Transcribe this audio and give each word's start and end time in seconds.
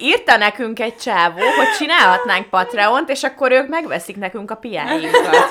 írta 0.00 0.36
nekünk 0.36 0.80
egy 0.80 0.96
csávó, 0.96 1.38
hogy 1.56 1.68
csinálhatnánk 1.78 2.48
Patreont, 2.48 3.08
és 3.10 3.22
akkor 3.22 3.52
ők 3.52 3.68
megveszik 3.68 4.16
nekünk 4.16 4.50
a 4.50 4.54
piáinkat. 4.54 5.48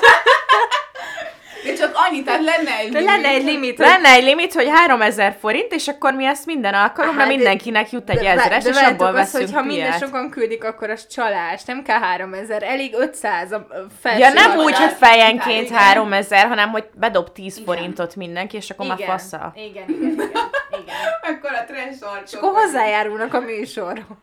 De 1.64 1.72
csak 1.74 1.92
annyit, 1.94 2.24
tehát 2.24 2.40
lenne 2.44 2.76
egy 2.78 2.88
De 2.92 3.00
lenne 3.00 3.28
egy 3.28 3.44
limit. 3.44 3.76
hogy- 3.76 3.86
Lenne 3.86 4.08
egy 4.08 4.22
limit, 4.22 4.52
hogy 4.54 4.68
3000 4.74 5.36
forint, 5.40 5.72
és 5.72 5.88
akkor 5.88 6.12
mi 6.14 6.24
ezt 6.24 6.46
minden 6.46 6.74
alkalomra 6.74 7.20
Hát, 7.20 7.28
de- 7.28 7.34
mindenkinek 7.36 7.90
jut 7.90 8.10
egy 8.10 8.18
De- 8.18 8.30
ezres, 8.30 8.62
de 8.62 8.68
és 8.68 8.74
várjátok 8.74 9.00
abból 9.06 9.20
azt, 9.20 9.32
veszünk 9.32 9.50
hogy 9.54 9.60
ha 9.60 9.66
minden 9.66 9.98
sokan 9.98 10.30
küldik, 10.30 10.64
akkor 10.64 10.90
az 10.90 11.06
csalás. 11.06 11.64
Nem 11.64 11.82
kell 11.82 11.98
3000, 11.98 12.62
elég 12.62 12.94
500 12.98 13.52
a 13.52 13.66
felső 14.00 14.18
Ja, 14.18 14.30
nem 14.32 14.58
úgy, 14.58 14.76
hogy 14.76 14.92
fejenként 14.98 15.66
Igen. 15.68 15.78
3000, 15.78 16.46
hanem 16.46 16.70
hogy 16.70 16.84
bedob 16.94 17.32
10 17.32 17.56
Igen. 17.58 17.64
forintot 17.74 18.16
mindenki, 18.16 18.56
és 18.56 18.70
akkor 18.70 18.86
már 18.86 18.98
Igen. 18.98 19.10
fasza. 19.10 19.52
Igen, 19.54 19.70
igen, 19.88 19.88
igen. 19.88 20.12
igen. 20.12 20.30
Akkor 21.30 21.50
a 21.52 21.64
trash. 21.64 22.24
És 22.24 22.32
akkor 22.34 22.52
hozzájárulnak 22.52 23.34
a 23.34 23.40
műsorhoz. 23.40 24.16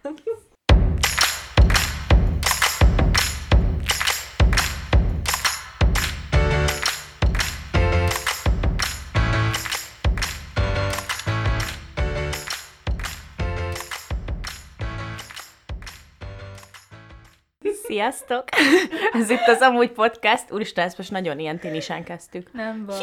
Sziasztok! 17.87 18.43
Ez 19.21 19.29
itt 19.29 19.47
az 19.47 19.61
Amúgy 19.61 19.91
Podcast. 19.91 20.51
Úristen, 20.51 20.85
ezt 20.85 20.97
most 20.97 21.11
nagyon 21.11 21.39
ilyen 21.39 21.59
tinisen 21.59 22.03
kezdtük. 22.03 22.53
Nem 22.53 22.85
baj. 22.85 22.95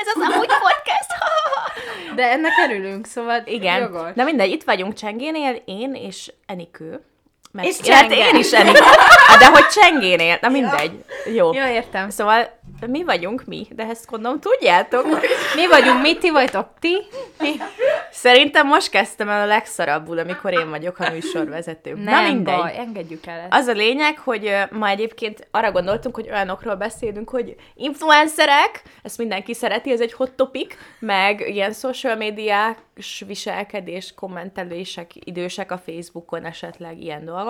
Ez 0.00 0.06
az 0.14 0.32
Amúgy 0.32 0.46
Podcast! 0.46 1.12
De 2.14 2.30
ennek 2.30 2.52
örülünk, 2.68 3.06
szóval 3.06 3.42
Igen, 3.44 3.80
jogos. 3.80 4.12
de 4.14 4.24
mindegy, 4.24 4.50
itt 4.50 4.62
vagyunk 4.64 4.94
Csengénél, 4.94 5.62
én 5.64 5.94
és 5.94 6.32
Enikő. 6.46 7.00
Meg, 7.54 7.64
És 7.64 7.76
Ja, 7.82 7.94
hát 7.94 8.12
én 8.12 8.34
is. 8.36 8.52
Hát, 8.54 8.66
De 9.38 9.46
hogy 9.46 9.66
Csengénél, 9.66 10.38
na 10.40 10.48
mindegy. 10.48 11.04
Jó. 11.34 11.52
Jó, 11.52 11.66
értem. 11.66 12.10
Szóval 12.10 12.58
mi 12.86 13.04
vagyunk 13.04 13.44
mi, 13.44 13.66
de 13.70 13.84
ezt 13.84 14.06
gondolom 14.10 14.40
tudjátok. 14.40 15.06
Mi 15.54 15.66
vagyunk, 15.68 16.00
mit 16.02 16.18
ti 16.18 16.30
vagytok 16.30 16.68
ti? 16.80 16.96
Mi? 17.40 17.52
Szerintem 18.10 18.66
most 18.66 18.90
kezdtem 18.90 19.28
el 19.28 19.40
a 19.40 19.46
legszarabbul, 19.46 20.18
amikor 20.18 20.52
én 20.52 20.70
vagyok 20.70 20.98
a 20.98 21.10
műsorvezető. 21.10 21.94
Nem 21.94 22.24
na 22.24 22.32
mindegy. 22.32 22.56
baj, 22.56 22.78
engedjük 22.78 23.26
el 23.26 23.38
ezt. 23.38 23.48
Az 23.50 23.66
a 23.66 23.72
lényeg, 23.72 24.18
hogy 24.18 24.56
ma 24.70 24.88
egyébként 24.88 25.48
arra 25.50 25.72
gondoltunk, 25.72 26.14
hogy 26.14 26.28
olyanokról 26.30 26.74
beszélünk, 26.74 27.30
hogy 27.30 27.54
influencerek, 27.74 28.82
ezt 29.02 29.18
mindenki 29.18 29.54
szereti, 29.54 29.90
ez 29.90 30.00
egy 30.00 30.12
hot 30.12 30.32
topic, 30.32 30.74
meg 30.98 31.40
ilyen 31.48 31.72
social 31.72 32.16
médiás 32.16 32.76
viselkedés, 33.26 34.12
kommentelések, 34.16 35.10
idősek 35.14 35.70
a 35.70 35.78
Facebookon 35.78 36.44
esetleg, 36.44 37.02
ilyen 37.02 37.24
dolgok. 37.24 37.43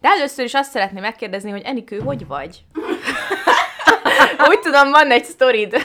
De 0.00 0.08
először 0.08 0.44
is 0.44 0.54
azt 0.54 0.70
szeretném 0.70 1.02
megkérdezni, 1.02 1.50
hogy 1.50 1.62
Enikő, 1.64 1.98
hogy 1.98 2.26
vagy? 2.26 2.64
Úgy 4.48 4.60
tudom, 4.60 4.90
van 4.90 5.10
egy 5.10 5.24
sztorid. 5.24 5.76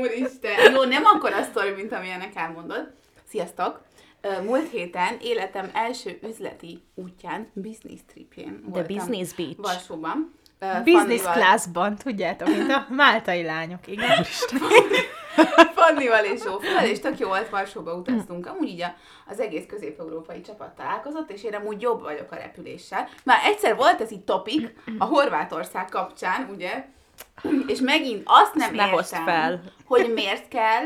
Úristen. 0.00 0.72
Jó, 0.72 0.84
nem 0.84 1.04
akkor 1.04 1.32
a 1.32 1.42
sztori, 1.42 1.70
mint 1.70 1.92
amilyenek 1.92 2.32
elmondod. 2.34 2.92
Sziasztok! 3.28 3.80
Múlt 4.44 4.70
héten 4.70 5.16
életem 5.20 5.70
első 5.72 6.18
üzleti 6.28 6.82
útján, 6.94 7.50
business 7.52 8.00
tripjén 8.12 8.60
The 8.60 8.70
voltam 8.70 8.96
Business 8.96 9.32
Beach. 9.32 9.56
Varsóban. 9.56 10.34
Business 10.84 11.22
classban, 11.22 11.96
tudjátok, 11.96 12.48
mint 12.48 12.70
a 12.70 12.86
máltai 12.90 13.42
lányok, 13.42 13.86
igen. 13.86 14.24
Fannival 15.76 16.24
és 16.24 16.40
Zsófival, 16.40 16.84
és 16.84 17.00
tök 17.00 17.18
jó 17.18 17.28
volt, 17.28 17.48
Varsóba 17.48 17.94
utaztunk. 17.94 18.46
Amúgy 18.46 18.68
így 18.68 18.82
a, 18.82 18.94
az 19.26 19.40
egész 19.40 19.64
közép-európai 19.68 20.40
csapat 20.40 20.74
találkozott, 20.76 21.30
és 21.30 21.44
én 21.44 21.54
amúgy 21.54 21.80
jobb 21.80 22.02
vagyok 22.02 22.32
a 22.32 22.36
repüléssel. 22.36 23.08
Már 23.24 23.38
egyszer 23.44 23.76
volt 23.76 24.00
ez 24.00 24.10
itt 24.10 24.26
topik 24.26 24.74
a 24.98 25.04
Horvátország 25.04 25.88
kapcsán, 25.88 26.48
ugye? 26.52 26.84
És 27.66 27.80
megint 27.80 28.22
azt 28.24 28.54
nem 28.54 28.78
Ezt 28.78 29.12
értem, 29.12 29.24
fel. 29.24 29.62
hogy 29.84 30.12
miért 30.12 30.48
kell, 30.48 30.84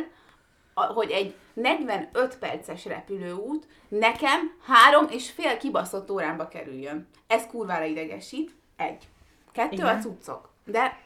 hogy 0.74 1.10
egy 1.10 1.34
45 1.52 2.38
perces 2.38 2.84
repülőút 2.84 3.66
nekem 3.88 4.54
három 4.66 5.06
és 5.10 5.30
fél 5.30 5.56
kibaszott 5.56 6.10
órámba 6.10 6.48
kerüljön. 6.48 7.08
Ez 7.26 7.46
kurvára 7.46 7.84
idegesít. 7.84 8.54
Egy. 8.76 9.08
Kettő 9.52 9.74
Igen. 9.74 9.96
a 9.96 9.98
cuccok. 9.98 10.50
De 10.64 10.98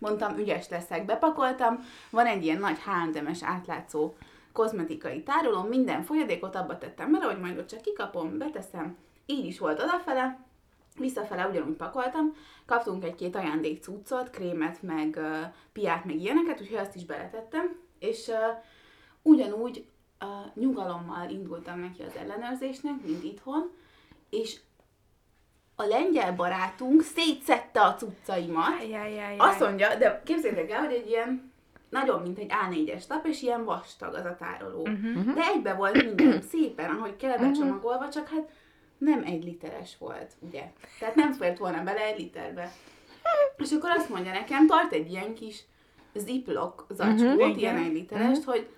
mondtam, 0.00 0.38
ügyes 0.38 0.68
leszek, 0.68 1.04
bepakoltam. 1.04 1.84
Van 2.10 2.26
egy 2.26 2.44
ilyen 2.44 2.58
nagy 2.58 2.78
H&M-es 2.78 3.42
átlátszó 3.42 4.14
kozmetikai 4.52 5.22
tároló, 5.22 5.62
minden 5.62 6.02
folyadékot 6.02 6.54
abba 6.54 6.78
tettem 6.78 7.12
bele, 7.12 7.24
hogy 7.24 7.40
majd 7.40 7.58
ott 7.58 7.66
csak 7.66 7.80
kikapom, 7.80 8.38
beteszem. 8.38 8.96
Így 9.26 9.44
is 9.44 9.58
volt 9.58 9.82
odafele, 9.82 10.38
visszafele 10.98 11.46
ugyanúgy 11.46 11.76
pakoltam, 11.76 12.32
kaptunk 12.66 13.04
egy-két 13.04 13.36
ajándék 13.36 13.82
cuccot, 13.82 14.30
krémet, 14.30 14.82
meg 14.82 15.14
uh, 15.16 15.52
piát, 15.72 16.04
meg 16.04 16.16
ilyeneket, 16.16 16.60
úgyhogy 16.60 16.78
azt 16.78 16.96
is 16.96 17.04
beletettem, 17.04 17.76
és 17.98 18.28
uh, 18.28 18.36
ugyanúgy 19.22 19.86
uh, 20.20 20.28
nyugalommal 20.54 21.30
indultam 21.30 21.80
neki 21.80 22.02
az 22.02 22.16
ellenőrzésnek, 22.16 22.94
mint 23.04 23.24
itthon, 23.24 23.70
és 24.30 24.60
a 25.80 25.86
lengyel 25.86 26.32
barátunk 26.34 27.02
szétszette 27.02 27.80
a 27.80 27.94
cuccaimat, 27.94 28.80
Ajajajaj. 28.80 29.36
azt 29.38 29.60
mondja, 29.60 29.96
de 29.96 30.22
képzeljétek 30.24 30.70
el, 30.70 30.80
hogy 30.80 30.94
egy 30.94 31.08
ilyen 31.08 31.52
nagyon, 31.88 32.22
mint 32.22 32.38
egy 32.38 32.52
A4-es 32.66 33.08
lap, 33.08 33.26
és 33.26 33.42
ilyen 33.42 33.64
vastag 33.64 34.14
az 34.14 34.24
a 34.24 34.36
tároló. 34.38 34.80
Uh-huh. 34.80 35.34
De 35.34 35.42
egybe 35.54 35.74
volt 35.74 36.04
minden 36.04 36.42
szépen, 36.52 36.90
ahogy 36.90 37.16
kellett 37.16 37.40
becsomagolva, 37.40 38.08
csak 38.08 38.28
hát 38.28 38.50
nem 38.98 39.22
egy 39.24 39.44
literes 39.44 39.96
volt, 39.98 40.32
ugye? 40.38 40.62
Tehát 40.98 41.14
nem 41.14 41.32
fért 41.32 41.58
volna 41.58 41.82
bele 41.82 42.00
egy 42.00 42.18
literbe. 42.18 42.72
És 43.56 43.72
akkor 43.72 43.90
azt 43.90 44.08
mondja 44.08 44.32
nekem, 44.32 44.66
tart 44.66 44.92
egy 44.92 45.10
ilyen 45.10 45.34
kis 45.34 45.64
ziplock 46.14 46.84
zacskót, 46.90 47.34
uh-huh, 47.34 47.60
ilyen 47.60 47.76
egy 47.76 47.92
literest, 47.92 48.44
hogy 48.44 48.68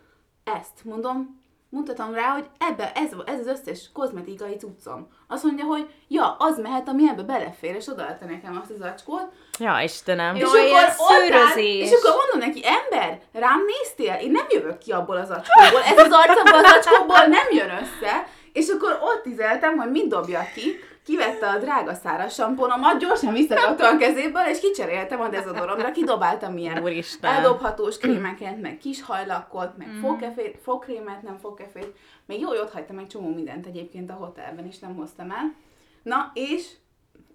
ezt, 0.45 0.85
mondom, 0.85 1.42
mutatom 1.73 2.15
rá, 2.15 2.29
hogy 2.33 2.47
ebbe, 2.59 2.93
ez, 2.95 3.11
ez 3.25 3.39
az 3.39 3.47
összes 3.47 3.91
kozmetikai 3.93 4.57
cuccom. 4.57 5.09
Azt 5.29 5.45
mondja, 5.45 5.65
hogy 5.65 5.91
ja, 6.09 6.37
az 6.39 6.59
mehet, 6.59 6.89
ami 6.89 7.09
ebbe 7.09 7.23
belefér, 7.23 7.75
és 7.75 7.89
odaadta 7.89 8.25
nekem 8.25 8.59
azt 8.63 8.71
a 8.71 8.75
zacskót, 8.77 9.29
Ja, 9.59 9.81
Istenem. 9.83 10.35
És 10.35 10.43
akkor 10.43 10.61
ott 10.99 11.33
áll, 11.33 11.57
és 11.57 11.91
akkor 11.93 12.15
mondom 12.17 12.49
neki, 12.49 12.63
ember, 12.65 13.21
rám 13.33 13.61
néztél? 13.67 14.15
Én 14.15 14.31
nem 14.31 14.47
jövök 14.49 14.79
ki 14.79 14.93
abból 14.93 15.17
az 15.17 15.31
acskóból, 15.31 15.83
ez 15.83 15.99
az 15.99 16.13
arc 16.13 16.39
abból 16.39 16.65
az 16.65 16.73
acskóból 16.73 17.27
nem 17.27 17.47
jön 17.51 17.71
össze, 17.71 18.27
és 18.53 18.69
akkor 18.69 18.99
ott 19.03 19.27
izeltem, 19.27 19.77
hogy 19.77 19.91
mit 19.91 20.09
dobja 20.09 20.41
ki, 20.55 20.79
kivette 21.05 21.49
a 21.49 21.59
drága 21.59 21.95
száraz 21.95 22.35
samponomat, 22.35 22.99
gyorsan 22.99 23.33
visszadobtam 23.33 23.95
a 23.95 23.99
kezéből, 23.99 24.43
és 24.43 24.61
kicseréltem 24.61 25.21
a 25.21 25.29
dezodoromra, 25.29 25.91
kidobáltam 25.93 26.57
ilyen 26.57 26.83
Úristen. 26.83 27.33
eldobhatós 27.35 27.99
krémeket, 27.99 28.61
meg 28.61 28.79
kis 28.79 29.03
hajlakot, 29.03 29.77
meg 29.77 29.89
Mm. 29.89 30.01
fogkefét, 30.01 30.59
fogkrémet, 30.63 31.23
nem 31.23 31.39
fogkefét, 31.39 31.97
még 32.27 32.41
jó, 32.41 32.49
hogy 32.49 32.59
ott 32.59 32.73
hagytam 32.73 32.99
egy 32.99 33.07
csomó 33.07 33.35
mindent 33.35 33.67
egyébként 33.67 34.11
a 34.11 34.15
hotelben, 34.15 34.67
és 34.67 34.79
nem 34.79 34.97
hoztam 34.97 35.31
el. 35.31 35.55
Na, 36.03 36.31
és 36.35 36.67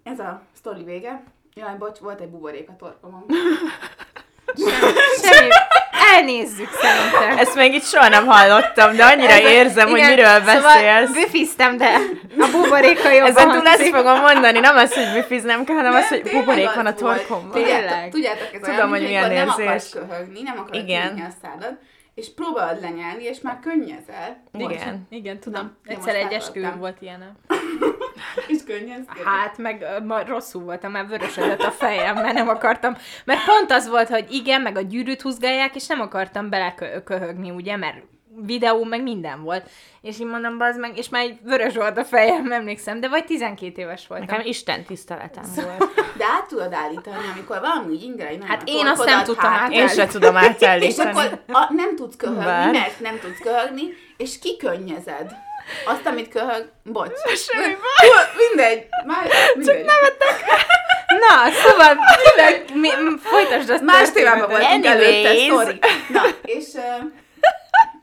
ez 0.02 0.18
a 0.18 0.42
sztori 0.52 0.84
vége. 0.84 1.22
Jaj, 1.54 1.74
bocs, 1.78 1.98
volt 1.98 2.20
egy 2.20 2.28
buborék 2.28 2.68
a 2.68 2.76
torkomon. 2.78 3.24
Semmi. 5.22 5.48
Elnézzük 6.16 6.68
szerintem. 6.72 7.38
Ezt 7.38 7.54
még 7.54 7.74
itt 7.74 7.84
soha 7.84 8.08
nem 8.08 8.26
hallottam, 8.26 8.96
de 8.96 9.04
annyira 9.04 9.32
Ez 9.32 9.44
a- 9.44 9.48
érzem, 9.48 9.88
hogy 9.88 9.98
igen, 9.98 10.10
miről 10.10 10.26
Szóval 10.26 10.62
beszélsz. 10.62 11.10
büfiztem, 11.10 11.76
de 11.76 11.94
a 12.38 12.48
buboréka 12.52 13.10
jobban 13.10 13.30
Ezen 13.30 13.50
túl 13.50 13.66
ezt 13.66 13.88
fogom 13.88 14.20
mondani, 14.20 14.58
nem 14.58 14.76
az, 14.76 14.94
hogy 14.94 15.12
büfiznem 15.12 15.64
kell, 15.64 15.76
hanem 15.76 15.94
az, 15.94 16.08
hogy 16.08 16.22
buborék 16.32 16.74
van 16.74 16.86
a 16.86 16.94
torkomban. 16.94 17.50
Tényleg. 17.62 18.08
Tudjátok, 18.10 18.48
ez 18.52 18.60
Tudom, 18.60 18.74
olyan, 18.74 18.88
hogy 18.88 19.00
milyen 19.02 19.24
amikor 19.24 19.38
nem 19.38 19.48
érzés. 19.48 19.64
akarsz 19.66 19.90
köhögni, 19.90 20.42
nem 20.42 20.58
akarod 20.58 20.82
Igen. 20.82 21.26
a 21.30 21.32
szádad, 21.42 21.78
és 22.14 22.34
próbálod 22.34 22.80
lenyelni, 22.80 23.24
és 23.24 23.40
már 23.42 23.58
könnyezel. 23.62 24.42
Igen. 24.58 25.06
Igen, 25.10 25.38
tudom. 25.38 25.76
Egyszer 25.86 26.14
egy 26.14 26.32
esküvőn 26.32 26.78
volt 26.78 26.96
ilyen. 27.00 27.36
És 28.46 28.58
könnyeztél. 28.66 29.24
Hát, 29.24 29.58
meg 29.58 29.84
ma 30.04 30.24
rosszul 30.24 30.62
voltam, 30.62 30.90
már 30.90 31.06
vörösödött 31.06 31.62
a 31.62 31.70
fejem, 31.70 32.14
mert 32.14 32.34
nem 32.34 32.48
akartam, 32.48 32.96
mert 33.24 33.44
pont 33.44 33.70
az 33.70 33.88
volt, 33.88 34.08
hogy 34.08 34.26
igen, 34.30 34.60
meg 34.60 34.76
a 34.76 34.80
gyűrűt 34.80 35.22
húzgálják, 35.22 35.74
és 35.74 35.86
nem 35.86 36.00
akartam 36.00 36.50
beleköhögni, 36.50 37.50
ugye, 37.50 37.76
mert 37.76 37.96
videó, 38.44 38.84
meg 38.84 39.02
minden 39.02 39.42
volt. 39.42 39.70
És 40.00 40.18
így 40.18 40.26
mondom, 40.26 40.58
bazd 40.58 40.78
meg, 40.78 40.96
és 40.98 41.08
már 41.08 41.22
egy 41.22 41.38
vörös 41.42 41.74
volt 41.74 41.98
a 41.98 42.04
fejem, 42.04 42.52
emlékszem, 42.60 43.00
de 43.00 43.08
vagy 43.08 43.24
12 43.24 43.80
éves 43.82 44.06
voltam. 44.06 44.26
Nekem 44.26 44.46
Isten 44.46 44.84
tiszteletem 44.84 45.44
volt. 45.54 45.94
De 46.16 46.24
át 46.24 46.46
tudod 46.48 46.72
állítani, 46.72 47.16
amikor 47.32 47.60
valami 47.60 47.94
úgy 47.94 48.02
ingre, 48.02 48.28
hogy 48.28 48.38
Hát 48.46 48.62
én 48.64 48.86
azt 48.86 49.04
nem 49.04 49.24
tudtam 49.24 49.52
át. 49.52 49.72
Én 49.72 49.88
se 49.88 50.06
tudom 50.06 50.36
És 50.36 50.42
átállítani. 50.42 51.10
akkor 51.10 51.42
a, 51.48 51.72
nem 51.72 51.96
tudsz 51.96 52.16
köhögni, 52.16 52.44
Bár. 52.44 52.72
mert 52.72 53.00
nem 53.00 53.18
tudsz 53.18 53.38
köhögni, 53.38 53.82
és 54.16 54.38
kikönnyezed. 54.38 55.46
Azt, 55.86 56.06
amit 56.06 56.28
köhög, 56.28 56.70
bocs. 56.84 57.12
Semmi 57.36 57.74
Mindegy. 58.48 58.86
Már, 59.06 59.28
mindegy. 59.54 59.76
Csak 59.76 59.86
nevetek. 59.86 60.44
Na, 61.18 61.50
szóval, 61.52 61.96
mi, 62.74 62.88
m- 62.88 63.20
folytasd 63.20 63.70
azt. 63.70 63.82
Más 63.82 64.12
témában 64.12 64.48
voltunk 64.48 64.84
előtte, 64.84 65.34
sorry. 65.34 65.78
Na, 66.08 66.22
és 66.42 66.66
uh, 66.74 66.82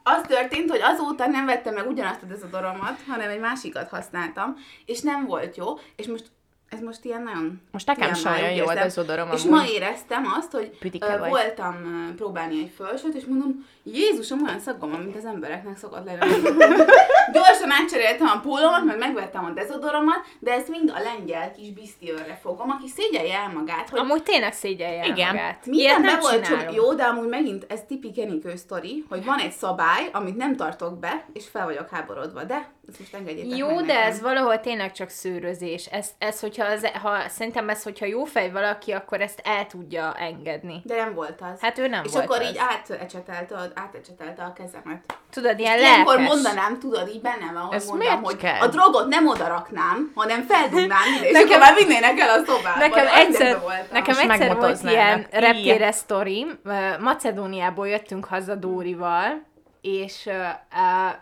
az 0.04 0.22
történt, 0.28 0.70
hogy 0.70 0.82
azóta 0.84 1.28
nem 1.28 1.46
vettem 1.46 1.74
meg 1.74 1.88
ugyanazt 1.88 2.22
a 2.24 2.26
dezodoromat, 2.26 3.00
hanem 3.08 3.30
egy 3.30 3.40
másikat 3.40 3.90
használtam, 3.90 4.56
és 4.86 5.02
nem 5.02 5.26
volt 5.26 5.58
jó, 5.58 5.80
és 5.96 6.06
most 6.06 6.24
ez 6.70 6.80
most 6.80 7.00
ilyen 7.04 7.22
nagyon... 7.22 7.62
Most 7.72 7.88
nekem 7.88 8.12
úgy 8.52 8.56
jó 8.58 8.66
a 8.68 8.74
dezodorom 8.74 9.32
És 9.32 9.42
ma 9.44 9.64
éreztem 9.68 10.34
azt, 10.40 10.52
hogy 10.52 10.78
ö, 11.02 11.18
vagy. 11.18 11.30
voltam 11.30 11.76
ö, 12.12 12.16
próbálni 12.16 12.60
egy 12.60 12.72
fölsőt, 12.76 13.14
és 13.16 13.24
mondom, 13.26 13.68
Jézusom, 13.94 14.44
olyan 14.44 14.60
szagom 14.60 14.92
van, 14.92 15.00
mint 15.00 15.16
az 15.16 15.26
embereknek 15.26 15.78
szokott 15.78 16.06
lenni. 16.06 16.42
Gyorsan 17.34 17.72
átcseréltem 17.72 18.28
a 18.28 18.40
pólómat, 18.40 18.84
meg 18.84 18.98
megvettem 18.98 19.46
a 19.46 19.50
dezodoromat, 19.50 20.26
de 20.40 20.52
ezt 20.52 20.68
mind 20.68 20.92
a 20.96 21.00
lengyel 21.00 21.52
kis 21.52 21.72
bisztiőrre 21.74 22.40
fogom, 22.42 22.70
aki 22.70 22.88
szégyelje 22.88 23.38
el 23.38 23.52
magát, 23.54 23.90
hogy 23.90 24.00
Amúgy 24.00 24.24
tényleg 24.24 24.54
szégyelje 24.54 25.02
el 25.02 25.08
Igen. 25.08 25.28
magát. 25.28 25.66
Minden 25.66 26.02
be 26.02 26.08
nem 26.08 26.20
volt 26.20 26.74
jó, 26.74 26.94
de 26.94 27.04
amúgy 27.04 27.28
megint 27.28 27.66
ez 27.70 27.80
tipik 27.88 28.20
Enikő 28.20 28.56
sztori, 28.56 29.06
hogy 29.10 29.26
van 29.26 29.40
egy 29.40 29.52
szabály, 29.52 30.10
amit 30.12 30.36
nem 30.38 30.56
tartok 30.56 31.00
be, 31.00 31.26
és 31.34 31.48
fel 31.48 31.66
vagyok 31.66 31.90
háborodva, 31.90 32.44
de 32.44 32.74
ezt 32.90 33.00
most 33.00 33.14
engedjétek 33.14 33.58
Jó, 33.58 33.68
meg 33.76 33.86
de 33.86 33.94
nekem. 33.94 34.10
ez 34.12 34.22
valahol 34.22 34.60
tényleg 34.60 34.92
csak 34.92 35.10
szőrözés. 35.10 35.86
Ez, 35.86 36.10
ez 36.18 36.40
hogyha 36.40 36.66
az, 36.66 36.88
ha, 37.02 37.30
szerintem 37.30 37.70
ez, 37.70 37.84
hogyha 37.84 38.06
jó 38.06 38.24
fej 38.24 38.52
valaki, 38.52 38.92
akkor 38.92 39.22
ezt 39.22 39.42
el 39.44 39.68
tudja 39.68 40.14
engedni. 40.14 40.82
De 40.84 40.96
nem 40.96 41.14
volt 41.14 41.42
az. 41.54 41.60
Hát 41.62 41.78
ő 41.78 41.88
nem 41.88 42.04
és 42.04 42.12
volt 42.12 42.24
akkor 42.26 42.42
az. 42.42 42.48
így 42.50 42.58
átecsetelte, 42.60 43.56
a- 43.56 43.75
átecsetelte 43.76 44.44
a 44.44 44.54
kezemet. 44.54 45.04
Tudod, 45.32 45.60
ilyen 45.60 45.78
Ilyenkor 45.80 46.16
lelkes. 46.16 46.34
mondanám, 46.34 46.80
tudod, 46.80 47.08
így 47.08 47.22
bennem 47.22 47.54
van, 47.54 47.62
hogy 47.64 47.76
Ez 47.76 47.88
mondom, 47.88 48.08
miért 48.08 48.26
hogy 48.26 48.36
kell? 48.38 48.60
a 48.60 48.68
drogot 48.68 49.08
nem 49.08 49.28
odaraknám, 49.28 50.12
hanem 50.16 50.42
feldugnám 50.42 51.00
és 51.22 51.32
Nekem- 51.32 51.60
már 51.60 51.76
vinnének 51.76 52.20
el 52.20 52.30
a 52.40 52.44
szobába. 52.46 52.80
Nekem 52.80 53.06
egyszer, 53.16 53.62
nekem 53.92 54.30
egyszer 54.30 54.56
volt 54.56 54.82
ilyen 54.84 55.28
reptére 55.32 55.92
sztorim. 55.92 56.60
Macedóniából 57.00 57.88
jöttünk 57.88 58.26
haza 58.26 58.56
Dórival, 58.56 59.42
és, 59.86 60.26
ö, 60.26 60.44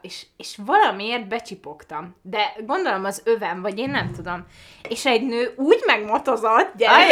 és, 0.02 0.26
és 0.38 0.58
valamiért 0.66 1.28
becsipogtam. 1.28 2.16
De 2.22 2.54
gondolom 2.66 3.06
az 3.06 3.22
övem, 3.26 3.62
vagy 3.62 3.78
én 3.78 3.90
nem 3.90 4.12
tudom. 4.16 4.46
És 4.90 5.06
egy 5.06 5.26
nő 5.26 5.54
úgy 5.56 5.84
megmotozott, 5.86 6.72
gyerek! 6.76 7.12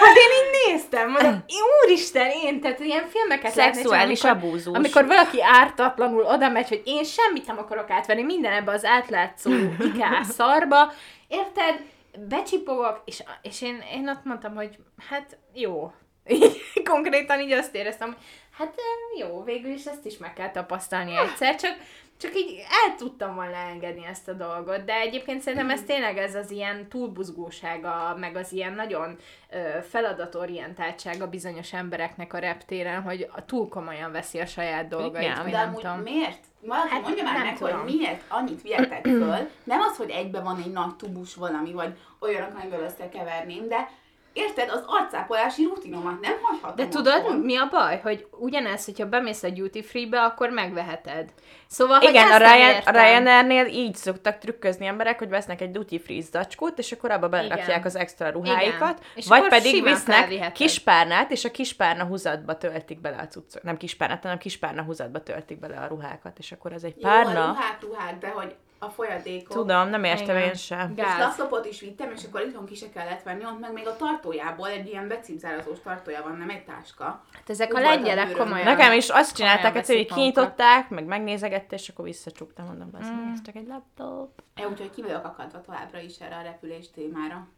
Hát 0.00 0.16
én 0.16 0.30
így 0.40 0.72
néztem, 0.72 1.10
mondom, 1.10 1.44
úristen, 1.84 2.30
én, 2.44 2.60
tehát 2.60 2.80
ilyen 2.80 3.06
filmeket 3.08 3.54
látni, 3.54 3.74
Szexuális 3.74 4.24
amikor, 4.24 4.44
abúzus. 4.44 4.76
Amikor 4.76 5.06
valaki 5.06 5.42
ártatlanul 5.42 6.24
oda 6.24 6.48
megy, 6.48 6.68
hogy 6.68 6.82
én 6.84 7.04
semmit 7.04 7.46
nem 7.46 7.58
akarok 7.58 7.90
átvenni, 7.90 8.22
minden 8.22 8.52
ebbe 8.52 8.72
az 8.72 8.84
átlátszó 8.84 9.50
IKEA 9.78 10.22
szarba, 10.36 10.92
érted? 11.28 11.80
Becsipogok, 12.28 13.02
és, 13.04 13.22
és 13.42 13.62
én, 13.62 13.84
én 13.92 14.08
ott 14.08 14.24
mondtam, 14.24 14.54
hogy 14.54 14.78
hát 15.10 15.38
jó. 15.52 15.92
Konkrétan 16.90 17.40
így 17.40 17.52
azt 17.52 17.74
éreztem, 17.74 18.08
hogy 18.08 18.18
hát 18.60 18.74
jó, 19.18 19.42
végül 19.42 19.70
is 19.72 19.84
ezt 19.84 20.06
is 20.06 20.18
meg 20.18 20.32
kell 20.32 20.50
tapasztalni 20.50 21.16
egyszer, 21.16 21.54
csak 21.56 21.76
csak 22.20 22.36
így 22.36 22.58
el 22.58 22.96
tudtam 22.96 23.34
volna 23.34 23.56
engedni 23.56 24.06
ezt 24.06 24.28
a 24.28 24.32
dolgot, 24.32 24.84
de 24.84 24.94
egyébként 24.94 25.40
szerintem 25.40 25.70
ez 25.70 25.82
tényleg 25.82 26.18
ez 26.18 26.34
az 26.34 26.50
ilyen 26.50 26.88
túlbuzgósága, 26.88 28.16
meg 28.18 28.36
az 28.36 28.52
ilyen 28.52 28.72
nagyon 28.72 29.16
ö, 29.50 29.56
feladatorientáltsága 29.82 31.28
bizonyos 31.28 31.72
embereknek 31.72 32.32
a 32.32 32.38
reptéren, 32.38 33.02
hogy 33.02 33.30
túl 33.46 33.68
komolyan 33.68 34.12
veszi 34.12 34.38
a 34.38 34.46
saját 34.46 34.88
dolgait, 34.88 35.24
Igen. 35.24 35.42
vagy 35.42 35.50
De 35.50 35.56
nem 35.58 35.68
amúgy 35.68 35.80
tudom. 35.80 35.98
miért? 35.98 36.44
Valaki 36.60 36.88
Hát 36.88 37.02
mondja 37.02 37.24
már 37.24 37.44
meg, 37.44 37.58
tudom. 37.58 37.80
hogy 37.80 37.94
miért 37.96 38.22
annyit 38.28 38.62
vihetek 38.62 39.04
föl. 39.06 39.48
Nem 39.64 39.80
az, 39.80 39.96
hogy 39.96 40.10
egybe 40.10 40.40
van 40.40 40.62
egy 40.64 40.72
nagy 40.72 40.96
tubus 40.96 41.34
valami, 41.34 41.72
vagy 41.72 41.98
olyanok, 42.20 42.58
amiből 42.60 42.84
összekeverném, 42.84 43.68
de 43.68 43.90
érted, 44.32 44.68
az 44.68 44.82
arcápolási 44.86 45.64
rutinomat 45.64 46.20
nem 46.20 46.32
hagyhatom 46.42 46.76
De 46.76 46.88
tudod, 46.88 47.14
otthon. 47.14 47.36
mi 47.38 47.56
a 47.56 47.68
baj? 47.70 48.00
Hogy 48.02 48.26
ugyanez, 48.38 48.84
hogyha 48.84 49.08
bemész 49.08 49.42
a 49.42 49.50
duty 49.50 49.82
free-be, 49.82 50.22
akkor 50.22 50.50
megveheted. 50.50 51.28
Szóval, 51.66 51.98
hogy 51.98 52.08
Igen, 52.08 52.30
a, 52.30 52.36
Ryan. 52.36 52.80
Ryanairnél 52.84 53.66
így 53.66 53.94
szoktak 53.94 54.38
trükközni 54.38 54.86
emberek, 54.86 55.18
hogy 55.18 55.28
vesznek 55.28 55.60
egy 55.60 55.70
duty 55.70 55.98
free 55.98 56.20
zacskót, 56.20 56.78
és 56.78 56.92
akkor 56.92 57.10
abba 57.10 57.28
berakják 57.28 57.84
az 57.84 57.96
extra 57.96 58.30
ruháikat, 58.30 58.98
Igen. 58.98 59.10
És 59.14 59.26
vagy 59.26 59.48
pedig 59.48 59.82
visznek 59.82 60.52
kispárnát, 60.52 61.30
és 61.30 61.44
a 61.44 61.50
kispárna 61.50 62.04
húzatba 62.04 62.58
töltik 62.58 63.00
bele 63.00 63.16
a 63.16 63.26
cuccot. 63.26 63.62
Nem 63.62 63.76
kispárnát, 63.76 64.22
hanem 64.22 64.38
kispárna 64.38 64.82
húzatba 64.82 65.22
töltik 65.22 65.58
bele 65.58 65.76
a 65.76 65.86
ruhákat, 65.86 66.38
és 66.38 66.52
akkor 66.52 66.72
az 66.72 66.84
egy 66.84 66.94
Jó, 66.98 67.08
a 67.08 67.12
párna. 67.12 67.46
ruhák, 67.46 67.78
ruhák, 67.80 68.18
de 68.18 68.28
hogy 68.28 68.54
a 68.82 68.88
folyadékok. 68.88 69.56
Tudom, 69.56 69.88
nem 69.88 70.04
értem 70.04 70.36
Igen. 70.36 70.48
én 70.48 70.54
sem. 70.54 70.94
Gáz. 70.94 71.12
És 71.12 71.18
laptopot 71.18 71.66
is 71.66 71.80
vittem, 71.80 72.12
és 72.16 72.24
akkor 72.24 72.40
itthon 72.40 72.66
ki 72.66 72.74
se 72.74 72.90
kellett 72.90 73.22
venni, 73.22 73.44
ott 73.44 73.58
meg 73.60 73.72
még 73.72 73.86
a 73.86 73.96
tartójából 73.96 74.68
egy 74.68 74.86
ilyen 74.88 75.08
becipzározós 75.08 75.80
tartója 75.80 76.22
van, 76.22 76.36
nem 76.36 76.50
egy 76.50 76.64
táska. 76.64 77.24
Hát 77.32 77.50
ezek 77.50 77.70
Úgy 77.70 77.76
a 77.76 77.80
lengyelek 77.80 78.32
komolyan. 78.32 78.64
Nekem 78.64 78.92
is 78.92 79.08
azt 79.08 79.36
csinálták, 79.36 79.76
egyszer, 79.76 79.96
hogy 79.96 80.12
kinyitották, 80.12 80.88
meg 80.88 81.04
megnézegette, 81.04 81.76
és 81.76 81.88
akkor 81.88 82.04
visszacsuktam, 82.04 82.66
mondom, 82.66 82.88
az 83.00 83.06
Mm. 83.10 83.32
ez 83.32 83.42
csak 83.42 83.54
egy 83.54 83.66
laptop. 83.66 84.42
Ja, 84.56 84.68
úgyhogy 84.68 84.90
ki 84.90 85.02
vagyok 85.02 85.24
akadva 85.24 85.60
továbbra 85.60 85.98
is 85.98 86.18
erre 86.18 86.36
a 86.36 86.42
repülés 86.42 86.90
témára. 86.90 87.48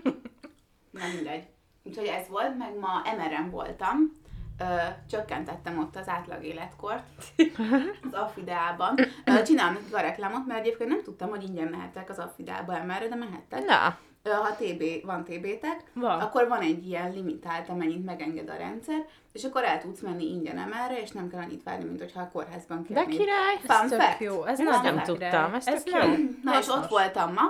Na 0.90 1.06
mindegy. 1.14 1.46
Úgyhogy 1.82 2.06
ez 2.06 2.28
volt, 2.28 2.58
meg 2.58 2.78
ma 2.78 3.02
MRM 3.16 3.50
voltam. 3.50 4.12
Ö, 4.60 4.64
csökkentettem 5.10 5.78
ott 5.78 5.96
az 5.96 6.08
átlag 6.08 6.44
életkort 6.44 7.02
az 8.06 8.12
Affideában. 8.12 8.94
Ö, 9.24 9.42
csinálom 9.42 9.72
nekik 9.72 9.94
a 9.94 10.00
reklámot, 10.00 10.46
mert 10.46 10.60
egyébként 10.60 10.90
nem 10.90 11.02
tudtam, 11.02 11.28
hogy 11.28 11.42
ingyen 11.42 11.68
mehettek 11.68 12.10
az 12.10 12.18
Affideába 12.18 12.72
MR-re, 12.84 13.08
de 13.08 13.14
mehettek. 13.14 13.64
Na, 13.64 13.98
Ö, 14.22 14.30
ha 14.30 14.54
TB, 14.56 14.82
van 15.04 15.24
TB-tek, 15.24 15.82
Van. 15.92 16.20
akkor 16.20 16.48
van 16.48 16.60
egy 16.60 16.86
ilyen 16.86 17.12
limitált, 17.12 17.68
amennyit 17.68 18.04
megenged 18.04 18.48
a 18.48 18.56
rendszer, 18.56 19.04
és 19.32 19.44
akkor 19.44 19.64
el 19.64 19.80
tudsz 19.80 20.00
menni 20.00 20.24
ingyen 20.30 20.56
MR-re, 20.68 21.00
és 21.00 21.10
nem 21.10 21.28
kell 21.28 21.40
annyit 21.40 21.62
várni, 21.62 21.84
mint 21.84 22.00
hogyha 22.00 22.20
a 22.20 22.30
kórházban 22.32 22.82
de 22.88 22.94
kérnéd. 22.94 23.18
király! 23.18 23.54
Ez 23.66 23.76
Fun 23.78 23.88
tök 23.88 24.00
fact. 24.00 24.20
jó. 24.20 24.44
Ez 24.44 24.58
nem 24.58 24.80
király. 24.80 25.04
tudtam, 25.04 25.54
ez 25.54 25.64
tök 25.64 25.82
jó. 25.92 25.98
nem- 25.98 26.40
Na 26.42 26.58
és 26.58 26.68
ott 26.68 26.88
voltam 26.88 27.32
ma, 27.32 27.42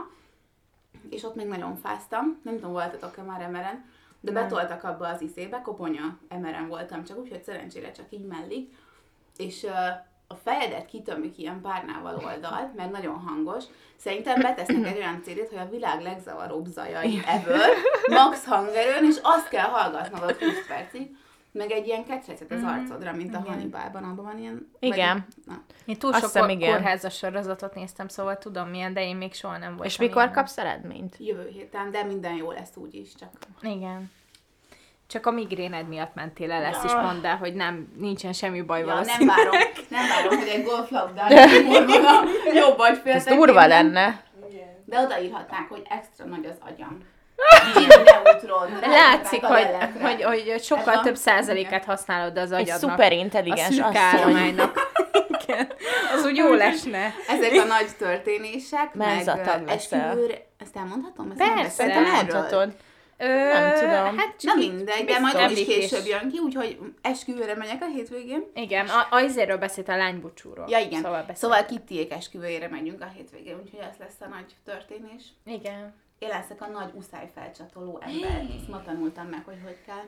és 1.11 1.23
ott 1.25 1.35
még 1.35 1.47
nagyon 1.47 1.76
fáztam, 1.76 2.41
nem 2.43 2.55
tudom, 2.55 2.73
voltatok-e 2.73 3.23
már 3.23 3.41
emeren, 3.41 3.85
de 4.20 4.32
Nem. 4.32 4.42
betoltak 4.42 4.84
abba 4.84 5.08
az 5.08 5.20
izébe, 5.20 5.60
koponya 5.60 6.18
emeren 6.28 6.68
voltam, 6.68 7.04
csak 7.04 7.18
úgy, 7.18 7.28
hogy 7.28 7.42
szerencsére 7.42 7.92
csak 7.92 8.06
így 8.10 8.24
mellig, 8.24 8.68
és 9.36 9.64
ö, 9.64 9.70
a 10.28 10.34
fejedet 10.34 10.86
kitömik 10.86 11.38
ilyen 11.38 11.60
párnával 11.60 12.22
oldalt, 12.24 12.74
mert 12.74 12.90
nagyon 12.90 13.18
hangos. 13.18 13.64
Szerintem 13.96 14.40
betesznek 14.40 14.86
egy 14.86 14.96
olyan 14.96 15.22
CD-t, 15.22 15.48
hogy 15.48 15.58
a 15.58 15.68
világ 15.70 16.00
legzavaróbb 16.00 16.66
zajai 16.66 17.22
ever, 17.26 17.68
max 18.08 18.44
hangerőn, 18.44 19.04
és 19.04 19.16
azt 19.22 19.48
kell 19.48 19.68
hallgatnod 19.68 20.22
a 20.22 20.44
20 20.44 20.66
percig, 20.68 21.16
meg 21.56 21.70
egy 21.70 21.87
ilyen 21.87 22.05
ketrecet 22.05 22.53
az 22.53 22.62
arcodra, 22.62 23.12
mint 23.12 23.35
a 23.35 23.43
Hannibalban, 23.47 24.05
abban 24.05 24.25
van 24.25 24.38
ilyen... 24.38 24.70
Igen. 24.79 25.14
Vagy, 25.14 25.55
na. 25.55 25.62
Én 25.85 25.99
túl 25.99 26.12
Azt 26.12 26.20
sok 26.20 26.32
hiszem, 26.32 26.49
igen. 26.49 26.73
kórházas 26.73 27.17
sorozatot 27.17 27.75
néztem, 27.75 28.08
szóval 28.08 28.38
tudom 28.38 28.69
milyen, 28.69 28.93
de 28.93 29.03
én 29.03 29.17
még 29.17 29.35
soha 29.35 29.58
nem 29.58 29.69
voltam 29.69 29.87
És 29.87 29.97
mikor 29.97 30.23
ilyen. 30.23 30.32
kapsz 30.32 30.58
eredményt? 30.58 31.17
Jövő 31.19 31.49
héten, 31.53 31.91
de 31.91 32.03
minden 32.03 32.35
jó 32.35 32.50
lesz 32.50 32.76
úgyis, 32.76 33.14
csak 33.14 33.30
Igen. 33.61 34.11
Csak 35.09 35.26
a 35.26 35.30
migréned 35.30 35.88
miatt 35.88 36.14
mentél 36.14 36.50
el, 36.52 36.64
ezt 36.64 36.85
is 36.85 36.92
mondd 36.92 37.26
el, 37.26 37.37
hogy 37.37 37.54
nem, 37.54 37.92
nincsen 37.97 38.33
semmi 38.33 38.62
baj 38.62 38.80
Ja, 38.80 38.87
valószínűleg. 38.87 39.37
nem 39.37 39.47
várom, 39.47 39.61
nem 39.88 40.09
várom, 40.09 40.38
hogy 40.38 40.49
egy 40.49 40.64
golflabdán 40.64 41.28
van 41.66 42.04
a 42.04 42.54
jobb 42.54 42.80
Ez 43.04 43.25
durva 43.25 43.66
lenne. 43.66 44.25
De 44.85 45.00
odaírhatnák, 45.00 45.69
hogy 45.69 45.83
extra 45.88 46.25
nagy 46.25 46.47
az 46.47 46.57
agyam. 46.61 46.99
Neutron. 48.05 48.78
Látszik, 48.90 49.45
hogy, 49.45 49.66
hogy, 50.02 50.23
hogy 50.23 50.49
Ez 50.49 50.64
sokkal 50.64 51.00
több 51.00 51.14
százaléket 51.16 51.85
használod 51.85 52.37
az 52.38 52.52
Egy 52.52 52.61
agyadnak. 52.61 52.90
szuper 52.90 53.12
a 53.12 53.14
intelligens 53.14 53.75
szűk 53.75 53.85
asszony. 53.85 53.97
állománynak. 53.97 54.90
Igen. 55.47 55.69
Az 56.16 56.25
úgy 56.25 56.37
jó 56.37 56.52
lesne. 56.52 57.14
Ezek 57.28 57.52
a 57.52 57.64
nagy 57.64 57.87
történések, 57.99 58.95
meg 58.95 59.16
Mezzatag 59.16 59.61
ö, 59.62 59.64
leszel. 59.64 60.00
esküvőre... 60.00 60.35
Ezt 60.59 60.76
elmondhatom? 60.76 61.31
Ezt 61.38 61.52
Persze. 61.55 61.87
nem? 61.87 62.05
Elmondhatod. 62.05 62.73
Ö, 63.19 63.26
Nem 63.26 63.75
tudom. 63.75 64.19
Hát 64.19 64.35
Na 64.43 64.55
mindegy, 64.55 65.05
de 65.05 65.19
majd 65.19 65.37
úgy 65.50 65.59
is 65.59 65.64
később 65.66 66.07
jön 66.07 66.31
ki, 66.31 66.38
úgyhogy 66.38 66.78
esküvőre 67.02 67.55
megyek 67.55 67.83
a 67.83 67.87
hétvégén. 67.87 68.45
Igen, 68.55 68.87
a, 68.88 69.14
a 69.16 69.21
izéről 69.21 69.57
beszélt 69.57 69.88
a 69.88 69.97
lánybúcsúról. 69.97 70.64
Ja 70.69 70.78
igen, 70.78 70.88
Szóval, 70.90 71.02
szóval, 71.02 71.21
beszélt. 71.21 71.38
szóval 71.38 71.64
Kittiék 71.64 72.12
esküvőjére 72.12 72.69
megyünk 72.69 73.02
a 73.02 73.07
hétvégén, 73.16 73.59
úgyhogy 73.64 73.81
ez 73.81 73.97
lesz 73.99 74.21
a 74.21 74.26
nagy 74.28 74.55
történés. 74.64 75.23
Igen. 75.47 75.95
Én 76.18 76.28
leszek 76.28 76.62
a 76.62 76.66
nagy 76.66 76.92
uszály 76.94 77.30
felcsatoló 77.35 78.00
ember. 78.00 78.46
Ezt 78.58 78.68
ma 78.68 78.82
tanultam 78.82 79.26
meg, 79.26 79.44
hogy 79.44 79.58
hogy 79.64 79.78
kell. 79.87 80.04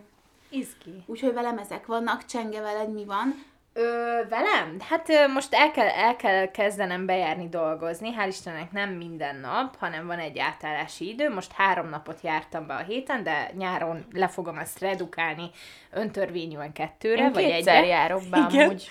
Izgi. 0.50 1.02
Úgyhogy 1.06 1.32
velem 1.32 1.58
ezek 1.58 1.86
vannak, 1.86 2.24
csenge 2.24 2.60
veled 2.60 2.92
mi 2.92 3.04
van? 3.04 3.44
Ö, 3.80 4.20
velem? 4.28 4.76
Hát 4.88 5.08
ö, 5.08 5.26
most 5.26 5.54
el 5.54 5.70
kell, 5.70 5.88
el 5.88 6.16
kell 6.16 6.50
kezdenem 6.50 7.06
bejárni 7.06 7.49
dolgozni, 7.49 8.14
hál' 8.18 8.26
Istennek 8.28 8.73
nem 8.73 8.90
minden 8.90 9.37
nap, 9.37 9.76
hanem 9.78 10.06
van 10.06 10.18
egy 10.18 10.38
átállási 10.38 11.08
idő. 11.08 11.30
Most 11.35 11.52
három 11.52 11.88
napot 11.88 12.18
jártam 12.23 12.66
be 12.66 12.75
a 12.75 12.82
héten, 12.82 13.23
de 13.23 13.50
nyáron 13.56 14.06
le 14.12 14.28
fogom 14.28 14.58
ezt 14.58 14.80
redukálni 14.80 15.50
öntörvényűen 15.92 16.73
kettőre, 16.73 17.23
Én 17.25 17.32
vagy 17.32 17.42
egyre. 17.44 17.87
járok 17.87 18.23
be 18.30 18.47
Igen. 18.50 18.64
amúgy. 18.66 18.87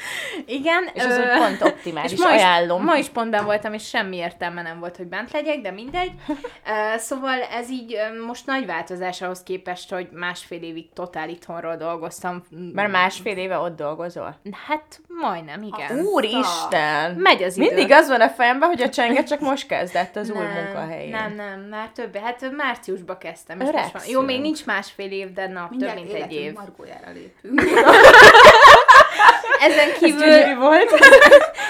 Igen. 0.46 0.90
És 0.94 1.04
az 1.04 1.18
ö, 1.18 1.22
úgy 1.22 1.38
pont 1.38 1.62
optimális, 1.62 2.12
és 2.12 2.20
ma 2.20 2.34
is, 2.34 2.42
ajánlom. 2.42 2.84
ma 2.84 2.96
is 2.98 3.10
pont 3.10 3.30
benn 3.32 3.46
voltam, 3.46 3.74
és 3.74 3.88
semmi 3.88 4.16
értelme 4.16 4.62
nem 4.62 4.80
volt, 4.80 4.98
hogy 4.98 5.08
bent 5.08 5.32
legyek, 5.32 5.60
de 5.62 5.72
mindegy. 5.72 6.12
Szóval 6.98 7.42
ez 7.42 7.70
így 7.70 7.98
most 8.28 8.46
nagy 8.46 8.66
változás 8.66 9.22
ahhoz 9.22 9.44
képest, 9.44 9.90
hogy 9.92 10.08
másfél 10.12 10.62
évig 10.64 10.94
totál 10.94 11.30
itthonról 11.30 11.76
dolgoztam. 11.76 12.44
Mert 12.74 12.92
másfél 12.92 13.38
éve 13.38 13.58
ott 13.58 13.76
dolgozol. 13.76 14.40
Hát 14.68 14.77
Hát 14.78 15.00
majdnem, 15.08 15.64
igen. 15.64 16.00
Úristen! 16.00 17.12
Megy 17.12 17.44
az 17.44 17.58
idő. 17.58 17.66
Mindig 17.66 17.92
az 17.92 18.08
van 18.08 18.22
a 18.22 18.30
fejemben, 18.30 18.70
hogy 18.70 18.82
a 18.82 18.90
csenge 18.90 19.24
csak 19.24 19.40
most 19.40 19.68
kezdett 19.68 20.16
az 20.16 20.30
új 20.30 20.44
nem, 20.44 20.64
munkahelyén. 20.64 21.10
Nem, 21.10 21.34
nem, 21.36 21.60
már 21.60 21.90
több. 21.96 22.16
Hát 22.16 22.52
márciusban 22.52 23.18
kezdtem. 23.18 23.60
És 23.60 23.70
most 23.72 23.92
van. 23.92 24.02
Jó, 24.08 24.22
még 24.22 24.42
nincs 24.42 24.66
másfél 24.66 25.12
év, 25.12 25.34
de 25.34 25.48
na, 25.48 25.70
több 25.80 25.94
mint 25.94 26.14
egy 26.14 26.34
év. 26.34 26.54
margójára 26.54 27.12
lépünk. 27.14 27.62
Ezen 29.60 29.90
Ez 29.90 29.98
kívül, 29.98 30.20
gyönyörű 30.20 30.56
volt. 30.56 30.90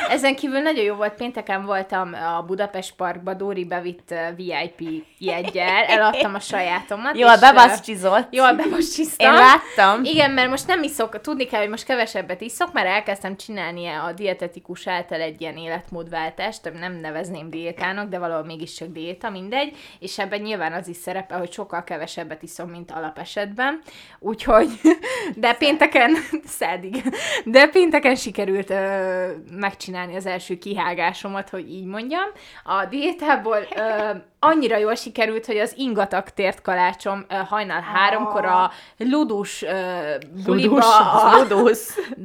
ezen 0.09 0.35
kívül 0.35 0.59
nagyon 0.59 0.83
jó 0.83 0.95
volt, 0.95 1.13
pénteken 1.13 1.65
voltam 1.65 2.13
a 2.37 2.41
Budapest 2.41 2.93
Parkba, 2.95 3.33
Dóri 3.33 3.65
bevitt 3.65 4.11
uh, 4.11 4.35
VIP 4.35 5.03
jeggyel, 5.17 5.83
eladtam 5.83 6.33
a 6.33 6.39
sajátomat. 6.39 7.17
Jól 7.17 7.37
bebaszcsizott. 7.39 8.33
Jól 8.33 8.53
bebaszcsiztam. 8.53 9.33
Én 9.33 9.39
láttam. 9.39 10.03
Igen, 10.03 10.31
mert 10.31 10.49
most 10.49 10.67
nem 10.67 10.83
iszok, 10.83 11.21
tudni 11.21 11.45
kell, 11.45 11.59
hogy 11.59 11.69
most 11.69 11.85
kevesebbet 11.85 12.41
iszok, 12.41 12.73
mert 12.73 12.87
elkezdtem 12.87 13.37
csinálni 13.37 13.87
a 13.87 14.11
dietetikus 14.15 14.87
által 14.87 15.21
egy 15.21 15.41
ilyen 15.41 15.57
életmódváltást, 15.57 16.71
nem 16.79 16.93
nevezném 16.93 17.49
diétának, 17.49 18.09
de 18.09 18.19
valahol 18.19 18.45
mégiscsak 18.45 18.87
diéta, 18.87 19.29
mindegy, 19.29 19.77
és 19.99 20.19
ebben 20.19 20.41
nyilván 20.41 20.73
az 20.73 20.87
is 20.87 20.97
szerepel, 20.97 21.39
hogy 21.39 21.51
sokkal 21.51 21.83
kevesebbet 21.83 22.43
iszom, 22.43 22.69
mint 22.69 22.91
alapesetben, 22.91 23.81
úgyhogy, 24.19 24.69
de 25.35 25.53
pénteken, 25.53 26.11
szedig, 26.59 27.03
de 27.45 27.67
pénteken 27.67 28.15
sikerült 28.15 28.69
ö, 28.69 29.31
megcsinálni 29.51 29.96
az 30.15 30.25
első 30.25 30.57
kihágásomat, 30.57 31.49
hogy 31.49 31.69
így 31.69 31.85
mondjam. 31.85 32.29
A 32.63 32.85
diétából 32.85 33.67
ö, 33.75 34.11
annyira 34.39 34.77
jól 34.77 34.95
sikerült, 34.95 35.45
hogy 35.45 35.57
az 35.57 35.73
ingatag 35.77 36.29
tért 36.29 36.61
kalácsom 36.61 37.25
hajnal 37.49 37.81
háromkor 37.81 38.45
a 38.45 38.71
ludus 38.97 39.61
ö, 39.61 40.15
buliba, 40.45 40.73
Ludus. 40.73 40.85
a, 40.85 41.31
Ludus. 41.37 41.79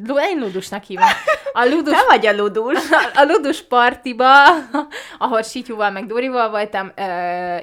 Lu- 0.07 0.21
én 0.21 0.39
ludusnak 0.39 0.83
hívom. 0.85 1.05
A 1.53 1.65
ludus, 1.65 1.93
Te 1.95 2.05
vagy 2.09 2.27
a 2.27 2.33
ludus. 2.37 2.91
a 3.21 3.25
ludus 3.25 3.63
partiba, 3.63 4.27
ahol 5.19 5.43
Sityúval 5.43 5.91
meg 5.91 6.07
Dorival 6.07 6.51
voltam, 6.51 6.93
ö, 6.97 7.03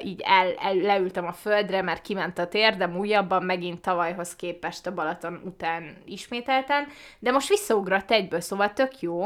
így 0.02 0.20
el, 0.24 0.54
el, 0.60 0.74
leültem 0.74 1.26
a 1.26 1.32
földre, 1.32 1.82
mert 1.82 2.02
kiment 2.02 2.38
a 2.38 2.46
térdem 2.46 2.96
újabban, 2.98 3.42
megint 3.42 3.80
tavalyhoz 3.80 4.36
képest 4.36 4.86
a 4.86 4.94
Balaton 4.94 5.40
után 5.44 5.96
ismételten, 6.06 6.86
de 7.18 7.30
most 7.30 7.48
visszaugrott 7.48 8.10
egyből, 8.10 8.40
szóval 8.40 8.72
tök 8.72 9.00
jó. 9.00 9.22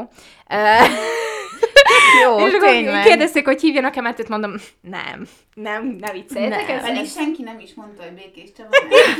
Ö, 0.49 0.55
Jó, 2.23 2.47
és 2.47 2.53
akkor 2.53 2.69
tényleg. 2.69 3.03
kérdezték, 3.03 3.45
hogy 3.45 3.61
hívjanak-e 3.61 4.01
mentőt, 4.01 4.29
mondom, 4.29 4.53
nem, 4.81 5.27
nem, 5.55 5.95
ne 5.99 6.11
vicceljetek, 6.11 6.67
Nem. 6.67 6.77
ez, 6.77 6.83
Pedig 6.83 7.09
senki 7.09 7.43
nem 7.43 7.59
is 7.59 7.73
mondta, 7.75 8.03
hogy 8.03 8.11
Békés 8.11 8.49
Csaba 8.57 8.69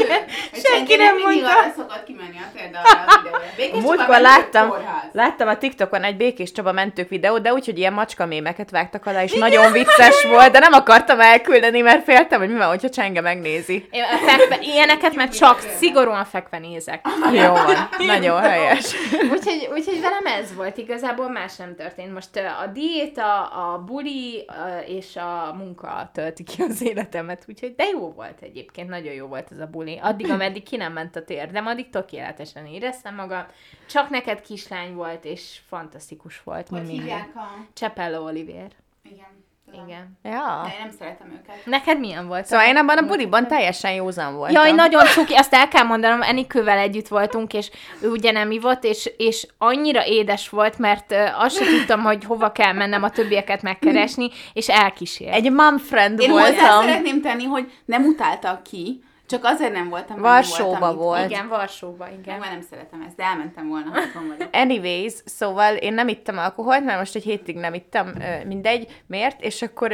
nem. 0.08 0.20
Senki 0.66 0.96
nem 0.96 1.16
mindig 1.16 1.42
mondta. 1.42 1.60
arra 1.60 1.74
szokott 1.76 2.04
kimenni 2.04 2.38
a 2.38 2.78
arra 2.78 3.78
a 3.78 3.80
Múltkor 3.80 4.20
láttam, 4.20 4.74
láttam 5.12 5.48
a 5.48 5.58
TikTokon 5.58 6.04
egy 6.04 6.18
Békés 6.18 6.52
Csaba 6.52 6.72
mentők 6.72 7.10
videót, 7.10 7.42
de 7.42 7.54
úgy, 7.54 7.66
hogy 7.66 7.78
ilyen 7.78 7.94
macska 7.94 8.26
mémeket 8.26 8.70
vágtak 8.70 9.06
alá, 9.06 9.24
és 9.24 9.34
nagyon 9.34 9.72
vicces 9.72 10.24
volt, 10.24 10.52
de 10.52 10.60
nem 10.60 10.74
akartam 10.74 11.20
elküldeni, 11.20 11.82
mert 11.82 12.04
féltem, 12.04 12.40
hogy 12.40 12.50
mi 12.50 12.58
van, 12.58 12.68
hogyha 12.68 12.90
Csenge 12.90 13.22
megnézi. 13.22 13.88
Én 13.92 14.04
fekve, 14.26 14.58
ilyeneket, 14.62 15.16
mert 15.16 15.36
csak 15.38 15.60
szigorúan 15.78 16.26
fekve 16.26 16.58
nézek. 16.60 17.06
Jó 17.34 17.54
van, 17.54 17.90
nagyon 18.08 18.42
helyes. 18.42 18.96
úgyhogy, 19.12 19.70
úgyhogy 19.74 20.02
velem 20.02 20.26
ez 20.26 20.56
volt, 20.56 20.78
igazából 20.78 21.30
más 21.30 21.56
nem 21.56 21.76
történt. 21.76 22.14
Most 22.14 22.30
a 22.36 22.68
diéta, 22.86 23.46
a 23.46 23.84
buli 23.84 24.46
ö, 24.48 24.78
és 24.80 25.16
a 25.16 25.54
munka 25.58 26.10
tölti 26.14 26.44
ki 26.44 26.62
az 26.62 26.82
életemet, 26.82 27.46
úgyhogy 27.48 27.76
de 27.76 27.84
jó 27.84 28.12
volt 28.12 28.42
egyébként, 28.42 28.90
nagyon 28.90 29.14
jó 29.14 29.28
volt 29.28 29.52
ez 29.52 29.60
a 29.60 29.68
buli. 29.68 29.98
Addig, 30.02 30.30
ameddig 30.30 30.64
ki 30.64 30.76
nem 30.76 30.94
ment 30.94 31.16
a 31.16 31.24
térdem, 31.24 31.66
addig 31.66 31.90
tökéletesen 31.90 32.66
éreztem 32.66 33.16
magam. 33.16 33.46
Csak 33.90 34.10
neked 34.10 34.42
kislány 34.42 34.94
volt, 34.94 35.26
és 35.26 35.62
fantasztikus 35.68 36.44
volt. 36.44 36.68
Hogy 36.68 36.90
hívják 36.90 37.36
a... 37.36 37.68
Csepello 37.74 38.26
Oliver. 38.26 38.72
Igen. 39.04 39.45
Igen. 39.86 40.18
Ja. 40.24 40.62
De 40.64 40.70
én 40.70 40.80
nem 40.80 40.92
szeretem 41.00 41.28
őket. 41.28 41.66
Neked 41.66 42.00
milyen 42.00 42.28
volt? 42.28 42.46
Szóval 42.46 42.66
én 42.66 42.78
abban 42.78 42.98
a 42.98 43.06
buliban 43.06 43.48
teljesen 43.48 43.92
józan 43.92 44.36
voltam. 44.36 44.56
Jaj, 44.56 44.72
nagyon 44.72 45.06
cuki, 45.06 45.34
azt 45.34 45.54
el 45.54 45.68
kell 45.68 45.84
mondanom, 45.84 46.22
Enikővel 46.22 46.78
együtt 46.78 47.08
voltunk, 47.08 47.54
és 47.54 47.72
ő 48.02 48.10
ugye 48.10 48.32
nem 48.32 48.52
ivott, 48.52 48.84
és, 48.84 49.12
és 49.18 49.48
annyira 49.58 50.06
édes 50.06 50.50
volt, 50.50 50.78
mert 50.78 51.16
azt 51.38 51.56
sem 51.56 51.68
tudtam, 51.78 52.02
hogy 52.02 52.24
hova 52.24 52.52
kell 52.52 52.74
mennem 52.74 53.04
a 53.04 53.10
többieket 53.10 53.62
megkeresni, 53.62 54.30
és 54.54 54.70
elkísért. 54.70 55.34
Egy 55.34 55.52
mom 55.52 55.78
friend 55.78 56.20
Én 56.20 56.30
voltam. 56.30 56.82
szeretném 56.82 57.22
tenni, 57.22 57.44
hogy 57.44 57.72
nem 57.86 58.04
utáltak 58.04 58.64
ki, 58.64 59.04
csak 59.26 59.44
azért 59.44 59.74
nem 59.74 59.90
voltam, 59.90 60.20
Varsóba 60.20 60.70
voltam 60.70 60.92
itt. 60.92 60.98
volt. 60.98 61.30
Igen, 61.30 61.48
Varsóba, 61.48 62.08
igen. 62.20 62.40
már 62.40 62.52
nem 62.52 62.62
szeretem 62.62 63.02
ezt, 63.08 63.16
de 63.16 63.24
elmentem 63.24 63.68
volna, 63.68 63.90
ha. 63.92 64.46
Anyways, 64.52 65.14
szóval 65.26 65.76
én 65.76 65.94
nem 65.94 66.08
ittam 66.08 66.38
alkoholt, 66.38 66.84
mert 66.84 66.98
most 67.00 67.16
egy 67.16 67.24
hétig 67.24 67.56
nem 67.56 67.74
ittam, 67.74 68.12
mindegy, 68.46 69.04
miért, 69.08 69.42
és 69.42 69.62
akkor 69.62 69.94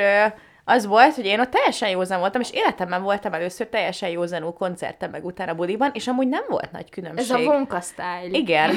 az 0.64 0.86
volt, 0.86 1.16
hogy 1.16 1.26
én 1.26 1.40
ott 1.40 1.50
teljesen 1.50 1.90
józan 1.90 2.20
voltam, 2.20 2.42
és 2.42 2.52
életemben 2.52 3.04
voltam 3.04 3.34
először 3.34 3.68
teljesen 3.68 4.10
józanul 4.10 4.54
koncerten, 4.54 5.10
meg 5.10 5.26
utána 5.26 5.54
buliban, 5.54 5.90
és 5.94 6.08
amúgy 6.08 6.28
nem 6.28 6.44
volt 6.48 6.72
nagy 6.72 6.90
különbség. 6.90 7.32
Ez 7.32 7.36
a 7.36 7.40
Wonka 7.40 7.82
style. 7.82 8.38
Igen, 8.38 8.76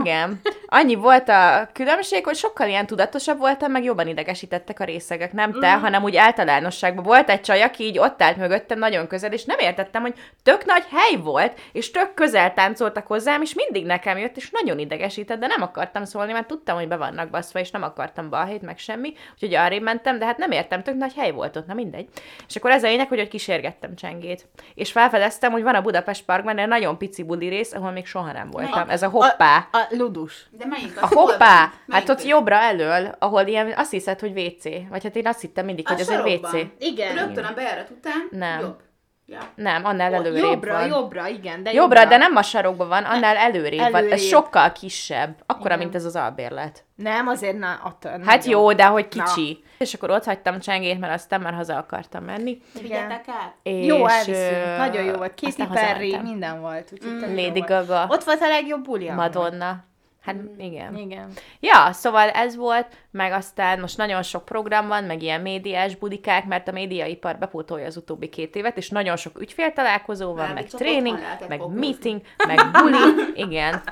igen. 0.00 0.40
Annyi 0.66 0.94
volt 0.94 1.28
a 1.28 1.68
különbség, 1.72 2.24
hogy 2.24 2.36
sokkal 2.36 2.68
ilyen 2.68 2.86
tudatosabb 2.86 3.38
voltam, 3.38 3.70
meg 3.70 3.84
jobban 3.84 4.08
idegesítettek 4.08 4.80
a 4.80 4.84
részegek. 4.84 5.32
Nem 5.32 5.52
te, 5.60 5.76
mm. 5.76 5.80
hanem 5.80 6.02
úgy 6.02 6.16
általánosságban. 6.16 7.04
Volt 7.04 7.30
egy 7.30 7.40
csaj, 7.40 7.62
aki 7.62 7.84
így 7.84 7.98
ott 7.98 8.22
állt 8.22 8.36
mögöttem 8.36 8.78
nagyon 8.78 9.06
közel, 9.06 9.32
és 9.32 9.44
nem 9.44 9.58
értettem, 9.58 10.02
hogy 10.02 10.14
tök 10.42 10.64
nagy 10.64 10.84
hely 10.90 11.20
volt, 11.22 11.60
és 11.72 11.90
tök 11.90 12.14
közel 12.14 12.54
táncoltak 12.54 13.06
hozzám, 13.06 13.42
és 13.42 13.54
mindig 13.54 13.86
nekem 13.86 14.18
jött, 14.18 14.36
és 14.36 14.50
nagyon 14.50 14.78
idegesített, 14.78 15.38
de 15.40 15.46
nem 15.46 15.62
akartam 15.62 16.04
szólni, 16.04 16.32
mert 16.32 16.46
tudtam, 16.46 16.76
hogy 16.76 16.88
be 16.88 16.96
vannak 16.96 17.30
baszva, 17.30 17.58
és 17.58 17.70
nem 17.70 17.82
akartam 17.82 18.30
balhét, 18.30 18.62
meg 18.62 18.78
semmi, 18.78 19.12
úgyhogy 19.32 19.54
arrébb 19.54 19.82
mentem, 19.82 20.18
de 20.18 20.24
hát 20.24 20.38
nem 20.38 20.50
értem, 20.50 20.82
tök 20.82 20.94
nagy 20.94 21.14
hely 21.16 21.23
volt 21.30 21.56
ott, 21.56 21.66
na 21.66 21.74
mindegy. 21.74 22.08
És 22.48 22.56
akkor 22.56 22.70
ez 22.70 22.84
a 22.84 22.86
lényeg, 22.86 23.08
hogy 23.08 23.20
ott 23.20 23.28
kísérgettem 23.28 23.94
csengét. 23.94 24.46
És 24.74 24.92
felfedeztem, 24.92 25.52
hogy 25.52 25.62
van 25.62 25.74
a 25.74 25.80
Budapest 25.82 26.24
Parkban 26.24 26.58
egy 26.58 26.68
nagyon 26.68 26.98
pici 26.98 27.22
buli 27.22 27.48
rész, 27.48 27.72
ahol 27.72 27.90
még 27.90 28.06
soha 28.06 28.32
nem 28.32 28.50
voltam. 28.50 28.88
Ez 28.88 29.02
a 29.02 29.08
hoppá. 29.08 29.68
A, 29.72 29.78
a 29.78 29.86
ludus. 29.90 30.46
De 30.50 30.66
melyik 30.66 31.00
A 31.00 31.04
az? 31.04 31.12
Hol 31.12 31.24
hoppá! 31.24 31.72
Hát 31.88 32.08
ott 32.08 32.18
az? 32.18 32.24
jobbra 32.24 32.56
elől, 32.56 33.14
ahol 33.18 33.46
ilyen, 33.46 33.72
azt 33.76 33.90
hiszed, 33.90 34.20
hogy 34.20 34.38
WC. 34.38 34.62
Vagy 34.88 35.02
hát 35.02 35.16
én 35.16 35.26
azt 35.26 35.40
hittem 35.40 35.64
mindig, 35.64 35.88
hogy 35.88 35.96
A 35.96 36.00
ez 36.00 36.08
egy 36.08 36.40
WC. 36.42 36.66
Igen. 36.78 37.14
Rögtön 37.14 37.44
a 37.44 37.52
bejárat 37.54 37.90
után? 37.90 38.28
Nem. 38.30 38.60
Jobb. 38.60 38.80
Ja. 39.26 39.38
Nem, 39.54 39.84
annál 39.84 40.14
előrébb 40.14 40.42
jobbra, 40.42 40.72
van. 40.72 40.86
jobbra, 40.88 41.26
igen. 41.26 41.62
De 41.62 41.72
Jobbra, 41.72 42.04
de 42.04 42.16
nem 42.16 42.36
a 42.36 42.42
sarokban 42.42 42.88
van, 42.88 43.04
annál 43.04 43.36
előrébb, 43.36 43.78
van. 43.80 43.94
előrébb. 43.94 44.12
Ez 44.12 44.22
sokkal 44.22 44.72
kisebb. 44.72 45.34
Akkora, 45.46 45.66
Igen. 45.66 45.78
mint 45.78 45.94
ez 45.94 46.04
az 46.04 46.16
albérlet. 46.16 46.84
Nem, 46.94 47.28
azért 47.28 47.58
na, 47.58 47.80
attól 47.84 48.20
Hát 48.24 48.44
jó, 48.44 48.72
de 48.72 48.84
hogy 48.84 49.08
kicsi. 49.08 49.64
És 49.78 49.94
akkor 49.94 50.10
ott 50.10 50.24
hagytam 50.24 50.60
csengét, 50.60 51.00
mert 51.00 51.12
aztán 51.12 51.40
már 51.40 51.54
haza 51.54 51.76
akartam 51.76 52.24
menni. 52.24 52.58
Vigyetek 52.80 53.24
át? 53.28 53.54
És, 53.62 53.86
Jó, 53.86 54.06
elviszünk. 54.08 54.76
Nagyon 54.76 55.04
jó 55.04 55.12
volt. 55.12 55.40
Katy 55.40 55.66
Perry, 55.72 56.18
minden 56.22 56.60
volt. 56.60 56.84
Tök 57.00 57.02
jó 57.02 57.28
Lady 57.44 57.50
volt. 57.58 57.66
Gaga, 57.66 58.06
Ott 58.08 58.24
volt 58.24 58.40
a 58.40 58.48
legjobb 58.48 58.82
buli. 58.84 59.08
amúgy. 59.08 59.18
Madonna. 59.20 59.84
Hát 60.24 60.36
igen. 60.58 60.96
Igen. 60.96 61.30
Ja, 61.60 61.92
szóval 61.92 62.28
ez 62.30 62.56
volt, 62.56 62.86
meg 63.10 63.32
aztán 63.32 63.80
most 63.80 63.96
nagyon 63.96 64.22
sok 64.22 64.44
program 64.44 64.86
van, 64.88 65.04
meg 65.04 65.22
ilyen 65.22 65.40
médiás 65.40 65.96
budikák, 65.96 66.44
mert 66.46 66.68
a 66.68 66.72
médiaipar 66.72 67.38
bepótolja 67.38 67.86
az 67.86 67.96
utóbbi 67.96 68.28
két 68.28 68.56
évet, 68.56 68.76
és 68.76 68.88
nagyon 68.90 69.16
sok 69.16 69.40
ügyféltalálkozó 69.40 70.26
van, 70.34 70.44
Már 70.44 70.54
meg 70.54 70.66
tréning, 70.66 71.18
meg 71.48 71.58
fókuszni. 71.58 71.80
meeting, 71.80 72.20
meg 72.46 72.70
buli, 72.70 72.98
igen. 73.48 73.82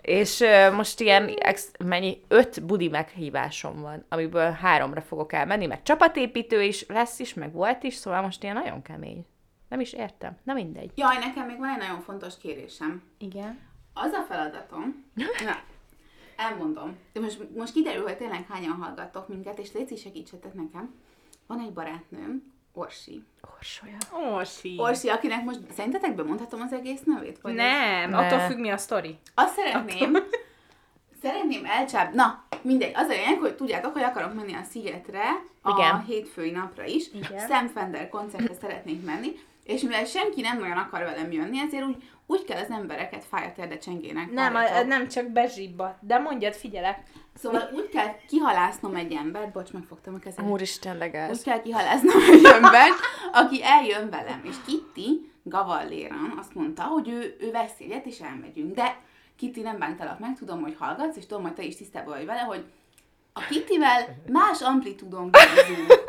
És 0.00 0.40
ö, 0.40 0.70
most 0.72 1.00
ilyen 1.00 1.28
ex, 1.38 1.70
mennyi, 1.84 2.22
öt 2.28 2.64
budi 2.64 2.88
meghívásom 2.88 3.80
van, 3.80 4.04
amiből 4.08 4.50
háromra 4.50 5.00
fogok 5.00 5.32
elmenni, 5.32 5.66
meg 5.66 5.82
csapatépítő 5.82 6.62
is 6.62 6.86
lesz 6.88 7.18
is, 7.18 7.34
meg 7.34 7.52
volt 7.52 7.82
is, 7.82 7.94
szóval 7.94 8.22
most 8.22 8.42
ilyen 8.42 8.54
nagyon 8.54 8.82
kemény. 8.82 9.26
Nem 9.68 9.80
is 9.80 9.92
értem, 9.92 10.36
na 10.42 10.52
mindegy. 10.52 10.90
Jaj, 10.94 11.16
nekem 11.18 11.46
még 11.46 11.58
van 11.58 11.68
egy 11.68 11.78
nagyon 11.78 12.00
fontos 12.00 12.34
kérésem. 12.42 13.02
Igen. 13.18 13.58
Az 13.94 14.12
a 14.12 14.24
feladatom, 14.28 15.04
na, 15.44 15.56
elmondom, 16.36 16.96
de 17.12 17.20
most, 17.20 17.40
most 17.56 17.72
kiderül, 17.72 18.02
hogy 18.02 18.16
tényleg 18.16 18.46
hányan 18.48 18.72
hallgattok 18.82 19.28
minket, 19.28 19.58
és 19.58 19.72
Léci 19.72 19.96
segítsetek 19.96 20.54
nekem. 20.54 20.94
Van 21.46 21.60
egy 21.60 21.72
barátnőm, 21.72 22.54
Orsi. 22.72 23.24
Orsolya. 23.56 23.96
Orsi. 24.36 24.74
Orsi, 24.78 25.08
akinek 25.08 25.44
most 25.44 25.60
szerintetek 25.74 26.14
bemondhatom 26.14 26.60
az 26.60 26.72
egész 26.72 27.00
nevét? 27.04 27.38
Vagy 27.40 27.54
Nem, 27.54 28.10
Ne. 28.10 28.16
attól 28.16 28.38
függ 28.38 28.58
mi 28.58 28.70
a 28.70 28.76
sztori. 28.76 29.18
Azt 29.34 29.54
szeretném, 29.54 30.16
szeretném 31.22 31.64
elcsáp... 31.64 32.12
Na, 32.14 32.44
mindegy, 32.62 32.92
az 32.94 33.08
a 33.08 33.12
lényeg, 33.12 33.38
hogy 33.38 33.54
tudjátok, 33.56 33.92
hogy 33.92 34.02
akarok 34.02 34.34
menni 34.34 34.54
a 34.54 34.62
Szigetre 34.62 35.22
a 35.62 35.70
Igen. 35.70 36.04
hétfői 36.04 36.50
napra 36.50 36.84
is. 36.84 37.12
Igen. 37.12 37.48
Sam 37.48 37.68
Fender 37.68 38.08
koncertre 38.08 38.54
szeretnék 38.54 39.04
menni, 39.04 39.32
és 39.66 39.82
mivel 39.82 40.04
senki 40.04 40.40
nem 40.40 40.58
nagyon 40.58 40.76
akar 40.76 41.00
velem 41.00 41.32
jönni, 41.32 41.58
ezért 41.58 41.84
úgy, 41.84 41.96
úgy 42.26 42.44
kell 42.44 42.62
az 42.62 42.70
embereket 42.70 43.24
fájatérde 43.24 43.78
csengének. 43.78 44.30
Nem, 44.30 44.54
a, 44.54 44.82
nem 44.82 45.08
csak 45.08 45.26
bezsibba. 45.26 45.98
De 46.00 46.18
mondjad, 46.18 46.54
figyelek. 46.54 47.02
Szóval 47.34 47.70
úgy 47.74 47.88
kell 47.88 48.16
kihalásznom 48.28 48.94
egy 48.94 49.12
embert, 49.12 49.52
bocs, 49.52 49.72
megfogtam 49.72 50.14
a 50.14 50.18
kezem. 50.18 50.50
Úristen, 50.50 50.92
Úgy 50.92 50.98
legáz. 50.98 51.42
kell 51.42 51.62
kihalásznom 51.62 52.22
egy 52.30 52.44
embert, 52.44 52.98
aki 53.32 53.64
eljön 53.64 54.10
velem, 54.10 54.40
és 54.44 54.54
Kitty 54.66 55.30
Gavalléran 55.42 56.34
azt 56.38 56.54
mondta, 56.54 56.82
hogy 56.82 57.08
ő, 57.08 57.36
ő 57.40 57.50
vesz 57.50 57.78
jegyet, 57.78 58.06
és 58.06 58.18
elmegyünk. 58.18 58.74
De 58.74 59.00
Kitty, 59.36 59.60
nem 59.60 59.78
bántalak 59.78 60.18
meg, 60.18 60.36
tudom, 60.36 60.62
hogy 60.62 60.76
hallgatsz, 60.78 61.16
és 61.16 61.26
tudom, 61.26 61.42
hogy 61.42 61.54
te 61.54 61.62
is 61.62 61.76
tisztában 61.76 62.14
vagy 62.16 62.26
vele, 62.26 62.40
hogy 62.40 62.64
a 63.32 63.40
Kittivel 63.40 64.16
más 64.28 64.60
amplitúdon 64.62 65.30
vagyunk. 65.30 66.04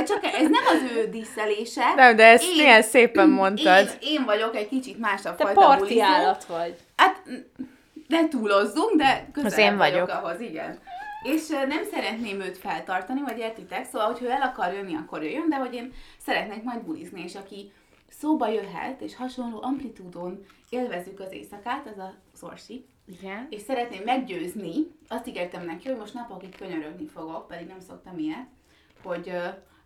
De 0.00 0.06
csak 0.06 0.24
ez 0.24 0.48
nem 0.48 0.64
az 0.66 0.90
ő 0.96 1.08
díszelése. 1.08 1.94
Nem, 1.94 2.16
de 2.16 2.26
ezt 2.26 2.56
milyen 2.56 2.82
szépen 2.82 3.28
mondtad. 3.28 3.98
Én, 4.00 4.18
én 4.18 4.24
vagyok 4.24 4.56
egy 4.56 4.68
kicsit 4.68 4.98
másabb 4.98 5.36
Te 5.36 5.44
fajta 5.44 5.60
parti 5.60 5.80
bulizó. 5.82 6.02
állat 6.02 6.44
vagy. 6.44 6.76
Hát 6.96 7.22
ne 8.08 8.28
túlozzunk, 8.28 8.94
de 8.96 9.28
közel 9.32 9.50
Az 9.50 9.58
én 9.58 9.76
vagyok. 9.76 10.08
ahhoz, 10.08 10.40
igen. 10.40 10.78
És 11.22 11.48
nem 11.48 11.84
szeretném 11.92 12.40
őt 12.40 12.58
feltartani, 12.58 13.20
vagy 13.20 13.38
értitek, 13.38 13.84
szóval, 13.84 14.06
hogyha 14.06 14.24
ő 14.24 14.30
el 14.30 14.42
akar 14.42 14.72
jönni, 14.72 14.94
akkor 14.94 15.22
jöjjön, 15.22 15.48
de 15.48 15.56
hogy 15.56 15.74
én 15.74 15.92
szeretnék 16.18 16.62
majd 16.62 16.80
bulizni, 16.80 17.22
és 17.22 17.34
aki 17.34 17.72
szóba 18.20 18.48
jöhet, 18.48 19.00
és 19.00 19.16
hasonló 19.16 19.62
amplitúdon 19.62 20.44
élvezzük 20.68 21.20
az 21.20 21.32
éjszakát, 21.32 21.86
az 21.86 21.98
a 21.98 22.14
Szorsi, 22.34 22.84
Igen. 23.20 23.46
és 23.50 23.60
szeretném 23.60 24.02
meggyőzni, 24.04 24.72
azt 25.08 25.26
ígértem 25.26 25.64
neki, 25.64 25.88
hogy 25.88 25.98
most 25.98 26.14
napokig 26.14 26.56
könyörögni 26.56 27.06
fogok, 27.06 27.46
pedig 27.48 27.66
nem 27.66 27.80
szoktam 27.88 28.18
ilyet, 28.18 28.46
hogy 29.02 29.32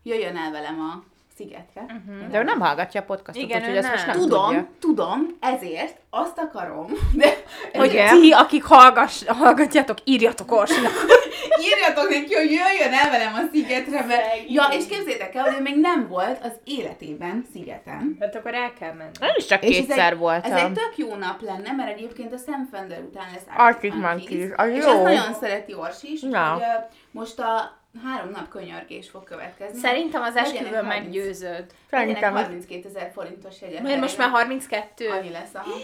jöjjön 0.04 0.36
el 0.36 0.50
velem 0.50 0.80
a 0.80 1.02
szigetre. 1.36 1.80
Uh-huh. 1.82 2.28
De 2.30 2.38
ő 2.38 2.42
nem 2.42 2.60
hallgatja 2.60 3.00
a 3.00 3.04
podcastot, 3.04 3.42
Igen, 3.44 3.60
úgyhogy 3.60 3.76
ezt 3.76 3.90
most 3.90 4.06
nem. 4.06 4.16
nem 4.16 4.24
Tudom, 4.24 4.46
tudja. 4.46 4.68
tudom, 4.80 5.36
ezért 5.40 5.96
azt 6.10 6.38
akarom, 6.38 6.86
de 7.14 7.26
Hogy 7.72 8.02
ti, 8.20 8.32
akik 8.32 8.64
hallgass, 8.64 9.24
hallgatjátok, 9.26 9.98
írjatok 10.04 10.52
Orsinak. 10.52 10.92
írjatok 11.68 12.08
neki, 12.08 12.34
hogy 12.34 12.50
jöjjön 12.50 12.92
el 12.92 13.10
velem 13.10 13.34
a 13.34 13.48
szigetre, 13.52 14.04
mert... 14.04 14.22
Ja, 14.48 14.64
és 14.72 14.86
képzétek 14.86 15.34
el, 15.34 15.44
hogy 15.52 15.62
még 15.62 15.80
nem 15.80 16.08
volt 16.08 16.38
az 16.44 16.52
életében 16.64 17.46
szigeten. 17.52 18.16
Hát 18.20 18.34
akkor 18.34 18.54
el 18.54 18.72
kell 18.78 18.92
menni. 18.92 19.10
Én 19.20 19.32
is 19.36 19.46
csak 19.46 19.62
És 19.64 19.78
ez 19.78 19.84
kétszer 19.86 20.12
Ez 20.12 20.18
voltam. 20.18 20.52
egy 20.52 20.72
tök 20.72 20.92
jó 20.96 21.14
nap 21.14 21.40
lenne, 21.42 21.72
mert 21.72 21.90
egyébként 21.90 22.32
a 22.32 22.36
Sam 22.46 22.68
Fender 22.72 23.00
után 23.00 23.26
lesz 23.32 23.56
Arctic 23.56 23.94
Monkeys, 23.94 24.50
az 24.56 24.68
És 24.68 24.84
jó. 24.84 24.90
ezt 24.90 25.02
nagyon 25.02 25.34
szereti 25.40 25.74
Orsi 25.74 26.12
is, 26.12 26.20
Na. 26.20 26.48
hogy 26.52 26.62
most 27.10 27.38
a 27.38 27.82
három 28.02 28.30
nap 28.30 28.48
könyörgés 28.48 29.08
fog 29.10 29.24
következni. 29.24 29.78
Szerintem 29.78 30.22
az 30.22 30.36
esküvőn 30.36 30.84
30 30.84 30.86
meggyőződ. 30.86 31.66
Legyenek 31.90 32.22
Szerintem 32.22 32.36
is. 32.36 32.42
32 32.42 32.88
ezer 32.88 33.10
forintos 33.14 33.60
jegyek. 33.60 33.82
Mert 33.82 34.00
most 34.00 34.18
már 34.18 34.30
32. 34.30 35.08
Annyi 35.08 35.30
lesz, 35.30 35.54
aha. 35.54 35.74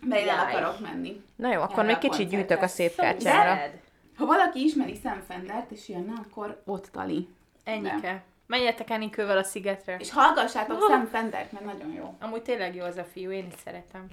Mert 0.00 0.22
én 0.22 0.28
el 0.28 0.38
akarok 0.38 0.80
menni. 0.80 1.22
Na 1.36 1.52
jó, 1.52 1.60
akkor 1.60 1.84
még 1.84 1.98
kicsit 1.98 2.28
gyűjtök 2.28 2.62
a 2.62 2.66
szép 2.66 2.96
De? 2.96 3.02
kártyára. 3.02 3.60
Ha 4.16 4.26
valaki 4.26 4.64
ismeri 4.64 4.98
Sam 5.02 5.22
Fendert 5.28 5.70
és 5.70 5.88
jönne, 5.88 6.12
akkor 6.26 6.62
ott 6.64 6.86
tali. 6.86 7.28
Ennyike. 7.64 8.22
Menjetek 8.46 8.90
Enikővel 8.90 9.38
a 9.38 9.42
szigetre. 9.42 9.96
És 9.98 10.12
hallgassátok 10.12 10.84
Sam 10.88 11.06
Fendert, 11.06 11.52
mert 11.52 11.64
nagyon 11.64 11.92
jó. 11.92 12.16
Amúgy 12.20 12.42
tényleg 12.42 12.74
jó 12.74 12.84
az 12.84 12.96
a 12.96 13.04
fiú, 13.04 13.30
én 13.30 13.46
is 13.46 13.60
szeretem. 13.64 14.06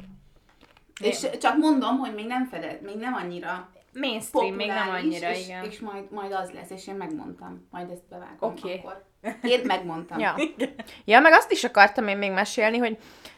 És 1.01 1.25
csak 1.39 1.57
mondom, 1.57 1.97
hogy 1.97 2.13
még 2.13 2.25
nem 2.25 2.45
fedett, 2.45 2.81
még 2.81 2.95
nem 2.95 3.13
annyira 3.13 3.69
Mainstream, 3.93 4.53
még 4.53 4.67
nem 4.67 4.89
annyira, 4.89 5.31
és, 5.31 5.45
igen. 5.45 5.63
és 5.63 5.79
majd, 5.79 6.11
majd 6.11 6.31
az 6.31 6.51
lesz, 6.51 6.69
és 6.69 6.87
én 6.87 6.95
megmondtam. 6.95 7.67
Majd 7.71 7.89
ezt 7.89 8.07
bevágom 8.09 8.49
Oké. 8.49 8.77
akkor. 8.77 9.03
Én 9.43 9.61
megmondtam. 9.63 10.19
Ja. 10.19 10.35
ja, 11.05 11.19
meg 11.19 11.33
azt 11.33 11.51
is 11.51 11.63
akartam 11.63 12.07
én 12.07 12.17
még 12.17 12.31
mesélni, 12.31 12.77
hogy 12.77 12.97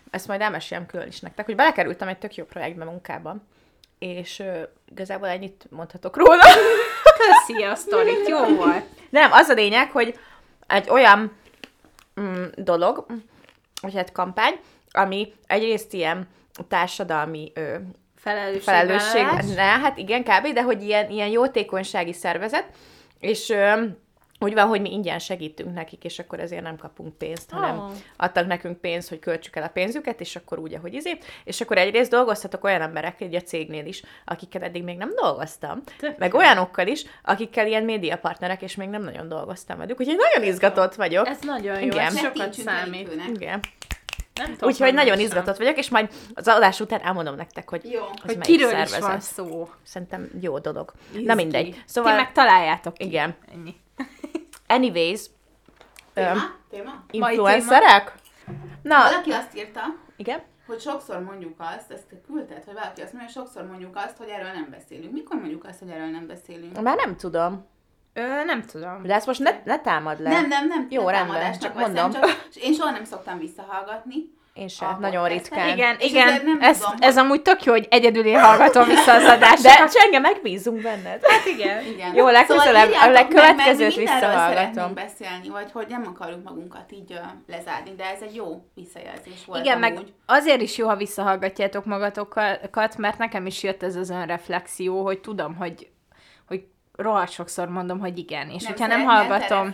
ezt 0.10 0.27
majd 0.27 0.41
elmesélem 0.41 0.86
külön 0.86 1.07
is 1.07 1.19
nektek, 1.19 1.45
hogy 1.45 1.55
belekerültem 1.55 2.07
egy 2.07 2.17
tök 2.17 2.36
jó 2.36 2.45
projektbe 2.45 2.83
munkában, 2.83 3.48
és 4.00 4.39
ö, 4.39 4.62
igazából 4.91 5.27
ennyit 5.27 5.67
mondhatok 5.69 6.17
róla. 6.17 6.43
Köszi 7.19 7.63
a 7.63 7.75
sztorit, 7.75 8.27
jó 8.27 8.55
volt. 8.55 8.86
Nem, 9.10 9.31
az 9.31 9.50
a 9.50 9.53
lényeg, 9.53 9.91
hogy 9.91 10.19
egy 10.67 10.89
olyan 10.89 11.38
mm, 12.22 12.43
dolog, 12.55 13.05
vagy 13.81 13.95
hát 13.95 14.12
kampány, 14.12 14.60
ami 14.91 15.33
egyrészt 15.48 15.93
ilyen 15.93 16.27
társadalmi 16.67 17.51
ö, 17.55 17.75
felelősség, 18.63 19.56
ne, 19.56 19.62
hát 19.62 19.98
igen, 19.98 20.24
kb., 20.24 20.53
de 20.53 20.62
hogy 20.62 20.84
ilyen, 20.84 21.10
ilyen 21.10 21.27
jótékonysági 21.27 22.13
szervezet, 22.13 22.65
és 23.20 23.50
ö, 23.50 23.84
úgy 24.39 24.53
van, 24.53 24.68
hogy 24.68 24.82
mi 24.82 24.92
ingyen 24.94 25.20
segítünk 25.20 25.74
nekik, 25.74 26.03
és 26.03 26.20
akkor 26.20 26.39
ezért 26.39 26.62
nem 26.62 26.77
kapunk 26.77 27.18
pénzt, 27.18 27.51
hanem 27.51 27.77
Oh. 27.80 27.92
adtak 28.18 28.48
nekünk 28.48 28.77
pénzt, 28.80 29.10
hogy 29.10 29.20
költsük 29.20 29.56
el 29.56 29.63
a 29.63 29.68
pénzüket, 29.68 30.20
és 30.20 30.36
akkor 30.36 30.60
úgy, 30.60 30.74
ahogy 30.74 30.94
izé. 30.94 31.18
És 31.44 31.62
akkor 31.62 31.77
egyrészt 31.77 32.09
dolgozhatok 32.12 32.64
olyan 32.64 32.81
emberek, 32.81 33.22
egy 33.22 33.36
a 33.36 33.42
cégnél 33.42 33.86
is, 33.86 34.03
akikkel 34.25 34.62
eddig 34.64 34.83
még 34.83 34.98
nem 34.98 35.12
dolgoztam, 35.22 35.83
Tök 35.98 36.18
meg 36.18 36.33
olyanokkal 36.33 36.88
is, 36.88 37.05
akikkel 37.24 37.68
ilyen 37.68 37.83
médiapartnerek, 37.83 38.62
és 38.62 38.75
még 38.75 38.90
nem 38.90 39.03
nagyon 39.03 39.27
dolgoztam 39.27 39.77
velük, 39.77 40.00
úgyhogy 40.00 40.18
nagyon 40.31 40.50
izgatott 40.50 40.96
vagyok. 40.96 41.27
Ez 41.27 41.40
nagyon 41.42 41.79
jó, 41.79 41.86
Igen. 41.86 42.05
ez 42.05 42.20
sokat 42.20 42.53
számít. 42.53 43.09
Igen. 43.36 43.59
Nem 44.35 44.51
tudom, 44.51 44.69
Úgyhogy 44.69 44.93
nagyon 44.93 44.96
pontosan. 45.15 45.19
izgatott 45.25 45.57
vagyok, 45.57 45.77
és 45.77 45.89
majd 45.89 46.09
az 46.33 46.48
adás 46.48 46.79
után 46.79 47.00
elmondom 47.01 47.35
nektek, 47.35 47.69
hogy 47.69 47.91
Jó. 47.91 48.01
az 48.03 48.09
Hogy 48.25 48.37
kiről 48.37 48.69
szervezet. 48.69 49.00
is 49.00 49.05
van 49.05 49.19
szó. 49.19 49.69
Szerintem 49.83 50.29
jó 50.41 50.59
dolog. 50.59 50.93
Izgi. 51.11 51.24
Na 51.25 51.33
mindegy. 51.35 51.83
Szóval... 51.85 52.11
Ti 52.11 52.17
meg 52.17 52.31
találjátok 52.31 52.93
ki. 52.93 53.05
igen. 53.05 53.35
Ennyi. 53.53 53.75
Anyways, 54.67 55.22
öm, 56.13 56.55
Téma? 56.69 57.03
Téma? 57.09 57.29
influencerek? 57.29 58.13
Na, 58.81 58.98
Valaki 59.03 59.31
azt 59.31 59.55
írta, 59.57 59.81
igen. 60.15 60.41
hogy 60.67 60.79
sokszor 60.81 61.19
mondjuk 61.24 61.53
azt, 61.57 61.91
ezt 61.91 62.07
te 62.09 62.15
küldted, 62.27 62.63
hogy 62.63 62.74
valaki 62.74 63.01
azt 63.01 63.13
mondja, 63.13 63.31
hogy 63.33 63.43
sokszor 63.43 63.65
mondjuk 63.67 63.96
azt, 63.96 64.17
hogy 64.17 64.27
erről 64.29 64.51
nem 64.51 64.67
beszélünk. 64.72 65.11
Mikor 65.13 65.37
mondjuk 65.37 65.63
azt, 65.65 65.79
hogy 65.79 65.89
erről 65.89 66.07
nem 66.09 66.27
beszélünk? 66.27 66.81
Már 66.81 66.96
nem 66.96 67.15
tudom. 67.17 67.65
Ö, 68.13 68.43
nem 68.45 68.61
tudom. 68.71 69.01
De 69.03 69.13
ezt 69.13 69.25
most 69.25 69.39
ne, 69.39 69.51
ne 69.63 69.79
támad 69.79 70.19
le. 70.21 70.29
Nem, 70.29 70.47
nem, 70.47 70.67
nem. 70.67 70.87
Jó, 70.89 71.01
nem 71.03 71.11
rendben, 71.11 71.33
támadásnak 71.35 71.61
csak 71.73 71.79
mondom. 71.79 72.11
Csak, 72.21 72.45
én 72.63 72.73
soha 72.73 72.91
nem 72.91 73.03
szoktam 73.03 73.37
visszahallgatni. 73.39 74.15
Én 74.53 74.67
sem, 74.67 74.87
A 74.87 74.97
nagyon 74.99 75.27
ritkán. 75.27 75.69
Igen, 75.69 75.95
És 75.99 76.09
igen, 76.09 76.41
nem 76.43 76.57
ez, 76.61 76.77
tudom, 76.79 76.95
ez 76.99 77.15
hogy- 77.15 77.23
amúgy 77.23 77.41
tök 77.41 77.63
jó, 77.63 77.71
hogy 77.71 77.87
egyedül 77.89 78.25
én 78.25 78.39
hallgatom 78.39 78.87
vissza 78.87 79.13
az 79.13 79.23
adást. 79.23 79.63
De 79.63 79.69
Csenge, 79.87 80.19
megbízunk 80.19 80.81
benned. 80.81 81.19
hát 81.25 81.45
igen. 81.45 81.85
Igen. 81.85 82.15
Jó, 82.15 82.27
legközelebb- 82.29 82.87
írjátok 82.87 83.01
a 83.01 83.11
meg, 83.11 83.13
legkövetkezőt 83.13 83.95
visszahallgatom. 83.95 84.93
beszélni, 84.93 85.49
vagy 85.49 85.71
hogy 85.71 85.85
nem 85.89 86.03
akarjuk 86.07 86.43
magunkat 86.43 86.91
így 86.91 87.11
ö, 87.11 87.15
lezárni, 87.51 87.95
de 87.97 88.03
ez 88.05 88.21
egy 88.21 88.35
jó 88.35 88.65
visszajelzés 88.75 89.45
volt 89.45 89.59
Igen, 89.65 89.79
meg 89.79 89.91
amúgy. 89.95 90.13
azért 90.25 90.61
is 90.61 90.77
jó, 90.77 90.87
ha 90.87 90.95
visszahallgatjátok 90.95 91.85
magatokat, 91.85 92.97
mert 92.97 93.17
nekem 93.17 93.45
is 93.45 93.63
jött 93.63 93.83
ez 93.83 93.95
az 93.95 94.09
önreflexió, 94.09 95.03
hogy 95.03 95.19
tudom, 95.19 95.55
hogy 95.55 95.87
rohadt 96.98 97.32
sokszor 97.32 97.68
mondom, 97.68 98.00
hogy 98.00 98.18
igen. 98.18 98.50
És 98.50 98.66
hogyha 98.66 98.88
nem 98.88 99.00
szeretnél 99.00 99.18
te 99.18 99.56
hallgatom, 99.56 99.74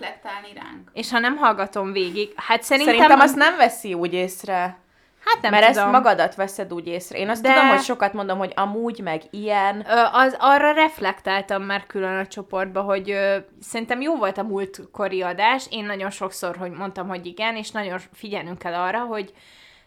ránk? 0.56 0.90
és 0.94 1.12
ha 1.12 1.20
nem 1.20 1.38
hallgatom 1.38 1.92
végig, 1.92 2.34
hát 2.36 2.64
szerintem... 2.64 2.94
Szerintem 2.96 3.20
azt 3.20 3.36
nem 3.36 3.58
veszi 3.58 3.94
úgy 3.94 4.14
észre. 4.14 4.78
hát 5.26 5.42
nem 5.42 5.52
mert 5.52 5.68
tudom. 5.68 5.84
ezt 5.84 5.92
magadat 5.92 6.36
veszed 6.36 6.74
úgy 6.74 6.88
észre. 6.88 7.18
Én 7.18 7.30
azt 7.30 7.42
De- 7.42 7.54
tudom, 7.54 7.68
hogy 7.68 7.82
sokat 7.82 8.14
mondom, 8.14 8.38
hogy 8.38 8.52
amúgy, 8.56 9.00
meg 9.00 9.22
ilyen. 9.30 9.86
Ö, 9.90 10.04
az, 10.12 10.36
arra 10.40 10.72
reflektáltam 10.72 11.64
már 11.64 11.86
külön 11.86 12.18
a 12.18 12.28
csoportba, 12.28 12.82
hogy 12.82 13.12
ö, 13.12 13.38
szerintem 13.62 14.02
jó 14.02 14.16
volt 14.16 14.38
a 14.38 14.44
múltkori 14.44 15.22
adás, 15.22 15.66
én 15.70 15.86
nagyon 15.86 16.10
sokszor 16.10 16.58
hogy 16.58 16.72
mondtam, 16.72 17.08
hogy 17.08 17.26
igen, 17.26 17.56
és 17.56 17.72
nagyon 17.72 18.00
figyelnünk 18.14 18.58
kell 18.58 18.74
arra, 18.74 19.00
hogy 19.00 19.34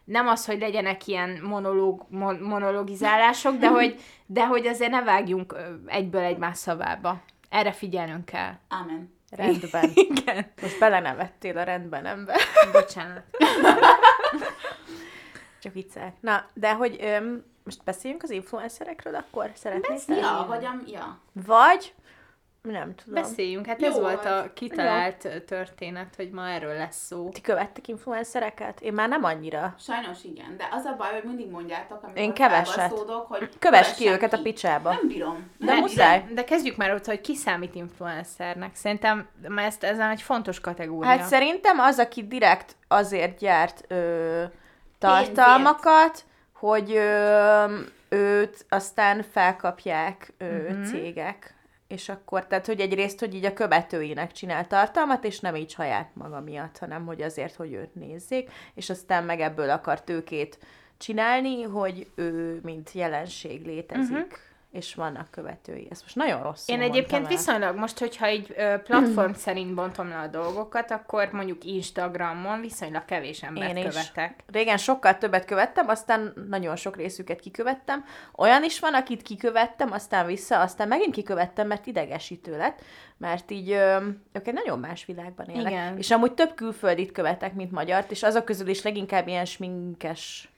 nem 0.04 0.28
az, 0.28 0.46
hogy 0.46 0.58
legyenek 0.58 1.06
ilyen 1.06 1.40
monológ, 1.42 2.06
mon, 2.08 2.36
monologizálások, 2.36 3.56
de 3.56 3.68
hogy, 3.68 4.00
de 4.26 4.46
hogy 4.46 4.66
azért 4.66 4.90
ne 4.90 5.02
vágjunk 5.02 5.56
egyből 5.86 6.22
egymás 6.22 6.58
szavába. 6.58 7.22
Erre 7.48 7.72
figyelnünk 7.72 8.24
kell. 8.24 8.52
Amen. 8.68 9.20
Rendben. 9.30 9.90
Igen. 10.08 10.52
Most 10.62 10.78
belenevettél 10.78 11.58
a 11.58 11.62
rendben, 11.62 12.06
ember. 12.06 12.36
Bocsánat. 12.72 13.22
Csak 15.62 15.72
viccel. 15.72 16.14
Na, 16.20 16.46
de 16.54 16.72
hogy 16.74 16.96
öm, 17.00 17.44
most 17.64 17.84
beszéljünk 17.84 18.22
az 18.22 18.30
influencerekről, 18.30 19.14
akkor 19.14 19.50
szeretnél? 19.54 20.16
Ja, 20.16 20.44
vagy 20.48 20.64
am, 20.64 20.82
ja. 20.86 21.18
Vagy, 21.32 21.94
nem 22.62 22.94
tudom. 22.94 23.22
Beszéljünk, 23.22 23.66
hát 23.66 23.80
Jó 23.80 23.88
ez 23.88 23.98
volt 23.98 24.24
a 24.24 24.50
kitalált 24.54 25.28
történet, 25.46 26.14
hogy 26.16 26.30
ma 26.30 26.48
erről 26.48 26.74
lesz 26.74 27.04
szó. 27.06 27.28
Ti 27.28 27.40
követtek 27.40 27.88
influencereket? 27.88 28.80
Én 28.80 28.92
már 28.92 29.08
nem 29.08 29.24
annyira. 29.24 29.74
Sajnos 29.78 30.24
igen, 30.24 30.56
de 30.56 30.68
az 30.70 30.84
a 30.84 30.94
baj, 30.98 31.12
hogy 31.12 31.22
mindig 31.24 31.50
mondjátok, 31.50 32.02
amikor 32.02 32.18
Én 32.22 32.32
keveset. 32.32 32.90
hogy 33.28 33.48
Kövess 33.58 33.94
ki 33.94 34.08
őket 34.08 34.32
a 34.32 34.42
picsába. 34.42 34.90
Nem 34.92 35.06
bírom. 35.08 35.50
De 35.58 35.64
nem 35.64 35.78
muszáj. 35.78 36.18
bírom. 36.20 36.34
De 36.34 36.44
kezdjük 36.44 36.76
már 36.76 36.92
ott, 36.94 37.04
hogy 37.06 37.20
ki 37.20 37.34
számít 37.34 37.74
influencernek. 37.74 38.74
Szerintem 38.74 39.28
mert 39.48 39.66
ezt, 39.68 39.84
ezen 39.84 40.10
egy 40.10 40.22
fontos 40.22 40.60
kategória. 40.60 41.10
Hát 41.10 41.22
szerintem 41.22 41.78
az, 41.78 41.98
aki 41.98 42.26
direkt 42.26 42.76
azért 42.88 43.38
gyárt 43.38 43.84
ö, 43.88 44.42
tartalmakat, 44.98 46.24
hogy 46.52 46.92
ö, 46.92 47.78
őt 48.08 48.66
aztán 48.68 49.22
felkapják 49.22 50.32
ö, 50.38 50.44
Mhm. 50.72 50.82
cégek. 50.82 51.54
És 51.92 52.08
akkor, 52.08 52.46
tehát, 52.46 52.66
hogy 52.66 52.80
egyrészt, 52.80 53.20
hogy 53.20 53.34
így 53.34 53.44
a 53.44 53.52
követőinek 53.52 54.32
csinál 54.32 54.66
tartalmat, 54.66 55.24
és 55.24 55.40
nem 55.40 55.54
így 55.54 55.70
saját 55.70 56.10
maga 56.14 56.40
miatt, 56.40 56.78
hanem 56.78 57.06
hogy 57.06 57.22
azért, 57.22 57.54
hogy 57.54 57.72
őt 57.72 57.94
nézzék, 57.94 58.50
és 58.74 58.90
aztán 58.90 59.24
meg 59.24 59.40
ebből 59.40 59.70
akar 59.70 60.02
tőkét 60.02 60.58
csinálni, 60.96 61.62
hogy 61.62 62.10
ő, 62.14 62.60
mint 62.62 62.92
jelenség 62.92 63.64
létezik. 63.64 64.16
Uh-huh. 64.16 64.38
És 64.72 64.94
vannak 64.94 65.30
követői. 65.30 65.86
Ez 65.90 66.02
most 66.02 66.16
nagyon 66.16 66.42
rossz. 66.42 66.68
Én 66.68 66.80
egyébként 66.80 67.28
viszonylag 67.28 67.76
most, 67.76 67.98
hogyha 67.98 68.26
egy 68.26 68.54
platform 68.84 69.32
szerint 69.32 69.74
bontom 69.74 70.08
le 70.08 70.18
a 70.18 70.26
dolgokat, 70.26 70.90
akkor 70.90 71.28
mondjuk 71.32 71.64
Instagramon 71.64 72.60
viszonylag 72.60 73.04
kevés 73.04 73.42
embert 73.42 73.76
Én 73.76 73.86
is. 73.86 73.94
követek. 73.94 74.44
Régen 74.52 74.76
sokkal 74.76 75.18
többet 75.18 75.44
követtem, 75.44 75.88
aztán 75.88 76.32
nagyon 76.48 76.76
sok 76.76 76.96
részüket 76.96 77.40
kikövettem. 77.40 78.04
Olyan 78.36 78.64
is 78.64 78.80
van, 78.80 78.94
akit 78.94 79.22
kikövettem, 79.22 79.92
aztán 79.92 80.26
vissza, 80.26 80.60
aztán 80.60 80.88
megint 80.88 81.14
kikövettem, 81.14 81.66
mert 81.66 81.86
idegesítő 81.86 82.56
lett, 82.56 82.80
mert 83.16 83.50
így 83.50 83.70
ők 84.32 84.46
egy 84.46 84.54
nagyon 84.54 84.78
más 84.78 85.04
világban 85.04 85.46
élnek. 85.46 85.72
Igen. 85.72 85.98
És 85.98 86.10
amúgy 86.10 86.32
több 86.32 86.54
külföldit 86.54 87.12
követek, 87.12 87.54
mint 87.54 87.72
magyart, 87.72 88.10
és 88.10 88.22
azok 88.22 88.44
közül 88.44 88.68
is 88.68 88.82
leginkább 88.82 89.28
ilyen 89.28 89.44
sminkes 89.44 90.51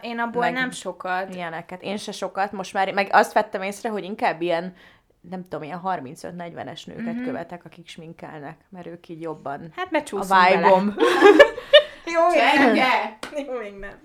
én 0.00 0.18
abból 0.18 0.42
Meg- 0.42 0.52
nem 0.52 0.70
sokat. 0.70 1.34
ilyeneket. 1.34 1.82
Én 1.82 1.96
se 1.96 2.12
sokat, 2.12 2.52
most 2.52 2.72
már, 2.72 2.92
meg 2.92 3.08
azt 3.12 3.32
vettem 3.32 3.62
észre, 3.62 3.88
hogy 3.88 4.04
inkább 4.04 4.40
ilyen 4.40 4.74
nem 5.20 5.42
tudom, 5.42 5.62
ilyen 5.62 5.80
35-40-es 5.84 6.86
nőket 6.86 7.04
mm-hmm. 7.04 7.24
követek, 7.24 7.64
akik 7.64 7.88
sminkelnek, 7.88 8.56
mert 8.68 8.86
ők 8.86 9.08
így 9.08 9.20
jobban 9.20 9.72
Hát 9.76 9.90
mert 9.90 10.10
a 10.12 10.20
vibe-om. 10.20 10.94
Jó, 12.14 12.28
Csenge! 12.32 13.18
Jó, 13.46 13.58
még 13.58 13.74
nem. 13.78 13.98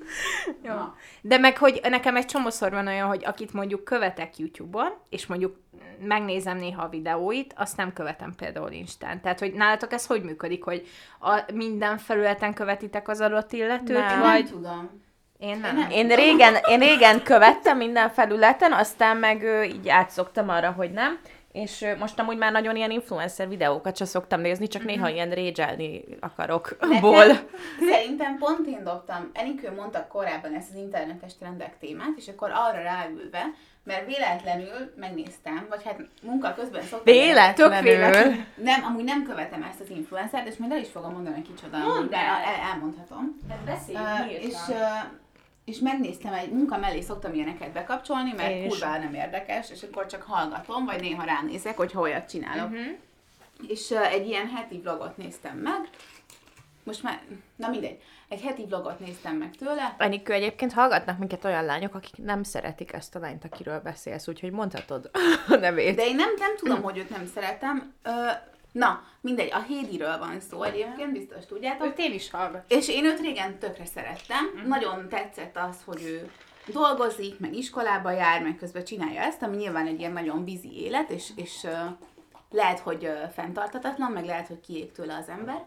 Jó. 0.64 0.74
Na. 0.74 0.96
De 1.22 1.38
meg, 1.38 1.58
hogy 1.58 1.80
nekem 1.90 2.16
egy 2.16 2.26
csomószor 2.26 2.72
van 2.72 2.88
olyan, 2.88 3.08
hogy 3.08 3.26
akit 3.26 3.54
mondjuk 3.54 3.84
követek 3.84 4.38
YouTube-on, 4.38 4.94
és 5.10 5.26
mondjuk 5.26 5.60
megnézem 6.00 6.58
néha 6.58 6.84
a 6.84 6.90
videóit, 6.90 7.54
azt 7.58 7.78
nem 7.78 7.94
követem 7.94 8.34
például 8.36 8.72
Instán. 8.72 9.22
Tehát, 9.22 9.40
hogy 9.40 9.54
nálatok 9.54 9.94
ez 9.94 10.06
hogy 10.06 10.24
működik, 10.24 10.64
hogy 10.64 10.88
a, 11.20 11.44
minden 11.54 11.98
felületen 11.98 12.54
követitek 12.54 13.08
az 13.08 13.22
adott 13.22 13.52
illetőt, 13.52 13.98
Nem. 13.98 14.10
Én 14.10 14.18
nem 14.18 14.22
vagy 14.22 14.46
tudom. 14.46 15.04
Én 15.40 15.60
nem. 15.60 15.76
nem? 15.76 15.90
Én 15.90 16.08
régen, 16.08 16.56
én 16.70 16.80
régen 16.80 17.24
követtem 17.24 17.78
minden 17.78 18.10
felületen, 18.10 18.74
aztán 18.74 19.18
meg 19.18 19.44
ö, 19.44 19.64
így 19.64 19.90
átszoktam 19.90 20.50
arra, 20.50 20.72
hogy 20.72 20.92
nem. 20.92 21.20
És 21.52 21.86
most 22.00 22.20
amúgy 22.20 22.38
már 22.38 22.52
nagyon 22.52 22.76
ilyen 22.76 22.92
influencer 22.92 23.48
videókat 23.48 23.98
sem 23.98 24.08
szoktam 24.08 24.42
nézni, 24.42 24.68
csak 24.68 24.84
néha 24.84 25.10
ilyen 25.10 25.30
régyelni 25.30 26.04
akarok 26.20 26.78
ból. 27.02 27.26
Nekem, 27.26 27.48
szerintem 27.92 28.38
pont 28.38 28.68
én 28.68 28.84
dobtam, 28.84 29.30
Enikő 29.34 29.72
mondta 29.72 30.08
korábban 30.08 30.54
ezt 30.54 30.70
az 30.70 30.76
internetes 30.76 31.38
trendek 31.38 31.78
témát, 31.80 32.14
és 32.16 32.28
akkor 32.28 32.52
arra 32.54 32.82
ráülve, 32.82 33.54
mert 33.84 34.06
véletlenül 34.06 34.94
megnéztem, 34.96 35.66
vagy 35.70 35.84
hát 35.84 36.00
munka 36.22 36.54
közben 36.54 36.82
szoktam... 36.82 37.14
Véletlenül. 37.14 37.82
véletlenül. 37.82 38.36
Nem, 38.56 38.84
amúgy 38.84 39.04
nem 39.04 39.24
követem 39.24 39.64
ezt 39.64 39.80
az 39.80 39.90
influencert, 39.90 40.48
és 40.48 40.58
majd 40.58 40.72
el 40.72 40.80
is 40.80 40.90
fogom 40.90 41.12
mondani, 41.12 41.36
hogy 41.36 41.48
kicsoda, 41.56 41.78
amúgy, 41.78 42.10
de 42.10 42.18
el, 42.18 42.42
elmondhatom. 42.72 43.42
Beszélj, 43.66 43.98
Uh, 43.98 44.32
és, 44.32 44.54
uh, 44.70 44.76
és 45.66 45.80
megnéztem, 45.80 46.34
egy 46.34 46.52
munka 46.52 46.78
mellé 46.78 47.02
szoktam 47.02 47.34
ilyeneket 47.34 47.72
bekapcsolni, 47.72 48.34
mert 48.36 48.68
kurva 48.68 48.98
nem 48.98 49.14
érdekes, 49.14 49.72
és 49.72 49.84
akkor 49.84 50.06
csak 50.06 50.22
hallgatom, 50.22 50.86
vagy 50.86 51.02
néha 51.02 51.24
ránézek, 51.24 51.78
hogy 51.78 51.92
olyat 51.96 52.30
csinálok. 52.30 52.72
Uh-huh. 52.72 52.98
És 53.68 53.90
uh, 53.90 54.14
egy 54.14 54.28
ilyen 54.28 54.48
heti 54.48 54.80
vlogot 54.80 55.18
néztem 55.18 55.58
meg, 55.58 55.90
most 56.84 57.04
már, 57.04 57.22
na 57.56 57.68
mindegy, 57.68 58.02
egy 58.30 58.42
heti 58.42 58.66
vlogot 58.66 59.00
néztem 59.00 59.36
meg 59.36 59.56
tőle, 59.56 59.96
Enikő, 59.98 60.34
egyébként 60.34 60.74
hallgatnak 60.74 61.18
minket 61.18 61.46
olyan 61.46 61.66
lányok, 61.66 61.96
akik 61.96 62.18
nem 62.18 62.44
szeretik 62.44 62.94
ezt 62.94 63.16
a 63.16 63.20
lányt, 63.20 63.44
akiről 63.44 63.80
beszélsz, 63.80 64.28
úgyhogy 64.28 64.52
mondhatod 64.52 65.10
a 65.48 65.56
nevét. 65.56 65.96
de 65.96 66.06
én 66.06 66.16
nem, 66.16 66.30
nem 66.38 66.56
tudom, 66.58 66.82
hogy 66.82 66.98
őt 66.98 67.10
nem 67.10 67.26
szeretem. 67.34 67.94
Uh, 68.06 68.14
na, 68.76 69.04
mindegy, 69.22 69.52
a 69.52 69.62
Hédiről 69.62 70.18
van 70.18 70.40
szó 70.40 70.64
egyébként, 70.64 71.12
biztos 71.12 71.46
tudjátok. 71.46 71.88
Őt 71.88 72.00
én 72.00 72.14
is 72.14 72.32
hallgatom. 72.32 72.62
És 72.68 72.90
én 72.90 73.06
őt 73.06 73.20
régen 73.20 73.60
tökre 73.60 73.86
szerettem. 73.86 74.46
Mhm. 74.56 74.68
Nagyon 74.68 75.10
tetszett 75.10 75.58
az, 75.58 75.78
hogy 75.86 76.02
ő 76.04 76.32
dolgozik, 76.74 77.40
meg 77.40 77.56
iskolába 77.56 78.12
jár, 78.12 78.44
meg 78.44 78.56
közben 78.56 78.84
csinálja 78.84 79.22
ezt, 79.22 79.42
ami 79.42 79.56
nyilván 79.56 79.88
egy 79.88 80.00
ilyen 80.00 80.12
nagyon 80.12 80.44
vízi 80.44 80.82
élet, 80.84 81.10
és, 81.10 81.32
és 81.36 81.64
uh, 81.64 81.72
lehet, 82.52 82.80
hogy 82.80 83.04
uh, 83.04 83.30
fenntartatatlan, 83.30 84.12
meg 84.12 84.26
lehet, 84.26 84.48
hogy 84.48 84.60
kiég 84.60 84.92
tőle 84.92 85.16
az 85.16 85.30
ember. 85.30 85.66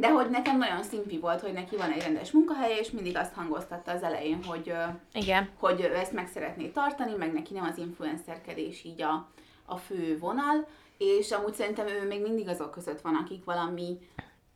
De 0.00 0.10
hogy 0.10 0.30
nekem 0.30 0.58
nagyon 0.58 0.82
szimpi 0.82 1.18
volt, 1.18 1.40
hogy 1.40 1.52
neki 1.52 1.76
van 1.76 1.90
egy 1.90 2.02
rendes 2.02 2.30
munkahelye, 2.30 2.78
és 2.78 2.90
mindig 2.90 3.16
azt 3.16 3.34
hangoztatta 3.34 3.92
az 3.92 4.02
elején, 4.02 4.44
hogy, 4.44 4.68
uh, 4.68 4.94
Igen. 5.12 5.48
hogy 5.58 5.80
ezt 5.80 6.12
meg 6.12 6.28
szeretné 6.28 6.66
tartani, 6.66 7.14
meg 7.14 7.32
neki 7.32 7.54
nem 7.54 7.64
az 7.64 7.78
influencerkedés 7.78 8.84
így 8.84 9.02
a, 9.02 9.28
a 9.64 9.76
fő 9.76 10.18
vonal, 10.18 10.66
és 11.02 11.30
amúgy 11.30 11.54
szerintem 11.54 11.86
ő 11.86 12.06
még 12.06 12.22
mindig 12.22 12.48
azok 12.48 12.70
között 12.70 13.00
van, 13.00 13.14
akik 13.14 13.44
valami 13.44 13.98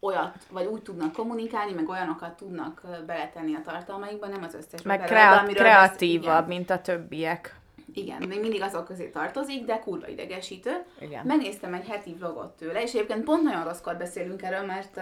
olyat, 0.01 0.37
vagy 0.51 0.67
úgy 0.67 0.83
tudnak 0.83 1.13
kommunikálni, 1.13 1.73
meg 1.73 1.89
olyanokat 1.89 2.37
tudnak 2.37 2.83
beletenni 3.07 3.55
a 3.55 3.61
tartalmaikba, 3.65 4.27
nem 4.27 4.43
az 4.43 4.55
összes 4.55 4.83
Meg 4.83 5.01
kreat- 5.05 5.39
amiről 5.39 5.63
kreatívabb, 5.63 6.39
Besz- 6.39 6.47
mint 6.49 6.71
a 6.71 6.81
többiek. 6.81 7.61
igen, 7.95 8.23
még 8.29 8.41
mindig 8.41 8.63
azok 8.63 8.85
közé 8.85 9.09
tartozik, 9.09 9.65
de 9.65 9.79
kurva 9.79 10.09
idegesítő. 10.09 10.85
Igen. 11.01 11.27
Megnéztem 11.27 11.75
egy 11.75 11.87
heti 11.87 12.15
vlogot 12.15 12.57
tőle, 12.57 12.83
és 12.83 12.93
egyébként 12.95 13.25
pont 13.25 13.43
nagyon 13.43 13.65
rosszkor 13.65 13.97
beszélünk 13.97 14.43
erről, 14.43 14.67
mert 14.67 15.01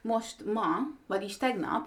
most 0.00 0.44
ma, 0.52 0.66
vagyis 1.06 1.36
tegnap, 1.36 1.86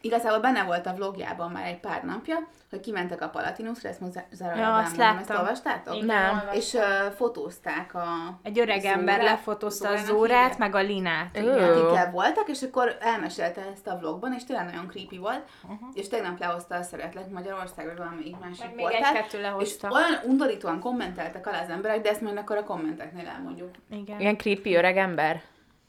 igazából 0.00 0.40
benne 0.40 0.62
volt 0.62 0.86
a 0.86 0.92
vlogjában 0.94 1.50
már 1.50 1.66
egy 1.66 1.80
pár 1.80 2.04
napja, 2.04 2.48
hogy 2.70 2.80
kimentek 2.80 3.22
a 3.22 3.28
Palatinusra, 3.28 3.88
ezt 3.88 4.00
most 4.00 4.24
Zara 4.32 4.56
Ja, 4.56 4.76
azt 4.76 4.98
elmondom, 5.00 5.22
ezt 5.28 5.38
olvastátok? 5.40 5.94
Igen, 5.94 6.06
Nem. 6.06 6.24
olvastam. 6.28 6.54
És 6.54 6.72
uh, 6.72 6.82
fotózták 7.16 7.94
a 7.94 8.06
Egy 8.42 8.58
öreg 8.58 8.84
ember 8.84 9.14
Zórát- 9.14 9.30
lefotózta 9.30 9.88
a 9.88 9.96
Zórát, 9.96 10.58
meg 10.58 10.74
a 10.74 10.80
Linát. 10.80 11.36
Akikkel 11.36 12.10
voltak, 12.10 12.48
és 12.48 12.62
akkor 12.62 12.96
elmesélte 13.00 13.60
ezt 13.72 13.86
a 13.86 13.96
vlogban, 13.98 14.32
és 14.34 14.44
tényleg 14.44 14.64
nagyon 14.64 14.86
creepy 14.88 15.18
volt, 15.18 15.42
uh-huh. 15.62 15.88
és 15.92 16.08
tegnap 16.08 16.38
lehozta 16.38 16.74
a 16.74 16.82
Szeretlek 16.82 17.30
Magyarországról 17.30 17.94
valamelyik 17.96 18.36
másik 18.38 18.64
Meg 18.64 18.74
még 18.74 18.84
portál, 18.84 19.14
egy-kettő 19.14 19.36
és 19.38 19.42
lehozta. 19.42 19.88
olyan 19.90 20.20
undorítóan 20.24 20.80
kommenteltek 20.80 21.46
alá 21.46 21.62
az 21.62 21.68
emberek, 21.70 22.00
de 22.00 22.10
ezt 22.10 22.20
majd 22.20 22.36
akkor 22.36 22.56
a 22.56 22.64
kommenteknél 22.64 23.26
elmondjuk. 23.26 23.70
Igen. 23.90 24.20
Ilyen 24.20 24.36
creepy 24.36 24.74
öreg 24.76 24.96
ember. 24.96 25.42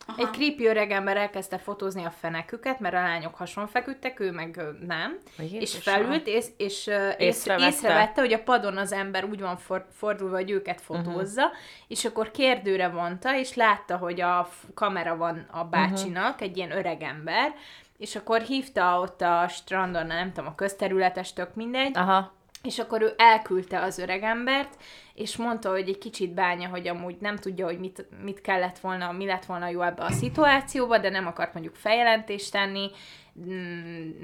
Aha. 0.05 0.21
Egy 0.21 0.29
creepy 0.29 0.67
öreg 0.67 0.91
ember 0.91 1.17
elkezdte 1.17 1.57
fotózni 1.57 2.03
a 2.03 2.09
feneküket, 2.19 2.79
mert 2.79 2.95
a 2.95 3.01
lányok 3.01 3.35
hason 3.35 3.67
feküdtek, 3.67 4.19
ő 4.19 4.31
meg 4.31 4.61
nem. 4.87 5.17
Jézusom. 5.37 5.59
És 5.61 5.77
felült, 5.77 6.27
és, 6.27 6.45
és 6.57 6.87
észrevette. 7.17 7.67
Észrevette. 7.67 8.21
hogy 8.21 8.33
a 8.33 8.43
padon 8.43 8.77
az 8.77 8.91
ember 8.91 9.23
úgy 9.23 9.39
van 9.39 9.57
for, 9.57 9.85
fordulva, 9.91 10.35
hogy 10.35 10.51
őket 10.51 10.81
fotózza, 10.81 11.43
uh-huh. 11.43 11.57
és 11.87 12.05
akkor 12.05 12.31
kérdőre 12.31 12.89
vonta, 12.89 13.37
és 13.37 13.53
látta, 13.53 13.97
hogy 13.97 14.21
a 14.21 14.49
kamera 14.73 15.17
van 15.17 15.47
a 15.51 15.63
bácsinak, 15.63 16.33
uh-huh. 16.33 16.47
egy 16.47 16.57
ilyen 16.57 16.71
öreg 16.71 17.01
ember, 17.01 17.53
és 17.97 18.15
akkor 18.15 18.41
hívta 18.41 18.99
ott 18.99 19.21
a 19.21 19.47
strandon, 19.47 20.05
nem 20.05 20.33
tudom, 20.33 20.49
a 20.49 20.55
közterületes, 20.55 21.33
tök 21.33 21.55
mindegy, 21.55 21.97
Aha. 21.97 22.31
És 22.63 22.79
akkor 22.79 23.01
ő 23.01 23.13
elküldte 23.17 23.81
az 23.81 23.97
öregembert, 23.97 24.75
és 25.13 25.37
mondta, 25.37 25.69
hogy 25.69 25.89
egy 25.89 25.97
kicsit 25.97 26.33
bánja, 26.33 26.69
hogy 26.69 26.87
amúgy 26.87 27.15
nem 27.19 27.35
tudja, 27.35 27.65
hogy 27.65 27.79
mit, 27.79 28.05
mit 28.23 28.41
kellett 28.41 28.79
volna, 28.79 29.11
mi 29.11 29.25
lett 29.25 29.45
volna 29.45 29.69
jó 29.69 29.81
ebbe 29.81 30.03
a 30.03 30.11
szituációba, 30.11 30.97
de 30.97 31.09
nem 31.09 31.27
akart 31.27 31.53
mondjuk 31.53 31.75
feljelentést 31.75 32.51
tenni, 32.51 32.91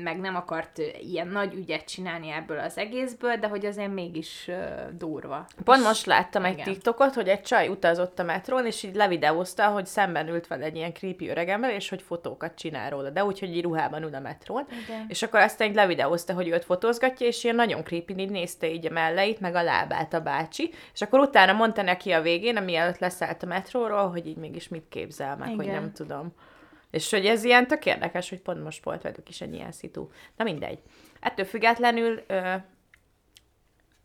meg 0.04 0.20
nem 0.20 0.36
akart 0.36 0.78
ilyen 1.00 1.28
nagy 1.28 1.54
ügyet 1.54 1.86
csinálni 1.86 2.30
ebből 2.30 2.60
az 2.60 2.78
egészből, 2.78 3.36
de 3.36 3.48
hogy 3.48 3.66
azért 3.66 3.94
mégis 3.94 4.50
durva. 4.98 5.46
Pont 5.64 5.84
most 5.84 6.06
láttam 6.06 6.46
egy 6.46 6.54
Igen. 6.54 6.66
TikTokot, 6.66 7.14
hogy 7.14 7.28
egy 7.28 7.42
csaj 7.42 7.68
utazott 7.68 8.20
a 8.20 8.24
metrón, 8.24 8.66
és 8.66 8.84
így 8.84 8.96
levideózta, 8.96 9.68
hogy 9.68 9.86
szemben 9.86 10.28
ült 10.28 10.48
vele 10.48 10.66
egy 10.66 10.76
ilyen 10.76 10.94
creepy 10.94 11.30
öregember, 11.30 11.72
és 11.72 11.90
hogy 11.90 12.02
fotókat 12.02 12.56
csinál 12.56 12.90
róla, 12.90 13.10
de 13.10 13.24
úgy, 13.24 13.40
hogy 13.40 13.56
így 13.56 13.64
ruhában 13.64 14.04
ül 14.04 14.16
a 14.16 14.20
metrón. 14.20 14.66
Igen. 14.86 15.06
És 15.08 15.24
akkor 15.24 15.40
aztán 15.40 15.68
így 15.68 15.76
levideózta, 15.76 16.34
hogy 16.34 16.48
őt 16.48 16.66
fotózgatja, 16.66 17.28
és 17.28 17.44
ilyen 17.44 17.56
nagyon 17.56 17.84
creepy 17.84 18.14
így 18.18 18.30
nézte 18.30 18.72
így 18.72 18.86
a 18.86 18.92
melleit, 18.92 19.40
meg 19.40 19.56
a 19.56 19.64
lábát 19.64 20.14
a 20.14 20.22
bácsi, 20.22 20.74
és 20.94 21.02
akkor 21.02 21.20
utána 21.20 21.54
mondta 21.54 21.82
neki 21.82 22.12
a 22.12 22.22
végén, 22.22 22.64
mielőtt 22.64 23.00
leszállt 23.00 23.44
a 23.44 23.46
metróról, 23.46 24.10
hogy 24.10 24.28
így 24.28 24.38
mégis 24.38 24.68
mit 24.68 24.86
képzel 24.90 25.38
meg, 25.38 25.56
hogy 25.56 25.66
Igen. 25.66 25.82
nem 25.82 25.92
tudom. 25.92 26.34
És 26.92 27.10
hogy 27.10 27.26
ez 27.26 27.44
ilyen 27.44 27.68
tök 27.68 27.86
érdekes, 27.86 28.30
hogy 28.30 28.42
pont 28.42 28.64
most 28.64 28.84
volt 28.84 29.02
velük 29.02 29.30
is 29.30 29.42
egy 29.42 29.54
ilyen 29.54 29.72
szitu. 29.72 30.08
Na 30.36 30.44
mindegy. 30.44 30.80
Ettől 31.20 31.46
függetlenül 31.46 32.24
ö, 32.28 32.54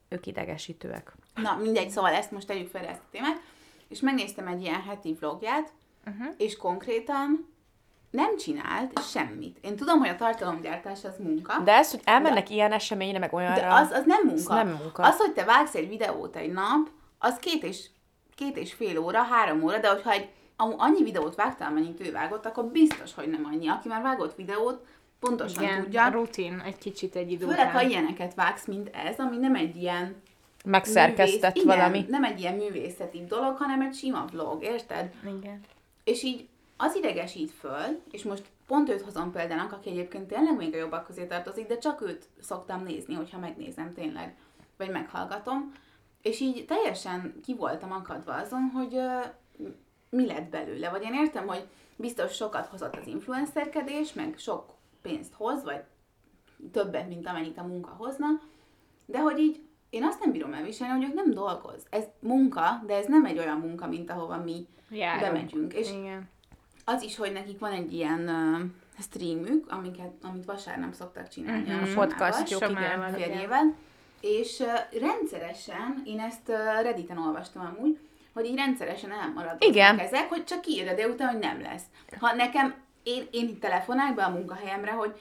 ők 0.09 0.27
idegesítőek. 0.27 1.13
Na, 1.35 1.57
mindegy, 1.63 1.91
szóval 1.91 2.13
ezt 2.13 2.31
most 2.31 2.47
tegyük 2.47 2.71
fel 2.71 2.87
ezt 2.87 3.01
a 3.01 3.09
témát. 3.11 3.41
És 3.89 4.01
megnéztem 4.01 4.47
egy 4.47 4.63
ilyen 4.63 4.83
heti 4.83 5.17
vlogját, 5.21 5.73
uh-huh. 6.07 6.35
és 6.37 6.57
konkrétan 6.57 7.53
nem 8.11 8.37
csinált 8.37 9.03
semmit. 9.03 9.59
Én 9.61 9.77
tudom, 9.77 9.99
hogy 9.99 10.09
a 10.09 10.17
tartalomgyártás 10.17 11.05
az 11.05 11.17
munka, 11.19 11.59
De 11.59 11.73
ez, 11.73 11.91
hogy 11.91 12.01
elmennek 12.05 12.49
de, 12.49 12.55
ilyen 12.55 12.73
eseményre, 12.73 13.19
meg 13.19 13.33
olyanra... 13.33 13.61
de 13.61 13.75
az, 13.75 13.91
az 13.91 14.05
nem 14.07 14.27
munka. 14.27 14.55
nem 14.55 14.69
munka. 14.69 15.03
Az, 15.03 15.17
hogy 15.17 15.33
te 15.33 15.45
vágsz 15.45 15.75
egy 15.75 15.89
videót 15.89 16.37
egy 16.37 16.53
nap, 16.53 16.89
az 17.19 17.37
két 17.37 17.63
és, 17.63 17.87
két 18.35 18.57
és 18.57 18.73
fél 18.73 18.99
óra, 18.99 19.23
három 19.23 19.63
óra, 19.63 19.79
de 19.79 19.89
hogyha 19.89 20.11
egy, 20.11 20.29
annyi 20.57 21.03
videót 21.03 21.35
vágtál, 21.35 21.71
mennyit 21.71 22.07
ő 22.07 22.13
vágott, 22.13 22.47
akkor 22.47 22.65
biztos, 22.65 23.15
hogy 23.15 23.29
nem 23.29 23.45
annyi. 23.53 23.69
Aki 23.69 23.89
már 23.89 24.03
vágott 24.03 24.35
videót, 24.37 24.87
pontosan 25.21 25.63
Igen, 25.63 25.83
tudja. 25.83 26.09
rutin 26.09 26.63
egy 26.65 26.79
kicsit 26.79 27.17
egy 27.17 27.31
idő 27.33 27.47
Főleg, 27.47 27.71
ha 27.71 27.83
ilyeneket 27.83 28.35
vágsz, 28.35 28.67
mint 28.67 28.91
ez, 28.93 29.19
ami 29.19 29.37
nem 29.37 29.55
egy 29.55 29.77
ilyen 29.77 30.15
Megszerkesztett 30.65 31.55
művész- 31.55 31.75
valami. 31.77 31.99
Igen, 31.99 32.11
nem 32.11 32.25
egy 32.25 32.41
ilyen 32.41 32.55
művészeti 32.55 33.25
dolog, 33.29 33.57
hanem 33.57 33.81
egy 33.81 33.95
sima 33.95 34.25
vlog, 34.33 34.63
érted? 34.63 35.13
Igen. 35.39 35.61
És 36.05 36.23
így 36.23 36.49
az 36.77 36.95
idegesít 36.97 37.51
föl, 37.51 38.01
és 38.11 38.23
most 38.23 38.43
pont 38.67 38.89
őt 38.89 39.01
hozom 39.03 39.33
példának, 39.33 39.73
aki 39.73 39.91
egyébként 39.91 40.27
tényleg 40.29 40.57
még 40.57 40.75
a 40.75 40.79
jobbak 40.79 41.07
közé 41.07 41.25
tartozik, 41.25 41.67
de 41.67 41.79
csak 41.79 42.01
őt 42.01 42.25
szoktam 42.41 42.83
nézni, 42.83 43.15
hogyha 43.15 43.39
megnézem 43.39 43.93
tényleg, 43.95 44.37
vagy 44.77 44.91
meghallgatom, 44.91 45.73
és 46.23 46.41
így 46.41 46.65
teljesen 46.65 47.35
ki 47.45 47.55
voltam 47.55 47.93
akadva 47.93 48.33
azon, 48.35 48.71
hogy 48.75 48.97
mi 50.17 50.27
lett 50.27 50.51
belőle. 50.51 50.89
Vagy 50.91 51.03
én 51.03 51.13
értem, 51.15 51.47
hogy 51.47 51.67
biztos 51.97 52.35
sokat 52.35 52.67
hozott 52.67 52.97
az 52.97 53.07
influencerkedés, 53.07 54.13
meg 54.13 54.35
sok 54.39 54.65
pénzt 55.03 55.33
hoz, 55.35 55.65
vagy 55.65 55.81
többet, 56.73 57.09
mint 57.09 57.27
amennyit 57.29 57.59
a 57.59 57.63
munka 57.67 57.91
hozna, 57.99 58.27
de 59.07 59.19
hogy 59.19 59.39
így 59.39 59.61
én 59.91 60.05
azt 60.05 60.21
nem 60.21 60.33
bírom 60.33 60.53
elviselni, 60.53 60.93
hogy 60.95 61.05
ők 61.11 61.15
nem 61.15 61.31
dolgoz. 61.31 61.87
Ez 61.91 62.05
munka, 62.21 62.83
de 62.87 62.95
ez 62.97 63.07
nem 63.07 63.25
egy 63.25 63.39
olyan 63.39 63.59
munka, 63.59 63.87
mint 63.87 64.11
ahova 64.11 64.37
mi 64.37 64.67
Járunk. 64.91 65.21
bemegyünk. 65.33 65.73
És 65.75 65.91
Igen. 65.91 66.29
az 66.85 67.03
is, 67.03 67.17
hogy 67.17 67.33
nekik 67.33 67.59
van 67.59 67.73
egy 67.73 67.93
ilyen 67.93 68.29
uh, 68.29 68.61
streamük, 69.03 69.71
amiket, 69.71 70.13
amit 70.23 70.45
vasárnap 70.45 70.93
szoktak 70.95 71.29
csinálni 71.29 71.63
Mhm. 71.63 71.71
a 71.71 71.83
A 71.83 71.87
Somával, 71.87 72.07
podcastjuk, 72.07 72.63
férjével, 73.15 73.75
és 74.21 74.59
uh, 74.59 75.01
rendszeresen, 75.01 76.03
én 76.05 76.21
ezt 76.21 76.49
uh, 76.49 76.83
Redditen 76.83 77.19
olvastam 77.19 77.75
amúgy, 77.77 77.99
hogy 78.35 78.45
így 78.45 78.57
rendszeresen 78.57 79.13
elmaradnak 79.13 79.65
Igen. 79.65 79.99
ezek, 79.99 80.29
hogy 80.29 80.45
csak 80.45 80.61
kiírja 80.61 80.95
délután, 80.95 81.29
hogy 81.29 81.39
nem 81.39 81.61
lesz. 81.61 81.83
Ha 82.19 82.35
nekem, 82.35 82.75
én, 83.03 83.27
én 83.31 83.59
telefonálok 83.59 84.15
be 84.15 84.25
a 84.25 84.31
munkahelyemre, 84.31 84.91
hogy 84.91 85.21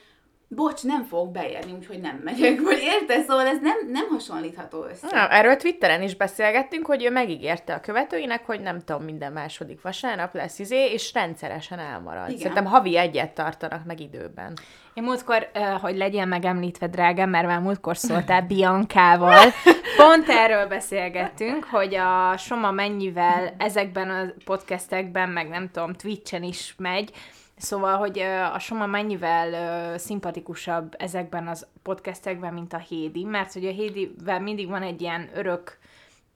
bocs, 0.54 0.82
nem 0.82 1.04
fogok 1.04 1.32
beérni, 1.32 1.72
úgyhogy 1.72 2.00
nem 2.00 2.20
megyek, 2.24 2.60
vagy 2.60 2.80
érted? 2.82 3.24
Szóval 3.24 3.46
ez 3.46 3.58
nem, 3.60 3.76
nem 3.88 4.08
hasonlítható 4.08 4.84
össze. 4.84 5.06
Na, 5.10 5.28
erről 5.28 5.56
Twitteren 5.56 6.02
is 6.02 6.16
beszélgettünk, 6.16 6.86
hogy 6.86 7.04
ő 7.04 7.10
megígérte 7.10 7.74
a 7.74 7.80
követőinek, 7.80 8.46
hogy 8.46 8.60
nem 8.60 8.78
tudom, 8.78 9.02
minden 9.02 9.32
második 9.32 9.82
vasárnap 9.82 10.34
lesz 10.34 10.58
izé, 10.58 10.92
és 10.92 11.12
rendszeresen 11.12 11.78
elmarad. 11.78 12.28
Igen. 12.28 12.40
Szerintem 12.40 12.64
havi 12.64 12.96
egyet 12.96 13.34
tartanak 13.34 13.84
meg 13.84 14.00
időben. 14.00 14.52
Én 14.94 15.02
múltkor, 15.02 15.50
hogy 15.80 15.96
legyen 15.96 16.28
megemlítve, 16.28 16.86
drágám, 16.86 17.30
mert 17.30 17.46
már 17.46 17.60
múltkor 17.60 17.96
szóltál 17.96 18.42
Biankával, 18.42 19.50
pont 19.96 20.28
erről 20.28 20.66
beszélgettünk, 20.66 21.64
hogy 21.64 21.94
a 21.94 22.36
Soma 22.36 22.70
mennyivel 22.70 23.54
ezekben 23.58 24.10
a 24.10 24.32
podcastekben, 24.44 25.28
meg 25.28 25.48
nem 25.48 25.70
tudom, 25.70 25.92
Twitchen 25.92 26.42
is 26.42 26.74
megy, 26.78 27.10
Szóval, 27.56 27.96
hogy 27.96 28.18
a 28.54 28.58
Soma 28.58 28.86
mennyivel 28.86 29.98
szimpatikusabb 29.98 30.94
ezekben 30.98 31.48
az 31.48 31.66
podcastekben, 31.82 32.54
mint 32.54 32.72
a 32.72 32.78
Hédi, 32.78 33.24
mert 33.24 33.52
hogy 33.52 33.66
a 33.66 33.70
Hédivel 33.70 34.40
mindig 34.40 34.68
van 34.68 34.82
egy 34.82 35.00
ilyen 35.00 35.30
örök, 35.34 35.78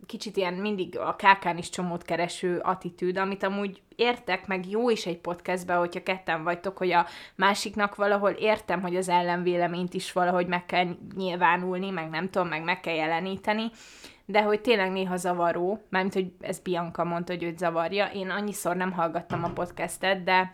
kicsit 0.07 0.37
ilyen 0.37 0.55
mindig 0.55 0.99
a 0.99 1.17
kákán 1.17 1.59
is 1.59 1.71
csomót 1.71 2.03
kereső 2.03 2.59
attitűd, 2.59 3.17
amit 3.17 3.43
amúgy 3.43 3.83
értek, 3.97 4.47
meg 4.47 4.71
jó 4.71 4.91
is 4.91 5.07
egy 5.07 5.19
podcastben, 5.19 5.79
hogyha 5.79 6.03
ketten 6.03 6.43
vagytok, 6.43 6.79
hogy 6.79 6.91
a 6.91 7.07
másiknak 7.35 7.95
valahol 7.95 8.31
értem, 8.31 8.83
hogy 8.83 8.97
az 8.97 9.09
ellenvéleményt 9.09 9.95
is 9.95 10.13
valahogy 10.13 10.47
meg 10.47 10.67
kell 10.67 10.87
nyilvánulni, 11.17 11.91
meg 11.91 12.11
nem 12.11 12.31
tudom, 12.31 12.49
meg 12.49 12.63
meg 12.63 12.81
kell 12.81 12.95
jeleníteni, 12.95 13.71
de 14.25 14.43
hogy 14.43 14.61
tényleg 14.61 14.93
néha 14.93 15.17
zavaró, 15.17 15.83
mármint, 15.91 16.15
hogy 16.15 16.33
ez 16.41 16.59
Bianca 16.59 17.05
mondta, 17.05 17.33
hogy 17.33 17.43
őt 17.43 17.59
zavarja, 17.59 18.07
én 18.07 18.31
annyiszor 18.31 18.77
nem 18.77 18.93
hallgattam 18.93 19.45
a 19.45 19.53
podcastet, 19.53 20.25
de 20.25 20.53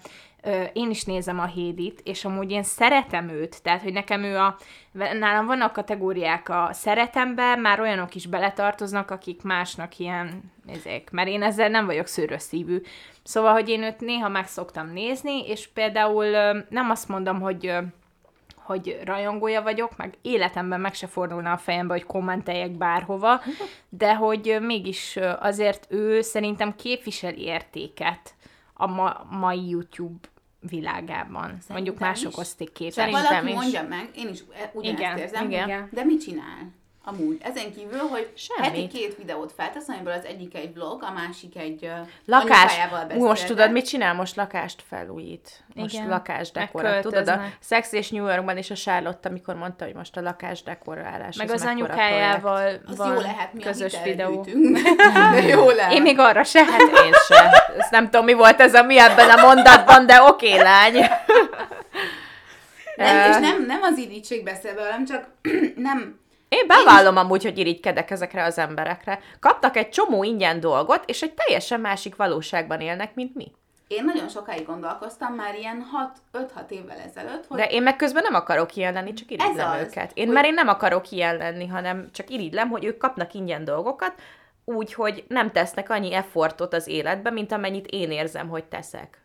én 0.73 0.91
is 0.91 1.05
nézem 1.05 1.39
a 1.39 1.47
Hédit, 1.47 2.01
és 2.05 2.25
amúgy 2.25 2.51
én 2.51 2.63
szeretem 2.63 3.29
őt, 3.29 3.63
tehát, 3.63 3.83
hogy 3.83 3.93
nekem 3.93 4.23
ő 4.23 4.37
a, 4.37 4.57
nálam 4.93 5.47
vannak 5.47 5.73
kategóriák 5.73 6.49
a 6.49 6.69
szeretembe, 6.73 7.57
már 7.57 7.81
olyanok 7.81 8.15
is 8.15 8.27
beletartoznak, 8.27 9.11
akik 9.11 9.43
másnak 9.43 9.99
ilyen, 9.99 10.53
ezek, 10.67 11.11
mert 11.11 11.29
én 11.29 11.43
ezzel 11.43 11.69
nem 11.69 11.87
vagyok 11.87 12.07
szőrös 12.07 12.43
szívű. 12.43 12.81
Szóval, 13.23 13.53
hogy 13.53 13.69
én 13.69 13.83
őt 13.83 14.01
néha 14.01 14.29
meg 14.29 14.47
szoktam 14.47 14.93
nézni, 14.93 15.47
és 15.47 15.69
például 15.69 16.27
nem 16.69 16.91
azt 16.91 17.09
mondom, 17.09 17.41
hogy 17.41 17.75
hogy 18.63 19.01
rajongója 19.05 19.63
vagyok, 19.63 19.97
meg 19.97 20.15
életemben 20.23 20.81
meg 20.81 20.95
se 20.95 21.07
fordulna 21.07 21.53
a 21.53 21.57
fejembe, 21.57 21.93
hogy 21.93 22.05
kommenteljek 22.05 22.71
bárhova, 22.71 23.41
de 23.89 24.15
hogy 24.15 24.59
mégis 24.61 25.19
azért 25.39 25.87
ő 25.89 26.21
szerintem 26.21 26.75
képvisel 26.77 27.33
értéket 27.33 28.35
a 28.75 28.87
ma- 28.87 29.27
mai 29.31 29.69
YouTube 29.69 30.29
világában. 30.69 31.59
Mondjuk 31.69 31.99
mások 31.99 32.33
is. 32.33 32.39
osztik 32.39 32.73
képet. 32.73 32.93
Szerintem 32.93 33.23
Valaki 33.23 33.49
is. 33.49 33.55
mondja 33.55 33.83
meg, 33.89 34.09
én 34.17 34.29
is 34.29 34.45
ugyanezt 34.73 35.01
Igen, 35.01 35.19
érzem, 35.19 35.51
igen. 35.51 35.89
de 35.93 36.05
mit 36.05 36.23
csinál? 36.23 36.73
Amúgy. 37.05 37.39
Ezen 37.43 37.73
kívül, 37.73 37.99
hogy 37.99 38.33
Semmit. 38.35 38.65
heti 38.65 38.87
két 38.87 39.17
videót 39.17 39.53
feltesz, 39.57 39.89
amiből 39.89 40.13
az 40.13 40.25
egyik 40.25 40.55
egy 40.55 40.75
vlog, 40.75 41.03
a 41.03 41.13
másik 41.13 41.57
egy 41.57 41.91
Lakás. 42.25 42.73
most 43.15 43.47
tudod, 43.47 43.73
mit 43.73 43.87
csinál? 43.87 44.15
Most 44.15 44.37
lakást 44.37 44.83
felújít. 44.89 45.65
Most 45.75 45.95
Igen. 45.95 46.09
lakásdekorát. 46.09 47.03
Tudod, 47.03 47.29
a. 47.29 47.41
Sex 47.61 47.93
és 47.93 48.11
New 48.11 48.27
Yorkban 48.27 48.57
is 48.57 48.71
a 48.71 48.75
Charlotte, 48.75 49.29
amikor 49.29 49.55
mondta, 49.55 49.85
hogy 49.85 49.95
most 49.95 50.17
a 50.17 50.21
lakásdekorálás. 50.21 51.37
Meg 51.37 51.51
az 51.51 51.63
mekkora 51.63 51.85
anyukájával 51.85 52.81
Az 52.87 52.97
van 52.97 53.15
jó 53.15 53.21
lehet, 53.21 53.53
mi 53.53 53.61
közös 53.61 53.95
a 53.95 54.03
videó. 54.03 54.47
De 55.33 55.43
jó 55.43 55.71
lehet. 55.71 55.93
Én 55.93 56.03
még 56.03 56.19
arra 56.19 56.45
se. 56.45 56.65
Hát. 56.65 56.81
Én 56.81 57.13
se. 57.27 57.73
Ezt 57.79 57.91
nem 57.91 58.05
tudom, 58.05 58.25
mi 58.25 58.33
volt 58.33 58.61
ez 58.61 58.75
a 58.75 58.83
mi 58.83 58.99
ebben 58.99 59.31
a 59.31 59.41
mondatban, 59.47 60.07
de 60.07 60.23
oké, 60.23 60.57
lány. 60.57 60.93
nem, 62.97 63.31
és 63.31 63.37
nem, 63.37 63.65
nem 63.67 63.83
az 63.83 63.99
irítség 63.99 64.45
beszél 64.45 64.75
velem, 64.75 65.05
csak 65.05 65.27
nem... 65.77 66.21
Én 66.53 66.67
bevallom 66.67 67.17
amúgy, 67.17 67.43
hogy 67.43 67.59
irigykedek 67.59 68.11
ezekre 68.11 68.45
az 68.45 68.59
emberekre. 68.59 69.21
Kaptak 69.41 69.77
egy 69.77 69.89
csomó 69.89 70.23
ingyen 70.23 70.61
dolgot, 70.61 71.03
és 71.07 71.23
egy 71.23 71.35
teljesen 71.35 71.81
másik 71.81 72.17
valóságban 72.17 72.81
élnek, 72.81 73.15
mint 73.15 73.35
mi. 73.35 73.53
Én 73.89 74.05
nagyon 74.05 74.29
sokáig 74.29 74.67
gondolkoztam 74.67 75.35
már 75.35 75.55
ilyen 75.55 75.87
5-6 76.33 76.71
évvel 76.71 76.99
ezelőtt, 76.99 77.47
hogy 77.47 77.59
De 77.59 77.67
én 77.67 77.83
meg 77.83 77.97
közben 77.97 78.23
nem 78.23 78.35
akarok 78.35 78.77
ilyen 78.77 78.93
lenni, 78.93 79.13
csak 79.13 79.31
irigylem 79.31 79.59
Ez 79.71 79.81
az, 79.81 79.87
őket. 79.87 80.11
Én 80.15 80.25
hogy- 80.25 80.35
mert 80.35 80.47
én 80.47 80.55
nem 80.55 80.69
akarok 80.69 81.11
ilyen 81.11 81.37
lenni, 81.37 81.67
hanem 81.67 82.11
csak 82.13 82.31
irigylem, 82.31 82.69
hogy 82.69 82.85
ők 82.85 82.97
kapnak 82.99 83.35
ingyen 83.35 83.65
dolgokat, 83.65 84.15
úgy, 84.65 84.95
hogy 84.95 85.25
nem 85.29 85.51
tesznek 85.53 85.91
annyi 85.91 86.15
effortot 86.15 86.75
az 86.75 86.87
életbe, 86.87 87.31
mint 87.31 87.53
amennyit 87.53 87.87
én 87.87 88.11
érzem, 88.11 88.49
hogy 88.49 88.65
teszek. 88.65 89.21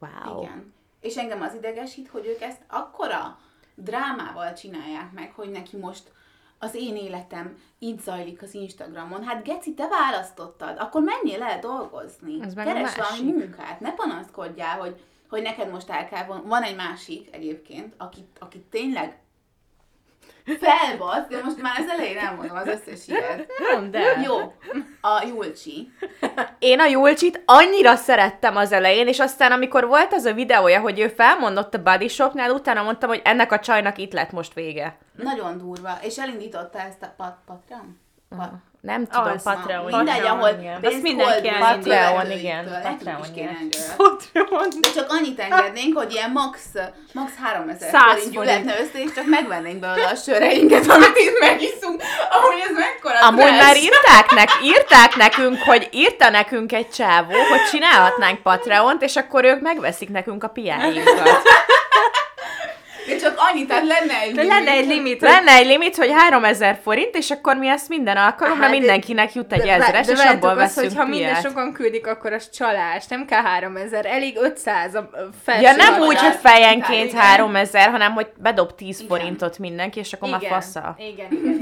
Wow. 0.00 0.42
Igen. 0.42 0.74
És 1.00 1.16
engem 1.16 1.42
az 1.42 1.54
idegesít, 1.54 2.08
hogy 2.08 2.26
ők 2.26 2.40
ezt 2.40 2.60
akkora 2.68 3.38
drámával 3.82 4.52
csinálják 4.52 5.12
meg, 5.12 5.32
hogy 5.34 5.50
neki 5.50 5.76
most 5.76 6.12
az 6.58 6.74
én 6.74 6.96
életem 6.96 7.56
így 7.78 8.00
zajlik 8.00 8.42
az 8.42 8.54
Instagramon. 8.54 9.24
Hát 9.24 9.44
Geci, 9.44 9.74
te 9.74 9.88
választottad, 9.88 10.78
akkor 10.78 11.02
menjél 11.02 11.42
el 11.42 11.58
dolgozni. 11.58 12.42
Ez 12.42 12.54
Keres 12.54 12.96
valami 12.96 13.32
munkát, 13.32 13.80
ne 13.80 13.94
panaszkodjál, 13.94 14.78
hogy, 14.78 15.00
hogy 15.28 15.42
neked 15.42 15.70
most 15.70 15.90
el 15.90 16.08
kell 16.08 16.24
von... 16.24 16.46
Van 16.46 16.62
egy 16.62 16.76
másik 16.76 17.34
egyébként, 17.34 17.94
akit, 17.96 18.36
akit 18.38 18.62
tényleg 18.62 19.18
felbasz, 20.44 21.26
de 21.28 21.36
most 21.44 21.62
már 21.62 21.78
az 21.78 21.88
elején 21.88 22.18
elmondom 22.18 22.56
az 22.56 22.66
összes 22.66 23.08
ilyet. 23.08 23.46
Mondd 23.72 23.96
el. 23.96 24.22
Jó, 24.22 24.36
a 25.00 25.24
Julcsi. 25.26 25.92
Én 26.58 26.80
a 26.80 26.86
Julcsit 26.86 27.42
annyira 27.44 27.96
szerettem 27.96 28.56
az 28.56 28.72
elején, 28.72 29.08
és 29.08 29.18
aztán 29.18 29.52
amikor 29.52 29.86
volt 29.86 30.12
az 30.12 30.24
a 30.24 30.32
videója, 30.32 30.80
hogy 30.80 31.00
ő 31.00 31.08
felmondott 31.08 31.74
a 31.74 31.82
Body 31.82 32.08
Shopnál, 32.08 32.50
utána 32.50 32.82
mondtam, 32.82 33.08
hogy 33.08 33.20
ennek 33.24 33.52
a 33.52 33.58
csajnak 33.58 33.98
itt 33.98 34.12
lett 34.12 34.30
most 34.32 34.54
vége. 34.54 34.98
Nagyon 35.16 35.58
durva, 35.58 35.98
és 36.02 36.18
elindította 36.18 36.78
ezt 36.80 37.02
a 37.02 37.14
pat 37.16 37.36
Patreon? 37.46 37.98
Pa- 38.28 38.68
Nem 38.80 39.06
tudom, 39.06 39.32
Az, 39.32 39.42
Patreon. 39.42 39.82
Patreon, 39.82 40.04
Mindegy, 40.04 40.26
ahol 40.26 40.48
igen. 40.60 40.80
pénzt 40.80 40.94
Azt 40.94 41.02
mindenki 41.02 41.48
Patreon, 41.58 42.30
igen, 42.30 42.64
Patreon, 42.82 43.24
igen. 43.34 43.68
Patreon. 43.96 44.68
De 44.80 44.88
csak 44.94 45.06
annyit 45.10 45.40
engednénk, 45.40 45.96
hogy 45.96 46.12
ilyen 46.12 46.30
max, 46.30 46.60
max 47.12 47.32
3000 47.42 47.90
Száz 47.90 48.12
forint 48.12 48.32
gyűletne 48.32 48.80
össze, 48.80 49.02
és 49.02 49.12
csak 49.14 49.26
megvennénk 49.26 49.80
belőle 49.80 50.06
a 50.06 50.14
söreinket, 50.14 50.86
amit 50.86 51.16
itt 51.16 51.38
megiszunk. 51.40 52.02
Amúgy 52.30 52.62
ez 52.68 52.76
mekkora 52.76 53.26
Amúgy 53.26 53.58
már 53.58 53.76
írták, 53.76 54.30
nek, 54.34 54.48
írták 54.62 55.16
nekünk, 55.16 55.58
hogy 55.62 55.88
írta 55.92 56.30
nekünk 56.30 56.72
egy 56.72 56.90
csávó, 56.90 57.32
hogy 57.32 57.62
csinálhatnánk 57.70 58.42
Patreont, 58.42 59.02
és 59.02 59.16
akkor 59.16 59.44
ők 59.44 59.60
megveszik 59.60 60.08
nekünk 60.08 60.44
a 60.44 60.48
piáinkat. 60.48 61.42
De 63.10 63.16
csak 63.16 63.34
annyit, 63.50 63.68
tehát 63.68 63.86
lenne 63.86 64.20
egy 64.20 64.34
De 64.34 64.42
lenne 64.42 64.70
egy 64.70 64.86
limit, 64.86 65.20
hogy 65.20 65.28
Lenne 65.28 65.52
egy 65.52 65.66
limit, 65.66 65.96
hogy 65.96 66.10
3000 66.16 66.78
forint, 66.82 67.16
és 67.16 67.30
akkor 67.30 67.56
mi 67.56 67.68
ezt 67.68 67.88
minden 67.88 68.16
alkalomra 68.16 68.62
Hát, 68.62 68.72
de- 68.72 68.78
mindenkinek 68.78 69.34
jut 69.34 69.52
egy 69.52 69.62
De- 69.62 69.72
ezres, 69.72 70.06
de 70.06 70.12
és 70.12 70.18
abból 70.18 70.54
veszünk 70.54 70.86
hogy 70.86 70.96
ha 70.96 71.04
minden 71.04 71.30
piát. 71.30 71.42
sokan 71.42 71.72
küldik, 71.72 72.06
akkor 72.06 72.32
az 72.32 72.50
csalás. 72.50 73.06
Nem 73.06 73.24
kell 73.26 73.42
3000, 73.42 74.06
elég 74.06 74.36
500 74.40 74.94
a 74.94 75.10
felső 75.44 75.62
Ja, 75.62 75.72
nem 75.76 76.00
úgy, 76.00 76.18
hogy 76.18 76.34
fejenként 76.34 77.10
igen. 77.10 77.20
3000, 77.20 77.90
hanem 77.90 78.12
hogy 78.12 78.28
bedob 78.36 78.74
10 78.74 79.00
Igen. 79.00 79.08
forintot 79.08 79.58
mindenki, 79.58 79.98
és 79.98 80.12
akkor 80.12 80.30
már 80.30 80.40
igen. 80.42 80.52
fasza. 80.52 80.94
Igen, 80.98 81.26
igen, 81.30 81.44
igen. 81.54 81.60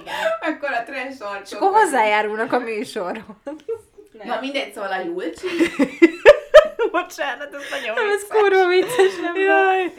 igen. 0.00 0.14
Akkor 0.50 0.68
a 0.72 0.82
trash. 0.86 1.42
És 1.44 1.52
akkor 1.52 1.70
hozzájárulnak 1.72 2.52
a 2.52 2.58
műsorhoz. 2.58 3.36
Na 4.24 4.38
mindegy, 4.40 4.72
szóval 4.74 4.90
a 4.92 5.00
Julcsi, 5.04 5.46
Bocsánat, 7.02 7.54
ez 7.54 7.62
nagyon 7.70 7.94
Nem, 7.94 8.08
ez 8.08 8.26
kurva 8.28 8.66
vicces, 8.66 9.16
nem? 9.22 9.34
Jaj. 9.36 9.92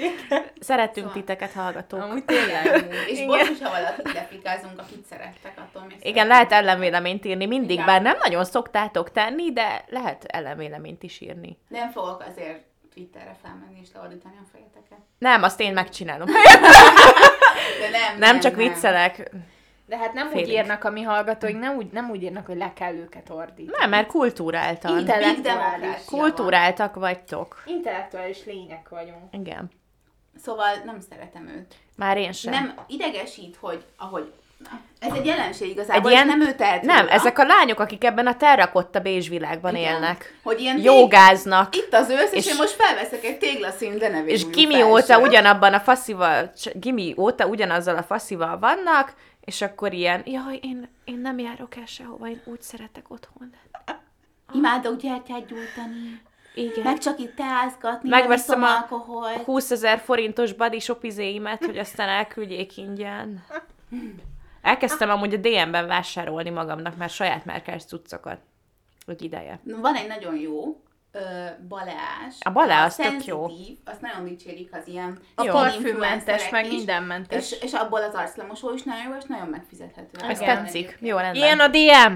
Szeretünk 0.60 0.95
Szóval- 0.95 1.12
titeket, 1.13 1.51
hallgatók. 1.53 2.01
Amúgy 2.01 2.25
tényleg. 2.25 2.65
és 3.12 3.17
Igen. 3.17 3.27
bocs, 3.27 3.47
hogyha 3.47 3.69
valakit 3.69 4.13
lefikázunk, 4.13 4.79
akit 4.79 5.05
szerettek, 5.10 5.53
attól 5.57 5.83
még 5.88 5.97
Igen, 6.01 6.27
lehet 6.27 6.51
ellenvéleményt 6.51 7.25
írni 7.25 7.45
mindig, 7.45 7.69
Igen. 7.71 7.86
bár 7.86 8.01
nem 8.01 8.17
nagyon 8.23 8.45
szoktátok 8.45 9.12
tenni, 9.12 9.51
de 9.53 9.83
lehet 9.88 10.23
ellenvéleményt 10.23 11.03
is 11.03 11.21
írni. 11.21 11.57
Nem 11.67 11.91
fogok 11.91 12.23
azért 12.31 12.60
Twitterre 12.93 13.36
felmenni 13.43 13.79
és 13.81 13.88
leordítani 13.93 14.36
a 14.43 14.47
fejeteket. 14.51 14.97
Nem, 15.17 15.43
azt 15.43 15.60
én 15.60 15.73
megcsinálom. 15.73 16.27
De 17.81 17.89
nem, 17.91 18.17
Nem, 18.17 18.39
csak 18.39 18.55
viccelek. 18.55 19.31
De 19.88 19.97
hát 19.97 20.13
nem 20.13 20.28
úgy 20.28 20.34
Félig. 20.34 20.50
írnak 20.52 20.84
a 20.84 20.89
mi 20.89 21.02
hallgatóink, 21.02 21.60
nem 21.60 21.76
úgy, 21.76 21.88
nem 21.91 22.10
úgy 22.10 22.23
írnak, 22.23 22.45
hogy 22.45 22.58
le 22.58 22.73
kell 22.73 22.93
őket 22.93 23.30
ordítani. 23.30 23.78
Nem, 23.80 23.89
mert 23.89 24.08
kultúráltan. 24.08 24.97
Intellektuális. 25.00 26.06
Kultúráltak 26.06 26.95
vagytok. 26.95 27.63
Intellektuális 27.65 28.45
lények 28.45 28.89
vagyunk. 28.89 29.23
Igen. 29.32 29.56
van. 29.58 29.71
Szóval 30.43 30.67
nem 30.86 31.00
szeretem 31.10 31.47
őt. 31.58 31.76
Már 31.95 32.17
én 32.17 32.32
sem. 32.32 32.54
Nem 32.54 32.73
idegesít, 32.88 33.58
hogy 33.60 33.84
ahogy... 33.97 34.32
Ez 35.00 35.13
egy 35.13 35.26
jelenség 35.26 35.69
igazából, 35.69 36.12
Egy 36.12 36.17
és 36.17 36.23
ilyen- 36.23 36.38
nem 36.38 36.47
ő 36.47 36.54
tehet 36.56 36.82
Nem, 36.82 37.00
róla, 37.00 37.12
ezek 37.12 37.39
a 37.39 37.43
lányok, 37.43 37.80
akik 37.80 38.04
ebben 38.04 38.28
a 38.28 38.36
terrakotta 38.38 39.00
bézs 39.00 39.30
világban 39.30 39.76
Igen. 39.76 39.93
élnek. 39.93 40.39
Hogy 40.43 40.60
ilyen 40.60 40.78
Jogáznak. 40.82 41.76
Itt 41.76 41.93
az 41.93 42.10
ősz, 42.10 42.32
és, 42.32 42.45
És- 42.45 42.52
én 42.52 42.56
most 42.58 42.71
felveszek 42.71 43.23
egy 43.23 43.38
téglaszín 43.38 43.97
denevérújú 43.97 44.34
És 44.34 44.45
Gimi 44.50 44.82
óta 44.84 45.19
ugyanabban 45.19 45.73
a 45.73 45.80
faszival, 45.80 46.52
Gimi 46.73 47.13
óta 47.17 47.45
ugyanazzal 47.45 47.95
a 47.97 48.04
faszival 48.04 48.60
vannak, 48.60 49.13
és 49.47 49.62
akkor 49.62 49.93
ilyen, 49.93 50.23
jaj, 50.25 50.60
én, 50.62 50.88
én 51.03 51.19
nem 51.19 51.39
járok 51.39 51.75
el 51.75 51.86
sehova, 51.86 52.27
én 52.29 52.41
úgy 52.45 52.62
szeretek 52.62 53.10
otthon 53.10 53.51
lenni. 53.51 53.99
Imádok 54.53 55.01
gyertyát 55.01 55.45
gyújtani, 55.45 56.21
Igen. 56.55 56.83
meg 56.83 56.97
csak 56.97 57.19
itt 57.19 57.36
teázgatni, 57.36 58.10
Megveszem 58.10 58.63
a 58.63 58.67
alkoholt. 58.67 59.43
20 59.43 59.71
ezer 59.71 59.99
forintos 59.99 60.53
body 60.53 60.79
shopizéimet, 60.79 61.65
hogy 61.65 61.77
aztán 61.77 62.10
elküldjék 62.10 62.77
ingyen. 62.77 63.43
Elkezdtem 64.62 65.10
amúgy 65.10 65.33
a 65.33 65.38
DM-ben 65.38 65.88
vásárolni 65.88 66.49
magamnak 66.49 66.97
már 66.97 67.10
saját 67.10 67.45
márkás 67.45 67.83
cuccokat. 67.86 68.39
Hogy 69.05 69.21
ideje. 69.21 69.60
Van 69.63 69.95
egy 69.95 70.07
nagyon 70.07 70.36
jó 70.36 70.81
ö, 71.12 71.20
baleás. 71.67 72.36
A 72.39 72.50
Balea 72.50 72.84
az 72.84 72.96
tök 72.96 73.26
jó. 73.26 73.46
Azt 73.86 74.02
nagyon 74.02 74.26
dicsérik 74.26 74.70
az 74.72 74.88
ilyen 74.88 75.20
A 75.36 75.43
parfümmentes, 75.43 76.50
meg 76.50 76.65
is, 76.65 76.72
mindenmentes. 76.72 77.52
És, 77.52 77.62
és 77.62 77.74
abból 77.74 78.04
az 78.04 78.13
arclemosó 78.13 78.74
is 78.74 78.84
nagyon 78.84 79.04
jó, 79.04 79.15
és 79.17 79.24
nagyon 79.28 79.48
megfizethető. 79.48 80.28
Ez 80.28 80.39
tetszik. 80.39 80.98
Jó, 81.02 81.17
rendben. 81.17 81.43
Ilyen 81.43 81.60
a 81.60 81.67
DM! 81.67 82.15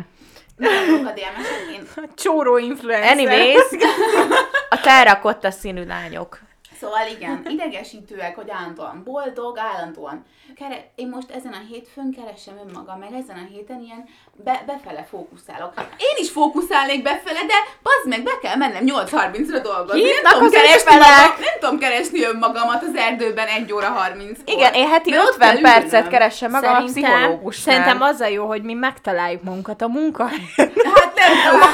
Nagyon 0.56 1.06
a 1.06 1.12
DM-esek, 1.12 1.74
én 1.74 1.88
Csóró 2.24 2.58
influencer. 2.58 3.12
Anyways, 3.12 3.62
a 4.70 4.80
terrakotta 4.82 5.52
színű 5.52 5.86
lányok. 5.86 6.40
Szóval 6.82 7.08
igen, 7.16 7.46
idegesítőek, 7.50 8.36
hogy 8.36 8.50
állandóan 8.50 9.02
boldog, 9.04 9.58
állandóan. 9.58 10.26
Kere, 10.56 10.92
én 10.96 11.10
most 11.10 11.30
ezen 11.32 11.54
a 11.54 11.62
hétfőn 11.70 12.12
keresem 12.18 12.56
önmagam, 12.66 13.00
meg 13.00 13.14
ezen 13.14 13.38
a 13.38 13.54
héten 13.54 13.80
ilyen 13.82 14.06
be, 14.44 14.64
befele 14.66 15.04
fókuszálok. 15.10 15.74
Én 15.78 16.16
is 16.18 16.30
fókuszálnék 16.30 17.02
befele, 17.04 17.40
de 17.52 17.54
bazd 17.84 18.08
meg, 18.08 18.24
be 18.24 18.32
kell 18.42 18.56
mennem 18.56 18.84
8.30-ra 18.86 19.60
dolgozni. 19.64 20.02
Hívnak 20.02 20.24
nem, 20.24 20.34
tudom 20.34 20.50
keresni 20.50 20.96
magam, 20.96 21.34
nem 21.40 21.56
tudom 21.60 21.80
keresni 21.80 22.24
önmagamat 22.24 22.84
az 22.84 22.96
erdőben 22.96 23.48
1 23.48 23.74
óra 23.74 23.88
30 23.88 24.40
Igen, 24.46 24.74
én 24.74 24.88
heti 24.88 25.10
De 25.10 25.20
ott 25.20 25.34
50 25.34 25.54
kell 25.54 25.62
percet 25.62 26.08
keresem 26.08 26.52
magam 26.52 26.76
a 26.76 26.84
pszichológusnál. 26.84 27.76
szerintem 27.76 28.02
az 28.02 28.20
a 28.20 28.28
jó, 28.28 28.46
hogy 28.46 28.64
mi 28.64 28.74
megtaláljuk 28.74 29.44
magunkat 29.44 29.82
a 29.82 29.88
munkahelyen. 29.88 30.72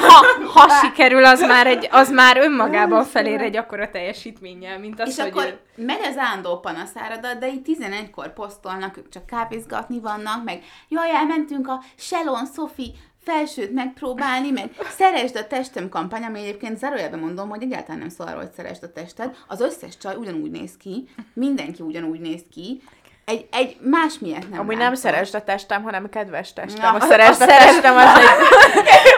Ha, 0.08 0.26
ha 0.54 0.70
sikerül, 0.70 1.26
az 1.26 1.42
már, 1.42 1.68
egy, 1.68 1.88
az 1.92 2.10
már 2.10 2.38
önmagában 2.38 3.04
felér 3.04 3.42
egy 3.42 3.58
akkora 3.58 3.90
teljesítménnyel, 3.90 4.80
mint 4.80 5.02
az, 5.02 5.10
És 5.10 5.20
hogy... 5.20 5.30
akkor 5.30 5.60
megy 5.76 6.02
az 6.10 6.18
ándó 6.18 6.60
panaszáradat, 6.60 7.38
de 7.40 7.48
így 7.48 7.78
11-kor 7.80 8.34
posztolnak, 8.34 8.98
ők 8.98 9.10
csak 9.10 9.26
kávézgatni 9.26 10.00
vannak, 10.00 10.44
meg 10.44 10.64
jaj, 10.88 11.10
elmentünk 11.10 11.68
a 11.68 11.84
Shalon 11.96 12.46
Sophie 12.56 12.92
felsőt 13.28 13.74
megpróbálni, 13.74 14.52
meg 14.52 14.70
szeresd 14.90 15.36
a 15.36 15.48
testem 15.48 15.90
kampány, 15.90 16.24
ami 16.24 16.40
egyébként 16.40 16.78
zárójelben 16.78 17.20
mondom, 17.20 17.50
hogy 17.50 17.64
egyáltalán 17.64 18.00
nem 18.00 18.10
szól 18.10 18.28
arról, 18.28 18.42
hogy 18.42 18.52
szeresd 18.52 18.84
a 18.84 18.92
tested. 18.92 19.36
Az 19.48 19.62
összes 19.62 19.98
csaj 19.98 20.16
ugyanúgy 20.16 20.52
néz 20.52 20.78
ki, 20.78 21.08
mindenki 21.34 21.82
ugyanúgy 21.82 22.20
néz 22.20 22.42
ki, 22.52 22.82
egy, 23.28 23.48
egy 23.52 23.78
más 23.80 24.20
miatt 24.20 24.50
nem 24.50 24.60
Amúgy 24.60 24.68
nem 24.68 24.80
látom. 24.80 24.96
szeresd 24.96 25.36
a 25.36 25.44
testem, 25.44 25.84
hanem 25.84 26.10
kedves 26.10 26.54
testem. 26.54 26.92
Na, 26.92 26.98
a 26.98 27.00
szeresd 27.00 27.42
a, 27.42 27.44
a 27.44 27.48
testem, 27.48 27.96
az 27.96 28.16
egy... 28.18 28.28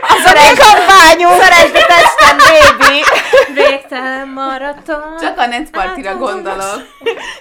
Az 0.02 0.26
a 0.26 0.64
kampányunk! 0.64 1.42
Szeresd 1.42 1.76
a 1.76 1.86
testem, 1.86 2.38
baby! 2.38 3.02
Végtelen 3.54 4.28
maraton. 4.28 5.18
Csak 5.20 5.38
a 5.38 5.46
netpartira 5.46 6.18
gondolok. 6.18 6.82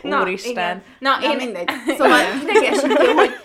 Na, 0.03 0.21
Úristen. 0.21 0.51
igen. 0.53 0.83
Na, 0.99 1.17
Na, 1.21 1.31
én... 1.31 1.37
mindegy. 1.37 1.71
Szóval 1.99 2.21
idegesítő, 2.43 3.13
hogy, 3.13 3.37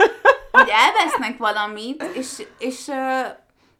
hogy 0.51 0.71
elvesznek 0.85 1.37
valamit, 1.37 2.03
és, 2.13 2.27
és 2.59 2.87
ö, 2.87 3.19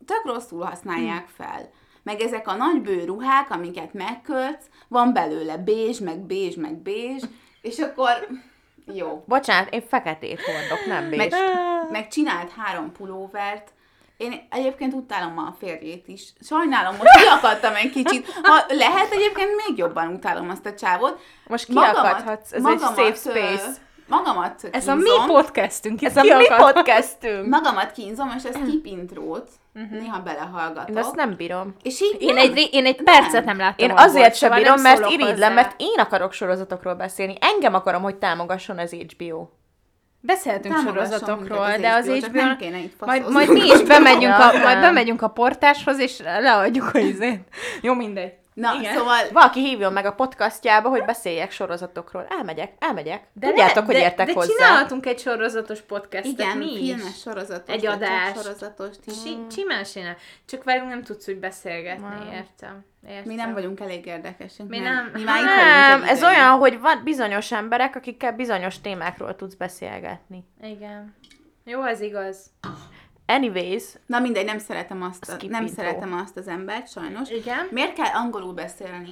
tök 0.05 0.21
rosszul 0.25 0.63
használják 0.63 1.25
fel. 1.37 1.69
Meg 2.03 2.21
ezek 2.21 2.47
a 2.47 2.53
nagy 2.55 2.81
bőruhák, 2.81 3.49
amiket 3.49 3.93
megköltsz, 3.93 4.65
van 4.87 5.13
belőle 5.13 5.57
bézs, 5.57 5.99
meg 5.99 6.19
bézs, 6.19 6.55
meg 6.55 6.81
bézs, 6.81 7.23
és 7.61 7.77
akkor 7.79 8.27
jó. 8.85 9.23
Bocsánat, 9.27 9.73
én 9.73 9.83
feketét 9.89 10.41
hordok, 10.41 10.85
nem 10.85 11.03
Meg, 11.03 11.29
bézs. 11.29 11.39
meg 11.91 12.07
csinált 12.07 12.51
három 12.51 12.91
pulóvert, 12.91 13.73
én 14.17 14.47
egyébként 14.49 14.93
utálom 14.93 15.37
a 15.37 15.55
férjét 15.59 16.07
is. 16.07 16.33
Sajnálom, 16.41 16.95
most 16.95 17.17
kiakadtam 17.21 17.75
egy 17.75 17.91
kicsit. 17.91 18.27
Ha 18.43 18.65
lehet, 18.67 19.11
egyébként 19.11 19.49
még 19.67 19.77
jobban 19.77 20.07
utálom 20.07 20.49
azt 20.49 20.65
a 20.65 20.73
csávot. 20.73 21.19
Most 21.47 21.65
kiakadhatsz, 21.65 22.51
ez 22.51 22.57
egy 22.57 22.61
magamat, 22.61 22.97
safe 22.97 23.29
ö, 23.29 23.33
space. 23.33 23.71
Magamat 24.07 24.69
Ez 24.71 24.87
a 24.87 24.95
mi 24.95 25.03
kínzom. 25.03 25.25
podcastünk. 25.27 26.03
Ez 26.03 26.17
a 26.17 26.23
mi 26.23 26.45
podcastünk. 26.57 27.47
Magamat 27.47 27.91
kínzom, 27.91 28.33
és 28.37 28.43
a 28.43 28.51
skip 28.51 28.85
intrót 28.85 29.49
néha 29.91 30.19
belehallgatok. 30.21 30.89
Én 30.89 30.97
azt 30.97 31.15
nem 31.15 31.35
bírom. 31.35 31.75
És 31.83 32.01
így 32.01 32.15
Én 32.21 32.33
nem. 32.33 32.43
egy, 32.43 32.69
én 32.71 32.85
egy 32.85 33.03
percet 33.03 33.45
nem 33.45 33.57
láttam 33.57 33.89
Én 33.89 33.95
azért 33.97 34.35
sem 34.35 34.49
szóval 34.49 34.63
bírom, 34.63 34.81
mert 34.81 35.09
irigylem, 35.09 35.53
mert 35.53 35.75
én 35.77 35.99
akarok 35.99 36.33
sorozatokról 36.33 36.93
beszélni. 36.93 37.35
Engem 37.39 37.73
akarom, 37.73 38.01
hogy 38.01 38.15
támogasson 38.15 38.77
az 38.77 38.91
HBO. 38.91 39.47
Beszélhetünk 40.19 40.75
Támogasson 40.75 41.09
sorozatokról, 41.09 41.65
minket 41.67 41.81
de 41.81 41.91
az 41.93 42.05
HBO, 42.05 42.27
HBO... 42.27 42.39
nem 42.39 42.57
kéne 42.57 42.77
itt 42.77 43.05
Majd, 43.05 43.31
majd 43.31 43.51
mi 43.51 43.59
is 43.59 43.81
bemegyünk 43.93 44.33
a, 44.33 44.57
majd 44.57 44.79
bemegyünk 44.79 45.21
a 45.21 45.27
portáshoz, 45.27 45.99
és 45.99 46.19
leadjuk 46.19 46.89
a 46.93 46.99
izét. 46.99 47.47
Jó, 47.81 47.93
mindegy. 47.93 48.33
Na, 48.53 48.73
Igen. 48.79 48.95
szóval 48.97 49.17
Valaki 49.31 49.59
hívjon 49.59 49.93
meg 49.93 50.05
a 50.05 50.11
podcastjába, 50.13 50.89
hogy 50.89 51.05
beszéljek 51.05 51.51
sorozatokról. 51.51 52.25
Elmegyek, 52.29 52.73
elmegyek. 52.79 53.23
De 53.33 53.47
Tudjátok, 53.47 53.85
hogy 53.85 53.95
de, 53.95 54.01
értek 54.01 54.25
de 54.27 54.33
hozzá. 54.33 54.53
csinálhatunk 54.53 55.05
egy 55.05 55.19
sorozatos 55.19 55.81
podcastet, 55.81 56.25
igen, 56.25 56.57
mi 56.57 56.77
filmes 56.77 57.19
sorozatos, 57.19 57.73
Egy 57.75 57.81
de 57.81 57.87
csak 57.87 57.95
adást. 57.95 58.41
sorozatost 58.41 58.99
is. 59.05 59.13
Simán 59.55 59.83
csinál. 59.83 60.15
Csak 60.45 60.63
velünk 60.63 60.89
nem 60.89 61.03
tudsz 61.03 61.27
úgy 61.27 61.39
beszélgetni, 61.39 62.05
értem. 62.33 62.83
értem. 63.03 63.23
Mi 63.25 63.35
nem 63.35 63.53
vagyunk 63.53 63.79
elég 63.79 64.05
érdekesek. 64.05 64.67
Mi 64.67 64.79
nem. 64.79 65.09
Mi 65.13 65.23
már 65.23 65.43
Nem, 65.99 66.03
ez 66.03 66.23
olyan, 66.23 66.49
hogy 66.57 66.79
van 66.79 67.01
bizonyos 67.03 67.51
emberek, 67.51 67.95
akikkel 67.95 68.31
bizonyos 68.31 68.81
témákról 68.81 69.35
tudsz 69.35 69.53
beszélgetni. 69.55 70.43
Igen. 70.61 71.15
Jó, 71.65 71.83
ez 71.83 72.01
igaz. 72.01 72.37
Anyways, 73.25 73.83
Na 74.05 74.19
mindegy, 74.19 74.45
nem 74.45 74.59
szeretem 74.59 75.01
azt, 75.01 75.29
a, 75.29 75.35
nem 75.47 75.65
intro. 75.65 75.81
szeretem 75.81 76.13
azt 76.13 76.37
az 76.37 76.47
embert, 76.47 76.91
sajnos. 76.91 77.29
Igen. 77.29 77.67
Miért 77.71 77.93
kell 77.93 78.13
angolul 78.13 78.53
beszélni? 78.53 79.11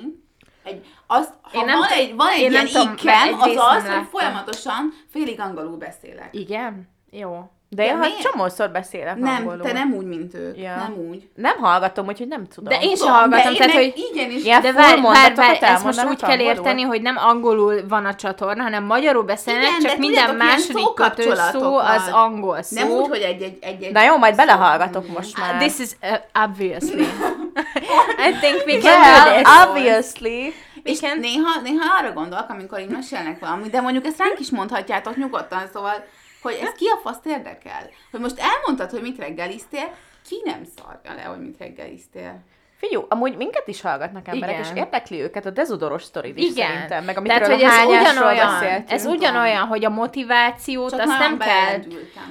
Egy, 0.63 0.85
azt, 1.07 1.33
ha 1.41 1.59
Én 1.59 1.65
nem 1.65 1.77
van 1.77 1.87
t- 1.87 1.93
egy, 1.93 2.15
van 2.15 2.27
egy 2.29 2.41
én 2.41 2.51
ilyen 2.51 2.65
ikkem, 2.65 3.39
az 3.39 3.55
az, 3.55 3.87
hogy 3.87 4.07
folyamatosan 4.09 4.93
félig 5.09 5.39
angolul 5.39 5.77
beszélek. 5.77 6.29
Igen? 6.31 6.89
Jó. 7.11 7.51
De 7.75 7.85
én 7.85 7.91
ha 7.91 7.99
miért? 7.99 8.21
csomószor 8.21 8.69
beszélek 8.69 9.15
Nem, 9.15 9.35
angolul. 9.35 9.61
te 9.61 9.71
nem 9.71 9.93
úgy, 9.93 10.05
mint 10.05 10.33
ő. 10.33 10.53
Ja. 10.55 10.75
Nem 10.75 10.93
úgy. 11.09 11.27
Nem 11.35 11.57
hallgatom, 11.57 12.07
úgyhogy 12.07 12.27
nem 12.27 12.47
tudom. 12.47 12.79
De 12.79 12.85
én 12.85 12.95
sem 12.95 13.07
hallgatom, 13.07 13.53
de 13.53 13.57
tehát, 13.57 13.73
hogy... 13.73 13.93
igenis. 14.11 14.43
Ilyen 14.43 14.61
De 14.61 14.71
várj, 14.71 15.01
várj, 15.01 15.35
várj, 15.35 15.57
ezt 15.61 15.83
most 15.83 16.05
úgy 16.05 16.19
kell 16.21 16.29
angolul? 16.29 16.51
érteni, 16.51 16.81
hogy 16.81 17.01
nem 17.01 17.17
angolul 17.17 17.87
van 17.87 18.05
a 18.05 18.15
csatorna, 18.15 18.63
hanem 18.63 18.83
magyarul 18.83 19.23
beszélnek, 19.23 19.63
Igen, 19.63 19.79
csak 19.81 19.91
de 19.91 19.97
minden 19.97 20.25
tudjátok, 20.25 20.37
második 20.37 20.93
kötőszó 20.93 21.29
szókapcsolatokkal. 21.29 21.95
az 21.95 22.09
angol 22.11 22.61
szó. 22.61 22.81
Nem 22.81 22.89
úgy, 22.89 23.07
hogy 23.07 23.21
egy, 23.21 23.57
egy, 23.61 23.91
Na 23.91 24.03
jó, 24.03 24.17
majd 24.17 24.35
belehallgatok 24.35 25.07
most 25.07 25.37
már. 25.39 25.57
This 25.57 25.79
is 25.79 25.89
uh, 26.01 26.43
obviously. 26.43 27.01
I 28.27 28.31
think 28.39 28.63
we 28.65 28.77
can 28.77 29.01
well, 29.01 29.33
this. 29.33 29.47
obviously. 29.65 30.53
És 30.83 30.97
Igen. 30.97 31.19
néha, 31.19 31.61
néha 31.63 31.95
arra 31.99 32.13
gondolok, 32.13 32.49
amikor 32.49 32.79
így 32.79 32.89
mesélnek 32.89 33.39
valamit, 33.39 33.71
de 33.71 33.81
mondjuk 33.81 34.05
ezt 34.05 34.17
ránk 34.17 34.39
is 34.39 34.49
mondhatjátok 34.49 35.15
nyugodtan, 35.17 35.61
szóval, 35.73 36.03
hogy 36.41 36.53
ez 36.53 36.71
ki 36.71 36.85
a 36.87 36.97
faszt 36.97 37.25
érdekel? 37.25 37.89
Hogy 38.11 38.19
most 38.19 38.39
elmondtad, 38.39 38.89
hogy 38.89 39.01
mit 39.01 39.17
reggeliztél, 39.17 39.95
ki 40.27 40.41
nem 40.43 40.63
szarja 40.75 41.13
le, 41.13 41.23
hogy 41.23 41.39
mit 41.39 41.57
reggeliztél? 41.57 42.43
Figyú, 42.81 43.05
amúgy 43.09 43.37
minket 43.37 43.67
is 43.67 43.81
hallgatnak 43.81 44.27
emberek, 44.27 44.55
Igen. 44.59 44.65
és 44.71 44.79
érdekli 44.81 45.21
őket 45.21 45.45
a 45.45 45.49
dezudoros 45.49 46.03
sztorid 46.03 46.37
is 46.37 46.49
Igen. 46.49 46.67
szerintem, 46.67 47.03
meg 47.03 47.21
Tehát, 47.21 47.45
hogy 47.47 47.61
ez 47.61 47.73
ugyanolyan, 47.85 48.83
ez 48.87 49.05
ugyanolyan, 49.05 49.67
hogy 49.67 49.85
a 49.85 49.89
motivációt 49.89 50.89
Csak 50.89 50.99
azt 50.99 51.17
nem 51.19 51.37
kell, 51.37 51.79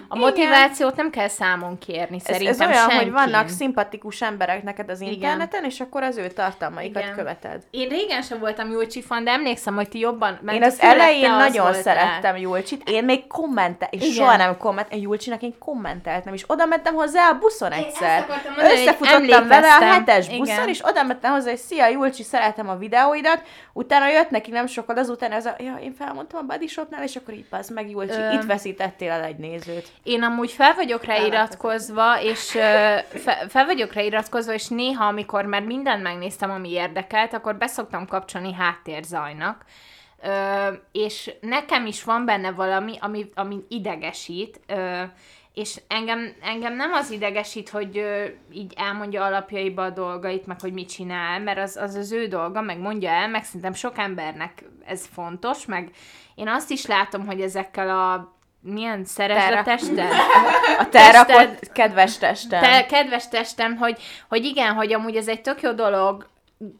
a 0.08 0.16
motivációt 0.16 0.96
nem 0.96 1.10
kell 1.10 1.28
számon 1.28 1.78
kérni, 1.78 2.16
Ez, 2.16 2.22
szerintem 2.22 2.68
ez 2.68 2.74
olyan, 2.76 2.90
senki. 2.90 3.04
hogy 3.04 3.12
vannak 3.12 3.48
szimpatikus 3.48 4.22
emberek 4.22 4.62
neked 4.62 4.90
az 4.90 5.00
Igen. 5.00 5.12
interneten, 5.12 5.64
és 5.64 5.80
akkor 5.80 6.02
az 6.02 6.16
ő 6.16 6.26
tartalmaikat 6.26 7.02
Igen. 7.02 7.14
követed. 7.14 7.62
Én 7.70 7.88
régen 7.88 8.22
sem 8.22 8.38
voltam 8.38 8.70
Julcsi 8.70 9.02
fan, 9.02 9.24
de 9.24 9.30
emlékszem, 9.30 9.74
hogy 9.74 9.88
ti 9.88 9.98
jobban... 9.98 10.38
mert 10.42 10.56
Én 10.58 10.64
az 10.64 10.80
elején 10.80 11.30
az 11.30 11.38
nagyon 11.38 11.64
voltál. 11.64 11.82
szerettem 11.82 12.36
Julcsit, 12.36 12.88
én 12.88 13.04
még 13.04 13.26
kommentel, 13.26 13.88
és 13.90 14.02
Igen. 14.02 14.14
soha 14.14 14.36
nem 14.36 14.56
komment, 14.56 14.92
én 14.92 15.00
Julcsinak 15.00 15.42
én 15.42 15.54
kommenteltem, 15.58 16.34
és 16.34 16.44
oda 16.46 16.66
mentem 16.66 16.94
hozzá 16.94 17.28
a 17.28 17.38
buszon 17.38 17.72
egyszer. 17.72 18.26
Összefutottam 18.58 19.48
vele 19.48 19.66
a 19.66 19.82
emlékeztem. 19.82 20.38
Buszon, 20.40 20.68
és 20.68 20.80
oda 20.84 21.02
mentem 21.02 21.32
hozzá, 21.32 21.48
hogy 21.50 21.58
szia, 21.58 21.86
Julcsi, 21.86 22.22
szeretem 22.22 22.68
a 22.68 22.76
videóidat, 22.76 23.42
utána 23.72 24.08
jött 24.08 24.30
neki 24.30 24.50
nem 24.50 24.66
sokkal 24.66 24.96
azután 24.96 25.32
ez 25.32 25.46
a, 25.46 25.54
ja, 25.58 25.76
én 25.76 25.94
felmondtam 25.94 26.40
a 26.40 26.52
Body 26.52 26.66
Shopnál, 26.66 27.02
és 27.02 27.16
akkor 27.16 27.34
így 27.34 27.46
az 27.50 27.68
meg 27.68 27.90
Julcsi, 27.90 28.20
Ö. 28.20 28.32
itt 28.32 28.44
veszítettél 28.44 29.10
el 29.10 29.22
egy 29.22 29.36
nézőt. 29.36 29.88
Én 30.02 30.22
amúgy 30.22 30.50
fel 30.50 30.74
vagyok 30.74 31.04
rá 31.04 31.16
iratkozva, 31.16 32.20
és 32.20 32.50
fe, 33.08 33.46
fel 33.48 33.64
vagyok 33.66 33.92
rá 33.92 34.02
iratkozva, 34.02 34.52
és 34.52 34.68
néha, 34.68 35.04
amikor 35.04 35.44
már 35.44 35.62
mindent 35.62 36.02
megnéztem, 36.02 36.50
ami 36.50 36.70
érdekelt, 36.70 37.32
akkor 37.32 37.56
beszoktam 37.56 38.06
kapcsolni 38.06 38.52
háttérzajnak. 38.52 39.64
Ö, 40.22 40.72
és 40.92 41.32
nekem 41.40 41.86
is 41.86 42.04
van 42.04 42.24
benne 42.24 42.50
valami, 42.50 42.96
ami, 43.00 43.30
ami 43.34 43.56
idegesít, 43.68 44.60
ö, 44.66 45.02
és 45.54 45.80
engem, 45.88 46.32
engem 46.42 46.74
nem 46.74 46.92
az 46.92 47.10
idegesít, 47.10 47.68
hogy 47.68 47.98
ö, 47.98 48.24
így 48.52 48.72
elmondja 48.76 49.24
alapjaiba 49.24 49.82
a 49.82 49.90
dolgait, 49.90 50.46
meg 50.46 50.60
hogy 50.60 50.72
mit 50.72 50.88
csinál, 50.88 51.40
mert 51.40 51.58
az, 51.58 51.76
az 51.76 51.94
az 51.94 52.12
ő 52.12 52.26
dolga, 52.26 52.60
meg 52.60 52.78
mondja 52.78 53.10
el, 53.10 53.28
meg 53.28 53.44
szerintem 53.44 53.72
sok 53.72 53.98
embernek 53.98 54.64
ez 54.84 55.06
fontos, 55.12 55.66
meg 55.66 55.90
én 56.34 56.48
azt 56.48 56.70
is 56.70 56.86
látom, 56.86 57.26
hogy 57.26 57.40
ezekkel 57.40 57.90
a 57.90 58.38
milyen 58.62 59.04
szeresd 59.04 59.38
a 59.38 59.62
Terra-? 59.62 59.62
A 60.78 60.88
te 60.88 61.10
rakott 61.10 61.72
kedves 61.72 62.18
testem. 62.18 62.60
Te, 62.62 62.86
kedves 62.86 63.28
testem, 63.28 63.76
hogy, 63.76 64.02
hogy 64.28 64.44
igen, 64.44 64.74
hogy 64.74 64.92
amúgy 64.92 65.16
ez 65.16 65.28
egy 65.28 65.40
tök 65.40 65.62
jó 65.62 65.72
dolog, 65.72 66.28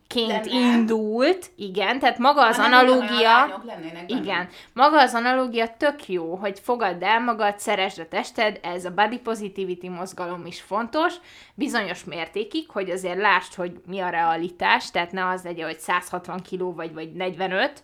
ként 0.07 0.45
nem. 0.45 0.75
indult, 0.75 1.51
igen, 1.57 1.99
tehát 1.99 2.19
maga 2.19 2.47
az 2.47 2.57
Ha 2.57 2.69
nem 2.69 2.85
ugyanolyan 2.85 3.03
analógia, 3.03 3.63
igen, 4.07 4.49
maga 4.73 5.01
az 5.01 5.15
analógia 5.15 5.77
tök 5.77 6.09
jó, 6.09 6.35
hogy 6.35 6.61
fogadd 6.61 7.05
el 7.05 7.21
magad, 7.21 7.59
szeresd 7.59 7.99
a 7.99 8.09
tested, 8.09 8.59
ez 8.63 8.85
a 8.85 8.91
body 8.91 9.19
positivity 9.19 9.89
mozgalom 9.89 10.47
is 10.47 10.61
fontos, 10.61 11.15
bizonyos 11.55 12.05
mértékig, 12.05 12.71
hogy 12.71 12.91
azért 12.91 13.19
lásd, 13.19 13.55
hogy 13.55 13.81
mi 13.87 14.01
a 14.01 14.09
realitás, 14.09 14.91
tehát 14.91 15.13
ne 15.13 15.29
az 15.29 15.43
legyen, 15.43 15.67
hogy 15.67 15.79
160 15.79 16.43
kiló 16.43 16.73
vagy, 16.73 16.95
vagy 16.95 17.13
45, 17.13 17.83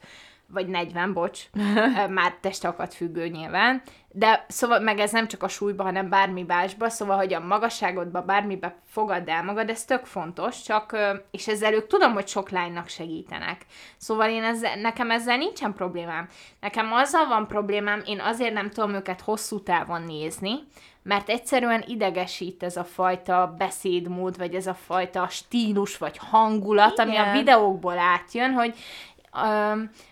vagy 0.48 0.66
40, 0.66 1.12
bocs, 1.12 1.40
már 2.08 2.34
testakad 2.40 2.92
függő 2.92 3.28
nyilván, 3.28 3.82
de 4.18 4.44
szóval 4.48 4.80
meg 4.80 4.98
ez 4.98 5.12
nem 5.12 5.28
csak 5.28 5.42
a 5.42 5.48
súlyba, 5.48 5.82
hanem 5.82 6.08
bármi 6.08 6.42
másba, 6.42 6.88
szóval, 6.88 7.16
hogy 7.16 7.34
a 7.34 7.40
magasságodba, 7.40 8.22
bármibe 8.22 8.76
fogadd 8.86 9.30
el 9.30 9.42
magad, 9.42 9.68
ez 9.68 9.84
tök 9.84 10.04
fontos, 10.04 10.62
csak, 10.62 10.96
és 11.30 11.48
ezzel 11.48 11.74
ők 11.74 11.86
tudom, 11.86 12.12
hogy 12.12 12.28
sok 12.28 12.50
lánynak 12.50 12.88
segítenek. 12.88 13.66
Szóval 13.96 14.30
én 14.30 14.42
ezzel, 14.42 14.76
nekem 14.76 15.10
ezzel 15.10 15.36
nincsen 15.36 15.72
problémám. 15.72 16.28
Nekem 16.60 16.92
azzal 16.92 17.26
van 17.26 17.46
problémám, 17.46 18.02
én 18.06 18.20
azért 18.20 18.52
nem 18.52 18.70
tudom 18.70 18.94
őket 18.94 19.20
hosszú 19.20 19.62
távon 19.62 20.02
nézni, 20.02 20.54
mert 21.02 21.28
egyszerűen 21.28 21.84
idegesít 21.86 22.62
ez 22.62 22.76
a 22.76 22.84
fajta 22.84 23.54
beszédmód, 23.58 24.38
vagy 24.38 24.54
ez 24.54 24.66
a 24.66 24.74
fajta 24.74 25.28
stílus, 25.28 25.98
vagy 25.98 26.18
hangulat, 26.18 26.98
ami 26.98 27.16
a 27.16 27.20
Igen. 27.20 27.32
videókból 27.32 27.98
átjön, 27.98 28.52
hogy 28.52 28.74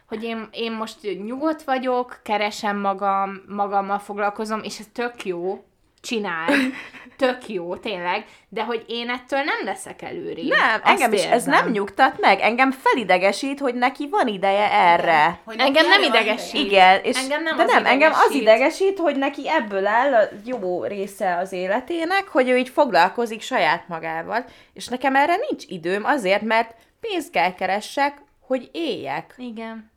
hogy 0.08 0.24
én, 0.24 0.48
én 0.50 0.72
most 0.72 0.96
nyugodt 1.24 1.62
vagyok, 1.62 2.20
keresem 2.22 2.76
magam, 2.80 3.42
magammal 3.48 3.98
foglalkozom, 3.98 4.60
és 4.62 4.78
ez 4.78 4.86
tök 4.92 5.24
jó, 5.24 5.64
csinál, 6.00 6.48
tök 7.16 7.48
jó, 7.48 7.76
tényleg, 7.76 8.24
de 8.48 8.64
hogy 8.64 8.84
én 8.88 9.08
ettől 9.08 9.38
nem 9.42 9.64
leszek 9.64 10.02
előrébb. 10.02 10.48
Nem, 10.48 10.80
Azt 10.82 10.84
engem 10.84 11.12
is 11.12 11.24
ez 11.24 11.30
érzem. 11.32 11.54
nem 11.54 11.70
nyugtat 11.70 12.20
meg. 12.20 12.40
Engem 12.40 12.70
felidegesít, 12.70 13.58
hogy 13.60 13.74
neki 13.74 14.08
van 14.08 14.28
ideje 14.28 14.72
erre. 14.72 15.40
Hogy 15.44 15.56
Engem 15.58 15.88
nem 15.88 16.02
idegesít. 16.02 16.66
Igen, 16.66 17.00
és 17.02 17.16
Engem 17.16 17.42
nem 17.42 17.56
de 17.56 17.62
az 17.62 17.72
nem, 17.72 17.86
engem 17.86 18.12
az 18.12 18.18
idegesít. 18.18 18.42
idegesít, 18.42 18.98
hogy 18.98 19.16
neki 19.16 19.48
ebből 19.48 19.86
áll 19.86 20.14
a 20.14 20.28
jó 20.44 20.84
része 20.84 21.36
az 21.36 21.52
életének, 21.52 22.28
hogy 22.28 22.48
ő 22.48 22.56
így 22.56 22.68
foglalkozik 22.68 23.42
saját 23.42 23.88
magával, 23.88 24.44
és 24.72 24.88
nekem 24.88 25.16
erre 25.16 25.36
nincs 25.48 25.64
időm 25.66 26.04
azért, 26.04 26.42
mert 26.42 26.74
pénzt 27.00 27.30
kell 27.30 27.54
keressek, 27.54 28.22
hogy 28.46 28.68
éljek. 28.72 29.34
Igen. 29.36 29.90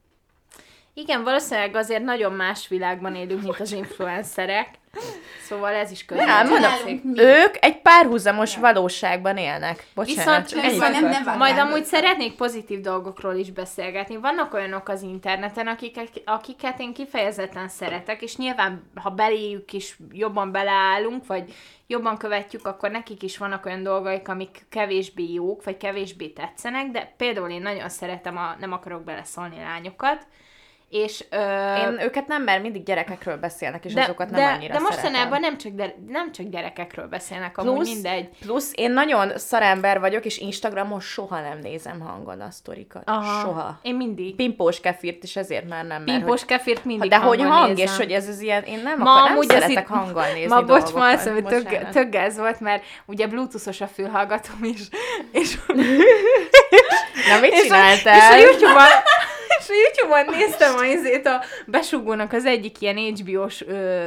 Igen, 0.93 1.23
valószínűleg 1.23 1.75
azért 1.75 2.03
nagyon 2.03 2.33
más 2.33 2.67
világban 2.67 3.15
élünk, 3.15 3.41
mint 3.41 3.59
az 3.59 3.71
influencerek. 3.71 4.69
Szóval 5.43 5.73
ez 5.73 5.91
is 5.91 6.05
könnyen. 6.05 6.25
Nem, 6.27 6.47
mondom, 6.47 6.71
ők 7.15 7.55
egy 7.59 7.81
párhuzamos 7.81 8.57
valóságban 8.57 9.37
élnek. 9.37 9.85
Bocsánat, 9.95 10.51
Viszont, 10.51 10.77
van, 10.77 10.91
nem- 10.91 11.03
nem 11.09 11.23
Majd 11.23 11.37
vágnád 11.39 11.67
amúgy 11.67 11.79
össze. 11.79 11.89
szeretnék 11.95 12.35
pozitív 12.35 12.81
dolgokról 12.81 13.35
is 13.35 13.51
beszélgetni. 13.51 14.17
Vannak 14.17 14.53
olyanok 14.53 14.89
az 14.89 15.01
interneten, 15.01 15.67
akiket, 15.67 16.21
akiket 16.25 16.79
én 16.79 16.93
kifejezetten 16.93 17.67
szeretek, 17.69 18.21
és 18.21 18.35
nyilván, 18.37 18.89
ha 18.95 19.09
beléjük 19.09 19.73
is 19.73 19.97
jobban 20.11 20.51
beleállunk, 20.51 21.25
vagy 21.25 21.53
jobban 21.87 22.17
követjük, 22.17 22.67
akkor 22.67 22.91
nekik 22.91 23.23
is 23.23 23.37
vannak 23.37 23.65
olyan 23.65 23.83
dolgaik, 23.83 24.27
amik 24.27 24.65
kevésbé 24.69 25.33
jók, 25.33 25.63
vagy 25.63 25.77
kevésbé 25.77 26.27
tetszenek, 26.27 26.87
de 26.91 27.13
például 27.17 27.49
én 27.49 27.61
nagyon 27.61 27.89
szeretem 27.89 28.37
a 28.37 28.55
nem 28.59 28.71
akarok 28.71 29.03
beleszólni 29.03 29.57
lányokat, 29.59 30.25
és 30.89 31.25
ö, 31.29 31.73
Én 31.75 31.99
őket 32.01 32.27
nem, 32.27 32.43
mert 32.43 32.61
mindig 32.61 32.83
gyerekekről 32.83 33.37
beszélnek, 33.37 33.85
és 33.85 33.93
de, 33.93 34.01
azokat 34.01 34.29
nem 34.29 34.39
de, 34.39 34.45
annyira 34.45 34.73
de 34.73 34.79
mostanában 34.79 35.39
nem 35.39 35.57
csak, 35.57 35.71
de, 35.71 35.95
nem 36.07 36.31
csak 36.31 36.45
gyerekekről 36.45 37.07
beszélnek, 37.07 37.57
amúgy 37.57 37.73
Plusz, 37.73 37.93
mindegy. 37.93 38.29
plusz 38.39 38.71
én 38.75 38.91
nagyon 38.91 39.37
szarember 39.37 39.99
vagyok, 39.99 40.25
és 40.25 40.37
Instagramon 40.37 40.99
soha 40.99 41.41
nem 41.41 41.59
nézem 41.59 41.99
hangon 41.99 42.41
a 42.41 42.51
sztorikat. 42.51 43.01
Aha. 43.05 43.41
Soha. 43.41 43.79
Én 43.81 43.95
mindig. 43.95 44.35
Pimpós 44.35 44.79
kefirt 44.79 45.23
is 45.23 45.35
ezért 45.35 45.67
már 45.69 45.85
nem, 45.85 46.03
mert 46.03 46.17
Pimpos 46.17 46.45
kefirt 46.45 46.85
mindig 46.85 47.09
de 47.09 47.17
hogy 47.17 47.41
hang, 47.41 47.67
nézem. 47.67 47.85
és 47.93 47.97
hogy 47.97 48.11
ez 48.11 48.27
az 48.27 48.39
ilyen, 48.39 48.63
én 48.63 48.79
nem, 48.83 48.99
Ma 48.99 49.11
akar, 49.15 49.29
nem 49.29 49.37
az 49.37 49.45
szeretek 49.47 49.71
itt- 49.71 49.87
hanggal 49.87 50.25
nézni 50.33 50.47
Ma 50.47 50.63
bocs, 50.63 50.91
ma 50.93 50.99
mondom, 50.99 51.33
hogy 51.33 51.43
tök, 51.43 51.89
tök 51.89 52.09
gáz 52.09 52.37
volt, 52.37 52.59
mert 52.59 52.83
ugye 53.05 53.27
bluetoothos 53.27 53.81
a 53.81 53.87
fülhallgatom 53.87 54.63
is, 54.63 54.79
és, 55.31 55.57
Na, 57.29 57.39
mit 57.39 57.51
és, 57.51 57.59
a, 57.59 57.63
és 57.63 57.69
a 57.71 57.75
csináltál? 57.75 58.39
YouTube-on, 58.39 58.85
és 59.67 59.73
a 59.73 60.01
YouTube-on 60.03 60.37
néztem 60.37 60.75
a, 60.75 60.83
izét 60.83 61.25
a 61.25 61.41
besugónak 61.65 62.33
az 62.33 62.45
egyik 62.45 62.81
ilyen 62.81 62.95
HBO-s 62.97 63.65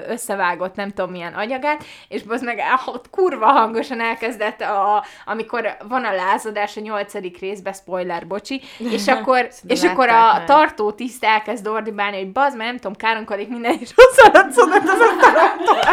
összevágott, 0.09 0.75
nem 0.75 0.89
tudom 0.89 1.11
milyen 1.11 1.33
anyagát, 1.33 1.85
és 2.09 2.23
az 2.29 2.43
meg 2.43 2.63
ott 2.87 3.11
kurva 3.11 3.47
hangosan 3.47 4.01
elkezdett, 4.01 4.61
a, 4.61 5.05
amikor 5.25 5.77
van 5.89 6.05
a 6.05 6.13
lázadás 6.13 6.77
a 6.77 6.81
nyolcadik 6.81 7.39
részben, 7.39 7.73
spoiler, 7.73 8.27
bocsi, 8.27 8.61
és 8.79 9.09
akkor, 9.15 9.49
és 9.67 9.83
akkor 9.83 10.09
a 10.09 10.43
tartó 10.47 10.93
tiszt 10.93 11.25
elkezd 11.25 11.67
ordibálni, 11.67 12.17
hogy 12.17 12.33
bazd, 12.33 12.57
mert 12.57 12.69
nem 12.69 12.79
tudom, 12.79 12.97
káromkodik 12.97 13.49
minden, 13.49 13.79
és 13.81 13.91
hozzalatszott 13.95 14.73
az 14.73 14.89
asztalomtól. 14.89 15.85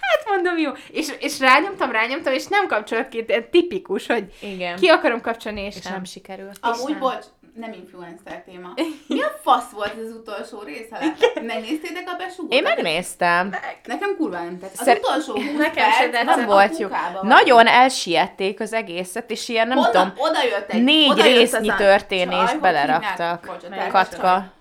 Hát 0.00 0.24
mondom, 0.28 0.58
jó. 0.58 0.70
És, 0.90 1.08
és 1.18 1.40
rányomtam, 1.40 1.90
rányomtam, 1.90 2.32
és 2.32 2.46
nem 2.46 2.66
kapcsolok 2.66 3.08
ki, 3.08 3.24
tipikus, 3.50 4.06
hogy 4.06 4.24
Igen. 4.40 4.76
ki 4.76 4.88
akarom 4.88 5.20
kapcsolni, 5.20 5.60
és, 5.60 5.76
És 5.76 5.82
nem. 5.84 5.92
nem 5.92 6.04
sikerült. 6.04 6.58
Amúgy, 6.60 6.90
nem. 6.90 6.98
bocs, 6.98 7.24
nem 7.54 7.72
influencer 7.72 8.42
téma. 8.44 8.68
Mi 9.08 9.22
a 9.22 9.28
fasz 9.42 9.70
volt 9.70 9.94
ez 9.98 10.04
az 10.06 10.12
utolsó 10.14 10.62
rész? 10.62 10.86
ha 10.90 10.98
láttátok? 11.00 11.42
Megnéztétek 11.44 12.08
a 12.12 12.16
besugót? 12.16 12.52
Én 12.52 12.62
megnéztem. 12.62 13.54
Nekem 13.84 14.16
kurva 14.16 14.36
nem 14.42 14.58
tetszett. 14.58 14.78
Az 14.80 14.84
Szer- 14.86 14.98
utolsó 14.98 15.32
20 15.32 15.56
Nekem 15.58 15.90
se 15.90 15.98
perc, 15.98 16.10
tetszett. 16.12 16.36
Nem 16.36 16.46
volt 16.46 16.78
jó. 16.78 16.88
Nagyon 17.22 17.66
elsiették 17.66 18.60
az 18.60 18.72
egészet, 18.72 19.30
és 19.30 19.48
ilyen 19.48 19.68
nem 19.68 19.78
oda, 19.78 19.90
tudom, 19.90 20.12
oda 20.16 20.42
jött 20.42 20.70
egy, 20.70 20.82
négy 20.82 21.10
oda 21.10 21.24
jött 21.24 21.36
résznyi 21.36 21.68
az 21.68 21.74
a 21.74 21.78
történést 21.78 22.48
csaj, 22.50 22.58
beleraktak. 22.58 23.40
hívják? 23.40 23.40
Bocs, 23.46 23.64
a 23.64 23.68
Melyik 23.68 23.84
terhes 23.92 24.08
Katka. 24.08 24.52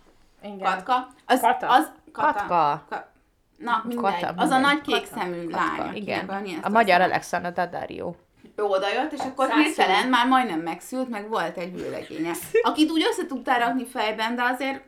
Igen. 0.43 0.59
Katka. 0.59 1.07
Az, 1.25 1.39
Kata. 1.39 1.67
az, 1.69 1.91
Kata. 2.11 2.33
Katka. 2.33 2.85
Ka- 2.89 3.11
Na, 3.57 3.81
mindegy. 3.87 4.19
Kata, 4.19 4.33
az 4.37 4.49
a 4.49 4.57
mindegy. 4.57 4.61
nagy 4.73 4.81
kék 4.81 5.09
Kata. 5.09 5.19
szemű 5.19 5.47
lány. 5.49 5.95
Igen. 5.95 6.29
A 6.61 6.69
magyar. 6.69 7.01
Alexandra 7.01 7.49
Daddario. 7.49 8.13
Ő 8.55 8.63
oda 8.63 8.87
jött, 8.93 9.11
és 9.11 9.19
akkor 9.19 9.45
Százszor. 9.47 9.63
hirtelen 9.65 10.07
már 10.07 10.27
majdnem 10.27 10.59
megszült, 10.59 11.09
meg 11.09 11.29
volt 11.29 11.57
egy 11.57 11.75
vőlegénye. 11.75 12.31
Akit 12.61 12.91
úgy 12.91 13.05
össze 13.09 13.25
tudtál 13.25 13.59
rakni 13.59 13.85
fejben, 13.85 14.35
de 14.35 14.41
azért 14.43 14.81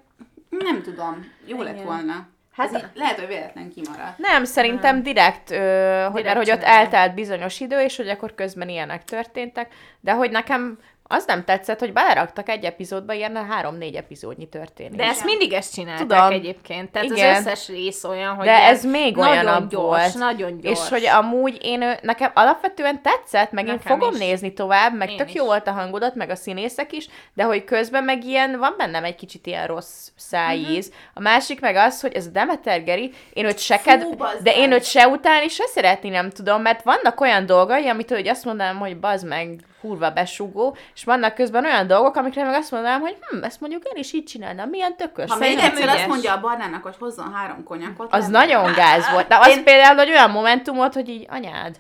nem 0.50 0.82
tudom, 0.82 1.32
jó 1.46 1.62
lett 1.62 1.74
Igen. 1.74 1.86
volna. 1.86 2.12
Hát- 2.52 2.72
Hát 2.72 2.74
így, 2.74 2.86
lehet, 2.94 3.20
hogy 3.20 3.28
véletlen 3.28 3.70
kimaradt. 3.70 4.18
Nem, 4.18 4.44
szerintem 4.44 5.04
direkt, 5.04 5.52
ö, 5.52 5.56
hogy, 6.04 6.14
Direkt 6.22 6.26
mert 6.26 6.38
hogy 6.38 6.52
ott 6.52 6.64
eltelt 6.64 7.14
bizonyos 7.14 7.60
idő, 7.60 7.80
és 7.80 7.98
hogy 7.98 8.10
akkor 8.10 8.36
közben 8.36 8.70
ilyenek 8.70 9.04
történtek, 9.04 9.74
de 10.00 10.14
hogy 10.14 10.32
nekem 10.32 10.78
az 11.08 11.26
nem 11.26 11.44
tetszett, 11.44 11.80
hogy 11.80 11.94
beleraktak 11.94 12.50
egy 12.50 12.64
epizódba 12.64 13.14
ilyen 13.14 13.46
három-négy 13.50 13.96
epizódnyi 13.96 14.48
történés. 14.48 14.96
De 14.96 15.04
ezt 15.04 15.24
mindig 15.24 15.54
ezt 15.54 15.74
csinálták 15.74 16.08
Tudom. 16.08 16.32
egyébként. 16.32 16.92
Tehát 16.92 17.08
Igen. 17.10 17.36
az 17.36 17.40
összes 17.40 17.68
rész 17.68 18.04
olyan, 18.04 18.36
hogy 18.36 18.46
De 18.46 18.64
ez 18.64 18.86
még 18.86 19.16
nagyon 19.16 19.32
olyanabb 19.32 19.70
gyors, 19.70 19.84
volt. 19.84 20.14
Nagyon 20.14 20.62
gyors. 20.62 20.80
És 20.80 20.90
hogy 20.90 21.06
amúgy 21.06 21.58
én, 21.62 21.84
nekem 22.02 22.32
alapvetően 22.34 23.02
tetszett, 23.02 23.52
meg 23.52 23.68
én 23.68 23.74
Nekem 23.74 23.98
fogom 23.98 24.14
is. 24.14 24.20
nézni 24.20 24.54
tovább, 24.54 24.96
meg 24.96 25.10
Én 25.10 25.18
tök 25.18 25.28
is. 25.28 25.34
jó 25.34 25.46
volt 25.46 25.68
a 25.68 25.72
hangodat, 25.72 26.16
meg 26.16 26.30
a 26.30 26.36
színészek 26.36 26.92
is, 26.92 27.08
de 27.34 27.44
hogy 27.44 27.64
közben 27.64 28.04
meg 28.04 28.24
ilyen, 28.24 28.60
van 28.60 28.74
bennem 28.78 29.04
egy 29.04 29.16
kicsit 29.16 29.48
ilyen 29.48 29.68
rossz 29.68 30.08
szájíz. 30.16 30.88
Mhm. 30.88 30.96
A 31.14 31.20
másik 31.20 31.60
meg 31.62 31.76
az, 31.76 32.02
hogy 32.02 32.14
ez 32.14 32.26
a 32.26 32.30
Demeter 32.30 32.84
Geri, 32.84 33.12
én 33.34 33.46
őt 33.46 33.60
se 33.60 33.78
ked... 33.78 34.06
de 34.42 34.56
én 34.56 34.72
őt 34.72 34.86
se 34.86 35.08
utálni, 35.08 35.48
se 35.48 35.66
szeretni 35.66 36.10
nem 36.10 36.30
tudom, 36.30 36.62
mert 36.62 36.84
vannak 36.84 37.22
olyan 37.22 37.46
dolgai, 37.46 37.88
amit 37.88 38.10
hogy 38.10 38.28
azt 38.28 38.46
mondanám, 38.46 38.78
hogy 38.78 38.98
bazd 38.98 39.28
meg, 39.28 39.60
kurva 39.86 40.12
besugó, 40.12 40.78
és 40.96 41.04
vannak 41.04 41.34
közben 41.36 41.66
olyan 41.66 41.88
dolgok, 41.88 42.16
amikre 42.16 42.44
meg 42.44 42.54
azt 42.54 42.72
mondanám, 42.72 43.02
hogy 43.02 43.18
hm, 43.30 43.44
ezt 43.44 43.60
mondjuk 43.60 43.84
én 43.84 44.02
is 44.02 44.14
így 44.14 44.24
csinálnám, 44.24 44.70
milyen 44.70 44.96
tökös. 44.96 45.32
Ha 45.32 45.38
még 45.38 45.58
egyszer 45.58 45.88
azt 45.90 46.08
mondja 46.08 46.34
a 46.34 46.40
barnának, 46.40 46.84
hogy 46.84 46.96
hozzon 47.00 47.34
három 47.34 47.64
konyakot, 47.64 48.14
Az 48.14 48.28
nem- 48.28 48.32
nagyon 48.48 48.74
gáz 48.74 49.10
volt. 49.12 49.28
De 49.28 49.38
az 49.40 49.48
Én- 49.48 49.64
például, 49.64 49.96
hogy 49.98 50.10
olyan 50.10 50.30
momentum 50.30 50.76
volt, 50.76 50.94
hogy 50.94 51.10
így 51.10 51.26
anyád. 51.30 51.76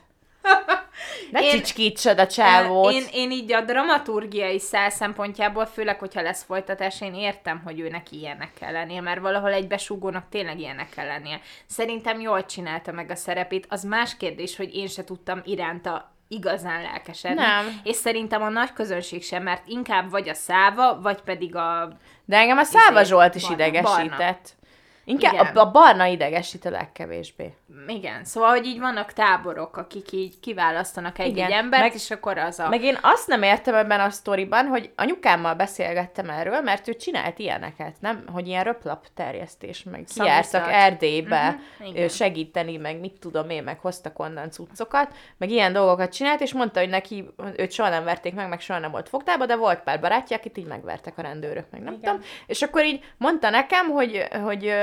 Ne 1.31 1.41
Én- 1.41 1.49
csicskítsad 1.51 2.19
a 2.19 2.27
csávót. 2.27 2.91
Én, 2.93 3.03
én 3.13 3.31
így 3.31 3.53
a 3.53 3.61
dramaturgiai 3.61 4.59
szál 4.59 4.89
szempontjából, 4.89 5.65
főleg, 5.65 5.99
hogyha 5.99 6.21
lesz 6.21 6.43
folytatás, 6.43 7.01
én 7.01 7.13
értem, 7.13 7.61
hogy 7.63 7.79
őnek 7.79 8.11
ilyennek 8.11 8.53
kell 8.59 8.71
lennie, 8.71 9.01
mert 9.01 9.19
valahol 9.21 9.51
egy 9.51 9.67
besúgónak 9.67 10.29
tényleg 10.29 10.59
ilyennek 10.59 10.89
kell 10.89 11.05
lennie. 11.05 11.39
Szerintem 11.65 12.19
jól 12.19 12.45
csinálta 12.45 12.91
meg 12.91 13.09
a 13.09 13.15
szerepét. 13.15 13.65
Az 13.69 13.83
más 13.83 14.17
kérdés, 14.17 14.55
hogy 14.55 14.75
én 14.75 14.87
se 14.87 15.03
tudtam 15.03 15.41
iránta 15.45 16.14
igazán 16.27 16.81
lelkesedni. 16.81 17.41
Nem. 17.41 17.79
És 17.83 17.95
szerintem 17.95 18.41
a 18.41 18.49
nagy 18.49 18.73
közönség 18.73 19.23
sem, 19.23 19.43
mert 19.43 19.67
inkább 19.67 20.09
vagy 20.09 20.29
a 20.29 20.33
száva, 20.33 21.01
vagy 21.01 21.21
pedig 21.21 21.55
a... 21.55 21.97
De 22.25 22.37
engem 22.37 22.57
a 22.57 22.63
Száva 22.63 23.01
Izé, 23.01 23.09
Zsolt 23.09 23.35
is 23.35 23.47
barna, 23.47 23.63
idegesített. 23.63 24.55
Inkább 25.03 25.33
Igen. 25.33 25.45
a, 25.45 25.59
a 25.59 25.71
barna 25.71 26.05
idegesít 26.05 26.65
a 26.65 26.69
legkevésbé. 26.69 27.53
Igen, 27.87 28.23
szóval, 28.23 28.49
hogy 28.49 28.65
így 28.65 28.79
vannak 28.79 29.13
táborok, 29.13 29.77
akik 29.77 30.11
így 30.11 30.39
kiválasztanak 30.39 31.19
egy, 31.19 31.27
Igen, 31.27 31.45
egy 31.45 31.51
embert, 31.51 31.83
meg- 31.83 31.93
és 31.93 32.11
akkor 32.11 32.37
az 32.37 32.59
a... 32.59 32.69
Meg 32.69 32.83
én 32.83 32.97
azt 33.01 33.27
nem 33.27 33.43
értem 33.43 33.75
ebben 33.75 33.99
a 33.99 34.09
sztoriban, 34.09 34.65
hogy 34.65 34.91
anyukámmal 34.95 35.53
beszélgettem 35.53 36.29
erről, 36.29 36.61
mert 36.61 36.87
ő 36.87 36.95
csinált 36.95 37.39
ilyeneket, 37.39 37.95
nem? 37.99 38.23
Hogy 38.31 38.47
ilyen 38.47 38.63
röplap 38.63 39.05
terjesztés, 39.13 39.83
meg 39.83 40.03
kijártak 40.13 40.43
Szamizdat. 40.45 40.73
Erdélybe 40.73 41.59
ö, 41.95 42.07
segíteni, 42.07 42.77
meg 42.77 42.99
mit 42.99 43.19
tudom 43.19 43.49
én, 43.49 43.63
meg 43.63 43.79
hoztak 43.79 44.19
onnan 44.19 44.51
cuccokat, 44.51 45.13
meg 45.37 45.49
ilyen 45.49 45.73
dolgokat 45.73 46.13
csinált, 46.13 46.41
és 46.41 46.53
mondta, 46.53 46.79
hogy 46.79 46.89
neki, 46.89 47.25
őt 47.55 47.71
soha 47.71 47.89
nem 47.89 48.03
verték 48.03 48.33
meg, 48.33 48.49
meg 48.49 48.59
soha 48.59 48.79
nem 48.79 48.91
volt 48.91 49.09
fogdába, 49.09 49.45
de 49.45 49.55
volt 49.55 49.79
pár 49.79 49.99
barátja, 49.99 50.37
akit 50.37 50.57
így 50.57 50.67
megvertek 50.67 51.17
a 51.17 51.21
rendőrök, 51.21 51.65
meg 51.71 51.81
nem 51.81 51.93
Igen. 51.93 52.11
tudom. 52.11 52.27
És 52.45 52.61
akkor 52.61 52.85
így 52.85 53.03
mondta 53.17 53.49
nekem, 53.49 53.89
hogy, 53.89 54.27
hogy 54.43 54.73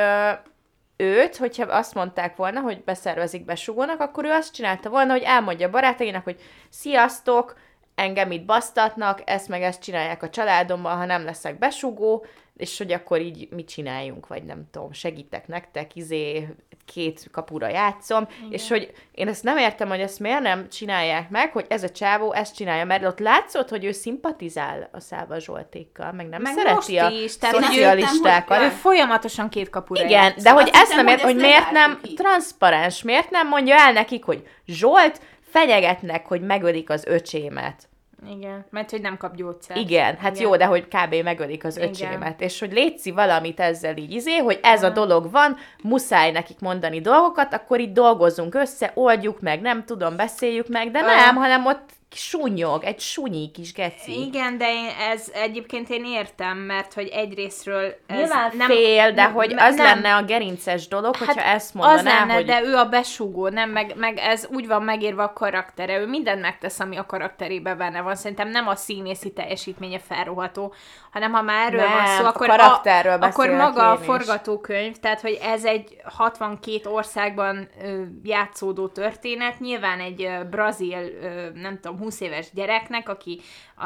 őt, 0.97 1.36
hogyha 1.36 1.64
azt 1.64 1.95
mondták 1.95 2.36
volna, 2.36 2.61
hogy 2.61 2.84
beszervezik 2.84 3.45
besugónak, 3.45 4.01
akkor 4.01 4.24
ő 4.24 4.30
azt 4.30 4.55
csinálta 4.55 4.90
volna, 4.90 5.12
hogy 5.12 5.22
elmondja 5.22 5.66
a 5.66 5.70
barátainak, 5.70 6.24
hogy 6.24 6.40
sziasztok, 6.70 7.57
engem 8.03 8.30
itt 8.30 8.44
basztatnak, 8.44 9.22
ezt 9.24 9.48
meg 9.48 9.62
ezt 9.62 9.82
csinálják 9.82 10.22
a 10.22 10.30
családomban, 10.30 10.96
ha 10.96 11.05
nem 11.05 11.24
leszek 11.24 11.59
besugó, 11.59 12.24
és 12.57 12.78
hogy 12.78 12.92
akkor 12.92 13.20
így 13.20 13.48
mit 13.50 13.68
csináljunk, 13.68 14.26
vagy 14.26 14.44
nem 14.44 14.64
tudom, 14.70 14.92
segítek 14.92 15.46
nektek, 15.46 15.96
izé, 15.96 16.48
két 16.84 17.28
kapura 17.30 17.68
játszom, 17.68 18.26
Igen. 18.38 18.53
és 18.53 18.68
hogy 18.68 18.92
én 19.12 19.28
ezt 19.28 19.42
nem 19.42 19.57
értem, 19.57 19.88
hogy 19.88 20.00
ezt 20.00 20.20
miért 20.20 20.40
nem 20.40 20.68
csinálják 20.68 21.30
meg, 21.30 21.53
hogy 21.53 21.66
ez 21.68 21.82
a 21.82 21.90
csávó 21.90 22.32
ezt 22.32 22.55
csinálja, 22.55 22.84
mert 22.84 23.05
ott 23.05 23.18
látszott, 23.18 23.68
hogy 23.68 23.84
ő 23.84 23.92
szimpatizál 23.92 24.88
a 24.92 25.00
Száva 25.00 25.38
Zsoltékkal, 25.38 26.12
meg 26.12 26.28
nem 26.28 26.42
Meg 26.42 26.53
szereti 26.53 26.96
a 26.98 27.09
is, 27.09 27.30
szocialistákat. 27.30 28.61
Ő 28.61 28.68
folyamatosan 28.68 29.48
két 29.48 29.70
kapura 29.70 30.05
Igen, 30.05 30.22
játszik. 30.22 30.42
de 30.42 30.50
hogy 30.50 30.70
Azt 30.72 30.82
ezt 30.82 30.94
nem 30.94 31.07
ért, 31.07 31.20
hogy 31.20 31.36
miért 31.36 31.70
nem 31.70 32.00
így. 32.05 32.14
transzparens, 32.14 33.03
miért 33.03 33.30
nem 33.30 33.48
mondja 33.48 33.74
el 33.74 33.92
nekik, 33.92 34.24
hogy 34.24 34.46
Zsolt, 34.66 35.20
fenyegetnek, 35.50 36.26
hogy 36.26 36.40
megölik 36.40 36.90
az 36.90 37.05
öcsémet. 37.05 37.88
Igen, 38.30 38.64
mert 38.70 38.90
hogy 38.90 39.00
nem 39.00 39.16
kap 39.16 39.36
gyógyszert. 39.36 39.80
Igen, 39.80 40.16
hát 40.16 40.34
Igen. 40.34 40.42
jó, 40.42 40.56
de 40.56 40.64
hogy 40.64 40.88
kb. 40.88 41.14
megölik 41.14 41.64
az 41.64 41.76
öcsémet. 41.76 42.40
És 42.40 42.60
hogy 42.60 42.72
létszi 42.72 43.10
valamit 43.10 43.60
ezzel 43.60 43.96
így 43.96 44.10
izé, 44.12 44.36
hogy 44.36 44.58
ez 44.62 44.82
a 44.82 44.90
dolog 44.90 45.30
van, 45.30 45.56
muszáj 45.82 46.30
nekik 46.30 46.60
mondani 46.60 47.00
dolgokat, 47.00 47.54
akkor 47.54 47.80
így 47.80 47.92
dolgozzunk 47.92 48.54
össze, 48.54 48.90
oldjuk 48.94 49.40
meg, 49.40 49.60
nem 49.60 49.84
tudom, 49.84 50.16
beszéljük 50.16 50.68
meg, 50.68 50.90
de 50.90 51.00
nem, 51.00 51.36
hanem 51.36 51.66
ott 51.66 51.90
sunyog, 52.14 52.84
egy 52.84 53.00
sunyi 53.00 53.50
kis 53.50 53.72
geci. 53.72 54.20
Igen, 54.20 54.58
de 54.58 54.72
én, 54.72 54.88
ez 55.10 55.30
egyébként 55.34 55.90
én 55.90 56.04
értem, 56.04 56.58
mert 56.58 56.94
hogy 56.94 57.08
egyrésztről 57.08 57.94
ez 58.06 58.16
Nyilván 58.16 58.50
nem, 58.56 58.68
fél, 58.68 59.12
de 59.12 59.24
hogy 59.24 59.54
az 59.56 59.74
nem. 59.74 59.86
lenne 59.86 60.14
a 60.16 60.22
gerinces 60.22 60.88
dolog, 60.88 61.16
hogyha 61.16 61.42
ezt 61.42 61.74
mondaná, 61.74 61.98
az 61.98 62.04
lenne, 62.04 62.34
hogy... 62.34 62.44
de 62.44 62.62
ő 62.62 62.74
a 62.74 62.84
besugó, 62.84 63.48
nem, 63.48 63.70
meg, 63.70 63.92
meg 63.96 64.18
ez 64.18 64.46
úgy 64.52 64.66
van 64.66 64.82
megírva 64.82 65.22
a 65.22 65.32
karaktere, 65.32 65.98
ő 65.98 66.06
mindent 66.06 66.40
megtesz, 66.40 66.80
ami 66.80 66.96
a 66.96 67.06
karakterébe 67.06 67.74
benne 67.74 68.00
van. 68.00 68.14
Szerintem 68.14 68.48
nem 68.48 68.68
a 68.68 68.76
színészi 68.76 69.32
teljesítménye 69.32 69.98
felroható, 69.98 70.74
hanem 71.12 71.32
ha 71.32 71.42
már 71.42 71.66
erről 71.66 71.80
Nem, 71.80 71.92
van 71.92 72.06
szó, 72.06 72.24
a 72.24 72.28
akkor, 72.28 72.46
karakterről 72.46 73.12
akkor 73.12 73.46
beszélek 73.46 73.56
maga 73.56 73.90
a 73.90 73.96
forgatókönyv, 73.96 74.96
tehát 74.96 75.20
hogy 75.20 75.38
ez 75.42 75.64
egy 75.64 75.96
62 76.04 76.90
országban 76.90 77.68
ö, 77.82 78.02
játszódó 78.22 78.88
történet, 78.88 79.60
nyilván 79.60 80.00
egy 80.00 80.22
ö, 80.22 80.44
brazil, 80.50 80.98
ö, 81.22 81.48
nem 81.54 81.78
tudom, 81.80 81.98
20 82.03 82.20
éves 82.20 82.46
gyereknek, 82.53 83.09
aki 83.09 83.40
a 83.76 83.84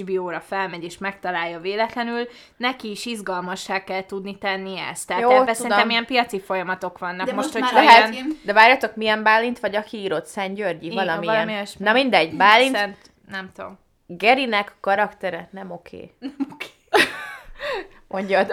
HBO-ra 0.00 0.40
felmegy 0.40 0.84
és 0.84 0.98
megtalálja 0.98 1.60
véletlenül, 1.60 2.28
neki 2.56 2.90
is 2.90 3.06
izgalmassá 3.06 3.84
kell 3.84 4.04
tudni 4.06 4.38
tenni 4.38 4.78
ezt. 4.78 5.06
Tehát 5.06 5.22
Jó, 5.22 5.30
ebben 5.30 5.54
szerintem 5.54 5.90
ilyen 5.90 6.04
piaci 6.06 6.40
folyamatok 6.40 6.98
vannak. 6.98 7.26
De 7.26 7.32
most, 7.32 7.58
most 7.58 7.72
már 7.72 7.84
Lehet, 7.84 7.98
ilyen- 7.98 8.12
ilyen- 8.12 8.38
de 8.44 8.52
várjatok, 8.52 8.96
milyen 8.96 9.22
Bálint 9.22 9.58
vagy 9.60 9.76
aki 9.76 9.96
írott? 9.96 10.26
Szent 10.26 10.54
Györgyi? 10.56 10.86
Igen, 10.86 10.96
Valamilyen. 11.06 11.46
valami. 11.46 11.62
Na 11.78 11.92
mindegy, 11.92 12.36
Bálint, 12.36 12.76
Szent, 12.76 12.96
nem 13.28 13.50
tudom. 13.54 13.78
Gerinek 14.06 14.72
karaktere 14.80 15.48
nem 15.52 15.70
oké. 15.70 16.10
Mondjad. 18.08 18.50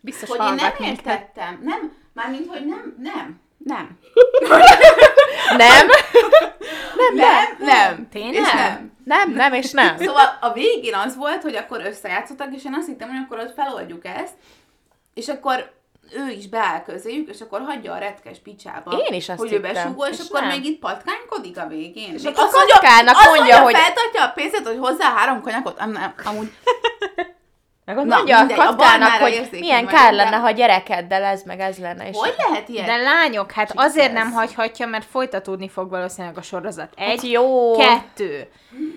Biztos 0.00 0.28
Hogy 0.28 0.38
én 0.38 0.54
nem 0.54 0.72
minket. 0.78 0.80
értettem. 1.06 1.60
Nem, 1.62 1.92
mármint, 2.12 2.46
hogy 2.48 2.66
nem, 2.66 2.94
nem, 2.98 3.40
nem. 3.58 3.98
Nem? 5.56 5.86
Nem, 7.14 7.56
nem. 7.58 8.08
Tényleg? 8.08 8.34
És 8.42 8.52
nem. 8.52 8.92
Nem, 9.04 9.30
nem 9.30 9.52
és 9.52 9.70
nem. 9.70 9.96
Szóval 9.98 10.38
a 10.40 10.52
végén 10.52 10.94
az 10.94 11.16
volt, 11.16 11.42
hogy 11.42 11.54
akkor 11.56 11.80
összejátszottak, 11.86 12.54
és 12.54 12.64
én 12.64 12.74
azt 12.74 12.86
hittem, 12.86 13.08
hogy 13.08 13.20
akkor 13.24 13.38
ott 13.38 13.54
feloldjuk 13.54 14.04
ezt, 14.06 14.34
és 15.14 15.28
akkor 15.28 15.72
ő 16.14 16.30
is 16.30 16.48
beáll 16.48 16.82
közéjük, 16.82 17.28
és 17.28 17.40
akkor 17.40 17.60
hagyja 17.60 17.92
a 17.92 17.98
retkes 17.98 18.38
picsába. 18.38 18.90
Én 19.08 19.14
is 19.14 19.28
azt 19.28 19.38
hogy 19.38 19.48
hittem, 19.48 19.70
ő 19.70 19.72
besugó, 19.72 20.04
és, 20.04 20.18
és 20.18 20.28
akkor 20.28 20.40
nem. 20.40 20.50
még 20.50 20.64
itt 20.64 20.78
patkánykodik 20.78 21.58
a 21.58 21.66
végén. 21.66 22.14
És 22.14 22.24
akkor 22.24 22.48
kockának 22.48 23.16
azt 23.16 23.34
mondja, 23.36 23.60
hogy- 23.60 23.74
feltartja 23.76 24.24
a 24.24 24.28
pénzet, 24.30 24.66
hogy 24.66 24.78
hozzá 24.78 25.14
három 25.14 25.40
konyakot, 25.42 25.78
am, 25.78 25.90
nem, 25.90 26.14
amúgy 26.24 26.52
Meg 27.84 27.96
ott 27.98 28.04
Na, 28.04 28.16
mondja 28.16 28.36
a 28.36 28.38
mindegy, 28.38 28.58
a 28.58 28.64
katkának, 28.64 28.98
barnára 28.98 29.22
hogy 29.22 29.48
milyen 29.50 29.86
kár 29.86 30.12
lenne, 30.12 30.36
ha 30.36 30.50
gyerekeddel 30.50 31.22
ez 31.24 31.42
meg 31.42 31.60
ez 31.60 31.78
lenne. 31.78 32.08
És 32.08 32.16
hogy 32.16 32.34
lehet 32.48 32.68
ilyen? 32.68 32.86
De 32.86 32.96
lányok, 32.96 33.52
hát 33.52 33.68
Jesus. 33.74 33.84
azért 33.84 34.12
nem 34.12 34.32
hagyhatja, 34.32 34.86
mert 34.86 35.04
folytatódni 35.04 35.68
fog 35.68 35.90
valószínűleg 35.90 36.38
a 36.38 36.42
sorozat. 36.42 36.92
Egy, 36.96 37.06
Hát 37.06 37.22
jó. 37.22 37.76
kettő. 37.76 38.48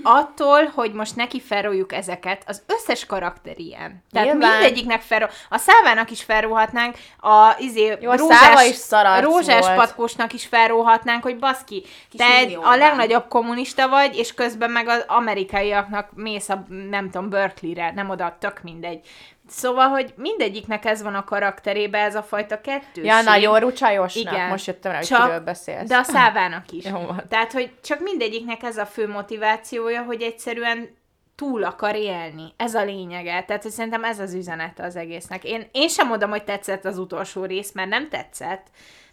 Attól, 0.04 0.72
hogy 0.76 0.94
most 0.94 1.16
neki 1.16 1.42
felróljuk 1.42 1.94
ezeket, 1.94 2.44
az 2.48 2.64
összes 2.68 3.06
karakter 3.06 3.60
ilyen. 3.60 4.04
Tehát 4.12 4.28
Nyilván. 4.28 4.52
mindegyiknek 4.52 5.02
felró... 5.02 5.26
A 5.50 5.58
szávának 5.58 6.12
is 6.12 6.24
felróhatnánk, 6.24 6.96
a 7.20 7.56
izé, 7.60 7.98
Jó, 8.02 8.12
a 8.12 8.18
Száva 8.18 8.64
is 8.64 8.78
rózsás 9.24 9.66
volt. 9.66 9.76
patkósnak 9.76 10.34
is 10.34 10.46
felróhatnánk, 10.46 11.24
hogy 11.24 11.38
baszki, 11.40 11.84
Kis 12.10 12.20
te 12.20 12.26
egy, 12.26 12.58
a 12.62 12.76
legnagyobb 12.76 13.28
kommunista 13.28 13.90
vagy, 13.90 14.18
és 14.18 14.34
közben 14.34 14.72
meg 14.72 14.88
az 14.88 15.04
amerikaiaknak 15.08 16.10
mész 16.14 16.50
a, 16.50 16.66
nem 16.90 17.10
tudom, 17.10 17.30
Berkeley-re, 17.30 17.92
nem 17.96 18.10
oda, 18.10 18.36
tök 18.40 18.64
mindegy. 18.76 19.08
Szóval, 19.48 19.88
hogy 19.88 20.14
mindegyiknek 20.18 20.86
ez 20.86 21.02
van 21.02 21.16
a 21.16 21.24
karakterébe, 21.24 21.98
ez 21.98 22.16
a 22.16 22.24
fajta 22.24 22.62
kettőség. 22.62 23.04
Ja, 23.04 23.22
nagyon 23.22 23.60
rucsajosnak. 23.60 24.34
Igen. 24.34 24.50
Most 24.50 24.68
jöttem 24.68 24.92
rá, 24.92 24.98
hogy 24.98 25.08
Csak- 25.08 25.24
kiről 25.24 25.40
beszélsz. 25.40 25.88
De 25.88 25.98
a 25.98 26.04
szávának 26.04 26.72
is. 26.72 26.86
Jó 26.92 27.00
van. 27.00 27.24
Tehát, 27.30 27.52
hogy 27.52 27.72
csak 27.84 28.00
mindegyiknek 28.00 28.64
ez 28.64 28.78
a 28.78 28.86
fő 28.86 29.08
motivációja, 29.08 30.04
hogy 30.04 30.22
egyszerűen 30.22 30.98
túl 31.36 31.64
akar 31.64 31.96
élni. 31.96 32.54
Ez 32.58 32.76
a 32.76 32.84
lényege. 32.84 33.44
Tehát, 33.44 33.62
hogy 33.62 33.72
szerintem 33.72 34.04
ez 34.04 34.20
az 34.20 34.34
üzenete 34.34 34.84
az 34.84 34.96
egésznek. 34.96 35.44
Én, 35.44 35.68
én 35.72 35.88
sem 35.88 36.08
mondom, 36.08 36.30
hogy 36.30 36.44
tetszett 36.44 36.86
az 36.86 36.98
utolsó 36.98 37.46
rész, 37.46 37.72
mert 37.72 37.90
nem 37.90 38.10
tetszett, 38.10 38.68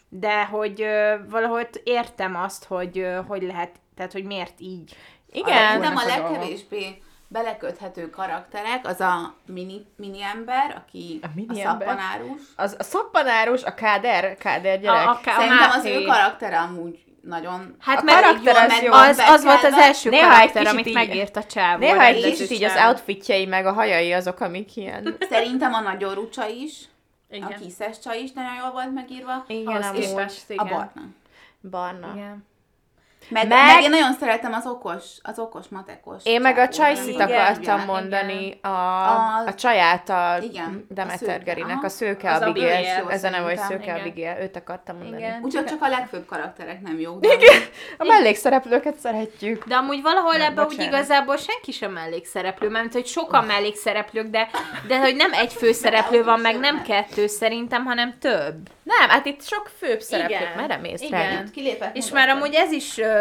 de 0.08 0.44
hogy 0.44 0.82
ö, 0.82 1.14
valahogy 1.28 1.68
értem 1.84 2.36
azt, 2.36 2.64
hogy 2.64 2.98
ö, 2.98 3.20
hogy 3.26 3.42
lehet, 3.42 3.70
tehát, 3.96 4.12
hogy 4.12 4.24
miért 4.24 4.60
így. 4.60 4.96
Igen. 5.32 5.76
A 5.76 5.78
Vannak 5.78 6.02
a 6.02 6.06
legkevésbé 6.06 7.02
beleköthető 7.32 8.10
karakterek 8.10 8.86
az 8.86 9.00
a 9.00 9.34
mini, 9.46 9.86
mini 9.96 10.22
ember, 10.22 10.82
aki 10.86 11.18
A 11.22 11.26
a, 11.26 11.30
mini 11.34 11.62
a 11.64 11.68
ember? 11.70 11.88
szappanárus. 11.88 12.40
Az 12.56 12.76
a 12.78 12.82
szappanárus, 12.82 13.62
a 13.62 13.74
káder, 13.74 14.36
káder 14.36 14.80
gyerek. 14.80 15.06
A, 15.06 15.10
a, 15.10 15.12
a 15.12 15.20
Szerintem 15.24 15.70
az 15.70 15.84
ő 15.84 16.02
karaktere 16.04 16.58
amúgy 16.58 17.04
nagyon... 17.22 17.76
Hát 17.78 17.98
A 17.98 18.04
karakter 18.04 18.56
az 18.56 18.80
jó. 18.82 18.92
az, 18.92 19.18
az 19.18 19.44
volt 19.44 19.64
az 19.64 19.72
első 19.74 20.10
Néha 20.10 20.30
karakter, 20.30 20.66
amit 20.66 20.86
így- 20.86 20.94
megírt 20.94 21.36
a 21.36 21.44
csávó. 21.44 21.78
Néha 21.78 22.02
egy 22.02 22.24
kicsit 22.24 22.50
így 22.50 22.64
az 22.64 22.74
outfitjei 22.86 23.46
meg 23.46 23.66
a 23.66 23.72
hajai 23.72 24.12
azok, 24.12 24.40
amik 24.40 24.76
ilyen... 24.76 25.16
Szerintem 25.30 25.74
a 25.74 25.80
nagyon 25.80 26.14
rucsa 26.14 26.46
is, 26.48 26.72
Igen. 27.30 27.48
a 27.52 27.54
kiszes 27.54 27.98
csaj 27.98 28.18
is 28.18 28.32
nagyon 28.32 28.54
jól 28.60 28.70
volt 28.70 28.94
megírva. 28.94 29.44
Igen, 29.46 29.82
amúgy. 29.82 30.00
képest, 30.06 30.44
A 30.56 30.64
barna. 30.64 31.02
Barna. 31.70 32.10
Igen. 32.14 32.46
Meg, 33.28 33.48
Meg- 33.48 33.66
meg, 33.74 33.82
én 33.82 33.90
nagyon 33.90 34.12
szeretem 34.12 34.52
az 34.52 34.66
okos, 34.66 35.04
az 35.22 35.38
okos 35.38 35.68
matekos. 35.68 36.22
Én 36.24 36.40
meg 36.40 36.58
a 36.58 36.68
csajszit 36.68 37.08
Igen, 37.14 37.28
akartam 37.30 37.62
igen, 37.74 37.86
mondani, 37.86 38.58
a, 38.62 38.68
Az- 38.68 39.46
a 39.46 39.54
csaját 39.54 40.08
a 40.08 40.38
Igen, 40.42 40.86
a 40.90 40.94
Demeter 40.94 41.42
Gerinek, 41.42 41.82
a 41.82 41.88
szőke 41.88 42.32
Az 42.32 42.40
Abigail, 42.42 43.06
ez 43.08 43.24
a 43.24 43.30
neve, 43.30 43.44
hogy 43.44 43.58
szőke 43.58 43.82
igen. 43.82 44.00
Abigail, 44.00 44.36
őt 44.42 44.56
akartam 44.56 44.96
mondani. 44.96 45.22
Igen. 45.22 45.40
Úgyhogy 45.42 45.64
csak 45.64 45.82
a 45.82 45.88
legfőbb 45.88 46.26
karakterek 46.26 46.80
nem 46.80 47.00
jók. 47.00 47.20
De 47.20 47.28
A 47.98 48.04
mellékszereplőket 48.04 48.96
szeretjük. 48.96 49.64
De 49.64 49.74
amúgy 49.74 50.02
valahol 50.02 50.32
Nem, 50.36 50.50
ebben 50.50 50.66
úgy 50.66 50.80
igazából 50.80 51.36
senki 51.36 51.72
sem 51.72 51.92
mellékszereplő, 51.92 52.68
mert 52.68 52.92
hogy 52.92 53.06
sokan 53.06 53.44
mellékszereplők, 53.44 54.26
de, 54.26 54.48
de 54.86 54.98
hogy 54.98 55.16
nem 55.16 55.32
egy 55.32 55.52
főszereplő 55.52 56.24
van, 56.24 56.40
meg 56.40 56.58
nem 56.58 56.82
kettő 56.82 57.26
szerintem, 57.26 57.84
hanem 57.84 58.14
több. 58.20 58.54
Nem, 58.82 59.08
hát 59.08 59.26
itt 59.26 59.42
sok 59.42 59.70
főbb 59.78 60.00
szereplő. 60.00 60.34
Igen. 60.34 60.52
Merre 60.56 60.76
mész 60.76 61.00
Igen. 61.00 61.50
Kilépett 61.52 61.96
És 61.96 62.10
már 62.10 62.28
amúgy 62.28 62.54
ez 62.54 62.72
is 62.72 62.98
ö, 62.98 63.04
a- 63.04 63.11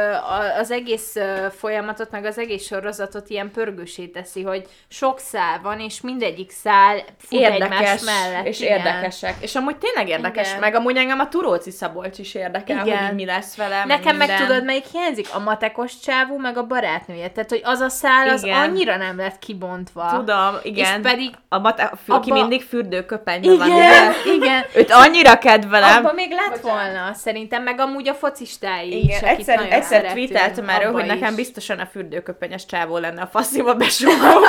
az 0.59 0.71
egész 0.71 1.15
folyamatot, 1.57 2.11
meg 2.11 2.25
az 2.25 2.37
egész 2.37 2.65
sorozatot 2.65 3.29
ilyen 3.29 3.51
pörgősé 3.51 4.05
teszi, 4.05 4.41
hogy 4.43 4.65
sok 4.87 5.19
szál 5.19 5.59
van, 5.63 5.79
és 5.79 6.01
mindegyik 6.01 6.51
szál 6.51 6.97
fut 7.19 7.39
egymás 7.41 7.53
Érdekes, 7.79 8.01
mellett. 8.03 8.45
és 8.45 8.59
igen. 8.59 8.77
érdekesek. 8.77 9.35
És 9.39 9.55
amúgy 9.55 9.77
tényleg 9.77 10.07
érdekes, 10.07 10.47
Igen. 10.47 10.59
meg 10.59 10.75
amúgy 10.75 10.97
engem 10.97 11.19
a 11.19 11.27
Turóci 11.27 11.71
Szabolcs 11.71 12.17
is 12.19 12.33
érdekel, 12.33 12.85
Igen. 12.85 13.05
hogy 13.05 13.15
mi 13.15 13.25
lesz 13.25 13.55
vele, 13.55 13.83
Nekem 13.85 14.15
meg 14.15 14.27
minden. 14.27 14.47
tudod, 14.47 14.63
melyik 14.65 14.85
hiányzik? 14.91 15.27
A 15.33 15.39
matekos 15.39 15.99
csávú, 15.99 16.37
meg 16.39 16.57
a 16.57 16.63
barátnője. 16.67 17.29
Tehát, 17.29 17.49
hogy 17.49 17.61
az 17.63 17.79
a 17.79 17.89
szál, 17.89 18.29
az 18.29 18.43
Igen. 18.43 18.57
annyira 18.57 18.95
nem 18.97 19.17
lett 19.17 19.39
kibontva. 19.39 20.09
Tudom, 20.13 20.55
igen. 20.63 21.01
És 21.03 21.09
pedig 21.11 21.29
A 21.49 21.59
mate, 21.59 21.83
a 21.83 21.95
fül, 21.95 22.15
aki 22.15 22.29
abba- 22.29 22.39
mindig 22.41 22.61
fürdőköpenyben 22.67 23.57
van. 23.57 23.67
igen, 23.67 24.11
igen. 24.35 24.63
Őt 24.75 24.91
annyira 24.91 25.37
kedvelem. 25.37 25.97
Abban 25.97 26.15
még 26.15 26.31
lett 26.31 26.61
volna, 26.61 27.13
szerintem, 27.13 27.63
meg 27.63 27.79
amúgy 27.79 28.07
a 28.09 28.13
focistái 28.13 28.97
is, 28.97 29.03
Igen, 29.03 29.17
akit 29.23 29.37
egyszer, 29.49 29.59
egyszer 29.81 30.11
tweeteltem 30.11 30.69
erről, 30.69 30.87
abba 30.87 30.97
hogy 30.99 31.07
nekem 31.07 31.29
is. 31.29 31.35
biztosan 31.35 31.79
a 31.79 31.85
fürdőköpenyes 31.85 32.65
csávó 32.65 32.97
lenne 32.97 33.21
a 33.21 33.27
fasziba 33.27 33.75
besúgó. 33.75 34.39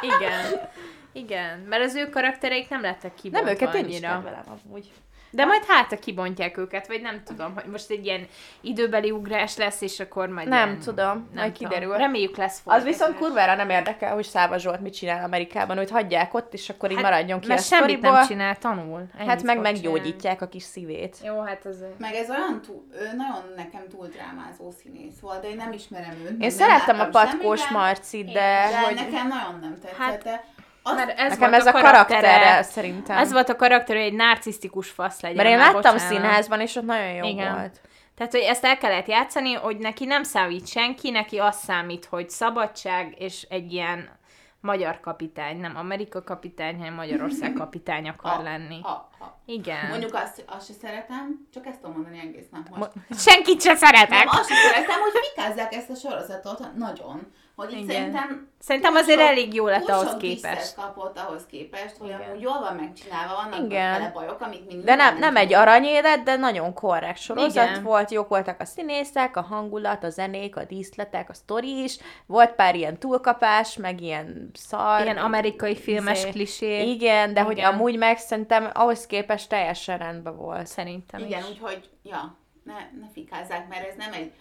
Igen. 0.00 0.68
Igen, 1.12 1.58
mert 1.68 1.82
az 1.84 1.94
ő 1.94 2.08
karaktereik 2.08 2.68
nem 2.68 2.80
lettek 2.80 3.14
kibontva 3.14 3.46
Nem, 3.46 3.54
őket 3.54 3.74
én 3.74 3.88
is 3.88 3.94
annyira. 3.94 4.08
kedvelem 4.12 4.44
amúgy. 4.64 4.90
De 5.30 5.44
majd 5.44 5.64
hát, 5.68 5.98
kibontják 5.98 6.56
őket, 6.56 6.86
vagy 6.86 7.00
nem 7.00 7.22
tudom, 7.24 7.54
hogy 7.54 7.64
most 7.70 7.90
egy 7.90 8.04
ilyen 8.06 8.26
időbeli 8.60 9.10
ugrás 9.10 9.56
lesz, 9.56 9.80
és 9.80 10.00
akkor 10.00 10.28
majd 10.28 10.48
Nem 10.48 10.68
ilyen, 10.68 10.80
tudom, 10.80 11.28
majd 11.34 11.52
tudom. 11.52 11.70
kiderül. 11.70 11.96
Reméljük 11.96 12.36
lesz 12.36 12.54
Az 12.56 12.60
folytatás. 12.60 12.88
viszont 12.90 13.16
kurvára 13.16 13.54
nem 13.54 13.70
érdekel, 13.70 14.14
hogy 14.14 14.24
Száva 14.24 14.58
Zsolt 14.58 14.80
mit 14.80 14.94
csinál 14.94 15.24
Amerikában, 15.24 15.76
hogy 15.76 15.90
hagyják 15.90 16.34
ott, 16.34 16.52
és 16.54 16.68
akkor 16.68 16.90
így 16.90 16.96
Hát, 16.96 17.04
maradjon 17.04 17.40
ki 17.40 17.46
mert 17.48 17.60
a 17.60 17.62
semmit 17.62 17.84
sztoriból. 17.84 18.12
nem 18.12 18.26
csinál, 18.26 18.56
tanul. 18.58 19.04
Hát 19.18 19.28
Ennyit 19.28 19.42
meg 19.44 19.54
fog 19.54 19.64
meggyógyítják 19.64 20.42
a 20.42 20.48
kis 20.48 20.62
szívét. 20.62 21.16
Jó, 21.24 21.40
hát 21.40 21.64
az... 21.64 21.84
Meg 21.98 22.14
ez 22.14 22.30
olyan 22.30 22.60
túl, 22.66 22.82
ő 22.92 23.04
nagyon 23.16 23.52
nekem 23.56 23.82
túl 23.90 24.06
drámázó 24.06 24.70
színész 24.82 25.18
volt, 25.20 25.40
de 25.40 25.48
én 25.48 25.56
nem 25.56 25.72
ismerem 25.72 26.10
őt. 26.10 26.22
meg 26.22 26.32
Én 26.32 26.38
nem 26.38 26.50
szerettem 26.50 27.00
a 27.00 27.08
Patkós 27.08 27.68
Marcit, 27.68 28.26
de, 28.26 28.66
De 28.70 28.80
hogy 28.84 28.94
nekem 28.94 29.28
nagyon 29.28 29.58
nem 29.60 29.78
tetszett. 29.80 29.96
Hát, 29.96 30.44
azt, 30.82 30.94
Mert 30.94 31.18
ez 31.18 31.30
nekem 31.30 31.54
ez 31.54 31.66
a 31.66 31.72
karaktere 31.72 32.62
szerintem. 32.62 33.16
Ez 33.16 33.32
volt 33.32 33.48
a 33.48 33.56
karakter, 33.56 33.96
hogy 33.96 34.04
egy 34.04 34.12
narcisztikus 34.12 34.90
fasz 34.90 35.20
legyen. 35.20 35.36
Mert 35.36 35.48
én 35.48 35.56
már, 35.56 35.74
láttam 35.74 35.92
bocsánat. 35.92 36.14
színházban, 36.14 36.60
és 36.60 36.76
ott 36.76 36.84
nagyon 36.84 37.12
jó 37.12 37.26
Igen. 37.26 37.54
volt. 37.54 37.80
Tehát, 38.16 38.32
hogy 38.32 38.44
ezt 38.44 38.64
el 38.64 38.78
kellett 38.78 39.06
játszani, 39.06 39.52
hogy 39.52 39.76
neki 39.78 40.04
nem 40.04 40.22
számít 40.22 40.68
senki, 40.68 41.10
neki 41.10 41.38
az 41.38 41.56
számít, 41.56 42.04
hogy 42.04 42.30
szabadság 42.30 43.14
és 43.18 43.46
egy 43.48 43.72
ilyen 43.72 44.18
magyar 44.60 45.00
kapitány, 45.00 45.60
nem 45.60 45.76
Amerika 45.76 46.22
kapitány, 46.22 46.76
hanem 46.76 46.94
Magyarország 46.94 47.52
kapitány 47.52 48.08
akar 48.08 48.38
a, 48.38 48.42
lenni. 48.42 48.80
A, 48.82 48.88
a. 48.88 49.40
Igen. 49.46 49.88
Mondjuk 49.88 50.14
azt, 50.14 50.44
azt 50.46 50.66
se 50.66 50.72
szeretem, 50.80 51.48
csak 51.52 51.66
ezt 51.66 51.80
tudom 51.80 51.92
mondani 51.92 52.18
egész 52.18 52.46
nap 52.50 52.76
most. 52.76 52.90
Senkit 53.28 53.62
se 53.62 53.74
szeretek. 53.74 54.08
Nem, 54.08 54.28
azt 54.28 54.48
sem 54.48 54.56
szeretem, 54.56 55.00
hogy 55.00 55.12
fikázzák 55.34 55.74
ezt 55.74 55.90
a 55.90 55.94
sorozatot, 55.94 56.74
nagyon. 56.74 57.32
Hogy 57.60 57.72
itt 57.72 57.78
Igen. 57.78 57.88
szerintem 57.94 58.48
Szerintem 58.58 58.94
azért 58.94 59.18
sok- 59.20 59.28
elég 59.28 59.54
jó 59.54 59.66
lett 59.66 59.88
ahhoz 59.88 60.16
képest. 60.18 60.74
kapott 60.74 61.18
ahhoz 61.18 61.46
képest, 61.46 61.96
hogy 61.98 62.08
Igen. 62.08 62.20
amúgy 62.20 62.40
jól 62.40 62.58
van 62.60 62.74
megcsinálva, 62.76 63.34
vannak 63.34 63.64
Igen. 63.66 63.90
vele 63.92 64.10
bajok, 64.14 64.40
amik 64.40 64.66
mindig 64.66 64.84
De 64.84 64.94
nem, 64.94 65.18
nem 65.18 65.36
egy 65.36 65.54
aranyélet, 65.54 66.22
de 66.22 66.36
nagyon 66.36 66.74
korrekt 66.74 67.18
sorozat 67.18 67.68
Igen. 67.70 67.82
volt, 67.82 68.10
jók 68.10 68.28
voltak 68.28 68.60
a 68.60 68.64
színészek, 68.64 69.36
a 69.36 69.40
hangulat, 69.40 70.04
a 70.04 70.10
zenék, 70.10 70.56
a 70.56 70.64
díszletek, 70.64 71.28
a 71.30 71.34
sztori 71.34 71.82
is. 71.82 71.98
Volt 72.26 72.52
pár 72.52 72.74
ilyen 72.74 72.98
túlkapás, 72.98 73.76
meg 73.76 74.00
ilyen 74.00 74.50
szar. 74.54 75.02
Ilyen 75.02 75.16
amerikai 75.16 75.76
filmes 75.76 76.18
izé. 76.18 76.30
klisé. 76.30 76.90
Igen, 76.90 77.34
de 77.34 77.40
hogy 77.40 77.56
Igen. 77.58 77.72
amúgy 77.72 77.96
meg 77.98 78.18
szerintem 78.18 78.70
ahhoz 78.74 79.06
képest 79.06 79.48
teljesen 79.48 79.98
rendben 79.98 80.36
volt. 80.36 80.66
Szerintem 80.66 81.20
Igen, 81.20 81.40
is. 81.40 81.48
úgyhogy, 81.48 81.88
ja, 82.02 82.36
ne, 82.64 82.74
ne 82.74 83.06
fikázzák, 83.12 83.68
mert 83.68 83.88
ez 83.88 83.94
nem 83.96 84.12
egy 84.12 84.32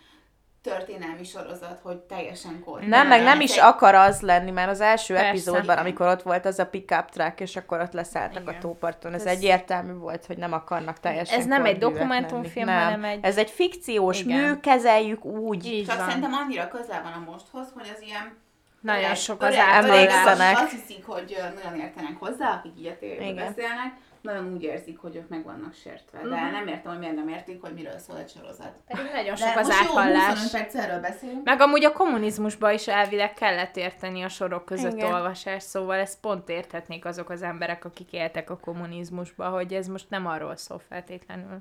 történelmi 0.62 1.24
sorozat, 1.24 1.80
hogy 1.84 1.98
teljesen 1.98 2.64
korrekt. 2.66 2.88
Nem, 2.90 3.08
meg 3.08 3.24
nem 3.24 3.42
is 3.42 3.58
akar 3.58 3.96
az 3.96 4.22
lenni, 4.22 4.52
mert 4.52 4.70
az 4.70 4.82
első 4.82 5.14
Persze. 5.14 5.30
epizódban, 5.30 5.78
amikor 5.78 6.08
ott 6.08 6.22
volt 6.22 6.46
az 6.46 6.60
a 6.60 6.66
pick-up 6.66 7.10
truck, 7.10 7.40
és 7.40 7.56
akkor 7.56 7.80
ott 7.80 7.92
leszálltak 7.94 8.42
Igen. 8.42 8.56
a 8.56 8.58
tóparton, 8.58 9.14
ez, 9.14 9.26
Ez- 9.26 9.36
egyértelmű 9.36 9.94
volt, 9.94 10.26
hogy 10.26 10.38
nem 10.38 10.54
akarnak 10.54 11.00
teljesen 11.00 11.40
Ez 11.40 11.46
nem 11.46 11.66
egy 11.66 11.78
dokumentumfilm, 11.78 12.66
lenni. 12.66 12.84
hanem 12.84 13.04
egy- 13.04 13.20
Ez 13.26 13.38
egy 13.38 13.50
fikciós 13.50 14.22
Igen. 14.22 14.40
mű, 14.40 14.60
kezeljük 14.60 15.26
úgy. 15.26 15.66
Így 15.66 15.86
Csak 15.88 15.98
van. 15.98 16.06
szerintem 16.08 16.34
annyira 16.34 16.68
közel 16.68 17.02
van 17.04 17.12
a 17.26 17.32
mosthoz, 17.32 17.68
hogy 17.74 17.92
az 17.96 18.02
ilyen 18.02 18.38
Nagyon 18.82 19.16
sok 19.16 19.42
az. 19.42 19.54
Emlékszenek. 19.56 20.58
Azt 20.58 20.72
hiszik, 20.72 21.06
hogy 21.06 21.38
nagyon 21.64 21.80
értenek 21.80 22.16
hozzá, 22.20 22.52
akik 22.54 22.72
Igen. 23.02 23.36
beszélnek, 23.36 23.94
nagyon 24.22 24.54
úgy 24.54 24.64
érzik, 24.64 24.98
hogy 24.98 25.16
ők 25.16 25.30
meg 25.30 25.44
vannak 25.44 25.74
sértve. 25.74 26.22
De 26.22 26.50
nem 26.52 26.68
értem, 26.68 26.92
hogy 26.92 27.00
miért 27.00 27.16
nem 27.16 27.28
értik, 27.28 27.62
hogy 27.62 27.74
miről 27.74 27.98
szól 27.98 28.18
egy 28.18 28.30
sorozat. 28.30 28.74
Pedig 28.88 29.12
nagyon 29.12 29.36
De 29.36 29.36
sok 29.36 29.58
az 29.58 29.68
most 29.68 29.84
jó, 29.84 29.98
áthallás. 29.98 30.40
25 30.40 30.52
perc 30.52 30.76
erről 30.76 31.00
beszélünk. 31.00 31.44
Meg 31.44 31.62
amúgy 31.62 31.84
a 31.84 31.92
kommunizmusba 31.92 32.72
is 32.72 32.88
elvileg 32.88 33.34
kellett 33.34 33.78
érteni 33.78 34.22
a 34.22 34.30
sorok 34.30 34.66
között 34.66 34.94
Igen. 34.94 35.14
olvasás, 35.14 35.64
szóval 35.64 35.98
ezt 35.98 36.20
pont 36.20 36.50
érthetnék 36.50 37.06
azok 37.06 37.30
az 37.30 37.42
emberek, 37.42 37.86
akik 37.86 38.14
éltek 38.14 38.50
a 38.50 38.58
kommunizmusba, 38.58 39.50
hogy 39.50 39.74
ez 39.74 39.88
most 39.88 40.10
nem 40.10 40.28
arról 40.28 40.56
szól 40.56 40.82
feltétlenül. 40.90 41.58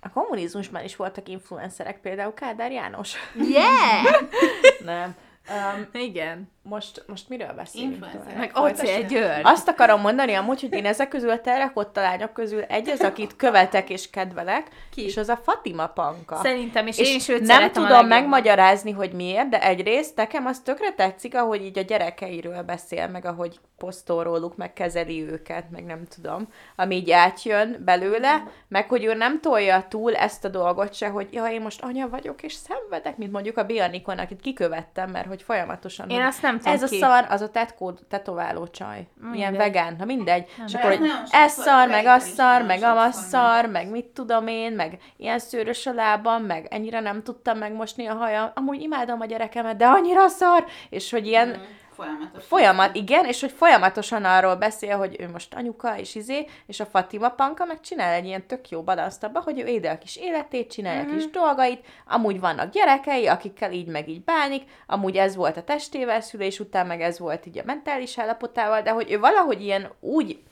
A 0.00 0.10
kommunizmusban 0.10 0.84
is 0.84 0.96
voltak 0.96 1.28
influencerek, 1.28 2.00
például 2.00 2.34
Kádár 2.34 2.72
János. 2.72 3.14
Yeah! 3.34 4.04
nem. 4.84 5.14
Um, 5.48 5.88
Igen. 5.92 6.52
Most, 6.68 7.04
most 7.06 7.28
miről 7.28 7.52
beszélünk? 7.52 8.06
Meg. 8.36 8.50
Océl 8.54 9.02
György. 9.02 9.40
Azt 9.42 9.68
akarom 9.68 10.00
mondani 10.00 10.34
amúgy, 10.34 10.60
hogy 10.60 10.72
én 10.72 10.86
ezek 10.86 11.08
közül 11.08 11.30
a 11.30 11.40
terrakotta 11.40 12.00
lányok 12.00 12.32
közül 12.32 12.62
egy 12.62 12.88
az, 12.88 13.00
akit 13.00 13.36
követek 13.36 13.90
és 13.90 14.10
kedvelek, 14.10 14.68
Ki? 14.90 15.04
és 15.04 15.16
az 15.16 15.28
a 15.28 15.36
Fatima 15.36 15.86
Panka. 15.86 16.36
Szerintem, 16.36 16.86
és, 16.86 16.98
és 16.98 17.08
én 17.08 17.16
is 17.16 17.28
őt 17.28 17.40
nem 17.40 17.72
tudom 17.72 18.06
megmagyarázni, 18.06 18.90
hogy 18.90 19.12
miért, 19.12 19.48
de 19.48 19.62
egyrészt 19.62 20.16
nekem 20.16 20.46
az 20.46 20.60
tökre 20.60 20.92
tetszik, 20.92 21.34
ahogy 21.34 21.64
így 21.64 21.78
a 21.78 21.82
gyerekeiről 21.82 22.62
beszél, 22.62 23.08
meg 23.08 23.24
ahogy 23.24 23.60
posztol 23.78 24.22
róluk, 24.22 24.56
meg 24.56 24.72
kezeli 24.72 25.22
őket, 25.22 25.70
meg 25.70 25.84
nem 25.84 26.04
tudom, 26.14 26.48
ami 26.76 26.94
így 26.94 27.10
átjön 27.10 27.82
belőle, 27.84 28.42
meg 28.68 28.88
hogy 28.88 29.04
ő 29.04 29.14
nem 29.14 29.40
tolja 29.40 29.86
túl 29.88 30.14
ezt 30.14 30.44
a 30.44 30.48
dolgot 30.48 30.94
se, 30.94 31.08
hogy 31.08 31.28
ja, 31.32 31.46
én 31.46 31.60
most 31.60 31.82
anya 31.82 32.08
vagyok, 32.08 32.42
és 32.42 32.52
szenvedek, 32.52 33.16
mint 33.16 33.32
mondjuk 33.32 33.56
a 33.56 33.64
Bianikon, 33.64 34.18
akit 34.18 34.40
kikövettem, 34.40 35.10
mert 35.10 35.26
hogy 35.26 35.42
folyamatosan... 35.42 36.08
Én 36.08 36.16
hogy 36.16 36.26
azt 36.26 36.42
nem 36.42 36.53
tudom 36.58 36.72
Ez 36.74 36.82
a 36.82 36.86
ki. 36.86 36.98
szar, 36.98 37.26
az 37.28 37.40
a 37.40 37.48
tetkó, 37.50 37.92
tetováló 38.08 38.66
csaj. 38.68 39.06
Ilyen 39.34 39.50
Mindegy. 39.50 39.56
vegán, 39.56 39.96
na 39.98 40.04
mindegy. 40.04 40.48
És 40.66 40.72
De 40.72 40.78
akkor, 40.78 40.96
hogy 40.98 41.10
ez 41.30 41.52
szar, 41.52 41.88
meg 41.88 42.06
az 42.06 42.28
szar, 42.28 42.62
meg 42.62 42.82
amaz 42.82 43.16
szar, 43.28 43.66
meg 43.66 43.90
mit 43.90 44.04
tudom 44.06 44.46
én, 44.46 44.72
meg 44.72 44.98
ilyen 45.16 45.38
szőrös 45.38 45.86
a 45.86 45.92
lábam, 45.92 46.42
meg 46.42 46.66
ennyire 46.70 47.00
nem 47.00 47.22
tudtam 47.22 47.58
megmosni 47.58 48.06
a 48.06 48.14
hajam. 48.14 48.50
Amúgy 48.54 48.80
imádom 48.80 49.20
a 49.20 49.24
gyerekemet, 49.24 49.76
de 49.76 49.86
annyira 49.86 50.28
szar, 50.28 50.64
és 50.90 51.10
hogy 51.10 51.26
ilyen 51.26 51.48
Mm, 51.48 51.62
Folyamatos. 51.94 52.44
folyamat, 52.44 52.96
igen, 52.96 53.24
és 53.24 53.40
hogy 53.40 53.52
folyamatosan 53.52 54.24
arról 54.24 54.56
beszél, 54.56 54.96
hogy 54.96 55.16
ő 55.20 55.28
most 55.28 55.54
anyuka, 55.54 55.98
és 55.98 56.14
izé, 56.14 56.46
és 56.66 56.80
a 56.80 56.86
Fatima 56.86 57.28
Panka 57.28 57.64
meg 57.64 57.80
csinál 57.80 58.12
egy 58.12 58.24
ilyen 58.24 58.46
tök 58.46 58.68
jó 58.68 58.82
badanszt 58.82 59.24
abba, 59.24 59.40
hogy 59.40 59.60
ő 59.60 59.66
éde 59.66 59.90
a 59.90 59.98
kis 59.98 60.16
életét, 60.16 60.72
csinálja 60.72 61.02
a 61.02 61.14
kis 61.14 61.30
dolgait, 61.30 61.84
amúgy 62.06 62.40
vannak 62.40 62.72
gyerekei, 62.72 63.26
akikkel 63.26 63.72
így 63.72 63.86
meg 63.86 64.08
így 64.08 64.24
bánik, 64.24 64.62
amúgy 64.86 65.16
ez 65.16 65.36
volt 65.36 65.56
a 65.56 65.64
testével 65.64 66.20
szülés 66.20 66.60
után, 66.60 66.86
meg 66.86 67.00
ez 67.00 67.18
volt 67.18 67.46
így 67.46 67.58
a 67.58 67.64
mentális 67.64 68.18
állapotával, 68.18 68.82
de 68.82 68.90
hogy 68.90 69.12
ő 69.12 69.18
valahogy 69.18 69.62
ilyen 69.62 69.90
úgy 70.00 70.42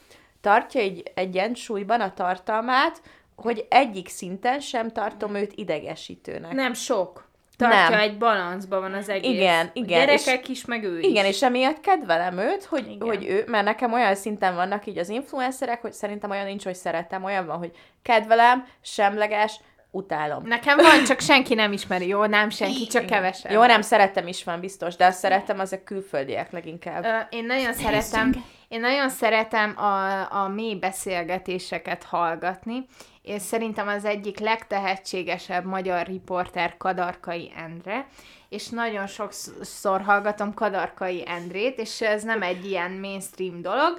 tartja 0.41 0.81
egy 0.81 1.11
egyensúlyban 1.15 2.01
a 2.01 2.15
tartalmát, 2.15 3.03
hogy 3.37 3.67
egyik 3.69 4.09
szinten 4.09 4.61
sem 4.61 4.91
tartom 4.91 5.35
őt 5.35 5.53
idegesítőnek. 5.55 6.53
Nem 6.53 6.75
sok. 6.75 7.31
Tartja 7.57 7.89
Nem. 7.89 7.99
egy 7.99 8.19
balanszban 8.19 8.81
van 8.81 8.93
az 8.95 9.09
egész. 9.09 9.33
Igen, 9.33 9.67
A 9.67 9.71
igen, 9.73 9.89
gyerekek 9.89 10.49
is, 10.49 10.65
meg 10.65 10.85
ő 10.85 10.99
is. 10.99 11.07
Igen, 11.07 11.25
és 11.25 11.43
emiatt 11.43 11.81
kedvelem 11.81 12.39
őt, 12.39 12.65
hogy, 12.65 12.87
Igen. 12.91 13.09
hogy 13.09 13.25
ő, 13.27 13.45
mert 13.47 13.65
nekem 13.65 13.93
olyan 13.93 14.15
szinten 14.15 14.55
vannak 14.55 14.87
így 14.87 14.99
az 14.99 15.09
influencerek, 15.09 15.81
hogy 15.81 15.93
szerintem 15.93 16.31
olyan 16.31 16.45
nincs, 16.47 16.65
hogy 16.65 16.75
szeretem, 16.75 17.25
olyan 17.25 17.47
van, 17.47 17.59
hogy 17.59 17.71
kedvelem, 18.03 18.67
semleges, 18.83 19.61
utálom. 19.95 20.43
Nekem 20.47 20.77
van, 20.77 21.05
csak 21.05 21.21
senki 21.21 21.55
nem 21.55 21.73
ismeri. 21.73 22.07
Jó, 22.07 22.25
nem 22.25 22.51
senki, 22.51 22.87
csak 22.87 23.07
kevesen. 23.07 23.53
Jó, 23.53 23.65
nem 23.65 23.83
szeretem 23.83 24.27
is 24.27 24.45
van 24.45 24.61
biztos, 24.61 24.97
de 24.97 25.07
azt 25.07 25.19
szeretem, 25.19 25.59
azok 25.59 25.85
külföldiek 25.85 26.51
leginkább. 26.53 27.05
Ö, 27.05 27.37
Én 27.37 27.45
nagyon 27.45 27.73
szeretem, 27.73 28.45
én 28.69 28.81
nagyon 28.81 29.09
szeretem 29.09 29.79
a, 29.79 30.21
a 30.43 30.49
mély 30.49 30.75
beszélgetéseket 30.75 32.03
hallgatni, 32.05 32.87
és 33.23 33.43
szerintem 33.43 33.89
az 33.89 34.05
egyik 34.05 34.39
legtehetségesebb 34.39 35.65
magyar 35.65 36.07
riporter 36.07 36.77
Kadarkai 36.77 37.53
Endre, 37.57 38.07
és 38.49 38.69
nagyon 38.69 39.07
sokszor 39.07 40.01
hallgatom 40.01 40.55
Kadarkai 40.55 41.23
Endrét, 41.27 41.79
és 41.79 42.01
ez 42.01 42.23
nem 42.23 42.43
egy 42.43 42.67
ilyen 42.67 42.91
mainstream 42.91 43.63
dolog, 43.63 43.99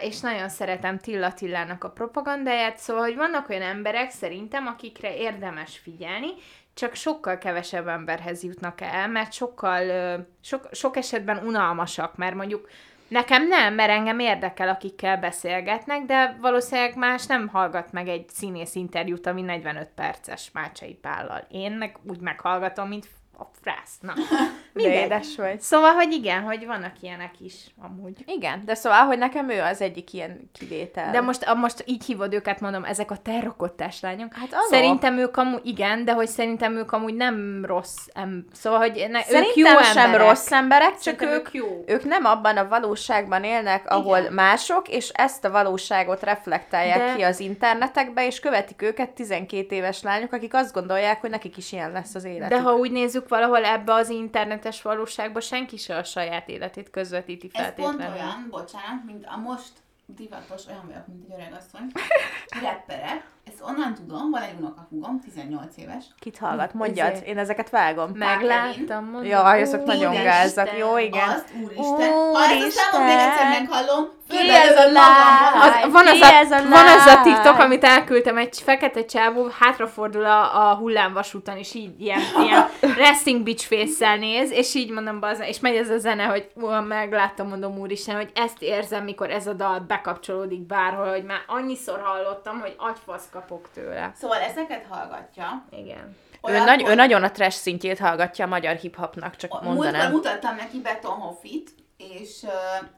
és 0.00 0.20
nagyon 0.20 0.48
szeretem 0.48 0.98
Tilla 0.98 1.32
Tillának 1.32 1.84
a 1.84 1.90
propagandáját, 1.90 2.76
szóval, 2.76 3.02
hogy 3.02 3.16
vannak 3.16 3.48
olyan 3.48 3.62
emberek 3.62 4.10
szerintem, 4.10 4.66
akikre 4.66 5.16
érdemes 5.16 5.78
figyelni, 5.78 6.28
csak 6.74 6.94
sokkal 6.94 7.38
kevesebb 7.38 7.86
emberhez 7.86 8.42
jutnak 8.42 8.80
el, 8.80 9.08
mert 9.08 9.32
sokkal, 9.32 10.26
sok, 10.40 10.68
sok 10.72 10.96
esetben 10.96 11.46
unalmasak, 11.46 12.16
mert 12.16 12.34
mondjuk 12.34 12.68
Nekem 13.08 13.46
nem, 13.46 13.74
mert 13.74 13.90
engem 13.90 14.18
érdekel, 14.18 14.68
akikkel 14.68 15.16
beszélgetnek, 15.16 16.04
de 16.04 16.36
valószínűleg 16.40 16.96
más 16.96 17.26
nem 17.26 17.48
hallgat 17.48 17.92
meg 17.92 18.08
egy 18.08 18.28
színész 18.28 18.74
interjút, 18.74 19.26
ami 19.26 19.42
45 19.42 19.88
perces 19.94 20.50
Mácsai 20.52 20.94
Pállal. 20.94 21.46
Én 21.50 21.72
meg 21.72 21.96
úgy 22.08 22.20
meghallgatom, 22.20 22.88
mint 22.88 23.08
a 23.40 23.44
frász. 23.62 23.96
Na, 24.00 24.12
De 24.72 24.84
mindegy. 24.84 24.94
édes 25.04 25.36
vagy. 25.36 25.60
Szóval, 25.60 25.92
hogy 25.92 26.12
igen, 26.12 26.40
hogy 26.42 26.66
vannak 26.66 26.92
ilyenek 27.00 27.40
is, 27.40 27.54
amúgy. 27.82 28.22
Igen, 28.26 28.62
de 28.64 28.74
szóval, 28.74 28.98
hogy 29.04 29.18
nekem 29.18 29.50
ő 29.50 29.60
az 29.60 29.80
egyik 29.80 30.12
ilyen 30.12 30.50
kivétel. 30.58 31.10
De 31.10 31.20
most, 31.20 31.42
a, 31.42 31.54
most 31.54 31.82
így 31.86 32.04
hívod 32.04 32.32
őket, 32.34 32.60
mondom, 32.60 32.84
ezek 32.84 33.10
a 33.10 33.16
terrakottás 33.16 34.00
lányok. 34.00 34.34
Hát 34.34 34.48
azok. 34.52 34.66
Szerintem 34.70 35.18
ők 35.18 35.36
amúgy, 35.36 35.60
igen, 35.66 36.04
de 36.04 36.12
hogy 36.12 36.28
szerintem 36.28 36.76
ők 36.76 36.92
amúgy 36.92 37.14
nem 37.14 37.64
rossz, 37.66 37.96
em, 38.12 38.44
szóval, 38.52 38.78
hogy 38.78 39.06
ne, 39.10 39.22
Szerintem 39.22 39.50
ők 39.50 39.56
jó 39.56 39.82
sem 39.82 40.04
emberek. 40.04 40.26
rossz 40.28 40.52
emberek, 40.52 40.90
csak 40.90 40.98
Szerintem 41.00 41.28
ők, 41.30 41.46
ők 41.46 41.54
jó. 41.54 41.82
ők 41.86 42.04
nem 42.04 42.24
abban 42.24 42.56
a 42.56 42.68
valóságban 42.68 43.44
élnek, 43.44 43.90
ahol 43.90 44.18
Igen. 44.18 44.32
mások, 44.32 44.88
és 44.88 45.08
ezt 45.08 45.44
a 45.44 45.50
valóságot 45.50 46.22
reflektálják 46.22 46.98
De- 46.98 47.14
ki 47.14 47.22
az 47.22 47.40
internetekbe, 47.40 48.26
és 48.26 48.40
követik 48.40 48.82
őket 48.82 49.10
12 49.10 49.74
éves 49.74 50.02
lányok, 50.02 50.32
akik 50.32 50.54
azt 50.54 50.72
gondolják, 50.74 51.20
hogy 51.20 51.30
nekik 51.30 51.56
is 51.56 51.72
ilyen 51.72 51.92
lesz 51.92 52.14
az 52.14 52.24
életük. 52.24 52.48
De 52.48 52.60
ha 52.60 52.74
úgy 52.74 52.90
nézzük, 52.90 53.27
valahol 53.28 53.64
ebbe 53.64 53.92
az 53.92 54.08
internetes 54.08 54.82
valóságban 54.82 55.42
senki 55.42 55.76
se 55.76 55.96
a 55.96 56.04
saját 56.04 56.48
életét 56.48 56.90
közvetíti 56.90 57.50
Ez 57.52 57.74
pont 57.74 57.86
feltétlenül. 57.86 58.14
olyan, 58.14 58.46
bocsánat, 58.50 59.04
mint 59.04 59.26
a 59.26 59.36
most 59.36 59.72
divatos, 60.06 60.66
olyan 60.66 60.86
vagyok, 60.86 61.06
mint 61.06 61.24
egy 61.24 61.32
öreg 61.34 61.52
asszony, 61.52 61.86
repperek. 62.62 63.26
Ezt 63.48 63.62
onnan 63.62 63.94
tudom, 63.94 64.30
van 64.30 64.42
egy 64.42 64.54
unokahúgom, 64.58 65.20
18 65.20 65.76
éves. 65.76 66.04
Kit 66.18 66.38
hallgat? 66.38 66.74
Mondjad, 66.74 67.10
Ezért. 67.10 67.26
én 67.26 67.38
ezeket 67.38 67.70
vágom. 67.70 68.10
Megláttam, 68.14 69.04
mondom. 69.04 69.24
Jaj, 69.24 69.62
azok 69.62 69.84
nagyon 69.84 70.12
Isten. 70.12 70.24
gázak. 70.24 70.78
Jó, 70.78 70.98
igen. 70.98 71.28
Azt, 71.28 71.52
úristen. 71.62 72.12
Ha 72.12 72.42
ezt 72.42 72.52
a 72.52 72.60
Úristen. 72.60 72.70
számot 72.70 73.06
még 73.08 73.18
egyszer 73.18 73.60
meghallom, 73.60 74.08
Ki 74.28 74.50
ez 74.50 74.76
a 74.76 74.90
lány? 74.90 75.84
Az, 75.84 75.92
van, 75.92 76.06
az 76.06 76.20
a, 76.20 76.32
ez 76.32 76.50
a 76.50 76.62
van 76.68 76.86
az 76.86 77.06
a? 77.06 77.20
TikTok, 77.22 77.58
amit 77.58 77.84
elküldtem, 77.84 78.36
egy 78.36 78.60
fekete 78.60 79.04
csávó 79.04 79.48
hátrafordul 79.58 80.24
a, 80.24 80.70
a 80.70 80.74
hullámvasúton, 80.74 81.56
és 81.56 81.74
így 81.74 82.00
ilyen, 82.00 82.20
ilyen 82.42 82.68
resting 83.04 83.42
bitch 83.42 83.66
face 83.66 84.16
néz, 84.16 84.50
és 84.50 84.74
így 84.74 84.90
mondom, 84.90 85.20
bazen, 85.20 85.46
és 85.46 85.60
megy 85.60 85.76
ez 85.76 85.90
a 85.90 85.98
zene, 85.98 86.24
hogy 86.24 86.50
ú, 86.54 86.66
megláttam, 86.66 87.48
mondom 87.48 87.78
úristen, 87.78 88.16
hogy 88.16 88.30
ezt 88.34 88.62
érzem, 88.62 89.04
mikor 89.04 89.30
ez 89.30 89.46
a 89.46 89.52
dal 89.52 89.78
bekapcsolódik 89.78 90.66
bárhol, 90.66 91.08
hogy 91.08 91.24
már 91.24 91.42
annyiszor 91.46 92.00
hallottam, 92.04 92.60
hogy 92.60 92.74
agyfasz 92.76 93.28
kapok 93.38 93.68
tőle. 93.74 94.12
Szóval 94.14 94.38
ezeket 94.38 94.86
hallgatja. 94.88 95.64
Igen. 95.70 96.16
Ő, 96.32 96.38
Olyan 96.40 96.64
nagy, 96.64 96.84
ő 96.88 96.94
nagyon 96.94 97.22
a 97.22 97.30
trash 97.30 97.58
szintjét 97.58 97.98
hallgatja 97.98 98.44
a 98.44 98.48
magyar 98.48 98.74
hip-hopnak, 98.76 99.36
csak 99.36 99.50
Múltkor 99.50 99.74
mondanám. 99.74 100.10
mutattam 100.10 100.56
neki 100.56 100.80
Beton 100.80 101.14
Hoffit, 101.18 101.70
és 101.98 102.42
uh, 102.42 102.50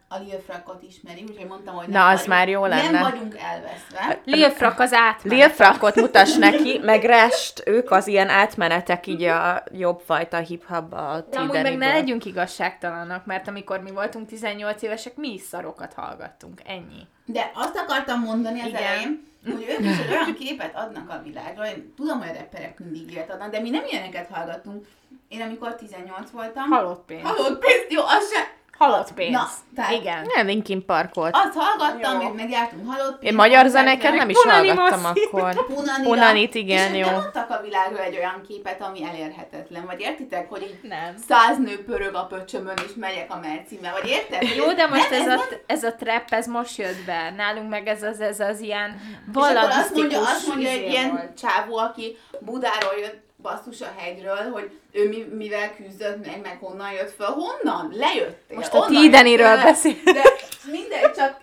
a 0.08 0.18
Lil 0.18 0.40
Frakot 0.46 0.82
ismeri, 0.82 1.24
úgyhogy 1.28 1.46
mondtam, 1.46 1.74
hogy 1.74 1.88
Na, 1.88 1.98
nem 1.98 2.06
az 2.06 2.12
vagyunk, 2.12 2.28
már 2.28 2.48
jó 2.48 2.66
lenne. 2.66 2.90
Nem 2.90 3.02
vagyunk 3.10 3.36
elveszve. 3.38 4.20
Lil 4.24 4.50
Frak 4.50 4.78
az 4.78 4.92
átmenet. 4.92 5.38
Lil 5.38 5.48
Frakot 5.48 5.94
mutass 5.94 6.36
neki, 6.36 6.78
meg 6.82 7.04
Rest, 7.04 7.62
ők 7.66 7.90
az 7.90 8.06
ilyen 8.06 8.28
átmenetek 8.28 9.06
így 9.06 9.22
a 9.22 9.62
jobb 9.72 10.00
fajta 10.00 10.36
hip-hopba 10.38 11.10
a 11.10 11.20
De 11.20 11.38
amúgy 11.38 11.62
meg 11.62 11.76
ne 11.76 11.92
legyünk 11.92 12.24
igazságtalanak, 12.24 13.26
mert 13.26 13.48
amikor 13.48 13.80
mi 13.80 13.90
voltunk 13.90 14.28
18 14.28 14.82
évesek, 14.82 15.16
mi 15.16 15.32
is 15.32 15.42
szarokat 15.42 15.92
hallgattunk. 15.92 16.60
Ennyi. 16.66 17.06
De 17.24 17.50
azt 17.54 17.76
akartam 17.76 18.20
mondani 18.20 18.60
az 18.60 18.66
Igen. 18.66 18.82
elején, 18.82 19.26
hogy 19.44 19.66
ők 19.68 19.84
is 19.84 19.98
egy 19.98 20.10
olyan 20.10 20.34
képet 20.34 20.76
adnak 20.76 21.10
a 21.10 21.22
világra, 21.24 21.66
én 21.66 21.92
tudom, 21.96 22.18
hogy 22.18 22.28
a 22.28 22.32
rapperek 22.38 22.78
mindig 22.78 23.10
ilyet 23.12 23.30
adnak, 23.30 23.50
de 23.50 23.60
mi 23.60 23.70
nem 23.70 23.84
ilyeneket 23.90 24.28
hallgattunk. 24.32 24.86
Én 25.28 25.40
amikor 25.40 25.74
18 25.74 26.30
voltam, 26.30 26.70
Halott 26.70 27.04
pénz. 27.04 27.22
halott 27.22 27.58
pénzt, 27.58 27.86
jó, 27.92 28.02
az 28.02 28.32
se, 28.32 28.58
Halott 28.80 29.12
pénz. 29.12 29.32
Na, 29.32 29.48
tehát- 29.74 29.92
Igen. 29.92 30.26
Nem, 30.34 30.46
Linkin 30.46 30.84
Park 30.86 31.14
volt. 31.14 31.34
azt 31.34 31.54
hallgattam, 31.54 32.20
Jó. 32.20 32.26
én 32.28 32.34
megjártunk 32.34 32.90
halott 32.90 33.08
pénzt. 33.18 33.22
Én 33.22 33.34
magyar 33.34 33.66
zenéket 33.68 34.14
nem 34.14 34.28
is 34.28 34.36
Punani 34.42 34.68
hallgattam 34.68 35.00
Masszi. 35.00 35.24
akkor. 35.32 35.66
Punanira, 35.66 36.10
Punanit, 36.10 36.54
igen, 36.54 36.94
és 36.94 37.00
jó. 37.00 37.06
nem 37.10 37.14
adtak 37.20 37.50
a 37.50 37.60
világra 37.62 38.02
egy 38.02 38.16
olyan 38.16 38.42
képet, 38.48 38.80
ami 38.82 39.04
elérhetetlen. 39.04 39.86
Vagy 39.86 40.00
értitek, 40.00 40.48
hogy 40.48 40.62
így 40.62 40.88
Nem. 40.88 41.14
száz 41.28 41.58
nő 41.58 41.84
pörög 41.84 42.14
a 42.14 42.24
pöcsömön, 42.26 42.74
és 42.86 42.92
megyek 42.96 43.32
a 43.34 43.38
mercimmel. 43.42 43.92
Vagy 44.00 44.10
érted? 44.10 44.42
Jó, 44.56 44.72
de 44.72 44.86
most 44.86 45.10
nem, 45.10 45.20
ez, 45.20 45.26
nem- 45.26 45.38
a, 45.38 45.42
ez 45.66 45.82
a 45.84 45.94
trap, 45.94 46.24
ez 46.30 46.46
most 46.46 46.76
jött 46.78 47.04
be. 47.06 47.30
Nálunk 47.36 47.68
meg 47.70 47.86
ez 47.88 48.02
az, 48.02 48.20
ez 48.20 48.40
az 48.40 48.60
ilyen 48.60 49.00
És 49.30 49.36
akkor 49.36 49.56
azt 49.56 49.94
mondja, 49.94 50.20
azt 50.20 50.46
mondja 50.46 50.68
egy 50.68 50.76
izé 50.76 50.88
ilyen 50.90 51.10
volt. 51.10 51.38
csávó, 51.40 51.76
aki 51.78 52.16
Budáról 52.40 52.94
jött 53.00 53.28
basszus 53.42 53.80
a 53.80 53.94
hegyről, 53.96 54.50
hogy 54.52 54.80
ő 54.92 55.08
mi, 55.08 55.22
mivel 55.36 55.74
küzdött 55.74 56.26
meg, 56.26 56.40
meg 56.40 56.58
honnan 56.60 56.92
jött 56.92 57.14
föl. 57.14 57.26
Honnan? 57.26 57.92
Lejöttél. 57.92 58.56
Most 58.56 58.74
a 58.74 58.86
Tideniről 58.86 59.56
beszél. 59.56 59.94
De 60.04 60.22
mindegy, 60.70 61.12
csak 61.12 61.40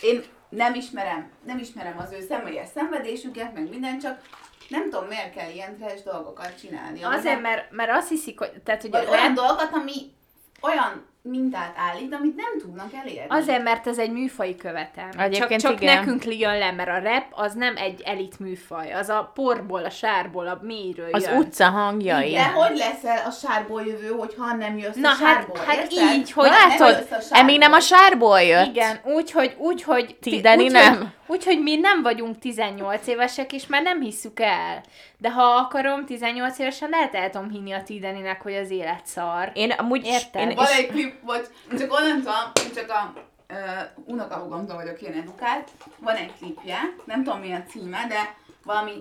én 0.00 0.24
nem 0.48 0.74
ismerem, 0.74 1.30
nem 1.46 1.58
ismerem 1.58 1.98
az 1.98 2.12
ő 2.12 2.20
személyes 2.28 2.68
szenvedésüket, 2.74 3.54
meg 3.54 3.68
minden, 3.68 3.98
csak 3.98 4.20
nem 4.68 4.82
tudom, 4.90 5.06
miért 5.06 5.34
kell 5.34 5.50
ilyen 5.50 5.76
trash 5.76 6.04
dolgokat 6.04 6.60
csinálni. 6.60 7.02
Azért, 7.02 7.40
mert, 7.40 7.70
mert 7.70 7.90
azt 7.90 8.08
hiszik, 8.08 8.38
hogy, 8.38 8.50
tehát, 8.64 8.80
hogy 8.80 8.94
olyan 8.94 9.26
rap, 9.26 9.32
dolgokat, 9.34 9.72
ami 9.72 10.12
olyan 10.60 11.06
mintát 11.28 11.74
állít, 11.76 12.14
amit 12.14 12.36
nem 12.36 12.58
tudnak 12.60 12.92
elérni. 12.92 13.26
azért, 13.28 13.62
mert 13.62 13.86
ez 13.86 13.98
egy 13.98 14.10
műfai 14.12 14.56
követelmény. 14.56 15.12
Csak, 15.14 15.20
Egyébként 15.22 15.60
csak 15.60 15.80
igen. 15.80 15.96
nekünk 15.96 16.38
jön 16.38 16.58
le, 16.58 16.72
mert 16.72 16.88
a 16.88 16.98
rap 17.08 17.24
az 17.30 17.54
nem 17.54 17.76
egy 17.76 18.00
elit 18.04 18.38
műfaj. 18.38 18.92
Az 18.92 19.08
a 19.08 19.30
porból, 19.34 19.84
a 19.84 19.90
sárból, 19.90 20.46
a 20.46 20.58
mélyről 20.62 21.08
Az 21.12 21.24
jön. 21.26 21.36
utca 21.36 21.68
hangjai. 21.68 22.32
De 22.32 22.44
hogy 22.46 22.76
leszel 22.76 23.22
a 23.26 23.30
sárból 23.30 23.82
jövő, 23.86 24.08
hogyha 24.08 24.54
nem 24.54 24.78
jössz 24.78 24.94
Na 24.96 25.08
a 25.08 25.12
hát, 25.12 25.18
sárból, 25.18 25.56
hát 25.66 25.76
érted? 25.76 26.14
így, 26.14 26.32
hogy 26.32 26.48
Nem 26.48 26.68
Látod, 26.68 26.94
sárból. 27.08 27.18
Eminem 27.30 27.72
a 27.72 27.80
sárból 27.80 28.40
jött. 28.40 28.66
Igen, 28.66 29.00
úgy, 29.04 29.30
hogy, 29.30 29.54
úgy, 29.58 29.82
hogy 29.82 30.16
Ti, 30.20 30.40
Dani, 30.40 30.64
úgy, 30.64 30.70
nem. 30.72 30.98
Hogy, 30.98 31.06
úgy, 31.26 31.44
hogy 31.44 31.62
mi 31.62 31.76
nem 31.76 32.02
vagyunk 32.02 32.38
18 32.38 33.06
évesek, 33.06 33.52
és 33.52 33.66
már 33.66 33.82
nem 33.82 34.00
hisszük 34.00 34.40
el. 34.40 34.82
De 35.24 35.30
ha 35.30 35.42
akarom, 35.42 36.06
18 36.06 36.58
évesen 36.58 36.88
lehet 36.88 37.14
el 37.14 37.30
tudom 37.30 37.50
hinni 37.50 37.72
a 37.72 37.82
Tideninek, 37.82 38.42
hogy 38.42 38.54
az 38.54 38.70
élet 38.70 39.06
szar. 39.06 39.50
Én 39.54 39.70
amúgy... 39.70 40.06
Érted? 40.06 40.48
Én, 40.48 40.54
Van 40.54 40.66
és, 40.66 40.76
egy 40.76 40.86
klip, 40.86 41.14
vagy 41.22 41.46
csak 41.78 41.92
onnan 41.92 42.16
tudom, 42.16 42.34
én 42.64 42.74
csak 42.74 42.90
a 42.90 43.12
uh, 43.50 43.58
unokahúgomtól 44.06 44.76
vagyok 44.76 45.02
ilyen 45.02 45.14
edukált. 45.14 45.70
Van 45.98 46.14
egy 46.14 46.32
klipje, 46.38 46.78
nem 47.04 47.24
tudom 47.24 47.40
mi 47.40 47.52
a 47.52 47.62
címe, 47.68 48.06
de 48.08 48.34
valami 48.64 48.92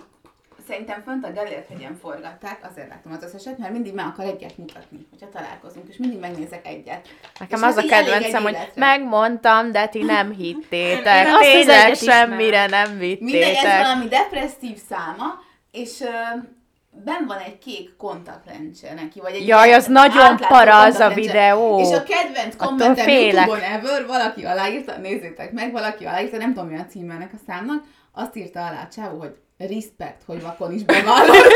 Szerintem 0.67 1.01
fönt 1.05 1.25
a 1.25 1.31
Gellért 1.31 1.67
hegyen 1.67 1.97
forgatták, 2.01 2.67
azért 2.71 2.89
láttam 2.89 3.11
az 3.11 3.23
összeset, 3.23 3.57
mert 3.57 3.71
mindig 3.71 3.93
meg 3.93 4.05
akar 4.05 4.25
egyet 4.25 4.57
mutatni, 4.57 5.07
hogyha 5.09 5.29
találkozunk, 5.29 5.89
és 5.89 5.97
mindig 5.97 6.19
megnézek 6.19 6.67
egyet. 6.67 7.07
nekem 7.39 7.59
És 7.59 7.65
az 7.65 7.77
a 7.77 7.81
kedvencem, 7.81 8.43
hogy 8.43 8.57
megmondtam, 8.75 9.71
de 9.71 9.87
ti 9.87 10.03
nem 10.03 10.31
hittétek. 10.31 11.25
Én 11.25 11.33
azt 11.33 11.45
az 11.45 11.51
Tényleg 11.51 11.95
semmire 11.95 12.65
nem 12.65 12.89
Mindegy, 12.91 13.23
ez 13.23 13.39
vittétek. 13.39 13.81
valami 13.81 14.07
depresszív 14.07 14.77
száma, 14.89 15.41
és 15.73 15.99
uh, 15.99 16.43
ben 16.89 17.25
van 17.27 17.37
egy 17.37 17.57
kék 17.57 17.95
kontaktlencse 17.97 18.93
neki, 18.93 19.19
vagy 19.19 19.33
egy 19.33 19.47
Jaj, 19.47 19.73
az 19.73 19.85
nagyon 19.85 20.37
para 20.37 20.81
az 20.81 20.99
a 20.99 21.09
videó. 21.09 21.79
És 21.79 21.95
a 21.95 22.03
kedvenc 22.03 22.55
kommentem. 22.55 23.07
YouTube-on 23.07 23.59
ever, 23.59 24.05
valaki 24.05 24.45
aláírta, 24.45 24.97
nézzétek 24.97 25.51
meg, 25.51 25.71
valaki 25.71 26.05
aláírta, 26.05 26.37
nem 26.37 26.53
tudom 26.53 26.69
mi 26.69 26.77
a 26.77 26.85
címe 26.85 27.13
ennek 27.13 27.31
a 27.33 27.37
számnak, 27.47 27.83
azt 28.11 28.35
írta 28.35 28.59
alá 28.59 28.87
csávó, 28.87 29.19
hogy 29.19 29.35
respect, 29.57 30.23
hogy 30.25 30.41
vakon 30.41 30.73
is 30.73 30.83
bevallott. 30.83 31.51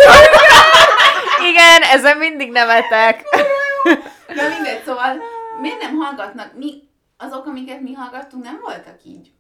Igen, 1.50 1.82
ezen 1.82 2.18
mindig 2.18 2.52
nevetek. 2.52 3.24
De 4.36 4.48
mindegy, 4.50 4.84
szóval 4.86 5.18
miért 5.62 5.82
nem 5.82 5.96
hallgatnak? 5.96 6.52
Mi, 6.58 6.74
azok, 7.18 7.46
amiket 7.46 7.82
mi 7.82 7.94
hallgattunk, 7.94 8.44
nem 8.44 8.60
voltak 8.64 8.98
így. 9.04 9.32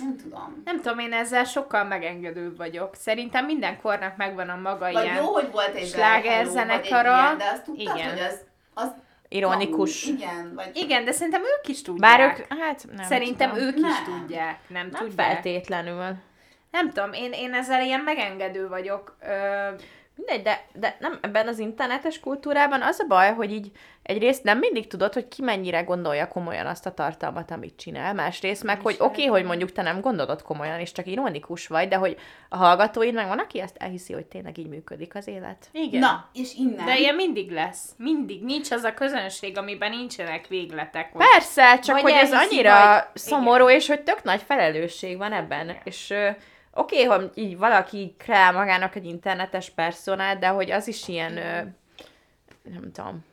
Nem 0.00 0.16
tudom. 0.16 0.62
Nem 0.64 0.76
tudom, 0.80 0.98
én 0.98 1.12
ezzel 1.12 1.44
sokkal 1.44 1.84
megengedőbb 1.84 2.56
vagyok. 2.56 2.94
Szerintem 2.94 3.44
minden 3.44 3.80
kornak 3.80 4.16
megvan 4.16 4.48
a 4.48 4.56
maga 4.56 4.92
Vagy 4.92 5.04
ilyen... 5.04 5.16
jó, 5.16 5.32
hogy 5.32 5.50
volt 5.50 5.74
egy 5.74 5.86
sláger 5.88 6.44
Well 6.46 6.54
Hello, 6.54 6.54
vagy 6.54 6.68
egy 6.70 6.82
zenekara. 6.82 7.22
ilyen, 7.22 7.38
De 7.38 7.50
azt 7.52 7.64
tudtad, 7.64 7.96
Igen. 7.96 8.10
hogy 8.10 8.20
az, 8.20 8.40
az 8.74 8.88
Ironikus. 9.28 10.04
tabu. 10.04 10.16
Igen, 10.16 10.52
vagy 10.54 10.70
Igen, 10.76 11.04
de 11.04 11.12
szerintem 11.12 11.42
ők 11.42 11.68
is 11.68 11.82
tudják. 11.82 12.18
Bár 12.18 12.28
ők, 12.30 12.58
hát 12.60 12.84
nem 12.96 13.04
Szerintem 13.06 13.50
tudom. 13.50 13.64
ők 13.66 13.76
is 13.76 13.82
Nem. 13.82 14.04
tudják. 14.04 14.58
Nem, 14.68 14.88
Nem 14.90 15.00
tudják. 15.00 15.26
feltétlenül. 15.32 16.14
Nem 16.70 16.90
tudom, 16.90 17.12
én, 17.12 17.32
én 17.32 17.54
ezzel 17.54 17.82
ilyen 17.82 18.00
megengedő 18.00 18.68
vagyok. 18.68 19.16
Ö, 19.20 19.68
Mindegy, 20.16 20.42
de, 20.42 20.66
de 20.72 20.96
nem 21.00 21.18
ebben 21.22 21.48
az 21.48 21.58
internetes 21.58 22.20
kultúrában 22.20 22.82
az 22.82 23.00
a 23.00 23.06
baj, 23.06 23.32
hogy 23.32 23.52
így 23.52 23.70
egyrészt 24.02 24.42
nem 24.44 24.58
mindig 24.58 24.86
tudod, 24.86 25.12
hogy 25.12 25.28
ki 25.28 25.42
mennyire 25.42 25.80
gondolja 25.80 26.28
komolyan 26.28 26.66
azt 26.66 26.86
a 26.86 26.94
tartalmat, 26.94 27.50
amit 27.50 27.76
csinál. 27.76 28.14
Másrészt 28.14 28.62
meg, 28.64 28.80
hogy 28.80 28.96
oké, 28.98 29.04
okay, 29.04 29.26
hogy 29.26 29.44
mondjuk 29.44 29.72
te 29.72 29.82
nem 29.82 30.00
gondolod 30.00 30.42
komolyan, 30.42 30.80
és 30.80 30.92
csak 30.92 31.06
ironikus 31.06 31.66
vagy, 31.66 31.88
de 31.88 31.96
hogy 31.96 32.16
a 32.48 32.56
hallgatóid 32.56 33.14
meg 33.14 33.26
van, 33.26 33.38
aki 33.38 33.60
ezt 33.60 33.76
elhiszi, 33.78 34.12
hogy 34.12 34.24
tényleg 34.24 34.58
így 34.58 34.68
működik 34.68 35.14
az 35.14 35.26
élet. 35.26 35.68
igen. 35.72 36.00
Na, 36.00 36.28
és 36.32 36.54
innen. 36.54 36.84
De 36.84 36.98
ilyen 36.98 37.14
mindig 37.14 37.50
lesz. 37.50 37.90
Mindig. 37.96 38.44
Nincs 38.44 38.70
az 38.70 38.82
a 38.82 38.94
közönség, 38.94 39.58
amiben 39.58 39.90
nincsenek 39.90 40.46
végletek. 40.46 41.12
Hogy... 41.12 41.26
Persze, 41.32 41.78
csak 41.78 42.00
Vagy 42.00 42.12
hogy 42.12 42.20
ez 42.22 42.32
annyira 42.32 42.88
vagy- 42.88 43.04
szomorú, 43.14 43.68
és 43.68 43.86
hogy 43.88 44.00
tök 44.00 44.22
nagy 44.22 44.42
felelősség 44.42 45.16
van 45.16 45.32
ebben. 45.32 45.76
És 45.84 46.10
ö, 46.10 46.28
oké, 46.76 47.06
okay, 47.06 47.18
hogy 47.18 47.30
így 47.34 47.58
valaki 47.58 47.96
így 47.96 48.16
kreál 48.16 48.52
magának 48.52 48.94
egy 48.94 49.04
internetes 49.04 49.70
personát, 49.70 50.38
de 50.38 50.48
hogy 50.48 50.70
az 50.70 50.88
is 50.88 51.08
ilyen, 51.08 51.36
ö, 51.36 51.62
nem 52.62 52.92
tudom, 52.92 53.24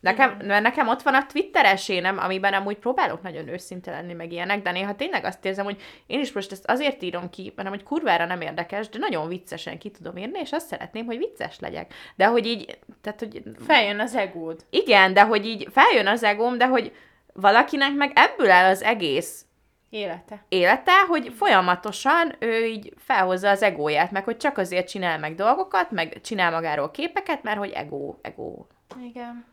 Nekem, 0.00 0.36
mert 0.44 0.62
nekem 0.62 0.88
ott 0.88 1.02
van 1.02 1.14
a 1.14 1.26
Twitteres 1.26 1.88
énem, 1.88 2.18
amiben 2.18 2.54
amúgy 2.54 2.76
próbálok 2.76 3.22
nagyon 3.22 3.48
őszinte 3.48 3.90
lenni, 3.90 4.12
meg 4.12 4.32
ilyenek, 4.32 4.62
de 4.62 4.70
néha 4.70 4.94
tényleg 4.94 5.24
azt 5.24 5.44
érzem, 5.44 5.64
hogy 5.64 5.82
én 6.06 6.20
is 6.20 6.32
most 6.32 6.52
ezt 6.52 6.70
azért 6.70 7.02
írom 7.02 7.30
ki, 7.30 7.52
mert 7.56 7.68
hogy 7.68 7.82
kurvára 7.82 8.24
nem 8.24 8.40
érdekes, 8.40 8.88
de 8.88 8.98
nagyon 8.98 9.28
viccesen 9.28 9.78
ki 9.78 9.90
tudom 9.90 10.16
írni, 10.16 10.38
és 10.38 10.52
azt 10.52 10.66
szeretném, 10.66 11.04
hogy 11.04 11.18
vicces 11.18 11.58
legyek. 11.58 11.94
De 12.16 12.26
hogy 12.26 12.46
így, 12.46 12.78
tehát 13.00 13.18
hogy 13.18 13.42
Feljön 13.66 14.00
az 14.00 14.14
egód. 14.14 14.64
igen, 14.70 15.12
de 15.12 15.22
hogy 15.22 15.46
így 15.46 15.68
feljön 15.72 16.06
az 16.06 16.22
egóm, 16.22 16.58
de 16.58 16.66
hogy 16.66 16.92
valakinek 17.32 17.94
meg 17.94 18.12
ebből 18.14 18.50
áll 18.50 18.70
az 18.70 18.82
egész 18.82 19.44
Élete. 19.90 20.44
élete, 20.48 21.00
hogy 21.08 21.32
folyamatosan 21.36 22.34
ő 22.38 22.64
így 22.66 22.94
felhozza 22.96 23.50
az 23.50 23.62
egóját, 23.62 24.10
meg 24.10 24.24
hogy 24.24 24.36
csak 24.36 24.58
azért 24.58 24.88
csinál 24.88 25.18
meg 25.18 25.34
dolgokat, 25.34 25.90
meg 25.90 26.20
csinál 26.20 26.50
magáról 26.50 26.90
képeket, 26.90 27.42
mert 27.42 27.58
hogy 27.58 27.70
ego, 27.70 28.14
ego. 28.20 28.64
Igen. 29.02 29.44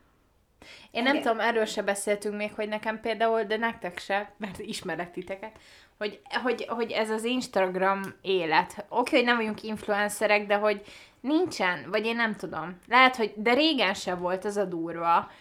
Én 0.92 1.04
nem 1.04 1.16
Igen. 1.16 1.26
tudom, 1.26 1.40
erről 1.40 1.66
se 1.66 1.82
beszéltünk 1.82 2.36
még, 2.36 2.54
hogy 2.54 2.68
nekem 2.68 3.00
például, 3.00 3.44
de 3.44 3.58
nektek 3.58 4.00
se, 4.00 4.32
mert 4.38 4.60
ismerek 4.60 5.12
titeket, 5.12 5.52
hogy, 5.98 6.22
hogy, 6.44 6.66
hogy 6.68 6.92
ez 6.92 7.10
az 7.10 7.24
Instagram 7.24 8.02
élet. 8.22 8.86
Oké, 8.90 9.16
hogy 9.16 9.26
nem 9.26 9.38
vagyunk 9.38 9.64
influencerek, 9.64 10.46
de 10.46 10.56
hogy 10.56 10.82
nincsen, 11.20 11.90
vagy 11.90 12.06
én 12.06 12.16
nem 12.16 12.36
tudom. 12.36 12.80
Lehet, 12.88 13.16
hogy, 13.16 13.34
de 13.36 13.54
régen 13.54 13.94
se 13.94 14.16
volt 14.16 14.46
az 14.46 14.58
a 14.58 14.66
durva. 14.66 15.32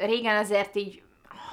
Régen 0.00 0.36
azért 0.36 0.76
így 0.76 1.02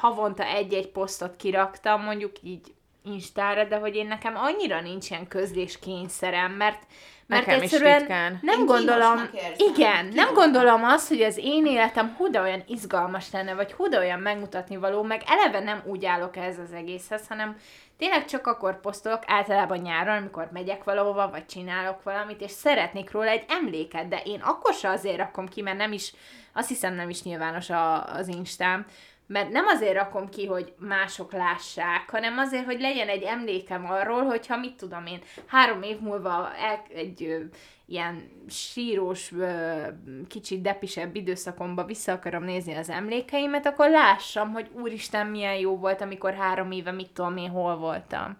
havonta 0.01 0.43
egy-egy 0.43 0.87
posztot 0.87 1.35
kiraktam, 1.35 2.03
mondjuk 2.03 2.31
így 2.43 2.73
Instára, 3.03 3.63
de 3.63 3.75
hogy 3.75 3.95
én 3.95 4.07
nekem 4.07 4.35
annyira 4.35 4.81
nincs 4.81 5.09
ilyen 5.09 5.27
közlés 5.27 5.79
kényszerem, 5.79 6.51
mert, 6.51 6.81
mert 7.27 7.45
Nekem 7.45 7.63
is 7.63 7.71
egyszerűen 7.71 7.97
ritkán. 7.97 8.39
nem 8.41 8.59
Én 8.59 8.65
gondolom, 8.65 9.29
igen, 9.57 10.05
nem 10.05 10.33
gondolom 10.33 10.83
azt, 10.83 11.07
hogy 11.07 11.21
az 11.21 11.37
én 11.37 11.65
életem 11.65 12.15
huda 12.17 12.41
olyan 12.41 12.63
izgalmas 12.67 13.31
lenne, 13.31 13.53
vagy 13.53 13.73
huda 13.73 13.99
olyan 13.99 14.19
megmutatni 14.19 14.77
való, 14.77 15.03
meg 15.03 15.21
eleve 15.25 15.59
nem 15.59 15.81
úgy 15.85 16.05
állok 16.05 16.37
ehhez 16.37 16.59
az 16.59 16.73
egészhez, 16.73 17.27
hanem 17.27 17.55
tényleg 17.97 18.25
csak 18.25 18.47
akkor 18.47 18.79
posztolok, 18.79 19.23
általában 19.25 19.77
nyáron, 19.77 20.17
amikor 20.17 20.49
megyek 20.51 20.83
valahova, 20.83 21.29
vagy 21.29 21.45
csinálok 21.45 22.03
valamit, 22.03 22.41
és 22.41 22.51
szeretnék 22.51 23.11
róla 23.11 23.29
egy 23.29 23.45
emléket, 23.47 24.07
de 24.07 24.21
én 24.25 24.39
akkor 24.39 24.73
se 24.73 24.89
azért 24.89 25.17
rakom 25.17 25.47
ki, 25.47 25.61
mert 25.61 25.77
nem 25.77 25.91
is, 25.91 26.13
azt 26.53 26.67
hiszem 26.67 26.93
nem 26.93 27.09
is 27.09 27.23
nyilvános 27.23 27.69
a, 27.69 28.05
az 28.05 28.27
Instám, 28.27 28.85
mert 29.31 29.49
nem 29.49 29.65
azért 29.67 29.93
rakom 29.93 30.29
ki, 30.29 30.45
hogy 30.45 30.73
mások 30.77 31.31
lássák, 31.31 32.09
hanem 32.09 32.37
azért, 32.37 32.65
hogy 32.65 32.79
legyen 32.79 33.07
egy 33.07 33.23
emlékem 33.23 33.85
arról, 33.85 34.23
hogyha 34.23 34.57
mit 34.57 34.75
tudom 34.75 35.05
én, 35.05 35.19
három 35.45 35.81
év 35.81 35.99
múlva 35.99 36.51
el, 36.55 36.83
egy 36.95 37.23
ö, 37.23 37.39
ilyen 37.85 38.29
sírós, 38.49 39.31
ö, 39.31 39.81
kicsit 40.27 40.61
depisebb 40.61 41.15
időszakomba 41.15 41.83
vissza 41.83 42.11
akarom 42.11 42.43
nézni 42.43 42.73
az 42.75 42.89
emlékeimet, 42.89 43.65
akkor 43.65 43.89
lássam, 43.89 44.51
hogy 44.51 44.69
úristen, 44.73 45.27
milyen 45.27 45.55
jó 45.55 45.77
volt, 45.77 46.01
amikor 46.01 46.33
három 46.33 46.71
éve 46.71 46.91
mit 46.91 47.11
tudom 47.11 47.37
én 47.37 47.49
hol 47.49 47.77
voltam. 47.77 48.37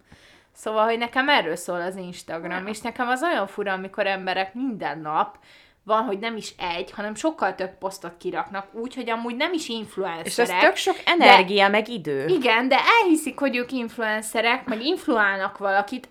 Szóval, 0.54 0.84
hogy 0.84 0.98
nekem 0.98 1.28
erről 1.28 1.56
szól 1.56 1.80
az 1.80 1.96
Instagram, 1.96 2.66
és 2.66 2.80
nekem 2.80 3.08
az 3.08 3.22
olyan 3.22 3.46
fura, 3.46 3.72
amikor 3.72 4.06
emberek 4.06 4.54
minden 4.54 4.98
nap 4.98 5.38
van, 5.84 6.02
hogy 6.02 6.18
nem 6.18 6.36
is 6.36 6.54
egy, 6.76 6.90
hanem 6.90 7.14
sokkal 7.14 7.54
több 7.54 7.78
posztot 7.78 8.16
kiraknak, 8.18 8.74
úgy, 8.74 8.94
hogy 8.94 9.10
amúgy 9.10 9.36
nem 9.36 9.52
is 9.52 9.62
És 9.62 9.68
influencerek. 9.68 10.56
ez 10.56 10.62
tök 10.62 10.76
sok 10.76 10.96
energia, 11.04 11.68
meg 11.68 11.88
idő. 11.88 12.26
Igen, 12.26 12.68
de 12.68 12.78
elhiszik, 13.02 13.38
hogy 13.38 13.56
ők 13.56 13.72
influencerek, 13.72 14.64
meg 14.64 14.82
influálnak 14.84 15.58
valakit, 15.58 16.08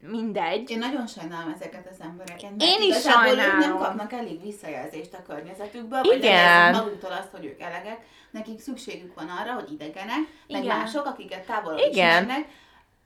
mindegy. 0.00 0.70
Én 0.70 0.78
nagyon 0.78 1.06
sajnálom 1.06 1.52
ezeket 1.56 1.88
az 1.90 1.96
embereket. 2.00 2.50
mert 2.50 2.62
Én 2.62 2.88
is 2.88 3.00
sajnálom. 3.00 3.56
Ők 3.56 3.66
nem 3.66 3.78
kapnak 3.78 4.12
elég 4.12 4.42
visszajelzést 4.42 5.14
a 5.14 5.22
környezetükből, 5.32 6.02
vagy 6.02 6.16
Igen. 6.16 6.72
maguktól 6.72 7.10
azt, 7.10 7.30
hogy 7.30 7.44
ők 7.44 7.60
elegek. 7.60 7.98
Nekik 8.30 8.60
szükségük 8.60 9.14
van 9.14 9.28
arra, 9.28 9.52
hogy 9.52 9.72
idegenek, 9.72 10.18
meg 10.48 10.62
Igen. 10.64 10.76
mások, 10.78 11.06
akiket 11.06 11.46
távolról 11.46 11.78
Igen. 11.78 11.90
ismernek, 11.90 12.48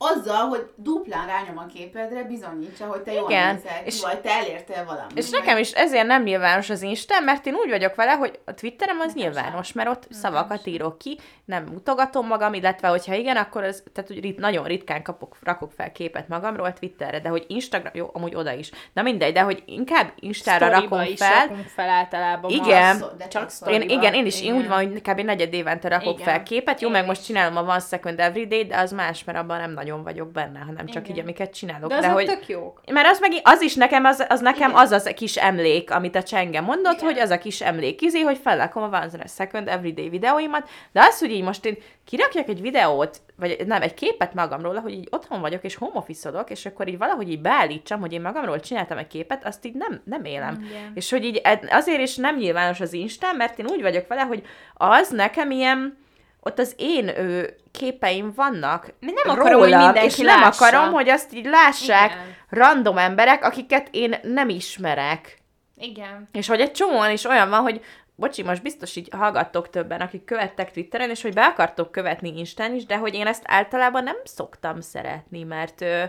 azzal, 0.02 0.46
hogy 0.48 0.70
duplán 0.76 1.26
rányom 1.26 1.58
a 1.58 1.66
képedre, 1.66 2.22
bizonyítsa, 2.22 2.84
hogy 2.86 3.00
te 3.00 3.12
jól 3.12 3.30
Igen, 3.30 3.54
nézel 3.54 3.82
és- 3.84 4.02
vagy 4.02 4.20
te 4.20 4.30
elértél 4.30 4.84
valamit. 4.84 5.18
És 5.18 5.30
nekem 5.30 5.58
is 5.58 5.70
ezért 5.70 6.06
nem 6.06 6.22
nyilvános 6.22 6.70
az 6.70 6.82
Insta, 6.82 7.20
mert 7.20 7.46
én 7.46 7.54
úgy 7.54 7.68
vagyok 7.70 7.94
vele, 7.94 8.12
hogy 8.12 8.38
a 8.44 8.54
Twitterem 8.54 9.00
az 9.00 9.14
nyilvános, 9.14 9.72
mert 9.72 9.88
ott 9.88 10.06
szavakat 10.10 10.66
írok 10.66 10.98
ki, 10.98 11.18
nem 11.44 11.64
mutogatom 11.64 12.26
magam, 12.26 12.54
illetve 12.54 12.88
hogyha 12.88 13.14
igen, 13.14 13.36
akkor 13.36 13.64
az, 13.64 13.82
tehát 13.92 14.10
úgy 14.10 14.20
rit, 14.20 14.38
nagyon 14.38 14.64
ritkán 14.64 15.02
kapok, 15.02 15.36
rakok 15.42 15.72
fel 15.72 15.92
képet 15.92 16.28
magamról 16.28 16.72
Twitterre, 16.72 17.20
de 17.20 17.28
hogy 17.28 17.44
Instagram, 17.48 17.92
jó, 17.94 18.10
amúgy 18.12 18.34
oda 18.34 18.52
is, 18.52 18.70
de 18.94 19.02
mindegy, 19.02 19.32
de 19.32 19.40
hogy 19.40 19.62
inkább 19.66 20.12
Instára 20.16 20.68
rakom 20.68 21.00
is 21.00 21.18
fel, 21.18 21.46
rakunk 21.46 21.66
fel 21.66 21.88
általában. 21.88 22.50
Igen. 22.50 22.98
ma. 22.98 23.06
De 23.06 23.28
csak 23.28 23.50
Én, 23.66 23.80
igen, 23.82 24.14
én 24.14 24.26
is 24.26 24.40
én 24.40 24.44
Igen. 24.44 24.56
úgy 24.56 24.68
van, 24.68 24.76
hogy 24.76 25.00
kb. 25.02 25.20
negyed 25.20 25.52
évente 25.54 25.88
rakok 25.88 26.12
Igen. 26.20 26.26
fel 26.26 26.42
képet. 26.42 26.80
Jó, 26.80 26.86
Én 26.86 26.92
meg 26.92 27.02
is. 27.02 27.08
most 27.08 27.24
csinálom 27.24 27.56
a 27.56 27.60
One 27.60 27.78
Second 27.80 28.18
Everyday, 28.20 28.64
de 28.66 28.76
az 28.76 28.92
más, 28.92 29.24
mert 29.24 29.38
abban 29.38 29.58
nem 29.58 29.70
nagyon 29.72 29.91
vagyok 30.00 30.32
benne, 30.32 30.58
hanem 30.58 30.86
csak 30.86 31.04
Igen. 31.04 31.16
így, 31.16 31.22
amiket 31.22 31.54
csinálok. 31.54 31.88
De 31.90 32.00
De, 32.00 32.08
hogy, 32.08 32.26
tök 32.26 32.48
jók. 32.48 32.80
mert 32.92 33.08
az 33.08 33.18
meg 33.20 33.30
az 33.42 33.60
is 33.60 33.74
nekem, 33.74 34.04
az, 34.04 34.26
az 34.28 34.40
nekem 34.40 34.70
Igen. 34.70 34.82
az 34.82 34.90
az 34.90 35.06
a 35.06 35.14
kis 35.14 35.36
emlék, 35.36 35.90
amit 35.90 36.16
a 36.16 36.22
Csenge 36.22 36.60
mondott, 36.60 36.94
Igen. 36.94 37.04
hogy 37.06 37.18
az 37.18 37.30
a 37.30 37.38
kis 37.38 37.60
emlék 37.60 38.00
izé, 38.00 38.20
hogy 38.20 38.38
felrakom 38.38 38.82
a 38.82 38.86
One 38.86 39.26
Second 39.26 39.68
Everyday 39.68 40.08
videóimat, 40.08 40.68
de 40.92 41.00
az, 41.00 41.18
hogy 41.18 41.30
így 41.30 41.42
most 41.42 41.64
én 41.64 41.76
kirakjak 42.04 42.48
egy 42.48 42.60
videót, 42.60 43.20
vagy 43.36 43.56
nem, 43.66 43.82
egy 43.82 43.94
képet 43.94 44.34
magamról, 44.34 44.74
hogy 44.74 44.92
így 44.92 45.08
otthon 45.10 45.40
vagyok, 45.40 45.64
és 45.64 45.74
home 45.74 45.98
office 45.98 46.44
és 46.48 46.66
akkor 46.66 46.88
így 46.88 46.98
valahogy 46.98 47.30
így 47.30 47.40
beállítsam, 47.40 48.00
hogy 48.00 48.12
én 48.12 48.20
magamról 48.20 48.60
csináltam 48.60 48.98
egy 48.98 49.06
képet, 49.06 49.44
azt 49.46 49.64
így 49.64 49.74
nem, 49.74 50.00
nem 50.04 50.24
élem. 50.24 50.64
Igen. 50.68 50.92
És 50.94 51.10
hogy 51.10 51.24
így 51.24 51.36
ed- 51.44 51.68
azért 51.70 52.00
is 52.00 52.16
nem 52.16 52.36
nyilvános 52.36 52.80
az 52.80 52.92
Instán, 52.92 53.36
mert 53.36 53.58
én 53.58 53.66
úgy 53.66 53.82
vagyok 53.82 54.06
vele, 54.06 54.22
hogy 54.22 54.42
az 54.74 55.08
nekem 55.08 55.50
ilyen, 55.50 55.96
ott 56.44 56.58
az 56.58 56.74
én 56.76 57.08
ő, 57.08 57.56
képeim 57.70 58.32
vannak 58.34 58.86
De 59.00 59.10
nem 59.24 59.38
akarom, 59.38 59.60
hogy 59.60 59.68
mindenki 59.68 60.06
és 60.06 60.16
nem 60.16 60.40
lássa. 60.40 60.64
akarom, 60.64 60.92
hogy 60.92 61.08
azt 61.08 61.34
így 61.34 61.44
lássák 61.46 62.10
Igen. 62.10 62.34
random 62.48 62.98
emberek, 62.98 63.44
akiket 63.44 63.88
én 63.90 64.18
nem 64.22 64.48
ismerek. 64.48 65.38
Igen. 65.76 66.28
És 66.32 66.48
hogy 66.48 66.60
egy 66.60 66.72
csomóan 66.72 67.10
is 67.10 67.24
olyan 67.24 67.48
van, 67.48 67.60
hogy 67.60 67.84
bocsi, 68.14 68.42
most 68.42 68.62
biztos 68.62 68.96
így 68.96 69.08
hallgattok 69.16 69.70
többen, 69.70 70.00
akik 70.00 70.24
követtek 70.24 70.70
Twitteren, 70.70 71.10
és 71.10 71.22
hogy 71.22 71.34
be 71.34 71.44
akartok 71.44 71.92
követni 71.92 72.38
Instán 72.38 72.74
is, 72.74 72.86
de 72.86 72.96
hogy 72.96 73.14
én 73.14 73.26
ezt 73.26 73.42
általában 73.46 74.02
nem 74.02 74.16
szoktam 74.24 74.80
szeretni, 74.80 75.42
mert 75.42 75.80
ö, 75.80 76.02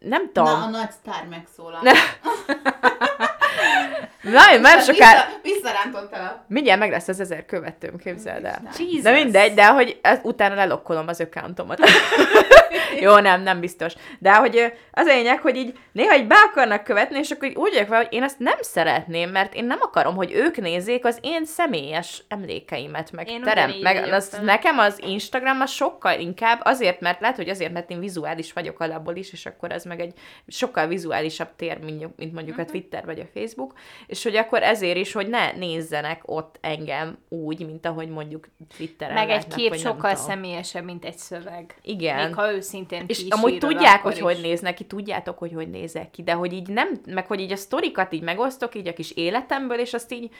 nem 0.00 0.32
tudom. 0.32 0.58
Na, 0.58 0.64
a 0.64 0.68
nagy 0.68 0.90
sztár 0.90 1.26
megszólal. 1.30 1.80
Nagyon, 4.22 4.60
nem 4.60 4.80
sokára, 4.80 5.20
Vissza, 5.42 5.56
visszarántottál 5.56 6.44
mindjárt 6.48 6.80
meg 6.80 6.90
lesz 6.90 7.08
az 7.08 7.20
ezer 7.20 7.46
követőm, 7.46 7.96
képzeld 7.96 8.44
el. 8.44 8.62
Jesus. 8.78 9.02
De 9.02 9.12
mindegy, 9.12 9.54
de 9.54 9.66
hogy 9.66 10.00
utána 10.22 10.54
lelokkolom 10.54 11.08
az 11.08 11.20
accountomat. 11.20 11.78
Jó, 13.00 13.18
nem, 13.18 13.42
nem 13.42 13.60
biztos. 13.60 13.94
De 14.18 14.34
hogy 14.34 14.72
az 14.92 15.06
a 15.06 15.12
lényeg, 15.14 15.38
hogy 15.40 15.56
így 15.56 15.78
néha 15.92 16.16
így 16.16 16.26
be 16.26 16.34
akarnak 16.50 16.84
követni, 16.84 17.18
és 17.18 17.30
akkor 17.30 17.48
úgy 17.48 17.70
vagyok 17.72 17.88
vele, 17.88 18.02
hogy 18.04 18.12
én 18.14 18.22
ezt 18.22 18.38
nem 18.38 18.56
szeretném, 18.60 19.30
mert 19.30 19.54
én 19.54 19.64
nem 19.64 19.78
akarom, 19.80 20.14
hogy 20.14 20.32
ők 20.32 20.56
nézzék 20.56 21.04
az 21.04 21.18
én 21.22 21.44
személyes 21.44 22.22
emlékeimet, 22.28 23.12
meg 23.12 23.28
Én 23.28 23.42
terem. 23.42 23.70
Meg 23.82 24.12
az, 24.12 24.38
nekem 24.42 24.78
az 24.78 25.02
Instagram 25.06 25.60
az 25.60 25.70
sokkal 25.70 26.18
inkább 26.20 26.60
azért, 26.64 27.00
mert 27.00 27.20
lehet, 27.20 27.36
hogy 27.36 27.48
azért, 27.48 27.72
mert 27.72 27.90
én 27.90 28.00
vizuális 28.00 28.52
vagyok 28.52 28.80
alapból 28.80 29.16
is, 29.16 29.32
és 29.32 29.46
akkor 29.46 29.70
ez 29.72 29.84
meg 29.84 30.00
egy 30.00 30.12
sokkal 30.46 30.86
vizuálisabb 30.86 31.48
tér, 31.56 31.78
mint, 31.78 32.32
mondjuk 32.32 32.56
Mhm. 32.56 32.60
a 32.60 32.64
Twitter 32.70 33.04
vagy 33.04 33.20
a 33.20 33.38
Facebook, 33.40 33.72
és 34.06 34.22
hogy 34.22 34.36
akkor 34.36 34.62
ezért 34.62 34.96
is, 34.96 35.12
hogy 35.12 35.28
ne 35.28 35.52
nézzenek 35.52 36.20
ott 36.24 36.56
engem 36.60 37.18
úgy, 37.28 37.66
mint 37.66 37.86
ahogy 37.86 38.08
mondjuk 38.08 38.48
Twitteren 38.76 39.14
Meg 39.14 39.30
egy 39.30 39.46
kép 39.46 39.74
sokkal 39.74 40.12
tudom. 40.14 40.28
személyesebb, 40.30 40.84
mint 40.84 41.04
egy 41.04 41.18
szöveg. 41.18 41.74
Igen. 41.82 42.26
Még 42.26 42.34
ha 42.34 42.59
őszintén 42.60 43.04
És 43.06 43.24
amúgy 43.28 43.58
tudják, 43.58 44.02
hogy 44.02 44.18
hogy 44.18 44.36
is. 44.36 44.42
néznek 44.42 44.74
ki, 44.74 44.84
tudjátok, 44.84 45.38
hogy 45.38 45.52
hogy 45.52 45.70
nézek 45.70 46.10
ki, 46.10 46.22
de 46.22 46.32
hogy 46.32 46.52
így 46.52 46.68
nem, 46.68 47.00
meg 47.06 47.26
hogy 47.26 47.40
így 47.40 47.52
a 47.52 47.56
sztorikat 47.56 48.12
így 48.12 48.22
megosztok, 48.22 48.74
így 48.74 48.88
a 48.88 48.92
kis 48.92 49.10
életemből, 49.10 49.78
és 49.78 49.94
azt 49.94 50.12
így, 50.12 50.30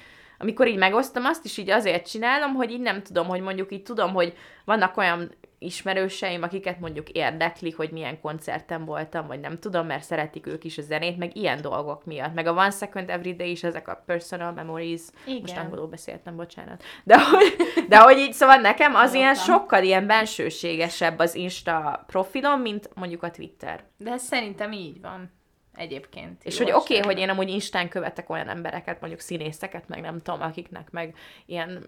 amikor 0.43 0.69
így 0.69 0.77
megosztom, 0.77 1.25
azt 1.25 1.45
is 1.45 1.57
így 1.57 1.71
azért 1.71 2.11
csinálom, 2.11 2.55
hogy 2.55 2.71
így 2.71 2.81
nem 2.81 3.03
tudom, 3.03 3.27
hogy 3.27 3.41
mondjuk 3.41 3.73
így 3.73 3.83
tudom, 3.83 4.13
hogy 4.13 4.37
vannak 4.65 4.97
olyan 4.97 5.31
ismerőseim, 5.59 6.43
akiket 6.43 6.81
mondjuk 6.81 7.09
érdekli, 7.09 7.71
hogy 7.71 7.91
milyen 7.91 8.21
koncerten 8.21 8.85
voltam, 8.85 9.27
vagy 9.27 9.41
nem 9.41 9.59
tudom, 9.59 9.87
mert 9.87 10.03
szeretik 10.03 10.47
ők 10.47 10.65
is 10.65 10.79
a 10.79 10.83
zenét, 10.83 11.19
meg 11.19 11.37
ilyen 11.37 11.61
dolgok 11.61 12.05
miatt. 12.05 12.35
Meg 12.35 12.47
a 12.47 12.53
One 12.53 12.71
Second 12.71 13.11
Everyday 13.11 13.51
is, 13.51 13.63
ezek 13.63 13.89
a 13.89 14.03
personal 14.07 14.53
memories. 14.53 15.01
Igen. 15.27 15.41
Most 15.41 15.57
angolul 15.57 15.87
beszéltem, 15.87 16.37
bocsánat. 16.37 16.83
De 17.05 17.19
hogy, 17.25 17.57
de 17.89 17.99
hogy 17.99 18.19
így, 18.19 18.33
szóval 18.33 18.57
nekem 18.57 18.95
az 18.95 19.15
ilyen 19.15 19.35
sokkal 19.35 19.83
ilyen 19.83 20.07
bensőségesebb 20.07 21.19
az 21.19 21.35
Insta 21.35 22.05
profilom, 22.07 22.61
mint 22.61 22.91
mondjuk 22.95 23.23
a 23.23 23.31
Twitter. 23.31 23.85
De 23.97 24.11
ez 24.11 24.23
szerintem 24.23 24.73
így 24.73 25.01
van. 25.01 25.39
Egyébként. 25.77 26.45
És 26.45 26.59
hogy 26.59 26.71
oké, 26.73 26.97
okay, 26.99 27.07
hogy 27.13 27.19
én 27.19 27.29
amúgy 27.29 27.49
Instán 27.49 27.89
követek 27.89 28.31
olyan 28.31 28.49
embereket, 28.49 29.01
mondjuk 29.01 29.21
színészeket, 29.23 29.89
meg 29.89 30.01
nem 30.01 30.21
tudom, 30.23 30.43
akiknek 30.43 30.91
meg 30.91 31.15
ilyen 31.47 31.85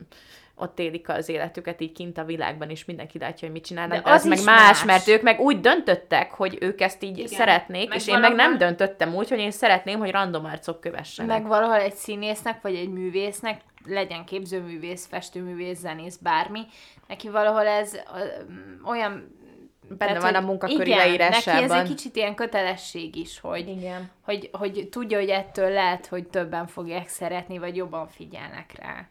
ott 0.54 0.78
élik 0.78 1.08
az 1.08 1.28
életüket 1.28 1.80
így 1.80 1.92
kint 1.92 2.18
a 2.18 2.24
világban, 2.24 2.70
és 2.70 2.84
mindenki 2.84 3.18
látja, 3.18 3.46
hogy 3.46 3.56
mit 3.56 3.64
csinálnak, 3.64 3.96
De 3.96 4.02
de, 4.02 4.10
az, 4.10 4.20
az 4.20 4.28
meg 4.28 4.38
is 4.38 4.44
más, 4.44 4.68
más. 4.68 4.84
mert 4.84 5.08
ők 5.08 5.22
meg 5.22 5.40
úgy 5.40 5.60
döntöttek, 5.60 6.30
hogy 6.30 6.58
ők 6.60 6.80
ezt 6.80 7.02
így 7.02 7.18
Igen. 7.18 7.28
szeretnék, 7.30 7.88
Meg 7.88 7.98
és 7.98 8.06
én 8.06 8.18
meg 8.18 8.22
nem 8.22 8.36
valahol- 8.36 8.58
döntöttem 8.58 9.14
úgy, 9.14 9.28
hogy 9.28 9.38
én 9.38 9.50
szeretném, 9.50 9.98
hogy 9.98 10.10
random 10.10 10.44
arcok 10.44 10.80
kövessenek. 10.80 11.38
Meg 11.38 11.46
valahol 11.46 11.80
egy 11.80 11.94
színésznek, 11.94 12.60
vagy 12.60 12.74
egy 12.74 12.88
művésznek 12.88 13.60
legyen 13.86 14.24
képzőművész, 14.24 15.06
festőművész, 15.06 15.78
zenész, 15.78 16.16
bármi, 16.16 16.60
neki 17.08 17.28
valahol 17.28 17.66
ez 17.66 17.98
olyan 18.84 19.40
Benne 19.98 20.20
van 20.20 20.34
hogy 20.34 20.34
a 20.34 20.46
munkaköri 20.46 20.90
igen, 20.90 20.98
leírásában. 20.98 21.60
Neki 21.60 21.72
ez 21.72 21.80
egy 21.80 21.88
kicsit 21.88 22.16
ilyen 22.16 22.34
kötelesség 22.34 23.16
is, 23.16 23.40
hogy, 23.40 23.68
Igen. 23.68 24.10
hogy, 24.20 24.50
hogy 24.52 24.88
tudja, 24.90 25.18
hogy 25.18 25.28
ettől 25.28 25.70
lehet, 25.70 26.06
hogy 26.06 26.26
többen 26.26 26.66
fogják 26.66 27.08
szeretni, 27.08 27.58
vagy 27.58 27.76
jobban 27.76 28.08
figyelnek 28.08 28.78
rá. 28.78 29.08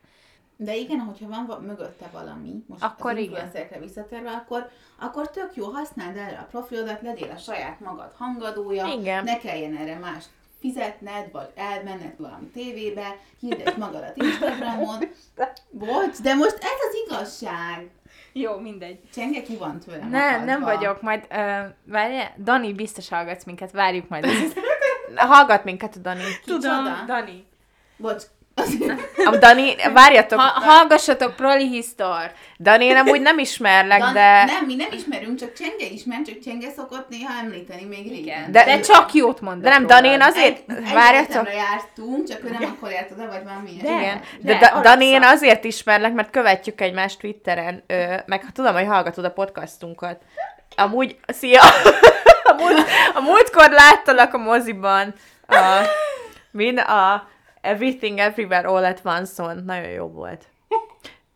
De 0.55 0.75
igen, 0.75 0.99
hogyha 0.99 1.27
van 1.27 1.45
va- 1.45 1.65
mögötte 1.65 2.09
valami, 2.11 2.63
most 2.67 2.83
Akkor 2.83 3.11
az 3.11 3.17
influencerekre 3.17 3.79
visszatérve, 3.79 4.31
akkor, 4.31 4.69
akkor 4.99 5.29
tök 5.29 5.51
jó, 5.55 5.65
használd 5.65 6.17
el 6.17 6.37
a 6.41 6.47
profilodat, 6.51 7.01
legyél 7.01 7.31
a 7.35 7.37
saját 7.37 7.79
magad 7.79 8.11
hangadója, 8.17 8.87
Igen. 8.99 9.23
ne 9.23 9.37
kelljen 9.37 9.77
erre 9.77 9.99
más 9.99 10.25
fizetned, 10.59 11.31
vagy 11.31 11.49
elmenned 11.55 12.13
valami 12.17 12.45
tévébe, 12.45 13.17
hirdesd 13.39 13.77
magadat 13.77 14.17
Instagramon. 14.17 14.99
Bocs, 15.71 16.21
de 16.21 16.33
most 16.33 16.57
ez 16.59 16.79
az 16.89 16.95
igazság. 17.05 17.89
Jó, 18.33 18.59
mindegy. 18.59 18.99
Csenge 19.13 19.41
ki 19.41 19.55
van 19.55 19.79
tőlem 19.79 20.09
Ne, 20.09 20.27
akadva. 20.27 20.45
nem 20.45 20.61
vagyok, 20.61 21.01
majd, 21.01 21.21
uh, 21.29 21.37
várjál, 21.83 22.33
Dani, 22.37 22.73
biztos 22.73 23.09
hallgatsz 23.09 23.43
minket, 23.43 23.71
várjuk 23.71 24.07
majd. 24.09 24.25
Hallgat 25.15 25.63
minket, 25.63 26.01
Dani. 26.01 26.23
Kicsoda? 26.45 27.03
Dani. 27.07 27.45
Bocs. 27.97 28.23
A 29.25 29.37
Dani, 29.37 29.75
várjatok, 29.93 30.39
Ha, 30.39 30.61
hallgassatok 30.71 31.35
Proli 31.35 31.67
Hisztort. 31.67 32.35
Dani, 32.59 32.85
én 32.85 32.95
amúgy 32.97 33.21
nem 33.21 33.37
ismerlek, 33.39 33.99
Dan- 33.99 34.13
de... 34.13 34.43
Nem, 34.45 34.65
mi 34.65 34.75
nem 34.75 34.87
ismerünk, 34.91 35.39
csak 35.39 35.53
Csenge 35.53 35.85
ismer, 35.93 36.19
csak 36.25 36.39
Csenge 36.39 36.69
szokott 36.75 37.09
néha 37.09 37.31
említeni 37.43 37.83
még 37.85 38.09
régen. 38.09 38.19
Igen. 38.23 38.51
De- 38.51 38.63
De, 38.63 38.79
csak 38.79 39.13
jót 39.13 39.41
mondok 39.41 39.63
De 39.63 39.69
nem. 39.69 39.85
Dani, 39.87 40.07
én 40.07 40.21
azért... 40.21 40.45
Egy, 40.69 40.77
egy 40.85 40.93
Várjatok. 40.93 41.29
egyetemre 41.29 41.53
jártunk, 41.53 42.27
csak 42.27 42.43
ő 42.43 42.49
nem 42.59 42.75
akkor 42.77 42.91
járt 42.91 43.11
oda, 43.11 43.27
vagy 43.27 43.43
valami. 43.43 43.71
De. 43.81 43.89
Igen. 43.99 44.21
De, 44.39 44.57
De, 44.57 44.79
Dani, 44.81 45.05
én 45.05 45.23
azért 45.23 45.63
ismerlek, 45.63 46.13
mert 46.13 46.29
követjük 46.29 46.81
egymást 46.81 47.19
Twitteren, 47.19 47.83
ö, 47.87 48.13
meg 48.25 48.45
tudom, 48.53 48.73
hogy 48.73 48.85
hallgatod 48.87 49.25
a 49.25 49.31
podcastunkat. 49.31 50.21
Amúgy, 50.75 51.15
szia! 51.27 51.61
A, 52.43 52.53
múlt, 52.53 52.87
a 53.13 53.21
múltkor 53.21 53.69
láttalak 53.71 54.33
a 54.33 54.37
moziban 54.37 55.13
a, 55.47 55.55
mind 56.51 56.77
a 56.79 57.27
Everything 57.61 58.19
Everywhere 58.19 58.67
All 58.67 58.85
at 58.85 59.01
Once-on. 59.03 59.63
Nagyon 59.65 59.89
jó 59.89 60.07
volt. 60.07 60.45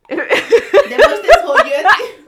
De 0.08 0.96
most 0.98 1.26
ez 1.28 1.42
hogy 1.42 1.68
jött? 1.68 2.25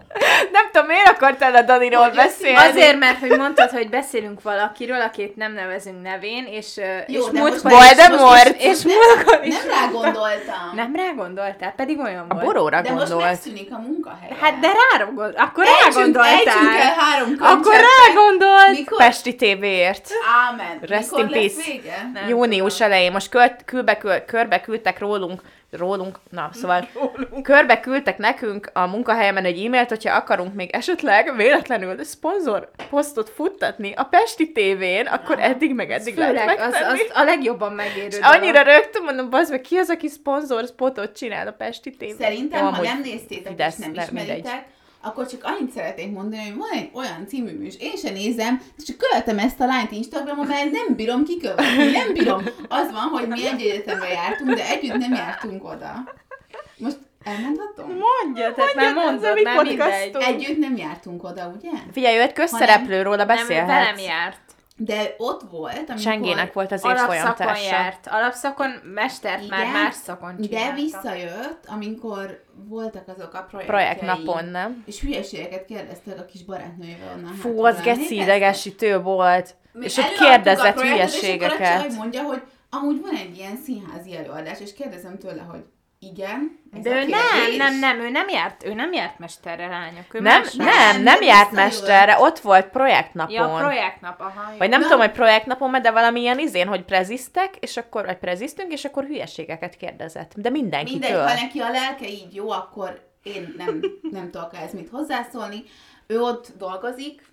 Nem 0.51 0.65
tudom, 0.71 0.87
miért 0.87 1.07
akartál 1.07 1.55
a 1.55 1.61
Daniról 1.61 2.01
Hogy 2.03 2.15
beszélni? 2.15 2.55
Azért, 2.57 2.99
mert 2.99 3.19
hogy 3.19 3.37
mondtad, 3.37 3.69
hogy 3.69 3.89
beszélünk 3.89 4.41
valakiről, 4.41 5.01
akit 5.01 5.35
nem 5.35 5.53
nevezünk 5.53 6.01
nevén, 6.01 6.45
és, 6.45 6.77
Jó, 7.07 7.25
és 7.25 7.31
de 7.31 7.39
múltkor 7.39 7.71
most- 7.71 7.85
Voldemort! 7.97 8.55
És, 8.61 8.65
és 8.65 8.83
múltkor 8.83 9.39
is. 9.43 9.55
Nem 9.55 9.67
rá 9.67 9.87
gondoltam. 9.91 10.71
Nem 10.75 10.95
rá 10.95 11.11
gondoltál, 11.15 11.73
pedig 11.75 11.99
olyan 11.99 12.25
A 12.27 12.33
volt. 12.33 12.45
boróra 12.45 12.81
De 12.81 12.91
most 12.91 13.07
gondolt. 13.07 13.29
megszűnik 13.29 13.71
a 13.71 13.77
munkahely. 13.77 14.29
Hát 14.41 14.59
de 14.59 14.67
rá 14.67 15.03
gondolt, 15.05 15.37
akkor 15.37 15.63
rá 15.63 15.69
Ejtsünk, 15.71 15.93
gondoltál. 15.93 16.77
el 16.81 16.93
három 16.97 17.35
Akkor 17.39 17.73
rá 17.75 18.13
gondolt. 18.13 18.69
Mikor? 18.69 18.97
Pesti 18.97 19.35
TV-ért. 19.35 20.09
Ámen. 20.49 20.77
Rest 20.81 21.11
Mikor 21.11 21.19
in 21.19 21.29
lesz 21.29 21.53
peace. 21.55 21.71
vége? 21.71 22.09
Nem 22.13 22.27
Június 22.29 22.73
tudom. 22.73 22.91
elején. 22.91 23.11
Most 23.11 23.29
költ, 23.29 23.55
külbe, 23.65 23.97
kül, 23.97 24.19
körbe 24.25 24.61
küldtek 24.61 24.99
rólunk, 24.99 25.41
rólunk, 25.71 26.19
na, 26.29 26.49
szóval 26.61 26.87
körbe 27.41 27.79
küldtek 27.79 28.17
nekünk 28.17 28.69
a 28.73 28.87
munkahelyemen 28.87 29.45
egy 29.45 29.65
e-mailt, 29.65 29.89
hogyha 29.89 30.15
akarunk 30.15 30.53
még 30.53 30.69
esetleg 30.71 31.35
véletlenül 31.35 32.03
szponzor 32.03 32.69
posztot 32.89 33.29
futtatni 33.29 33.93
a 33.95 34.03
Pesti 34.03 34.51
tévén, 34.51 35.05
akkor 35.05 35.39
eddig 35.39 35.73
meg 35.73 35.91
eddig 35.91 36.17
lehet 36.17 36.39
Főleg, 36.39 36.59
az, 36.59 36.71
megtenni. 36.71 36.99
az 36.99 37.05
a 37.13 37.23
legjobban 37.23 37.73
megérő 37.73 38.07
És 38.07 38.19
annyira 38.21 38.61
rögtön 38.61 39.03
mondom, 39.03 39.29
bazd 39.29 39.51
meg, 39.51 39.61
ki 39.61 39.77
az, 39.77 39.89
aki 39.89 40.07
szponzor 40.07 40.65
spotot 40.65 41.17
csinál 41.17 41.47
a 41.47 41.51
Pesti 41.51 41.95
tévén? 41.95 42.15
Szerintem, 42.19 42.63
Jó, 42.63 42.69
ha 42.69 42.81
nem 42.81 43.01
néztétek 43.01 43.47
Fidesz, 43.47 43.77
és 43.77 43.83
nem 43.83 43.91
ne, 43.91 44.03
ismeritek, 44.03 44.35
mindegy. 44.35 44.75
Akkor 45.07 45.27
csak 45.27 45.43
annyit 45.43 45.71
szeretnék 45.71 46.11
mondani, 46.11 46.41
hogy 46.41 46.55
van 46.57 46.69
egy 46.71 46.89
olyan 46.93 47.27
című 47.27 47.51
műsor, 47.51 47.81
én 47.81 47.95
sem 47.95 48.13
nézem, 48.13 48.61
csak 48.85 48.97
követem 48.97 49.39
ezt 49.39 49.59
a 49.59 49.65
lányt 49.65 49.91
Instagramon, 49.91 50.47
mert 50.47 50.71
nem 50.71 50.95
bírom 50.95 51.23
kikövetni, 51.23 51.91
nem 51.91 52.13
bírom. 52.13 52.43
Az 52.67 52.91
van, 52.91 53.01
hogy 53.11 53.27
mi 53.27 53.47
egy 53.47 53.61
egyetemre 53.61 54.07
jártunk, 54.07 54.53
de 54.53 54.69
együtt 54.69 54.97
nem 54.97 55.13
jártunk 55.13 55.63
oda. 55.63 56.13
Most 56.77 56.97
elmondhatom? 57.23 57.85
Mondja, 57.87 58.53
tehát 58.53 58.75
már 58.75 58.93
Mondjad, 58.93 59.23
ez 59.23 59.23
a 59.23 59.33
mondod, 59.33 59.33
mi 59.33 59.41
már 59.41 59.63
mindegy. 59.63 60.15
Együtt 60.19 60.57
nem 60.57 60.77
jártunk 60.77 61.23
oda, 61.23 61.53
ugye? 61.57 61.71
Figyelj, 61.91 62.17
ő 62.17 62.21
egy 62.21 62.33
közszereplő, 62.33 63.01
róla 63.01 63.15
Nem, 63.15 63.27
velem 63.27 63.47
beszélhetsz. 63.47 64.05
járt. 64.05 64.46
De 64.79 65.15
ott 65.17 65.41
volt, 65.51 65.75
amikor... 65.77 65.97
Csengének 65.97 66.53
volt 66.53 66.71
az 66.71 66.81
Alapszakon 66.83 67.15
évfolyamtársa. 67.15 67.65
járt. 67.69 68.07
Alapszakon, 68.11 68.69
mestert 68.93 69.49
már 69.49 69.59
Igen, 69.59 69.71
más 69.71 69.95
szakon 69.95 70.35
De 70.37 70.47
csináltak. 70.47 70.75
visszajött, 70.75 71.63
amikor 71.67 72.43
voltak 72.67 73.07
azok 73.07 73.33
a 73.33 73.45
projektjei. 73.49 73.65
Projektnapon, 73.65 74.45
nem? 74.45 74.83
És 74.85 74.99
hülyeségeket 75.01 75.65
kérdeztek 75.65 76.19
a 76.19 76.25
kis 76.25 76.43
barátnőjével 76.43 77.13
onnan. 77.15 77.33
Fú, 77.33 77.47
hátulról. 77.47 77.65
az 77.65 77.81
geci 77.81 78.15
idegesítő 78.15 78.99
volt. 79.01 79.55
Mi 79.71 79.85
És 79.85 79.97
ott 79.97 80.13
kérdezett 80.19 80.73
projektet, 80.73 80.75
És 80.75 80.81
akkor 80.81 80.83
a 80.83 80.93
hülyeségeket. 80.93 81.81
csaj 81.81 81.97
mondja, 81.97 82.23
hogy 82.23 82.41
amúgy 82.69 83.01
van 83.01 83.15
egy 83.15 83.37
ilyen 83.37 83.57
színházi 83.65 84.15
előadás, 84.17 84.59
és 84.59 84.73
kérdezem 84.73 85.17
tőle, 85.17 85.41
hogy 85.41 85.63
igen, 85.99 86.59
ez 86.73 86.83
De 86.83 86.89
a 86.89 86.93
ő 86.93 87.05
nem, 87.07 87.55
nem, 87.57 87.79
nem, 87.79 87.99
ő 87.99 88.09
nem 88.09 88.29
járt, 88.29 88.65
ő 88.65 88.73
nem 88.73 88.93
járt 88.93 89.19
mesterre, 89.19 89.67
lányok. 89.67 90.13
Ő 90.13 90.19
Nem, 90.19 90.43
nem, 90.57 90.67
nem, 90.67 91.01
nem 91.03 91.21
járt 91.21 91.51
mesterre, 91.51 92.17
ott 92.19 92.39
volt 92.39 92.65
projektnapon. 92.69 93.33
Ja, 93.33 93.55
projektnap, 93.57 94.19
aha. 94.19 94.51
jó. 94.51 94.57
Vagy 94.57 94.69
nem 94.69 94.79
Na. 94.79 94.85
tudom, 94.85 94.99
hogy 95.01 95.11
projektnapon, 95.11 95.81
de 95.81 95.91
valamilyen 95.91 96.39
izén, 96.39 96.67
hogy 96.67 96.83
preziztek, 96.83 97.55
és 97.59 97.77
akkor, 97.77 98.05
vagy 98.05 98.17
prezisztünk, 98.17 98.71
és 98.71 98.85
akkor 98.85 99.03
hülyeségeket 99.03 99.75
kérdezett. 99.77 100.31
De 100.35 100.49
Mindegy, 100.49 100.83
mindenkitől. 100.83 101.25
ha 101.27 101.33
neki 101.33 101.59
a 101.59 101.69
lelke 101.69 102.07
így 102.07 102.35
jó, 102.35 102.49
akkor 102.51 103.09
én 103.23 103.53
nem, 103.57 103.81
nem 104.11 104.31
tudok 104.31 104.53
ehhez 104.53 104.73
mit 104.73 104.89
hozzászólni. 104.89 105.63
Ő 106.07 106.21
ott 106.21 106.47
dolgozik, 106.57 107.25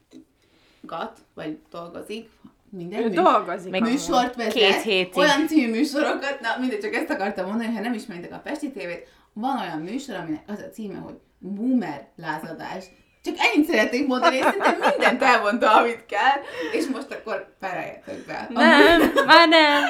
gat, 0.81 1.19
vagy 1.35 1.59
dolgozik, 1.71 2.31
mindegy. 2.77 3.01
Ő 3.01 3.05
műs- 3.05 3.15
dolgozik. 3.15 3.75
Amúgy. 3.75 3.91
műsort 3.91 4.35
vezet. 4.35 4.53
Két 4.53 4.83
hétig. 4.83 5.17
Olyan 5.17 5.47
című 5.47 5.71
műsorokat, 5.71 6.39
na 6.41 6.49
mindegy, 6.61 6.81
csak 6.81 6.95
ezt 6.95 7.11
akartam 7.11 7.47
mondani, 7.47 7.67
hogy 7.67 7.77
ha 7.77 7.83
nem 7.83 7.93
ismeritek 7.93 8.33
a 8.33 8.41
Pesti 8.45 8.73
tévét, 8.73 9.09
van 9.33 9.59
olyan 9.61 9.79
műsor, 9.79 10.15
aminek 10.15 10.43
az 10.47 10.65
a 10.69 10.71
címe, 10.73 10.99
hogy 10.99 11.15
Boomer 11.39 12.09
lázadás. 12.17 12.85
Csak 13.25 13.35
ennyit 13.39 13.69
szeretnék 13.69 14.07
mondani, 14.07 14.37
és 14.37 14.43
szerintem 14.45 14.79
mindent 14.91 15.23
elmondta, 15.23 15.73
amit 15.77 16.07
kell, 16.07 16.41
és 16.73 16.87
most 16.87 17.11
akkor 17.13 17.57
pereljetek 17.61 18.25
be. 18.27 18.47
Nem, 18.51 19.13
már 19.27 19.49
nem. 19.49 19.83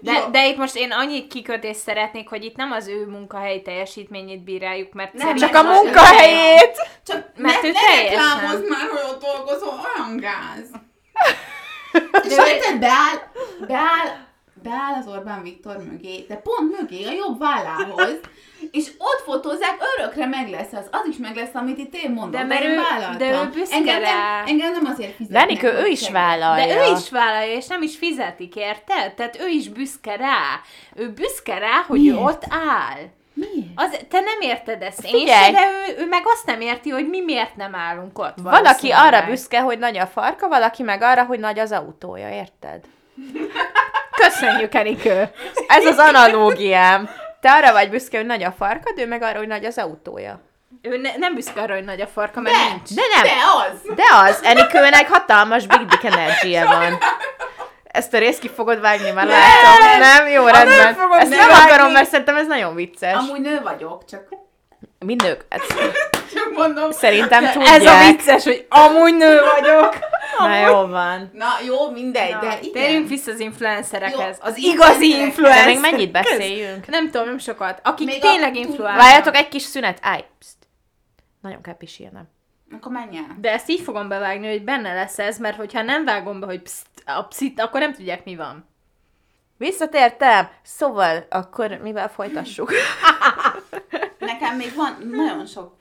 De, 0.00 0.12
Jó. 0.12 0.28
de 0.30 0.46
itt 0.48 0.56
most 0.56 0.76
én 0.76 0.90
annyi 0.92 1.26
kikötést 1.26 1.78
szeretnék, 1.80 2.28
hogy 2.28 2.44
itt 2.44 2.56
nem 2.56 2.70
az 2.72 2.88
ő 2.88 3.06
munkahelyi 3.06 3.62
teljesítményét 3.62 4.44
bíráljuk, 4.44 4.92
mert 4.92 5.12
Nem, 5.12 5.36
Csak 5.36 5.54
a 5.54 5.62
munkahelyét! 5.62 6.76
Csak 7.06 7.30
Mert 7.36 7.62
ne, 7.62 7.68
ő 7.68 7.72
ne 7.72 7.78
teljesen- 7.80 8.68
már, 8.68 8.88
hogy 8.90 9.10
ott 9.10 9.22
dolgozol, 9.22 9.68
olyan 9.96 10.16
gáz. 10.16 10.70
És 12.22 12.36
érted, 12.36 12.78
beáll, 12.80 13.16
beáll, 13.66 14.24
beáll 14.62 14.94
az 15.00 15.06
Orbán 15.06 15.42
Viktor 15.42 15.76
mögé, 15.90 16.24
de 16.28 16.34
pont 16.36 16.80
mögé, 16.80 17.04
a 17.04 17.12
jobb 17.12 17.38
vállához, 17.38 18.20
és 18.70 18.90
ott 18.98 19.22
fotózzák, 19.24 19.76
örökre 19.96 20.26
meg 20.26 20.48
lesz 20.50 20.72
az. 20.72 20.86
Az 20.90 21.06
is 21.08 21.16
meg 21.16 21.36
lesz, 21.36 21.54
amit 21.54 21.78
itt 21.78 21.94
én 21.94 22.10
mondom. 22.10 22.30
De 22.30 22.44
mert 22.44 22.64
ő- 22.64 22.76
vállaltam. 22.76 23.18
de 23.18 23.42
ő 23.42 23.50
büszke 23.52 23.76
engem 23.76 24.00
rá. 24.00 24.36
nem, 24.36 24.46
engem 24.46 24.72
nem 24.72 24.84
azért 24.92 25.14
fizetnek. 25.16 25.42
Lenikő, 25.42 25.72
ő 25.72 25.86
is 25.86 26.10
vállalja. 26.10 26.66
De 26.66 26.88
ő 26.88 26.92
is 26.92 27.10
vállalja, 27.10 27.54
és 27.54 27.66
nem 27.66 27.82
is 27.82 27.96
fizetik, 27.96 28.56
érted? 28.56 29.14
Tehát 29.14 29.40
ő 29.40 29.48
is 29.48 29.68
büszke 29.68 30.16
rá. 30.16 30.60
Ő 30.94 31.10
büszke 31.12 31.58
rá, 31.58 31.84
hogy 31.86 32.06
ő 32.06 32.16
ott 32.16 32.42
áll. 32.48 32.98
Miért? 33.36 33.66
Az, 33.74 33.90
te 34.10 34.20
nem 34.20 34.40
érted 34.40 34.82
ezt, 34.82 35.04
én 35.04 35.10
Figyelj! 35.10 35.44
sem, 35.44 35.52
de 35.52 35.60
ő, 35.88 36.02
ő 36.02 36.06
meg 36.08 36.22
azt 36.24 36.46
nem 36.46 36.60
érti, 36.60 36.90
hogy 36.90 37.08
mi 37.08 37.20
miért 37.20 37.56
nem 37.56 37.74
állunk 37.74 38.18
ott. 38.18 38.34
Valaki 38.42 38.90
arra 38.90 39.22
büszke, 39.26 39.60
hogy 39.60 39.78
nagy 39.78 39.98
a 39.98 40.06
farka, 40.06 40.48
valaki 40.48 40.82
meg 40.82 41.02
arra, 41.02 41.24
hogy 41.24 41.38
nagy 41.38 41.58
az 41.58 41.72
autója, 41.72 42.28
érted? 42.30 42.80
Köszönjük, 44.16 44.74
Enikő! 44.74 45.30
Ez 45.66 45.84
az 45.86 45.98
analógiám. 45.98 47.10
Te 47.40 47.52
arra 47.52 47.72
vagy 47.72 47.90
büszke, 47.90 48.16
hogy 48.16 48.26
nagy 48.26 48.42
a 48.42 48.52
farkad, 48.58 48.98
ő 48.98 49.06
meg 49.06 49.22
arra, 49.22 49.38
hogy 49.38 49.46
nagy 49.46 49.64
az 49.64 49.78
autója. 49.78 50.40
Ő 50.82 50.96
ne, 50.96 51.16
nem 51.16 51.34
büszke 51.34 51.60
arra, 51.60 51.74
hogy 51.74 51.84
nagy 51.84 52.00
a 52.00 52.06
farka, 52.06 52.40
mert 52.40 52.56
De, 52.56 52.62
nincs. 52.68 52.94
De 52.94 53.02
nem. 53.14 53.22
de 53.22 53.32
az. 53.56 53.94
De 53.94 54.02
az, 54.28 54.40
Enikőnek 54.44 55.08
hatalmas 55.08 55.66
big 55.66 55.86
dick 55.86 56.04
energy 56.04 56.58
van. 56.64 56.98
Ezt 57.96 58.14
a 58.14 58.18
részt 58.18 58.38
ki 58.40 58.48
fogod 58.48 58.80
vágni, 58.80 59.10
már 59.10 59.26
látom. 59.26 59.98
Nem? 60.00 60.26
Jó, 60.28 60.46
rendben. 60.46 60.94
fogom 60.94 61.18
Ezt 61.18 61.30
nem 61.30 61.38
kivágni. 61.48 61.70
akarom, 61.72 61.92
mert 61.92 62.08
szerintem 62.08 62.36
ez 62.36 62.46
nagyon 62.46 62.74
vicces. 62.74 63.14
Amúgy 63.14 63.40
nő 63.40 63.60
vagyok, 63.62 64.04
csak, 64.04 64.28
Mind 64.98 65.22
nők. 65.22 65.44
ezt 65.48 65.74
csak 66.34 66.52
mondom. 66.56 66.90
Szerintem 66.90 67.50
tudják. 67.52 67.74
Ez 67.74 67.86
a 67.86 67.98
vicces, 68.10 68.44
hogy 68.44 68.66
amúgy 68.68 69.14
nő 69.16 69.40
vagyok. 69.60 69.94
Na 70.38 70.56
jó 70.66 70.86
van. 70.86 71.30
Na 71.34 71.46
jó, 71.66 71.90
mindegy, 71.90 72.30
Na, 72.32 72.40
de 72.40 72.58
igen. 72.60 72.72
Térjünk 72.72 73.08
vissza 73.08 73.30
az 73.30 73.38
influencerekhez. 73.40 74.18
Jó, 74.18 74.24
az 74.26 74.38
az 74.40 74.56
igazi 74.56 75.06
influencerek. 75.06 75.26
influencer. 75.26 75.64
De 75.64 75.70
még 75.70 75.80
mennyit 75.80 76.10
beszéljünk? 76.10 76.86
Nem 76.86 77.10
tudom, 77.10 77.26
nem 77.26 77.38
sokat. 77.38 77.80
Akik 77.84 78.06
Még 78.06 78.24
a- 78.24 78.30
tényleg 78.30 78.52
tud- 78.52 78.64
influencerek. 78.64 79.00
Várjatok 79.06 79.36
egy 79.36 79.48
kis 79.48 79.62
szünet. 79.62 79.98
Állj. 80.02 80.24
Pszt. 80.38 80.56
Nagyon 81.42 81.62
kell 81.62 81.76
pisilnem. 81.76 82.28
Akkor 82.76 82.92
menj 82.92 83.16
el. 83.16 83.36
De 83.40 83.52
ezt 83.52 83.68
így 83.70 83.80
fogom 83.80 84.08
bevágni, 84.08 84.48
hogy 84.48 84.64
benne 84.64 84.94
lesz 84.94 85.18
ez, 85.18 85.38
mert 85.38 85.56
hogyha 85.56 85.82
nem 85.82 86.04
vágom 86.04 86.40
be, 86.40 86.46
hogy 86.46 86.62
pszt, 86.62 86.86
a 87.06 87.22
pszit, 87.22 87.60
akkor 87.60 87.80
nem 87.80 87.92
tudják, 87.92 88.24
mi 88.24 88.36
van. 88.36 88.68
Visszatértem! 89.58 90.48
Szóval, 90.62 91.26
akkor 91.30 91.78
mivel 91.82 92.08
folytassuk? 92.08 92.72
Nekem 94.18 94.56
még 94.56 94.74
van, 94.74 94.96
nagyon 95.10 95.46
sok 95.46 95.74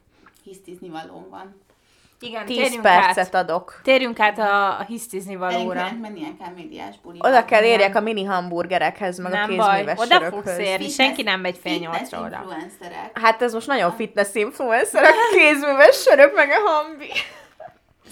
hisztizni 0.43 0.89
valóm 0.89 1.29
van. 1.29 1.63
Igen, 2.19 2.45
10 2.45 2.57
térjünk 2.57 2.81
percet 2.81 3.35
át. 3.35 3.43
adok. 3.43 3.79
Térjünk 3.83 4.19
át 4.19 4.39
a, 4.39 4.79
a 4.79 4.83
hisztizni 4.83 5.35
valóra. 5.35 5.87
Mennie 6.01 6.27
kell 6.39 6.53
médiás 6.55 6.95
buliba. 7.03 7.27
Oda 7.29 7.45
kell 7.45 7.63
érjek 7.63 7.95
a 7.95 7.99
mini 7.99 8.23
hamburgerekhez, 8.23 9.17
meg 9.17 9.33
a 9.33 9.35
Nem 9.35 9.55
baj, 9.55 9.69
kézműves 9.69 9.99
oda 9.99 10.29
fogsz 10.29 10.57
érni. 10.57 10.65
Fitness- 10.69 10.93
senki 10.93 11.21
nem 11.23 11.39
megy 11.39 11.57
fél 11.57 11.77
nyolcra 11.77 12.21
oda. 12.21 12.45
Hát 13.13 13.41
ez 13.41 13.53
most 13.53 13.67
nagyon 13.67 13.91
fitness 13.91 14.33
influencerek, 14.33 15.13
kézműves 15.35 16.01
sörök, 16.01 16.35
meg 16.35 16.49
a 16.49 16.69
hambi. 16.69 17.07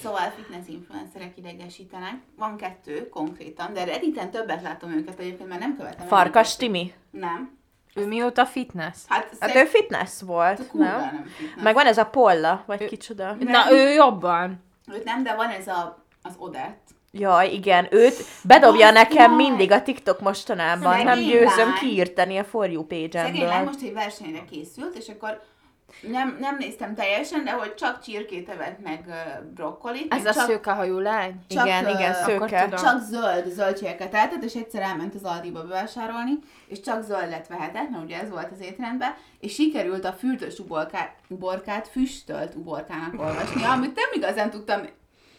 Szóval 0.03 0.29
fitness 0.35 0.67
influencerek 0.67 1.37
idegesítenek. 1.37 2.13
Van 2.37 2.57
kettő 2.57 3.09
konkrétan, 3.09 3.73
de 3.73 3.83
Redditen 3.83 4.31
többet 4.31 4.61
látom 4.61 4.91
őket 4.91 5.19
egyébként, 5.19 5.49
mert 5.49 5.61
nem 5.61 5.77
követem. 5.77 6.07
Farkas. 6.07 6.55
Timi. 6.55 6.93
Nem. 7.11 7.57
Ő 7.95 8.07
mióta 8.07 8.45
fitness? 8.45 8.97
Hát, 9.07 9.35
Hát 9.39 9.55
ő 9.55 9.65
fitness 9.65 10.21
volt, 10.21 10.73
nem? 10.73 10.99
nem 10.99 11.25
fitness. 11.37 11.63
Meg 11.63 11.73
van 11.73 11.85
ez 11.85 11.97
a 11.97 12.05
Polla, 12.05 12.63
vagy 12.65 12.85
kicsoda. 12.85 13.35
Na, 13.39 13.71
ő 13.71 13.89
jobban. 13.93 14.63
Őt 14.93 15.03
nem, 15.03 15.23
de 15.23 15.35
van 15.35 15.49
ez 15.49 15.67
a, 15.67 16.05
az 16.21 16.33
Odett. 16.37 16.81
Jaj, 17.11 17.49
igen, 17.53 17.87
őt 17.91 18.15
bedobja 18.43 18.87
Az 18.87 18.93
nekem 18.93 19.31
jaj. 19.31 19.35
mindig 19.35 19.71
a 19.71 19.81
TikTok 19.81 20.19
mostanában, 20.21 20.91
Szegény 20.91 21.05
nem 21.05 21.19
győzöm 21.19 21.67
lány. 21.69 21.77
kiírtani 21.79 22.37
a 22.37 22.43
For 22.43 22.69
You 22.71 22.81
Szegény 22.89 23.09
lány 23.13 23.31
page-emből. 23.39 23.63
most 23.65 23.81
egy 23.83 23.93
versenyre 23.93 24.45
készült, 24.51 24.95
és 24.97 25.07
akkor 25.09 25.41
nem, 26.01 26.37
nem 26.39 26.57
néztem 26.59 26.95
teljesen, 26.95 27.43
de 27.43 27.51
hogy 27.51 27.73
csak 27.73 27.99
csirkét 27.99 28.49
evett 28.49 28.79
meg 28.83 29.03
uh, 29.07 29.15
brokkolit. 29.53 30.13
Ez 30.13 30.25
a 30.25 30.33
csak, 30.33 30.45
szőkehajú 30.45 30.99
lány? 30.99 31.39
csak, 31.47 31.65
Igen, 31.65 31.87
igen, 31.87 32.13
szőke. 32.13 32.69
Csak 32.69 33.01
zöld 33.01 33.47
zöldségeket 33.47 34.13
etett, 34.13 34.43
és 34.43 34.53
egyszer 34.53 34.81
elment 34.81 35.15
az 35.15 35.23
Aldiba 35.23 35.61
bevásárolni, 35.61 36.39
és 36.67 36.79
csak 36.79 37.03
zöldet 37.03 37.47
vehetett, 37.47 37.89
mert 37.89 38.03
ugye 38.03 38.21
ez 38.21 38.29
volt 38.29 38.51
az 38.51 38.61
étrendben, 38.61 39.15
és 39.39 39.53
sikerült 39.53 40.05
a 40.05 40.13
fürdős 40.13 40.59
uborkát, 40.59 41.15
uborkát 41.27 41.87
füstölt 41.87 42.55
uborkának 42.55 43.19
olvasni, 43.19 43.63
amit 43.63 43.95
nem 43.95 44.09
igazán 44.13 44.49
tudtam 44.49 44.81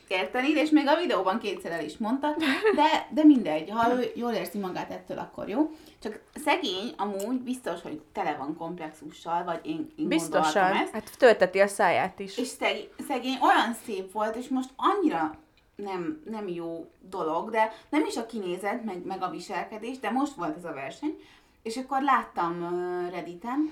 érteni, 0.08 0.48
és 0.48 0.70
még 0.70 0.86
a 0.86 0.96
videóban 0.96 1.38
kétszer 1.38 1.72
el 1.72 1.84
is 1.84 1.96
mondta, 1.96 2.36
de, 2.74 3.06
de 3.10 3.24
mindegy, 3.24 3.70
ha 3.70 3.94
ő 3.94 4.10
jól 4.14 4.32
érzi 4.32 4.58
magát 4.58 4.90
ettől, 4.90 5.18
akkor 5.18 5.48
jó. 5.48 5.70
Csak 6.02 6.20
szegény 6.44 6.94
amúgy 6.96 7.40
biztos, 7.40 7.82
hogy 7.82 8.00
tele 8.12 8.36
van 8.38 8.56
komplexussal, 8.56 9.44
vagy 9.44 9.60
én, 9.62 9.92
én 9.96 10.08
Biztosan. 10.08 10.72
ezt, 10.72 10.92
Hát 10.92 11.10
tölteti 11.18 11.60
a 11.60 11.66
száját 11.66 12.18
is. 12.18 12.38
és 12.38 12.46
szegény, 12.46 12.88
szegény 13.08 13.38
olyan 13.42 13.74
szép 13.84 14.12
volt, 14.12 14.36
és 14.36 14.48
most 14.48 14.68
annyira 14.76 15.38
nem, 15.76 16.22
nem 16.30 16.48
jó 16.48 16.90
dolog, 17.00 17.50
de 17.50 17.72
nem 17.88 18.04
is 18.06 18.16
a 18.16 18.26
kinézet, 18.26 18.84
meg, 18.84 19.04
meg 19.04 19.22
a 19.22 19.30
viselkedés, 19.30 19.98
de 19.98 20.10
most 20.10 20.34
volt 20.34 20.56
ez 20.56 20.64
a 20.64 20.72
verseny, 20.72 21.16
és 21.62 21.76
akkor 21.76 22.02
láttam 22.02 22.62
Redditen, 23.10 23.70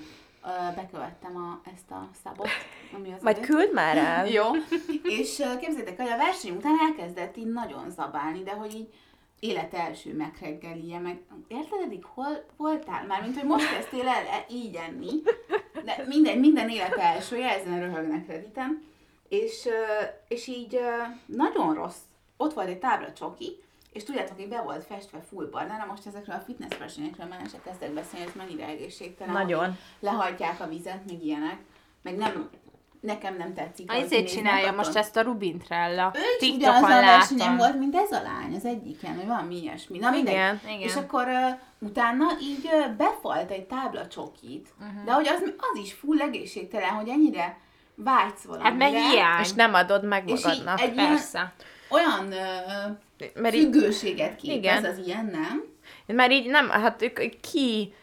bekövettem 0.75 1.35
a, 1.35 1.69
ezt 1.75 1.91
a 1.91 2.09
szabot, 2.23 2.47
ami 2.95 3.13
az 3.13 3.21
Majd 3.21 3.35
előtt. 3.37 3.49
küld 3.49 3.73
már 3.73 3.97
el. 3.97 4.27
Jó. 4.27 4.43
És 5.03 5.43
képzeljétek, 5.59 5.97
hogy 6.01 6.11
a 6.11 6.17
verseny 6.17 6.55
után 6.55 6.75
elkezdett 6.87 7.37
így 7.37 7.51
nagyon 7.51 7.89
zabálni, 7.89 8.43
de 8.43 8.51
hogy 8.51 8.73
így 8.75 8.93
élet 9.39 9.73
első 9.73 10.15
megreggelije, 10.15 10.99
meg 10.99 11.21
érted 11.47 11.79
eddig 11.83 12.03
hol 12.05 12.43
voltál? 12.57 13.05
Mármint, 13.05 13.39
hogy 13.39 13.47
most 13.47 13.73
kezdtél 13.73 14.07
el 14.07 14.25
e- 14.25 14.45
így 14.49 14.75
enni, 14.75 15.11
de 15.85 16.03
minden, 16.07 16.37
minden 16.37 16.69
élet 16.69 16.95
elsője, 16.97 17.49
ezen 17.59 17.79
röhögnek 17.79 18.27
Redditen, 18.27 18.83
és, 19.29 19.67
és 20.27 20.47
így 20.47 20.79
nagyon 21.25 21.73
rossz. 21.73 21.97
Ott 22.37 22.53
volt 22.53 22.67
egy 22.67 22.79
tábla 22.79 23.13
csoki, 23.13 23.63
és 23.93 24.03
tudjátok, 24.03 24.37
hogy 24.37 24.47
be 24.47 24.61
volt 24.61 24.85
festve 24.85 25.19
full 25.29 25.49
barna, 25.51 25.77
na 25.77 25.85
most 25.85 26.07
ezekről 26.07 26.35
a 26.35 26.43
fitness 26.45 26.77
versenyekről 26.77 27.27
már 27.27 27.41
se 27.51 27.61
kezdek 27.63 27.91
beszélni, 27.91 28.25
ez 28.25 28.31
mennyire 28.35 28.65
egészségtelen. 28.65 29.33
Nagyon. 29.33 29.65
hogy 29.65 29.73
Lehajtják 29.99 30.59
a 30.59 30.67
vizet, 30.67 31.01
meg 31.07 31.23
ilyenek, 31.23 31.57
meg 32.01 32.17
nem, 32.17 32.49
nekem 32.99 33.37
nem 33.37 33.53
tetszik. 33.53 33.91
ahogy 33.91 34.03
Ezért 34.03 34.27
csinálja 34.27 34.65
attól. 34.65 34.77
most 34.77 34.95
ezt 34.95 35.15
a 35.15 35.21
Rubin 35.21 35.59
Trella. 35.59 36.13
Ő 36.15 36.45
is 36.45 36.53
ugyanazon 36.53 36.91
a 36.91 37.01
versenyen 37.01 37.57
volt, 37.57 37.77
mint 37.77 37.95
ez 37.95 38.11
a 38.11 38.21
lány, 38.21 38.55
az 38.55 38.65
egyiken, 38.65 39.15
vagy 39.15 39.27
valami 39.27 39.61
ilyesmi. 39.61 39.97
Na 39.97 40.09
mindegy. 40.09 40.33
Igen, 40.33 40.59
igen. 40.65 40.79
És 40.79 40.95
akkor 40.95 41.27
uh, 41.27 41.87
utána 41.89 42.25
így 42.41 42.69
uh, 42.71 42.95
befalt 42.95 43.51
egy 43.51 43.65
tábla 43.65 44.07
csokit, 44.07 44.73
uh-huh. 44.79 45.03
de 45.05 45.11
hogy 45.11 45.27
az, 45.27 45.41
az 45.57 45.79
is 45.79 45.93
full 45.93 46.19
egészségtelen, 46.19 46.89
hogy 46.89 47.07
ennyire 47.09 47.57
vágysz 47.95 48.43
valamire. 48.43 48.69
Hát 48.69 48.77
meg 48.77 49.01
hiány. 49.01 49.41
És 49.41 49.51
nem 49.51 49.73
adod 49.73 50.05
meg 50.05 50.29
És 50.29 50.39
így 50.39 50.45
magadnak. 50.45 50.79
egy 50.79 50.95
ilyen 50.95 51.07
Persze. 51.07 51.53
olyan 51.89 52.27
uh, 52.27 52.97
Mert 53.35 53.55
függőséget 53.55 54.35
képez 54.35 54.57
Igen. 54.57 54.85
az 54.85 54.97
ilyen, 55.05 55.25
nem? 55.25 55.63
mert 56.05 56.31
így 56.31 56.47
nem, 56.47 56.69
hát 56.69 57.01
ők- 57.01 57.39
ki 57.39 57.93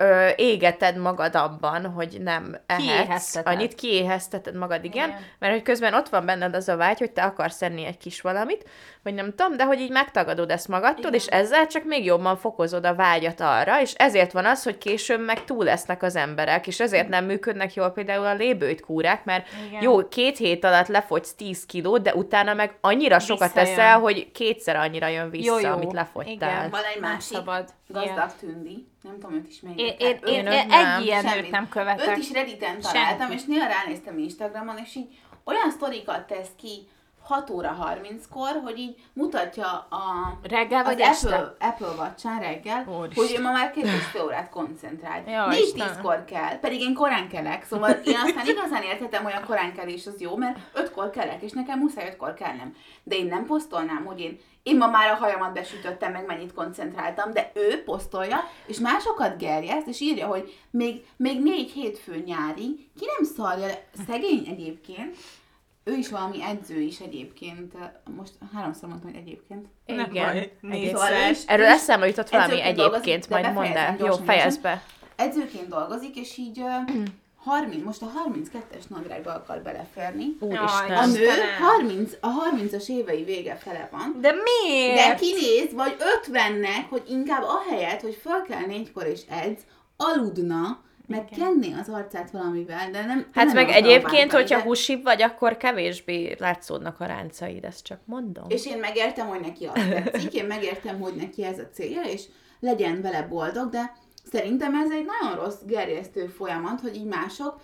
ö, 0.00 0.28
égeted 0.36 0.96
magad 0.96 1.34
abban, 1.34 1.86
hogy 1.86 2.16
nem 2.20 2.56
ehetsz. 2.66 3.36
Annyit 3.44 3.74
kiéhezteted 3.74 4.54
magad, 4.54 4.84
igen, 4.84 5.08
Igen. 5.08 5.20
mert 5.38 5.52
hogy 5.52 5.62
közben 5.62 5.94
ott 5.94 6.08
van 6.08 6.24
benned 6.26 6.54
az 6.54 6.68
a 6.68 6.76
vágy, 6.76 6.98
hogy 6.98 7.10
te 7.10 7.22
akarsz 7.22 7.62
enni 7.62 7.84
egy 7.84 7.96
kis 7.98 8.20
valamit, 8.20 8.68
vagy 9.02 9.14
nem 9.14 9.34
tudom, 9.34 9.56
de 9.56 9.64
hogy 9.64 9.80
így 9.80 9.90
megtagadod 9.90 10.50
ezt 10.50 10.68
magadtól, 10.68 11.00
Igen. 11.00 11.12
és 11.14 11.26
ezzel 11.26 11.66
csak 11.66 11.84
még 11.84 12.04
jobban 12.04 12.36
fokozod 12.36 12.84
a 12.86 12.94
vágyat 12.94 13.40
arra, 13.40 13.80
és 13.80 13.92
ezért 13.92 14.32
van 14.32 14.44
az, 14.44 14.62
hogy 14.62 14.78
később 14.78 15.24
meg 15.24 15.44
túl 15.44 15.64
lesznek 15.64 16.02
az 16.02 16.16
emberek, 16.16 16.66
és 16.66 16.80
ezért 16.80 17.08
nem 17.08 17.24
működnek 17.24 17.74
jól 17.74 17.90
például 17.90 18.26
a 18.26 18.34
lébőjt 18.34 18.80
kúrák, 18.80 19.24
mert 19.24 19.46
Igen. 19.68 19.82
jó, 19.82 20.08
két 20.08 20.36
hét 20.36 20.64
alatt 20.64 20.86
lefogysz 20.88 21.34
10 21.34 21.66
kilót, 21.66 22.02
de 22.02 22.14
utána 22.14 22.54
meg 22.54 22.76
annyira 22.80 23.18
sokat 23.18 23.52
Visszajön. 23.52 23.74
teszel, 23.76 23.98
hogy 23.98 24.30
kétszer 24.32 24.76
annyira 24.76 25.06
jön 25.06 25.30
vissza, 25.30 25.60
Jó, 25.60 25.68
jó. 25.68 25.74
amit 25.74 25.92
lefogytál. 25.92 26.32
Igen. 26.34 26.70
Van 26.70 26.80
egy 26.94 27.00
másik 27.00 27.36
szabad. 27.36 27.68
gazdag 27.86 28.30
tündi, 28.40 28.86
nem 29.08 29.20
tudom, 29.20 29.36
őt 29.36 29.48
is 29.48 29.62
Én, 29.62 29.94
én, 29.98 30.18
én, 30.26 30.46
egy 30.48 31.04
ilyen 31.04 31.22
Semmit. 31.22 31.44
őt 31.44 31.50
nem 31.50 31.68
követek. 31.68 32.08
Őt 32.08 32.16
is 32.16 32.32
Redditen 32.32 32.80
találtam, 32.80 33.18
Senki. 33.18 33.34
és 33.34 33.44
néha 33.44 33.66
ránéztem 33.66 34.18
Instagramon, 34.18 34.78
és 34.78 34.94
így 34.94 35.18
olyan 35.44 35.70
sztorikat 35.70 36.26
tesz 36.26 36.50
ki 36.56 36.88
6 37.28 37.50
óra 37.50 37.76
30-kor, 38.02 38.60
hogy 38.64 38.78
így 38.78 38.96
mutatja 39.12 39.66
a... 39.90 40.38
Reggel 40.42 40.84
vagy 40.84 41.02
az 41.02 41.08
este? 41.08 41.36
Apple, 41.36 41.68
Apple 41.68 42.04
watch 42.04 42.40
reggel, 42.40 42.84
Úristen. 42.98 43.24
hogy 43.26 43.34
ő 43.38 43.42
ma 43.42 43.50
már 43.52 43.70
két 43.70 43.84
órát 44.24 44.54
Istenem. 45.50 45.88
tízkor 45.88 46.24
kell, 46.24 46.58
pedig 46.60 46.80
én 46.80 46.94
korán 46.94 47.28
kelek, 47.28 47.64
szóval 47.64 47.90
én 47.90 48.16
aztán 48.24 48.46
igazán 48.46 48.82
érthetem, 48.82 49.22
hogy 49.22 49.32
a 49.32 49.46
korán 49.46 49.74
kelés 49.74 50.06
az 50.06 50.20
jó, 50.20 50.36
mert 50.36 50.58
ötkor 50.74 51.10
kelek, 51.10 51.42
és 51.42 51.52
nekem 51.52 51.78
muszáj 51.78 52.06
ötkor 52.08 52.34
kelnem. 52.34 52.76
De 53.02 53.16
én 53.16 53.26
nem 53.26 53.46
posztolnám, 53.46 54.04
hogy 54.04 54.20
én, 54.20 54.38
én 54.68 54.76
ma 54.76 54.86
már 54.86 55.10
a 55.10 55.14
hajamat 55.14 55.52
besütöttem, 55.52 56.12
meg 56.12 56.26
mennyit 56.26 56.54
koncentráltam, 56.54 57.32
de 57.32 57.50
ő 57.54 57.82
posztolja, 57.84 58.38
és 58.66 58.78
másokat 58.78 59.38
gerjeszt, 59.38 59.86
és 59.86 60.00
írja, 60.00 60.26
hogy 60.26 60.54
még, 60.70 61.04
még 61.16 61.42
négy 61.42 61.70
hétfő 61.70 62.22
nyári, 62.26 62.90
ki 62.98 63.04
nem 63.16 63.32
szarja 63.36 63.74
szegény 64.06 64.46
egyébként, 64.48 65.16
ő 65.84 65.94
is 65.94 66.08
valami 66.08 66.42
edző 66.42 66.80
is 66.80 66.98
egyébként, 66.98 67.72
most 68.16 68.32
háromszor 68.54 68.88
mondtam, 68.88 69.10
hogy 69.10 69.20
egyébként. 69.20 69.66
Nem 69.86 70.10
Igen. 70.10 70.50
baj, 70.60 70.86
Szóval 70.86 71.10
Erről 71.46 71.66
eszembe 71.66 72.06
jutott 72.06 72.28
valami 72.28 72.60
egyébként, 72.60 72.76
dolgozik, 72.76 73.28
majd 73.28 73.52
mondd 73.52 73.76
el. 73.76 73.96
Jó, 73.98 74.12
fejezd 74.12 74.60
be. 74.60 74.82
Edzőként 75.16 75.68
dolgozik, 75.68 76.16
és 76.16 76.36
így 76.36 76.58
uh, 76.58 77.04
30, 77.44 77.84
most 77.84 78.02
a 78.02 78.10
32-es 78.26 78.88
nadrágba 78.88 79.34
akar 79.34 79.62
beleférni. 79.62 80.36
A 80.40 80.44
Úristen. 80.44 81.08
nő 81.08 81.20
Istenem. 81.20 81.62
30, 81.78 82.12
a 82.20 82.28
30-as 82.28 82.88
évei 82.88 83.24
vége 83.24 83.54
fele 83.54 83.88
van. 83.92 84.16
De 84.20 84.32
miért? 84.32 84.94
De 84.94 85.14
kinéz, 85.14 85.72
vagy 85.72 85.96
50-nek, 86.22 86.88
hogy 86.90 87.02
inkább 87.08 87.42
ahelyett, 87.42 88.00
hogy 88.00 88.18
fel 88.22 88.42
kell 88.48 88.66
négykor 88.66 89.06
és 89.06 89.20
edz, 89.28 89.60
aludna, 89.96 90.80
meg 91.06 91.24
kenné 91.36 91.72
az 91.80 91.88
arcát 91.88 92.30
valamivel, 92.30 92.90
de 92.90 93.04
nem 93.04 93.26
Hát 93.34 93.44
nem 93.46 93.54
meg 93.54 93.68
egyébként, 93.68 94.02
bántani, 94.12 94.30
hogyha 94.42 94.56
de- 94.56 94.62
husibb 94.62 95.02
vagy, 95.02 95.22
akkor 95.22 95.56
kevésbé 95.56 96.36
látszódnak 96.38 97.00
a 97.00 97.04
ráncaid, 97.04 97.64
ezt 97.64 97.84
csak 97.84 98.00
mondom. 98.04 98.44
És 98.48 98.66
én 98.66 98.78
megértem, 98.78 99.26
hogy 99.26 99.40
neki 99.40 99.64
azt 99.66 99.88
tetszik, 99.88 100.32
én 100.32 100.44
megértem, 100.44 101.00
hogy 101.00 101.14
neki 101.14 101.44
ez 101.44 101.58
a 101.58 101.68
célja, 101.72 102.02
és 102.02 102.22
legyen 102.60 103.00
vele 103.02 103.22
boldog, 103.22 103.70
de 103.70 103.96
szerintem 104.30 104.74
ez 104.74 104.90
egy 104.90 105.06
nagyon 105.20 105.44
rossz 105.44 105.60
gerjesztő 105.66 106.26
folyamat, 106.26 106.80
hogy 106.80 106.96
így 106.96 107.04
mások 107.06 107.60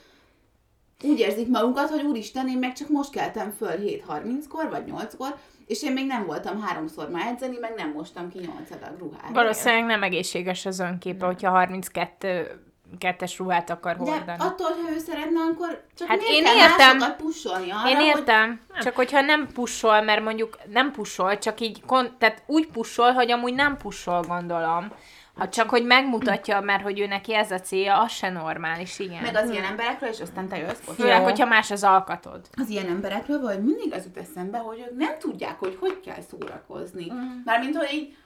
úgy 1.02 1.18
érzik 1.18 1.48
magukat, 1.48 1.88
hogy 1.90 2.02
úristen, 2.02 2.48
én 2.48 2.58
meg 2.58 2.72
csak 2.72 2.88
most 2.88 3.10
keltem 3.10 3.50
föl 3.50 3.76
7.30-kor, 3.78 4.68
vagy 4.70 4.82
8-kor, 4.90 5.36
és 5.66 5.82
én 5.82 5.92
még 5.92 6.06
nem 6.06 6.26
voltam 6.26 6.62
háromszor 6.62 7.08
már 7.10 7.26
edzeni, 7.26 7.56
meg 7.60 7.74
nem 7.76 7.90
mostam 7.90 8.28
ki 8.28 8.38
8 8.38 8.70
adag 8.70 8.98
ruhát. 8.98 9.30
Valószínűleg 9.32 9.84
nem 9.84 10.02
egészséges 10.02 10.66
az 10.66 10.80
önképe, 10.80 11.26
hogyha 11.26 11.50
32 11.50 12.60
kettes 12.98 13.38
ruhát 13.38 13.70
akar 13.70 13.96
De 13.96 14.10
hordani. 14.10 14.38
attól, 14.40 14.66
ha 14.66 14.90
ő 14.94 14.98
szeretne, 14.98 15.40
akkor 15.52 15.84
csak 15.96 16.08
Hát 16.08 16.18
miért 16.18 16.32
én 16.32 16.44
kell 16.44 16.54
értem. 16.56 17.16
pusolni 17.16 17.70
arra, 17.70 17.88
Én 17.88 17.96
hogy 17.96 18.04
értem, 18.06 18.60
csak 18.82 18.94
hogyha 18.94 19.20
nem 19.20 19.46
pussol, 19.54 20.00
mert 20.00 20.22
mondjuk 20.22 20.58
nem 20.72 20.90
pussol, 20.92 21.38
csak 21.38 21.60
így, 21.60 21.82
kon- 21.86 22.18
tehát 22.18 22.42
úgy 22.46 22.66
pussol, 22.66 23.12
hogy 23.12 23.30
amúgy 23.30 23.54
nem 23.54 23.76
pussol, 23.76 24.20
gondolom. 24.22 24.92
Ha 25.34 25.48
csak, 25.48 25.68
hogy 25.68 25.84
megmutatja, 25.84 26.60
mert 26.60 26.82
hogy 26.82 27.00
ő 27.00 27.06
neki 27.06 27.34
ez 27.34 27.50
a 27.50 27.60
célja, 27.60 28.00
az 28.00 28.12
se 28.12 28.30
normális, 28.30 28.98
igen. 28.98 29.22
meg 29.22 29.34
az 29.34 29.50
ilyen 29.50 29.64
emberekről, 29.64 30.10
és 30.10 30.20
aztán 30.20 30.48
te 30.48 30.56
jössz. 30.56 30.80
Főleg, 30.94 31.22
hogyha 31.22 31.46
más 31.46 31.70
az 31.70 31.82
alkatod. 31.82 32.40
az 32.56 32.68
ilyen 32.68 32.86
emberekről, 32.86 33.40
vagy 33.40 33.64
mindig 33.64 33.92
az 33.92 34.04
jut 34.04 34.16
eszembe, 34.16 34.58
hogy 34.58 34.78
ők 34.78 34.98
nem 34.98 35.18
tudják, 35.18 35.58
hogy 35.58 35.76
hogy 35.80 36.00
kell 36.00 36.20
szórakozni. 36.30 37.12
Mm. 37.12 37.40
Mármint, 37.44 37.76
hogy 37.76 37.92
így 37.92 38.16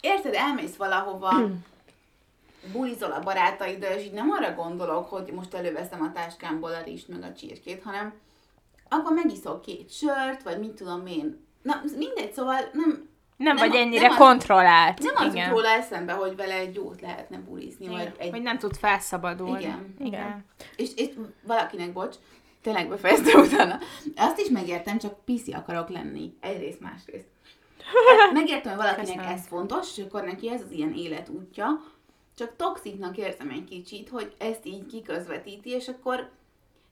érted, 0.00 0.34
elmész 0.34 0.76
valahova, 0.76 1.32
bulizol 2.72 3.12
a 3.12 3.20
barátaiddal, 3.20 3.92
és 3.92 4.04
így 4.04 4.12
nem 4.12 4.30
arra 4.30 4.54
gondolok, 4.54 5.08
hogy 5.08 5.32
most 5.34 5.54
előveszem 5.54 6.02
a 6.02 6.12
táskámból 6.12 6.74
a 6.74 6.82
rizst 6.84 7.08
meg 7.08 7.22
a 7.22 7.32
csirkét, 7.32 7.82
hanem 7.82 8.12
akkor 8.88 9.12
megiszol 9.12 9.60
két 9.60 9.92
sört, 9.92 10.42
vagy 10.42 10.58
mit 10.58 10.72
tudom 10.72 11.06
én. 11.06 11.46
Na, 11.62 11.82
mindegy, 11.96 12.32
szóval 12.32 12.58
nem, 12.72 13.08
Nem, 13.38 13.56
Nem 13.56 13.68
vagy 13.68 13.76
ennyire 13.78 14.02
nem 14.02 14.10
az- 14.10 14.16
kontrollált. 14.16 14.98
nem 15.02 15.14
az 15.26 15.34
Igen. 15.34 15.50
róla 15.50 15.68
eszembe, 15.68 16.12
hogy 16.12 16.36
vele 16.36 16.54
egy 16.54 16.74
jót 16.74 17.00
lehetne 17.00 17.38
bulizni, 17.38 17.84
Igen. 17.84 17.96
vagy 17.96 18.12
egy 18.18 18.30
Hogy 18.30 18.42
nem 18.42 18.58
tud 18.58 18.76
felszabadulni. 18.76 19.62
Igen. 19.62 19.94
Igen. 19.98 20.44
És, 20.76 20.88
és 20.96 21.08
valakinek, 21.42 21.92
bocs, 21.92 22.16
tényleg 22.62 22.88
befejezte 22.88 23.38
utána, 23.38 23.78
azt 24.16 24.38
is 24.38 24.48
megértem, 24.48 24.98
csak 24.98 25.24
piszi 25.24 25.52
akarok 25.52 25.88
lenni. 25.88 26.32
Egyrészt, 26.40 26.80
másrészt. 26.80 27.26
Hát 28.18 28.32
megértem, 28.32 28.72
hogy 28.72 28.80
valakinek 28.84 29.16
Köszönöm. 29.16 29.32
ez 29.36 29.46
fontos, 29.46 29.98
és 29.98 30.04
akkor 30.04 30.22
neki 30.22 30.50
ez 30.50 30.60
az 30.60 30.70
ilyen 30.70 30.92
életútja, 30.92 31.66
csak 32.36 32.56
toxiknak 32.56 33.16
érzem 33.16 33.50
egy 33.50 33.64
kicsit, 33.64 34.08
hogy 34.08 34.34
ezt 34.38 34.66
így 34.66 34.86
kiközvetíti, 34.86 35.70
és 35.70 35.88
akkor 35.88 36.30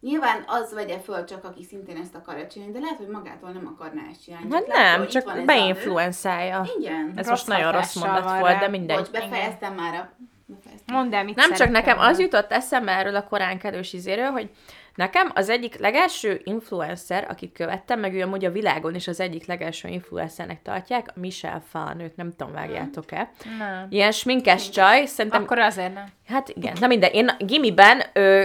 nyilván 0.01 0.45
az 0.47 0.75
vegye 0.75 0.99
föl 0.99 1.25
csak, 1.25 1.45
aki 1.45 1.65
szintén 1.65 1.97
ezt 1.97 2.15
akarja 2.15 2.47
csinálni, 2.47 2.73
de 2.73 2.81
lehet, 2.81 2.97
hogy 2.97 3.09
magától 3.09 3.51
nem 3.51 3.77
akarná 3.77 4.03
ezt 4.11 4.23
csinálni. 4.23 4.49
Hát 4.53 4.67
nem, 4.67 4.99
hogy 4.99 5.07
itt 5.07 5.13
van 5.13 5.23
csak 5.23 5.37
ez 5.37 5.43
a 5.43 5.45
beinfluenzálja. 5.45 6.61
nő. 6.61 6.71
Igen. 6.79 7.13
Ez 7.17 7.29
Rossz 7.29 7.29
most 7.29 7.47
nagyon 7.47 7.73
rossz 7.73 7.95
mondat 7.95 8.39
volt, 8.41 8.59
de 8.59 8.69
mindegy. 8.69 8.97
Bocs, 8.97 9.11
befejeztem 9.11 9.75
már 9.75 9.95
a... 9.95 10.13
Befejeztem. 10.47 10.95
Mondd 10.95 11.15
el, 11.15 11.25
mit 11.25 11.35
Nem 11.35 11.53
csak 11.53 11.71
nekem, 11.71 11.99
az 11.99 12.19
jutott 12.19 12.53
eszembe 12.53 12.93
erről 12.93 13.17
a 13.17 13.25
koránkelős 13.25 13.93
izéről, 13.93 14.31
hogy 14.31 14.51
nekem 14.95 15.31
az 15.35 15.49
egyik 15.49 15.79
legelső 15.79 16.41
influencer, 16.45 17.27
akit 17.29 17.53
követtem, 17.53 18.01
meg 18.01 18.15
ő 18.15 18.23
amúgy 18.23 18.45
a 18.45 18.51
világon 18.51 18.95
is 18.95 19.09
az 19.09 19.21
egyik 19.21 19.47
legelső 19.47 19.89
influencernek 19.89 20.63
tartják, 20.63 21.07
a 21.15 21.19
Michelle 21.21 21.63
Fan, 21.69 22.01
őt 22.01 22.17
nem 22.17 22.31
tudom, 22.37 22.53
vágjátok-e. 22.53 23.31
Nem. 23.59 23.87
Ilyen 23.89 24.13
sminkes 24.13 24.69
csaj, 24.71 25.07
szerintem 25.07 25.43
Akkor 25.43 25.59
azért 25.59 25.95
nem. 25.95 26.07
Hát 26.27 26.49
igen, 26.49 26.77
na 26.81 26.87
minden, 26.87 27.11
én 27.11 27.31
gimiben 27.39 28.03
ö, 28.13 28.45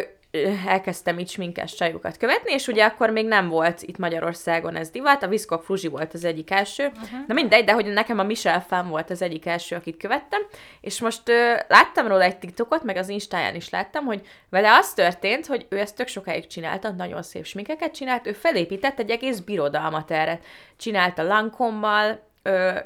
elkezdtem 0.68 1.20
így 1.20 1.30
sminkes 1.30 1.74
csajokat 1.74 2.18
követni, 2.18 2.53
és 2.53 2.68
ugye 2.68 2.86
akkor 2.86 3.10
még 3.10 3.28
nem 3.28 3.49
volt 3.49 3.82
itt 3.82 3.98
Magyarországon 3.98 4.76
ez 4.76 4.90
divat, 4.90 5.24
a 5.24 5.28
Viszkok 5.28 5.64
Fruzsi 5.64 5.88
volt 5.88 6.14
az 6.14 6.24
egyik 6.24 6.52
első, 6.52 6.86
uh-huh. 6.86 7.20
na 7.28 7.34
mindegy, 7.34 7.64
de 7.64 7.74
hogy 7.74 7.86
nekem 7.86 8.20
a 8.20 8.24
Michelle 8.24 8.62
Fan 8.62 8.90
volt 8.90 9.10
az 9.10 9.22
egyik 9.22 9.45
első, 9.45 9.76
akit 9.76 9.98
követtem, 9.98 10.41
és 10.82 11.02
most 11.02 11.30
ö, 11.30 11.53
láttam 11.68 12.08
róla 12.08 12.24
egy 12.24 12.38
TikTokot, 12.38 12.84
meg 12.84 12.98
az 12.98 13.10
Instáján 13.10 13.56
is 13.56 13.70
láttam, 13.70 14.06
hogy 14.06 14.22
vele 14.49 14.74
az 14.74 14.94
történt, 14.94 15.45
hogy 15.45 15.66
ő 15.70 15.80
ezt 15.80 15.95
tök 15.95 16.08
sokáig 16.08 16.48
csinálta, 16.48 16.91
nagyon 16.91 17.24
szép 17.24 17.45
sminkeket 17.45 17.94
csinált, 17.94 18.28
ő 18.28 18.34
felépített 18.34 18.99
egy 18.99 19.10
egész 19.10 19.40
birodalmat 19.40 20.12
erre. 20.12 20.40
Csinálta 20.78 21.24
Lankommal, 21.24 22.30
ö, 22.41 22.80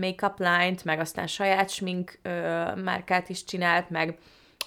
make-up 0.00 0.38
line-t, 0.38 0.84
meg 0.84 1.00
aztán 1.00 1.26
saját 1.26 1.70
smink 1.70 2.18
ö, 2.22 2.30
márkát 2.74 3.28
is 3.28 3.44
csinált, 3.44 3.90
meg 3.90 4.18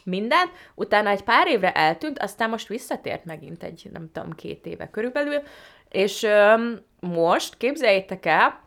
minden. 0.06 0.48
Utána 0.76 1.10
egy 1.10 1.24
pár 1.24 1.48
évre 1.48 1.72
eltűnt, 1.72 2.20
aztán 2.20 2.50
most 2.50 2.68
visszatért 2.68 3.26
megint 3.26 3.64
egy, 3.64 3.90
nem 3.94 4.12
tudom, 4.12 4.32
két 4.34 4.66
éve 4.66 4.90
körülbelül, 4.90 5.42
és 5.90 6.24
ö, 6.24 6.72
most 7.00 7.58
képzeljétek 7.58 8.26
el, 8.26 8.64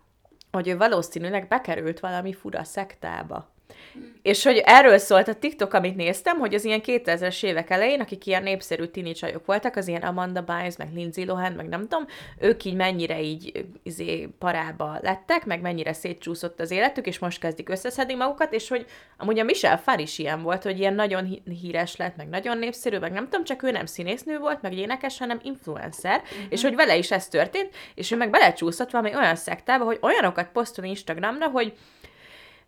hogy 0.52 0.69
ő 0.69 0.77
valószínűleg 0.77 1.48
bekerült 1.48 2.01
valami 2.01 2.32
fura 2.32 2.65
szektába. 2.65 3.56
És 4.23 4.45
hogy 4.45 4.62
erről 4.65 4.99
szólt 4.99 5.29
a 5.29 5.35
TikTok, 5.35 5.75
amit 5.75 5.97
néztem, 5.97 6.39
hogy 6.39 6.55
az 6.55 6.65
ilyen 6.65 6.81
2000-es 6.85 7.45
évek 7.45 7.70
elején, 7.70 8.01
akik 8.01 8.27
ilyen 8.27 8.43
népszerű 8.43 8.85
tini 8.85 9.12
csajok 9.12 9.47
voltak, 9.47 9.77
az 9.77 9.89
ilyen 9.89 10.03
Amanda 10.03 10.43
Bynes, 10.43 10.77
meg 10.77 10.89
Lindsay 10.95 11.25
Lohan, 11.25 11.53
meg 11.53 11.69
nem 11.69 11.81
tudom, 11.81 12.07
ők 12.39 12.65
így 12.65 12.75
mennyire 12.75 13.23
így 13.23 13.66
izé, 13.83 14.29
parába 14.39 14.99
lettek, 15.03 15.45
meg 15.45 15.61
mennyire 15.61 15.93
szétcsúszott 15.93 16.61
az 16.61 16.70
életük, 16.70 17.07
és 17.07 17.19
most 17.19 17.41
kezdik 17.41 17.69
összeszedni 17.69 18.15
magukat, 18.15 18.53
és 18.53 18.69
hogy 18.69 18.87
amúgy 19.16 19.39
a 19.39 19.45
Michelle 19.45 19.77
Pfeiffer 19.77 20.01
is 20.01 20.19
ilyen 20.19 20.43
volt, 20.43 20.62
hogy 20.62 20.79
ilyen 20.79 20.95
nagyon 20.95 21.25
hí- 21.25 21.43
híres 21.61 21.97
lett, 21.97 22.16
meg 22.16 22.29
nagyon 22.29 22.59
népszerű, 22.59 22.99
meg 22.99 23.12
nem 23.12 23.25
tudom, 23.25 23.45
csak 23.45 23.62
ő 23.62 23.70
nem 23.70 23.87
színésznő 23.87 24.39
volt, 24.39 24.62
meg 24.62 24.75
énekes, 24.75 25.19
hanem 25.19 25.41
influencer, 25.43 26.20
uh-huh. 26.23 26.47
és 26.49 26.62
hogy 26.62 26.75
vele 26.75 26.97
is 26.97 27.11
ez 27.11 27.29
történt, 27.29 27.75
és 27.95 28.11
ő 28.11 28.16
meg 28.16 28.31
belecsúszott 28.31 28.91
valami 28.91 29.16
olyan 29.16 29.37
szektába, 29.37 29.85
hogy 29.85 29.99
olyanokat 30.01 30.49
posztol 30.53 30.85
Instagramra, 30.85 31.49
hogy 31.49 31.73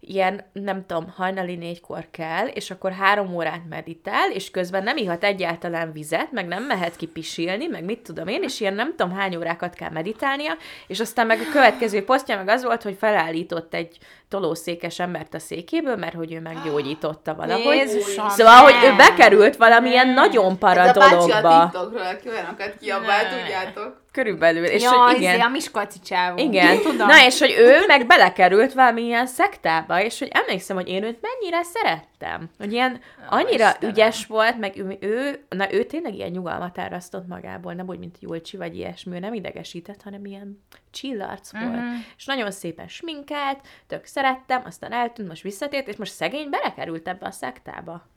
ilyen, 0.01 0.45
nem 0.53 0.87
tudom, 0.87 1.13
hajnali 1.17 1.55
négykor 1.57 2.07
kell, 2.11 2.47
és 2.47 2.71
akkor 2.71 2.93
három 2.93 3.35
órát 3.35 3.63
meditál, 3.69 4.31
és 4.31 4.51
közben 4.51 4.83
nem 4.83 4.97
ihat 4.97 5.25
egyáltalán 5.25 5.93
vizet, 5.93 6.33
meg 6.33 6.47
nem 6.47 6.63
mehet 6.65 6.97
ki 6.97 7.07
pisilni, 7.07 7.67
meg 7.67 7.85
mit 7.85 7.99
tudom 8.01 8.29
én, 8.29 8.43
és 8.43 8.61
ilyen 8.61 8.75
nem 8.75 8.95
tudom 8.97 9.13
hány 9.17 9.37
órákat 9.37 9.75
kell 9.75 9.91
meditálnia, 9.91 10.53
és 10.87 11.01
aztán 11.01 11.27
meg 11.27 11.39
a 11.41 11.53
következő 11.53 12.05
posztja 12.05 12.37
meg 12.37 12.49
az 12.49 12.65
volt, 12.65 12.83
hogy 12.83 12.97
felállított 12.99 13.75
egy 13.75 13.99
tolószékes 14.29 14.99
embert 14.99 15.35
a 15.35 15.39
székéből, 15.39 15.97
mert 15.97 16.15
hogy 16.15 16.33
ő 16.33 16.41
meggyógyította 16.41 17.35
valahogy. 17.35 17.75
Jézusom, 17.77 18.29
Szóval, 18.29 18.63
hogy 18.63 18.75
ő 18.85 18.87
nem. 18.87 18.97
bekerült 18.97 19.57
valamilyen 19.57 20.09
nagyon 20.09 20.59
para 20.59 20.81
Ez 20.81 20.97
a 20.97 21.01
bácsi 21.01 21.15
a 21.15 21.41
dologba. 21.41 21.63
TikTokról, 21.71 22.07
aki 22.07 22.29
olyanokat 22.29 22.75
kiabál, 22.81 23.23
Ne. 23.23 23.39
tudjátok. 23.39 24.01
Körülbelül. 24.13 24.65
És 24.65 24.83
ja, 24.83 24.91
hogy 24.91 25.17
igen. 25.17 25.35
igen. 25.35 25.47
a 25.47 25.51
Miskolci 25.51 25.99
csávó. 26.01 26.39
Igen. 26.39 26.81
Tudom. 26.81 27.07
Na, 27.07 27.25
és 27.27 27.39
hogy 27.39 27.55
ő 27.59 27.87
meg 27.87 28.07
belekerült 28.07 28.73
valamilyen 28.73 29.27
szektába, 29.27 30.03
és 30.03 30.19
hogy 30.19 30.29
emlékszem, 30.33 30.77
hogy 30.77 30.89
én 30.89 31.03
őt 31.03 31.19
mennyire 31.21 31.63
szerettem. 31.63 32.51
Hogy 32.59 32.73
ilyen 32.73 33.01
annyira 33.29 33.69
Istenem. 33.69 33.91
ügyes 33.91 34.27
volt, 34.27 34.59
meg 34.59 34.77
ő, 34.77 34.97
ő, 35.01 35.45
na 35.49 35.73
ő 35.73 35.85
tényleg 35.85 36.15
ilyen 36.15 36.31
nyugalmat 36.31 36.79
árasztott 36.79 37.27
magából, 37.27 37.73
nem 37.73 37.89
úgy, 37.89 37.99
mint 37.99 38.17
Julcsi 38.21 38.57
vagy 38.57 38.77
ilyesmi, 38.77 39.15
ő 39.15 39.19
nem 39.19 39.35
idegesített, 39.35 40.03
hanem 40.03 40.25
ilyen 40.25 40.65
csillarc 40.91 41.53
volt. 41.53 41.75
Mhm. 41.75 41.95
És 42.17 42.25
nagyon 42.25 42.51
szépen 42.51 42.89
sminkelt, 42.89 43.59
tök 43.87 44.05
szerettem, 44.05 44.63
aztán 44.67 44.93
eltűnt, 44.93 45.29
most 45.29 45.43
visszatért, 45.43 45.89
és 45.89 45.97
most 45.97 46.13
szegény 46.13 46.51
belekerült 46.51 47.09
ebbe 47.09 47.27
a 47.27 47.31
szektába. 47.31 48.09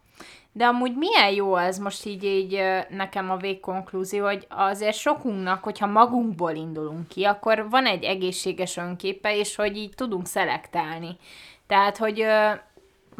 De 0.56 0.66
amúgy 0.66 0.96
milyen 0.96 1.34
jó 1.34 1.54
az 1.54 1.78
most 1.78 2.06
így, 2.06 2.24
így 2.24 2.62
nekem 2.90 3.32
a 3.32 3.38
végkonklúzió, 3.38 4.26
hogy 4.26 4.48
azért 4.50 4.96
sokunknak, 4.96 5.64
hogyha 5.64 5.88
magunkból 5.88 6.52
indulunk 6.52 7.08
ki, 7.08 7.24
akkor 7.24 7.70
van 7.70 7.86
egy 7.86 8.04
egészséges 8.04 8.78
önképe, 8.78 9.38
és 9.38 9.56
hogy 9.56 9.78
így 9.78 9.94
tudunk 9.96 10.28
szelektálni. 10.28 11.18
Tehát, 11.68 11.98
hogy, 11.98 12.26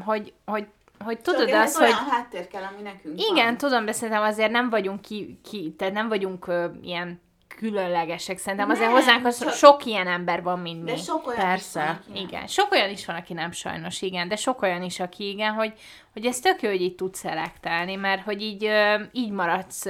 hogy, 0.06 0.34
hogy, 0.46 0.68
hogy 1.00 1.20
tudod 1.20 1.50
Csak 1.50 1.62
azt, 1.62 1.78
hogy... 1.78 1.86
olyan 1.86 1.98
háttér 2.10 2.48
kell, 2.48 2.64
ami 2.64 2.82
nekünk 2.82 3.22
Igen, 3.32 3.46
van. 3.46 3.58
tudom, 3.58 3.86
de 3.86 3.92
szerintem 3.92 4.24
azért 4.24 4.52
nem 4.52 4.70
vagyunk 4.70 5.02
ki, 5.02 5.40
ki 5.50 5.74
tehát 5.78 5.94
nem 5.94 6.08
vagyunk 6.08 6.48
ö, 6.48 6.66
ilyen 6.82 7.22
különlegesek. 7.56 8.38
Szerintem 8.38 8.70
azért 8.70 8.88
Nem, 8.88 8.96
hozzánk 8.96 9.26
az 9.26 9.40
csak- 9.40 9.54
sok 9.54 9.86
ilyen 9.86 10.08
ember 10.08 10.44
van, 10.44 10.60
mint 10.60 10.84
De 10.84 10.92
mi. 10.92 10.98
sok 10.98 11.28
olyan 11.28 11.40
Persze. 11.40 11.80
is 11.82 11.86
van, 11.86 11.96
aki 11.96 12.12
nem. 12.14 12.24
Igen, 12.28 12.48
sok 12.48 12.72
olyan 12.72 12.90
is 12.90 13.06
van, 13.06 13.16
aki 13.16 13.34
nem 13.34 13.52
sajnos, 13.52 14.02
igen, 14.02 14.28
de 14.28 14.36
sok 14.36 14.62
olyan 14.62 14.84
is, 14.84 15.00
aki 15.00 15.30
igen, 15.30 15.54
hogy, 15.54 15.74
hogy 16.14 16.26
ez 16.26 16.40
tök 16.40 16.62
jó, 16.62 16.70
hogy 16.70 16.82
így 16.82 16.96
tudsz 16.96 17.20
szelektálni, 17.20 17.96
mert 17.96 18.24
hogy 18.24 18.42
így, 18.42 18.70
így 19.12 19.32
maradsz 19.32 19.86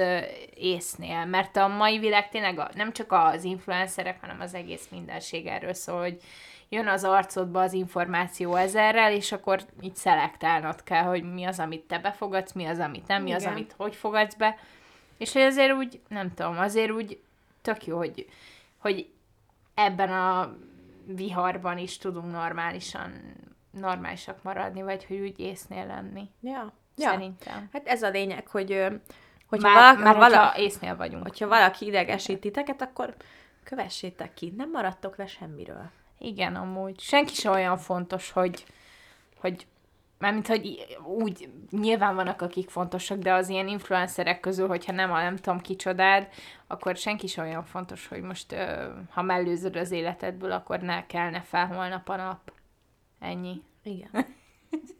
észnél, 0.54 1.24
mert 1.24 1.56
a 1.56 1.68
mai 1.68 1.98
világ 1.98 2.28
tényleg 2.28 2.58
a, 2.58 2.70
nem 2.74 2.92
csak 2.92 3.12
az 3.12 3.44
influencerek, 3.44 4.20
hanem 4.20 4.40
az 4.40 4.54
egész 4.54 4.86
mindenség 4.90 5.46
erről 5.46 5.74
szól, 5.74 6.00
hogy 6.00 6.16
jön 6.68 6.86
az 6.88 7.04
arcodba 7.04 7.60
az 7.60 7.72
információ 7.72 8.54
ezerrel, 8.54 9.12
és 9.12 9.32
akkor 9.32 9.60
így 9.80 9.96
szelektálnod 9.96 10.82
kell, 10.82 11.02
hogy 11.02 11.32
mi 11.34 11.44
az, 11.44 11.58
amit 11.58 11.82
te 11.82 11.98
befogadsz, 11.98 12.52
mi 12.52 12.64
az, 12.64 12.78
amit 12.78 13.06
nem, 13.06 13.22
mi 13.22 13.32
az, 13.32 13.42
Igen. 13.42 13.52
amit 13.54 13.74
hogy 13.76 13.94
fogadsz 13.94 14.34
be, 14.34 14.56
és 15.18 15.32
hogy 15.32 15.42
azért 15.42 15.72
úgy, 15.72 16.00
nem 16.08 16.34
tudom, 16.34 16.58
azért 16.58 16.90
úgy 16.90 17.18
tök 17.64 17.86
jó, 17.86 17.96
hogy, 17.96 18.28
hogy 18.78 19.12
ebben 19.74 20.10
a 20.10 20.56
viharban 21.06 21.78
is 21.78 21.98
tudunk 21.98 22.32
normálisan, 22.32 23.12
normálisak 23.70 24.42
maradni, 24.42 24.82
vagy 24.82 25.04
hogy 25.04 25.18
úgy 25.18 25.38
észnél 25.40 25.86
lenni. 25.86 26.30
Ja. 26.40 26.72
Ja. 26.96 27.10
Szerintem. 27.10 27.68
Hát 27.72 27.86
ez 27.86 28.02
a 28.02 28.08
lényeg, 28.08 28.48
hogy 28.48 28.86
hogyha 29.46 29.68
Már, 29.68 29.96
valaki, 29.96 30.02
már 30.02 30.14
vala, 30.16 30.44
hogyha 30.44 30.60
észnél 30.60 30.96
vagyunk. 30.96 31.22
hogyha 31.22 31.48
valaki 31.48 31.86
idegesít 31.86 32.40
titeket, 32.40 32.82
akkor 32.82 33.14
kövessétek 33.64 34.34
ki, 34.34 34.52
nem 34.56 34.70
maradtok 34.70 35.16
le 35.16 35.26
semmiről. 35.26 35.90
Igen, 36.18 36.54
amúgy. 36.56 37.00
Senki 37.00 37.34
sem 37.34 37.52
olyan 37.52 37.78
fontos, 37.78 38.30
hogy, 38.30 38.64
hogy 39.40 39.66
mármint, 40.24 40.46
hogy 40.46 40.86
úgy, 41.04 41.48
nyilván 41.70 42.14
vannak, 42.14 42.42
akik 42.42 42.70
fontosak, 42.70 43.18
de 43.18 43.32
az 43.32 43.48
ilyen 43.48 43.68
influencerek 43.68 44.40
közül, 44.40 44.68
hogyha 44.68 44.92
nem 44.92 45.12
a 45.12 45.22
nem 45.22 45.36
tudom 45.36 45.60
kicsodád, 45.60 46.28
akkor 46.66 46.96
senki 46.96 47.26
sem 47.26 47.44
olyan 47.44 47.64
fontos, 47.64 48.08
hogy 48.08 48.20
most, 48.22 48.54
ha 49.10 49.22
mellőzöd 49.22 49.76
az 49.76 49.90
életedből, 49.90 50.52
akkor 50.52 50.80
ne 50.80 51.06
kelne 51.06 51.40
fel 51.40 51.66
holnap 51.66 52.08
a 52.08 52.16
nap. 52.16 52.52
Ennyi. 53.18 53.62
Igen. 53.82 54.10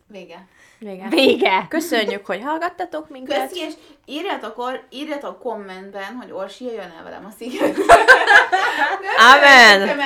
Vége. 0.06 0.46
Vége. 0.78 1.08
Vége! 1.08 1.66
Köszönjük, 1.68 2.26
hogy 2.26 2.42
hallgattatok 2.42 3.08
minket. 3.08 3.48
Köszi, 3.48 3.60
és 3.60 3.72
írjatok, 4.06 4.58
or, 4.58 4.86
írjatok 4.90 5.38
kommentben, 5.38 6.14
hogy 6.20 6.30
Orsi 6.32 6.64
jöjjön 6.64 6.94
el 6.98 7.04
velem 7.04 7.24
a 7.24 7.30
sziget. 7.38 7.76
Amen. 9.34 9.80
Mert, 9.80 9.96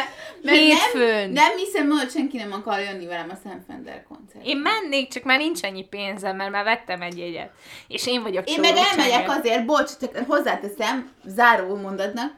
mert 0.42 0.56
Hétfőn. 0.56 1.30
Nem, 1.30 1.32
nem 1.32 1.56
hiszem, 1.56 1.90
hogy 1.90 2.10
senki 2.10 2.36
nem 2.36 2.52
akar 2.52 2.80
jönni 2.80 3.06
velem 3.06 3.30
a 3.30 3.38
Sam 3.42 3.64
Fender 3.66 4.04
koncertre. 4.08 4.50
Én 4.50 4.56
mennék, 4.56 5.08
csak 5.08 5.22
már 5.22 5.38
nincs 5.38 5.62
annyi 5.62 5.84
pénzem, 5.84 6.36
mert 6.36 6.50
már 6.50 6.64
vettem 6.64 7.02
egy 7.02 7.18
jegyet. 7.18 7.50
És 7.88 8.06
én 8.06 8.22
vagyok 8.22 8.48
Én 8.48 8.60
meg 8.60 8.76
elmegyek 8.76 9.30
azért, 9.30 9.64
bocs, 9.64 9.90
csak 10.00 10.16
hozzáteszem, 10.26 11.10
záró 11.24 11.76
mondatnak, 11.76 12.32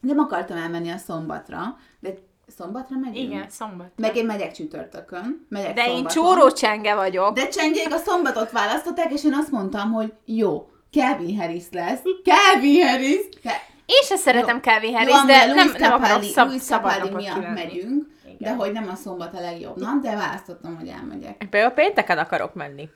nem 0.00 0.18
akartam 0.18 0.56
elmenni 0.56 0.90
a 0.90 0.96
szombatra, 0.96 1.78
de 2.00 2.14
szombatra 2.56 2.96
megyünk? 2.96 3.16
Igen, 3.32 3.46
szombat. 3.48 3.90
Meg 3.96 4.16
én 4.16 4.26
megyek 4.26 4.52
csütörtökön, 4.52 5.46
megyek 5.48 5.74
De 5.74 5.84
én 5.86 5.94
szombaton. 5.94 6.22
csórócsenge 6.24 6.94
vagyok. 6.94 7.34
De 7.34 7.48
csengék 7.48 7.94
a 7.94 7.98
szombatot 7.98 8.50
választották, 8.50 9.12
és 9.12 9.24
én 9.24 9.34
azt 9.34 9.50
mondtam, 9.50 9.92
hogy 9.92 10.12
jó, 10.24 10.68
Calvin 10.90 11.38
Harris 11.38 11.64
lesz. 11.70 12.00
Calvin 12.24 12.86
Harris! 12.86 13.20
Ke- 13.42 13.72
Én 13.86 14.02
se 14.04 14.16
szeretem 14.16 14.54
Jó. 14.64 14.70
Calvin 14.72 14.90
Jó, 14.90 14.96
Harris, 14.96 15.14
de 15.26 15.46
nem, 15.46 15.56
nem 15.78 15.92
akarok 15.92 16.02
Capaldi- 16.02 16.26
szab, 16.32 16.46
Louis 16.46 16.62
szabad 16.62 17.14
miatt 17.14 17.34
kivenni. 17.34 17.54
megyünk, 17.54 18.06
de 18.24 18.30
Igen. 18.38 18.56
hogy 18.56 18.72
nem 18.72 18.88
a 18.92 18.94
szombat 18.94 19.34
a 19.34 19.40
legjobb 19.40 19.76
nap, 19.80 20.02
de 20.02 20.14
választottam, 20.16 20.76
hogy 20.78 20.88
elmegyek. 20.88 21.46
Például 21.50 21.72
pénteken 21.72 22.18
akarok 22.18 22.54
menni. 22.54 22.88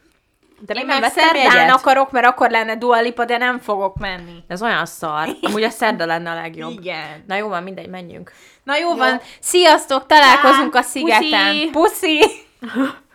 De 0.61 0.75
Én 0.75 0.87
nem 0.87 1.01
meg 1.01 1.01
vettem 1.11 1.25
szerdán 1.29 1.57
jegyet. 1.61 1.75
akarok, 1.77 2.11
mert 2.11 2.27
akkor 2.27 2.51
lenne 2.51 2.77
Dua 2.77 3.01
Lipa, 3.01 3.25
de 3.25 3.37
nem 3.37 3.59
fogok 3.59 3.97
menni. 3.97 4.45
Ez 4.49 4.63
olyan 4.63 4.87
szar. 4.87 5.29
Amúgy 5.43 5.63
a 5.63 5.71
szerda 5.71 6.07
lenne 6.07 6.31
a 6.31 6.35
legjobb. 6.35 6.71
Igen. 6.81 7.25
Na 7.27 7.37
jó 7.37 7.49
van, 7.49 7.63
mindegy, 7.63 7.89
menjünk. 7.89 8.33
Na 8.65 8.77
jó, 8.77 8.89
Jó. 8.89 8.97
van, 8.97 9.21
sziasztok, 9.41 10.07
találkozunk 10.07 10.75
a 10.75 10.79
Á, 10.79 10.83
szigeten. 10.83 11.71
puszi. 11.71 11.71
Puszi! 11.71 12.21